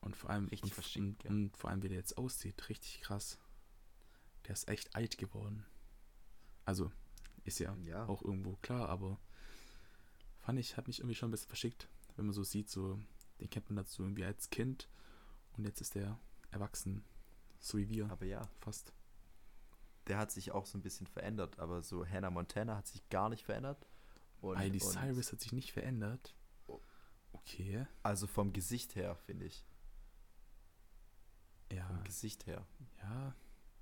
Und 0.00 0.16
vor 0.16 0.30
allem, 0.30 0.46
Richtig 0.48 0.96
und, 0.96 1.18
gell? 1.18 1.30
und 1.32 1.56
vor 1.56 1.70
allem, 1.70 1.82
wie 1.82 1.88
der 1.88 1.98
jetzt 1.98 2.16
aussieht, 2.18 2.68
richtig 2.68 3.00
krass. 3.02 3.38
Der 4.46 4.52
ist 4.52 4.68
echt 4.68 4.94
alt 4.96 5.18
geworden. 5.18 5.64
Also, 6.64 6.90
ist 7.44 7.58
ja 7.58 7.76
Ja. 7.84 8.06
auch 8.06 8.22
irgendwo 8.22 8.56
klar, 8.56 8.88
aber 8.88 9.20
fand 10.42 10.58
ich, 10.58 10.76
hat 10.76 10.86
mich 10.86 10.98
irgendwie 11.00 11.14
schon 11.14 11.28
ein 11.28 11.32
bisschen 11.32 11.48
verschickt, 11.48 11.88
wenn 12.16 12.26
man 12.26 12.34
so 12.34 12.42
sieht, 12.44 12.68
so, 12.68 12.98
den 13.40 13.48
kennt 13.50 13.68
man 13.70 13.76
dazu 13.76 14.02
irgendwie 14.02 14.24
als 14.24 14.50
Kind 14.50 14.88
und 15.56 15.64
jetzt 15.64 15.80
ist 15.80 15.94
der 15.94 16.18
erwachsen, 16.50 17.02
so 17.58 17.78
wie 17.78 17.88
wir, 17.88 18.10
Aber 18.10 18.26
ja, 18.26 18.42
fast. 18.60 18.92
der 20.08 20.18
hat 20.18 20.30
sich 20.32 20.50
auch 20.52 20.66
so 20.66 20.76
ein 20.76 20.82
bisschen 20.82 21.06
verändert. 21.06 21.58
Aber 21.58 21.82
so 21.82 22.04
Hannah 22.06 22.30
Montana 22.30 22.76
hat 22.76 22.86
sich 22.88 23.08
gar 23.08 23.28
nicht 23.30 23.44
verändert. 23.44 23.86
Und, 24.40 24.58
Miley 24.58 24.80
Cyrus 24.80 25.32
hat 25.32 25.40
sich 25.40 25.52
nicht 25.52 25.72
verändert. 25.72 26.34
Oh. 26.66 26.80
Okay, 27.32 27.86
Also 28.02 28.26
vom 28.26 28.52
Gesicht 28.52 28.96
her, 28.96 29.14
finde 29.14 29.46
ich. 29.46 29.64
ja, 31.72 31.86
Vom 31.86 32.04
Gesicht 32.04 32.46
her. 32.46 32.66
ja, 33.02 33.34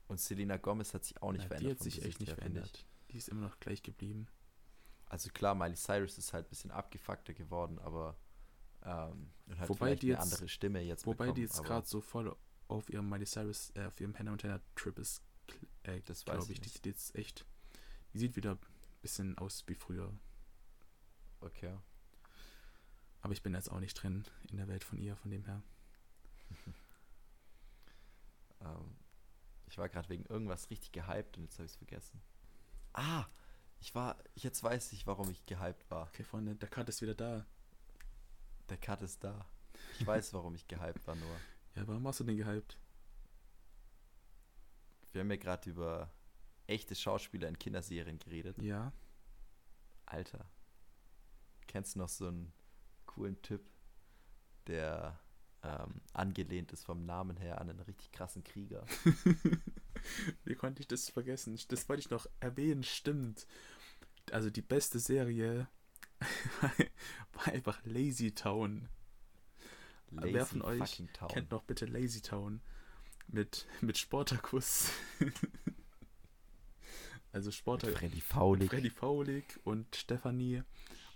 Und 0.08 0.20
Selena 0.20 0.56
Gomez 0.58 0.92
hat 0.94 1.04
sich 1.04 1.20
auch 1.22 1.32
nicht 1.32 1.42
na, 1.42 1.48
verändert. 1.48 1.70
die 1.70 1.74
hat 1.76 1.82
sich 1.82 1.94
Gesicht 1.94 2.08
echt 2.08 2.20
nicht 2.20 2.28
her, 2.30 2.36
verändert. 2.36 2.86
Die 3.10 3.16
ist 3.16 3.28
immer 3.28 3.40
noch 3.40 3.58
gleich 3.58 3.82
geblieben. 3.82 4.28
Also 5.10 5.28
klar, 5.30 5.54
Miley 5.54 5.74
Cyrus 5.76 6.16
ist 6.18 6.32
halt 6.32 6.46
ein 6.46 6.48
bisschen 6.50 6.70
abgefuckter 6.70 7.34
geworden, 7.34 7.78
aber 7.80 8.16
ähm, 8.84 9.30
hat 9.58 9.68
Wobei 9.68 9.94
die 9.96 10.12
eine 10.14 10.20
jetzt- 10.22 10.32
andere 10.32 10.48
Stimme 10.48 10.80
jetzt 10.80 11.04
Wobei 11.04 11.24
bekommen, 11.26 11.34
die 11.34 11.42
jetzt 11.42 11.62
gerade 11.62 11.86
so 11.86 12.00
voll 12.00 12.34
auf 12.68 12.88
ihrem 12.88 13.08
Miley 13.10 13.26
Cyrus, 13.26 13.70
äh, 13.74 13.84
auf 13.86 14.00
ihrem 14.00 14.16
Hannah 14.18 14.30
Montana 14.30 14.60
Trip 14.76 14.98
ist, 14.98 15.22
äh, 15.82 16.00
Das 16.06 16.26
weiß 16.26 16.36
glaube 16.36 16.44
ich 16.44 16.50
ich. 16.52 16.60
Die 16.60 16.68
sieht 16.70 16.86
jetzt 16.86 17.14
echt, 17.16 17.44
die 18.14 18.18
sieht 18.18 18.36
wieder 18.36 18.52
ein 18.52 18.58
bisschen 19.02 19.36
aus 19.36 19.64
wie 19.66 19.74
früher. 19.74 20.12
Okay. 21.40 21.76
Aber 23.22 23.32
ich 23.34 23.42
bin 23.42 23.52
jetzt 23.52 23.70
auch 23.70 23.80
nicht 23.80 23.94
drin 23.94 24.24
in 24.50 24.56
der 24.56 24.68
Welt 24.68 24.84
von 24.84 24.98
ihr, 24.98 25.14
von 25.16 25.30
dem 25.30 25.44
her. 25.44 25.62
Ähm, 28.62 28.96
ich 29.68 29.78
war 29.78 29.88
gerade 29.88 30.08
wegen 30.08 30.24
irgendwas 30.26 30.68
richtig 30.70 30.92
gehypt 30.92 31.36
und 31.38 31.44
jetzt 31.44 31.54
habe 31.54 31.64
ich 31.66 31.72
es 31.72 31.76
vergessen. 31.76 32.20
Ah, 32.92 33.24
ich 33.80 33.94
war, 33.94 34.18
jetzt 34.34 34.62
weiß 34.62 34.92
ich, 34.92 35.06
warum 35.06 35.30
ich 35.30 35.44
gehypt 35.46 35.90
war. 35.90 36.06
Okay, 36.08 36.22
Freunde, 36.22 36.54
der 36.54 36.68
Cut 36.68 36.88
ist 36.88 37.02
wieder 37.02 37.14
da. 37.14 37.46
Der 38.68 38.76
Cut 38.76 39.02
ist 39.02 39.24
da. 39.24 39.46
Ich 39.98 40.06
weiß, 40.06 40.32
warum 40.34 40.54
ich 40.54 40.68
gehypt 40.68 41.06
war, 41.06 41.16
nur. 41.16 41.36
Ja, 41.74 41.86
warum 41.88 42.06
hast 42.06 42.20
du 42.20 42.24
den 42.24 42.36
gehypt? 42.36 42.78
Wir 45.12 45.22
haben 45.22 45.30
ja 45.30 45.36
gerade 45.36 45.70
über 45.70 46.12
echte 46.66 46.94
Schauspieler 46.94 47.48
in 47.48 47.58
Kinderserien 47.58 48.18
geredet. 48.18 48.58
Ja, 48.62 48.92
Alter. 50.06 50.46
Kennst 51.66 51.94
du 51.94 52.00
noch 52.00 52.08
so 52.08 52.28
einen 52.28 52.52
coolen 53.06 53.40
Typ, 53.42 53.68
der 54.66 55.18
ähm, 55.62 56.00
angelehnt 56.12 56.72
ist 56.72 56.84
vom 56.84 57.04
Namen 57.04 57.36
her 57.36 57.60
an 57.60 57.70
einen 57.70 57.80
richtig 57.80 58.12
krassen 58.12 58.44
Krieger? 58.44 58.84
wie 60.44 60.54
konnte 60.54 60.80
ich 60.80 60.88
das 60.88 61.10
vergessen? 61.10 61.58
Das 61.68 61.88
wollte 61.88 62.00
ich 62.00 62.10
noch 62.10 62.26
erwähnen, 62.40 62.82
stimmt. 62.82 63.46
Also 64.30 64.50
die 64.50 64.62
beste 64.62 64.98
Serie 64.98 65.68
war 67.32 67.46
einfach 67.48 67.80
Lazy 67.84 68.32
Town. 68.32 68.88
Wer 70.10 70.46
von 70.46 70.62
euch. 70.62 71.02
Kennt 71.28 71.50
noch 71.50 71.62
bitte 71.62 71.86
Lazy 71.86 72.20
Town 72.20 72.60
mit, 73.28 73.66
mit 73.80 73.96
Sportakus. 73.96 74.90
also 77.32 77.50
Sportakus. 77.50 77.96
Freddy 77.96 78.20
Faulig, 78.20 78.70
Freddy 78.70 78.90
Faulig 78.90 79.44
und 79.64 79.94
Stefanie 79.94 80.62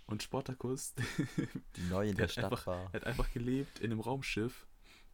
und 0.06 0.22
Sportakus. 0.22 0.94
die 1.76 1.82
neu 1.90 2.08
in 2.08 2.16
Der 2.16 2.28
Stadt 2.28 2.44
einfach- 2.52 2.66
war. 2.66 2.88
Er 2.92 3.00
hat 3.00 3.04
einfach 3.04 3.30
gelebt 3.32 3.78
in 3.80 3.90
einem 3.90 4.00
Raumschiff 4.00 4.66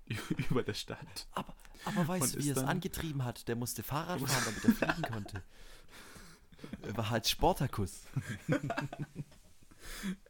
über 0.50 0.62
der 0.62 0.74
Stadt. 0.74 1.28
Aber, 1.32 1.54
aber 1.84 2.08
weißt 2.08 2.34
du, 2.34 2.38
wie 2.40 2.50
er 2.50 2.56
es 2.56 2.64
angetrieben 2.64 3.24
hat? 3.24 3.46
Der 3.48 3.56
musste 3.56 3.82
Fahrrad 3.82 4.20
fahren, 4.20 4.42
damit 4.64 4.64
er 4.82 4.92
fliegen 4.94 5.12
konnte. 5.12 5.42
Er 6.82 6.96
war 6.96 7.10
halt 7.10 7.26
Sportakus. 7.28 8.02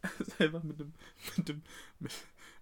Er 0.03 0.21
ist 0.27 0.41
einfach 0.41 0.63
mit 0.63 0.81
einem, 0.81 0.95
mit 1.37 1.51
einem, 1.51 1.63
mit, 1.99 2.13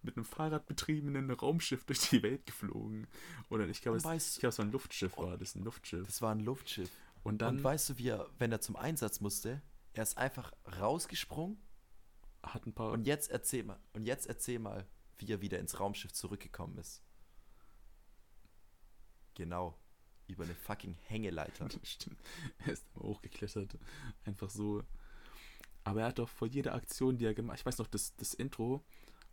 mit 0.03 0.16
einem 0.16 0.24
fahrradbetriebenen 0.24 1.30
Raumschiff 1.30 1.84
durch 1.84 2.01
die 2.11 2.22
Welt 2.22 2.44
geflogen. 2.46 3.07
Oder 3.51 3.68
ich 3.68 3.80
glaube, 3.82 3.99
es, 3.99 4.34
ich 4.34 4.40
glaube, 4.40 4.51
es 4.51 4.59
war 4.59 4.64
ein 4.66 4.72
Luftschiff, 4.72 5.16
war 5.16 5.36
das 5.38 5.55
ein 5.55 5.64
Luftschiff. 5.64 6.07
Das 6.07 6.22
war 6.22 6.34
ein 6.34 6.40
Luftschiff. 6.40 6.90
Und 7.22 7.38
dann 7.42 7.59
Und 7.59 7.64
weißt 7.64 7.90
du, 7.90 7.99
wie 7.99 8.09
er, 8.09 8.26
wenn 8.38 8.53
er 8.53 8.61
zum 8.61 8.76
Einsatz 8.76 9.20
musste, 9.20 9.62
er 9.92 10.03
ist 10.03 10.18
einfach 10.18 10.53
rausgesprungen 10.80 11.59
hat 12.43 12.66
ein 12.66 12.72
paar 12.72 12.93
und 12.93 13.07
jetzt 13.07 13.30
erzähl 13.30 13.64
mal, 13.64 13.78
und 13.93 14.05
jetzt 14.05 14.26
erzähl 14.26 14.59
mal, 14.59 14.86
wie 15.18 15.30
er 15.30 15.41
wieder 15.41 15.59
ins 15.59 15.78
Raumschiff 15.80 16.12
zurückgekommen 16.12 16.78
ist. 16.78 17.03
Genau. 19.34 19.78
Über 20.26 20.45
eine 20.45 20.55
fucking 20.55 20.97
Hängeleiter. 21.07 21.68
Stimmt. 21.82 22.18
Er 22.59 22.72
ist 22.72 22.84
immer 22.95 23.05
hochgeklettert. 23.05 23.78
Einfach 24.24 24.51
so. 24.51 24.82
Aber 25.84 26.03
er 26.03 26.09
hat 26.09 26.18
doch 26.18 26.28
vor 26.28 26.49
jeder 26.49 26.74
Aktion, 26.74 27.16
die 27.16 27.24
er 27.24 27.34
gemacht 27.34 27.55
hat, 27.55 27.61
ich 27.61 27.66
weiß 27.66 27.78
noch, 27.78 27.86
das, 27.86 28.14
das 28.16 28.34
Intro 28.34 28.84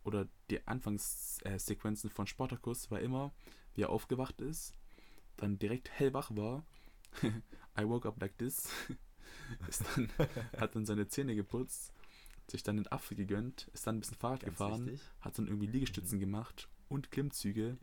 oder 0.04 0.26
die 0.48 0.66
Anfangssequenzen 0.66 2.08
von 2.08 2.26
Spartacus 2.26 2.90
war 2.90 3.00
immer, 3.00 3.34
wie 3.74 3.82
er 3.82 3.90
aufgewacht 3.90 4.40
ist, 4.40 4.72
dann 5.36 5.58
direkt 5.58 5.90
hellwach 5.90 6.34
war. 6.34 6.64
I 7.78 7.86
woke 7.86 8.08
up 8.08 8.20
like 8.20 8.38
this. 8.38 8.68
ist 9.68 9.84
dann, 9.94 10.08
hat 10.56 10.76
dann 10.76 10.86
seine 10.86 11.08
Zähne 11.08 11.34
geputzt, 11.34 11.92
sich 12.50 12.62
dann 12.62 12.76
den 12.76 12.90
Apfel 12.90 13.16
gegönnt, 13.16 13.68
ist 13.72 13.86
dann 13.86 13.96
ein 13.96 14.00
bisschen 14.00 14.16
Fahrrad 14.16 14.40
Ganz 14.40 14.52
gefahren, 14.52 14.86
wichtig. 14.86 15.00
hat 15.20 15.38
dann 15.38 15.46
irgendwie 15.46 15.66
Liegestützen 15.66 16.20
gemacht 16.20 16.68
und 16.88 17.10
Klimmzüge 17.10 17.78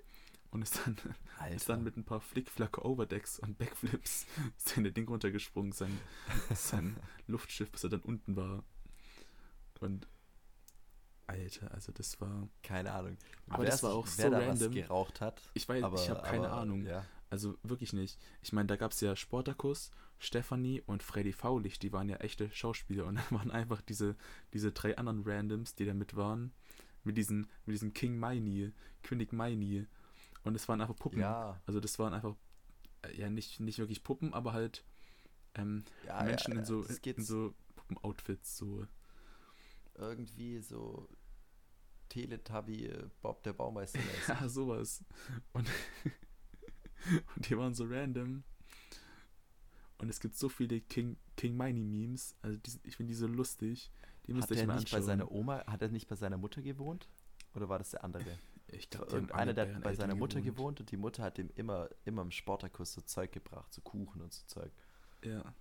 und 0.51 0.61
ist 0.61 0.79
dann 0.85 0.97
ist 1.53 1.67
dann 1.67 1.83
mit 1.83 1.97
ein 1.97 2.05
paar 2.05 2.21
Flickflack-Overdecks 2.21 3.39
und 3.39 3.57
Backflips 3.57 4.27
seine 4.57 4.91
Ding 4.91 5.07
runtergesprungen, 5.07 5.71
sein, 5.71 5.97
sein 6.53 6.95
Luftschiff, 7.27 7.71
bis 7.71 7.83
er 7.83 7.89
dann 7.89 8.01
unten 8.01 8.35
war. 8.35 8.63
Und 9.79 10.07
Alter, 11.25 11.71
also 11.73 11.91
das 11.91 12.19
war. 12.21 12.47
Keine 12.61 12.91
Ahnung. 12.91 13.17
Aber 13.49 13.65
das 13.65 13.81
war 13.83 13.93
auch 13.93 14.07
wer 14.17 14.25
so 14.25 14.31
da 14.31 14.37
random. 14.39 14.67
was 14.67 14.75
geraucht 14.75 15.21
hat. 15.21 15.41
Ich 15.53 15.67
weiß, 15.67 15.83
aber, 15.83 15.95
ich 16.01 16.09
habe 16.09 16.21
keine 16.21 16.47
aber, 16.49 16.61
Ahnung. 16.61 16.85
Ja. 16.85 17.05
Also 17.33 17.57
wirklich 17.63 17.93
nicht. 17.93 18.19
Ich 18.43 18.53
meine, 18.53 18.67
da 18.67 18.75
gab 18.75 18.91
es 18.91 19.01
ja 19.01 19.15
Sportakus, 19.15 19.89
Stefanie 20.19 20.83
und 20.85 21.01
Freddy 21.01 21.33
Faulig, 21.33 21.79
die 21.79 21.91
waren 21.91 22.07
ja 22.07 22.17
echte 22.17 22.51
Schauspieler 22.51 23.05
und 23.07 23.15
dann 23.15 23.25
waren 23.31 23.49
einfach 23.49 23.81
diese, 23.81 24.15
diese 24.53 24.71
drei 24.71 24.95
anderen 24.99 25.23
Randoms, 25.25 25.73
die 25.73 25.85
da 25.85 25.95
mit 25.95 26.15
waren, 26.15 26.51
mit 27.03 27.17
diesen, 27.17 27.47
mit 27.65 27.73
diesem 27.73 27.91
King 27.91 28.19
Maini, 28.19 28.71
König 29.01 29.33
Maini. 29.33 29.87
Und 30.43 30.53
es 30.53 30.67
waren 30.67 30.79
einfach 30.79 30.95
Puppen. 30.95 31.21
Ja, 31.21 31.59
Also 31.65 31.79
das 31.79 31.97
waren 31.97 32.13
einfach, 32.13 32.35
äh, 33.01 33.17
ja 33.17 33.31
nicht, 33.31 33.59
nicht 33.59 33.79
wirklich 33.79 34.03
Puppen, 34.03 34.31
aber 34.35 34.53
halt 34.53 34.83
ähm, 35.55 35.85
ja, 36.05 36.21
Menschen 36.21 36.53
ja, 36.53 36.59
in 36.59 36.65
so, 36.65 36.83
in 36.83 37.23
so 37.23 37.55
Puppen-Outfits, 37.75 38.57
so. 38.57 38.85
irgendwie 39.95 40.59
so 40.59 41.09
Teletubby 42.09 42.85
äh, 42.89 43.09
Bob 43.23 43.41
der 43.41 43.53
Baumeister. 43.53 43.99
Ja, 44.27 44.47
sowas. 44.47 45.03
Und, 45.53 45.67
und 47.35 47.49
die 47.49 47.57
waren 47.57 47.73
so 47.73 47.85
random. 47.85 48.43
Und 49.97 50.09
es 50.09 50.19
gibt 50.19 50.35
so 50.35 50.49
viele 50.49 50.81
King, 50.81 51.17
King 51.37 51.55
Miney 51.55 51.83
Memes. 51.83 52.35
Also 52.41 52.57
die, 52.57 52.71
ich 52.83 52.97
finde 52.97 53.11
die 53.11 53.17
so 53.17 53.27
lustig. 53.27 53.91
Die 54.27 54.33
müsst 54.33 54.49
Hat 54.49 54.51
ihr 54.51 54.55
euch 54.57 54.61
er 54.61 54.67
mal 54.67 54.79
nicht 54.79 54.91
bei 54.91 55.01
seiner 55.01 55.31
Oma, 55.31 55.65
hat 55.65 55.81
er 55.81 55.89
nicht 55.89 56.07
bei 56.07 56.15
seiner 56.15 56.37
Mutter 56.37 56.61
gewohnt? 56.61 57.07
Oder 57.53 57.69
war 57.69 57.77
das 57.77 57.91
der 57.91 58.03
andere? 58.03 58.25
ich 58.67 58.89
glaube, 58.89 59.11
Irgendeiner, 59.11 59.39
alle 59.39 59.53
der 59.53 59.75
hat 59.75 59.83
bei 59.83 59.93
seiner 59.93 60.15
Mutter 60.15 60.41
gewohnt. 60.41 60.79
und 60.79 60.91
die 60.91 60.97
Mutter 60.97 61.23
hat 61.23 61.37
ihm 61.37 61.49
immer, 61.55 61.89
immer 62.05 62.21
im 62.21 62.31
Sportakus 62.31 62.93
so 62.93 63.01
Zeug 63.01 63.31
gebracht, 63.31 63.73
so 63.73 63.81
Kuchen 63.81 64.21
und 64.21 64.33
so 64.33 64.45
Zeug. 64.45 64.71
Ja. 65.23 65.53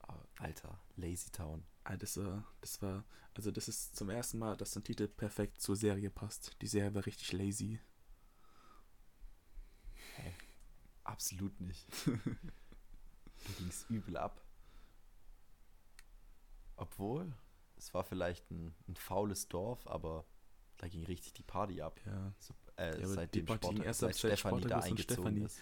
Aber, 0.00 0.26
Alter, 0.38 0.80
Lazy 0.96 1.30
Town. 1.30 1.64
Ah, 1.84 1.96
das 1.96 2.16
war, 2.16 2.44
das 2.60 2.80
war, 2.82 3.04
also 3.34 3.50
das 3.50 3.68
ist 3.68 3.96
zum 3.96 4.10
ersten 4.10 4.38
Mal, 4.38 4.56
dass 4.56 4.76
ein 4.76 4.84
Titel 4.84 5.08
perfekt 5.08 5.60
zur 5.60 5.76
Serie 5.76 6.10
passt. 6.10 6.56
Die 6.62 6.66
Serie 6.66 6.94
war 6.94 7.06
richtig 7.06 7.32
lazy. 7.32 7.80
Absolut 11.04 11.58
nicht. 11.60 11.86
da 12.06 13.52
ging 13.58 13.68
es 13.68 13.86
übel 13.88 14.16
ab. 14.16 14.42
Obwohl, 16.76 17.32
es 17.76 17.92
war 17.94 18.04
vielleicht 18.04 18.50
ein, 18.50 18.74
ein 18.86 18.96
faules 18.96 19.48
Dorf, 19.48 19.86
aber 19.86 20.24
da 20.76 20.88
ging 20.88 21.04
richtig 21.04 21.32
die 21.34 21.42
Party 21.42 21.80
ab. 21.80 22.00
Ja. 22.06 22.32
So, 22.38 22.54
äh, 22.76 22.90
Ja, 22.90 23.04
aber 23.04 23.14
seitdem 23.14 23.46
die 23.46 23.46
Party 23.46 23.66
ging 23.68 23.76
Sport, 23.76 23.86
erst 23.86 24.00
seit 24.00 24.14
seit 24.14 24.38
Stefanie 24.38 24.66
da 24.66 24.80
eingezogen 24.80 25.14
Stefanie. 25.22 25.44
ist. 25.44 25.58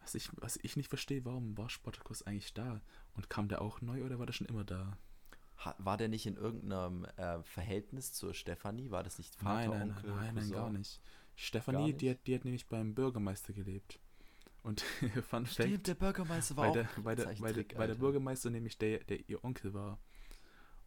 Was 0.00 0.14
ich, 0.14 0.30
was 0.36 0.56
ich 0.62 0.76
nicht 0.76 0.88
verstehe, 0.88 1.24
warum 1.24 1.56
war 1.56 1.70
Spartacus 1.70 2.22
eigentlich 2.22 2.52
da? 2.52 2.82
Und 3.14 3.30
kam 3.30 3.48
der 3.48 3.62
auch 3.62 3.80
neu 3.80 4.04
oder 4.04 4.18
war 4.18 4.26
der 4.26 4.34
schon 4.34 4.46
immer 4.46 4.64
da? 4.64 4.98
Ha, 5.64 5.74
war 5.78 5.96
der 5.96 6.08
nicht 6.08 6.26
in 6.26 6.36
irgendeinem 6.36 7.06
äh, 7.16 7.42
Verhältnis 7.42 8.12
zur 8.12 8.34
Stefanie? 8.34 8.90
War 8.90 9.02
das 9.02 9.16
nicht 9.16 9.34
Vater, 9.34 9.70
nein, 9.70 9.70
nein, 9.70 9.90
Onkel, 9.96 10.10
nein, 10.10 10.34
nein, 10.34 10.34
nein, 10.34 10.50
gar 10.50 10.70
nicht. 10.70 11.00
Stefanie, 11.36 11.92
Die, 11.94 12.10
hat, 12.10 12.26
die 12.26 12.34
hat 12.34 12.44
nämlich 12.44 12.66
beim 12.68 12.94
Bürgermeister 12.94 13.52
gelebt. 13.52 13.98
Und 14.62 14.80
Fun 15.28 15.46
Stimmt, 15.46 15.70
Fact, 15.72 15.86
der 15.88 15.94
Bürgermeister 15.94 16.56
war 16.56 16.68
auch 16.68 16.72
der, 16.72 16.88
ein 16.96 17.04
weil, 17.04 17.16
der, 17.16 17.26
weil, 17.40 17.52
der, 17.54 17.78
weil 17.78 17.88
der. 17.88 17.94
Bürgermeister 17.96 18.50
nämlich 18.50 18.78
der, 18.78 19.00
der 19.04 19.28
ihr 19.28 19.42
Onkel 19.44 19.74
war. 19.74 19.98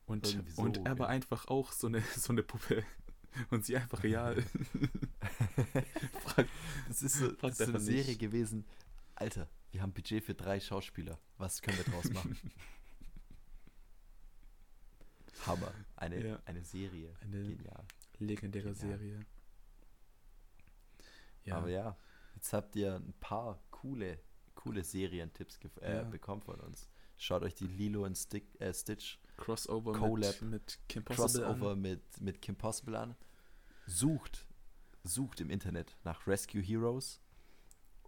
Und, 0.05 0.25
so, 0.25 0.61
und 0.61 0.77
er 0.85 0.97
war 0.97 1.09
einfach 1.09 1.47
auch 1.47 1.71
so 1.73 1.87
eine, 1.87 2.01
so 2.15 2.31
eine 2.31 2.43
Puppe. 2.43 2.83
Und 3.51 3.65
sie 3.65 3.75
einfach 3.77 4.01
real. 4.03 4.41
Frag, 6.23 6.47
Das 6.87 7.03
ist 7.03 7.17
so, 7.17 7.31
das 7.33 7.59
ist 7.59 7.67
eine 7.69 7.79
Serie 7.79 8.05
nicht. 8.07 8.19
gewesen. 8.19 8.65
Alter, 9.13 9.47
wir 9.71 9.81
haben 9.83 9.93
Budget 9.93 10.23
für 10.23 10.33
drei 10.33 10.59
Schauspieler. 10.59 11.19
Was 11.37 11.61
können 11.61 11.77
wir 11.77 11.83
draus 11.83 12.09
machen? 12.11 12.35
Hammer. 15.45 15.71
Eine, 15.95 16.25
Ja. 16.27 16.39
eine 16.45 16.63
Serie. 16.63 17.13
Eine 17.21 17.43
Genial. 17.43 17.85
legendäre 18.19 18.73
Genial. 18.73 18.97
Serie. 18.99 19.25
Ja, 21.47 21.57
Aber 21.57 21.69
ja, 21.69 21.97
jetzt 22.35 22.53
habt 22.53 22.75
ihr 22.75 22.95
ein 22.95 23.13
paar 23.19 23.59
coole, 23.71 24.19
coole 24.55 24.83
Serientipps 24.83 25.59
äh, 25.81 25.95
Ja. 25.97 26.03
bekommen 26.03 26.41
von 26.41 26.59
uns. 26.59 26.89
Schaut 27.17 27.41
euch 27.43 27.55
die 27.55 27.67
Lilo 27.67 28.05
und 28.05 28.15
Stick, 28.15 28.59
äh, 28.61 28.73
Stitch 28.73 29.17
Crossover 29.37 29.93
Collab, 29.93 30.41
mit, 30.41 30.51
mit 30.51 30.79
Kim 30.89 31.03
Possible 31.03 31.45
Crossover 31.45 31.71
an. 31.71 31.81
mit, 31.81 32.21
mit 32.21 32.41
Kim 32.41 32.55
Possible 32.55 32.95
an. 32.97 33.15
Sucht, 33.87 34.45
sucht 35.03 35.39
im 35.41 35.49
Internet 35.49 35.95
nach 36.03 36.27
Rescue 36.27 36.61
Heroes 36.61 37.21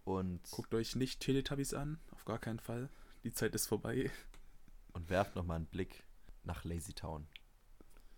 und, 0.04 0.42
Guckt 0.50 0.74
euch 0.74 0.94
nicht 0.96 1.20
Teletubbies 1.20 1.74
an, 1.74 1.98
auf 2.12 2.24
gar 2.24 2.38
keinen 2.38 2.60
Fall. 2.60 2.90
Die 3.24 3.32
Zeit 3.32 3.54
ist 3.54 3.66
vorbei. 3.66 4.10
und 4.92 5.08
werft 5.08 5.34
nochmal 5.36 5.56
einen 5.56 5.66
Blick 5.66 6.04
nach 6.44 6.64
Lazy 6.64 6.92
Town. 6.92 7.26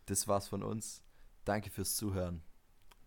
Das 0.07 0.27
war's 0.28 0.49
von 0.49 0.62
uns. 0.62 1.03
Danke 1.44 1.70
fürs 1.70 1.97
Zuhören. 1.97 2.43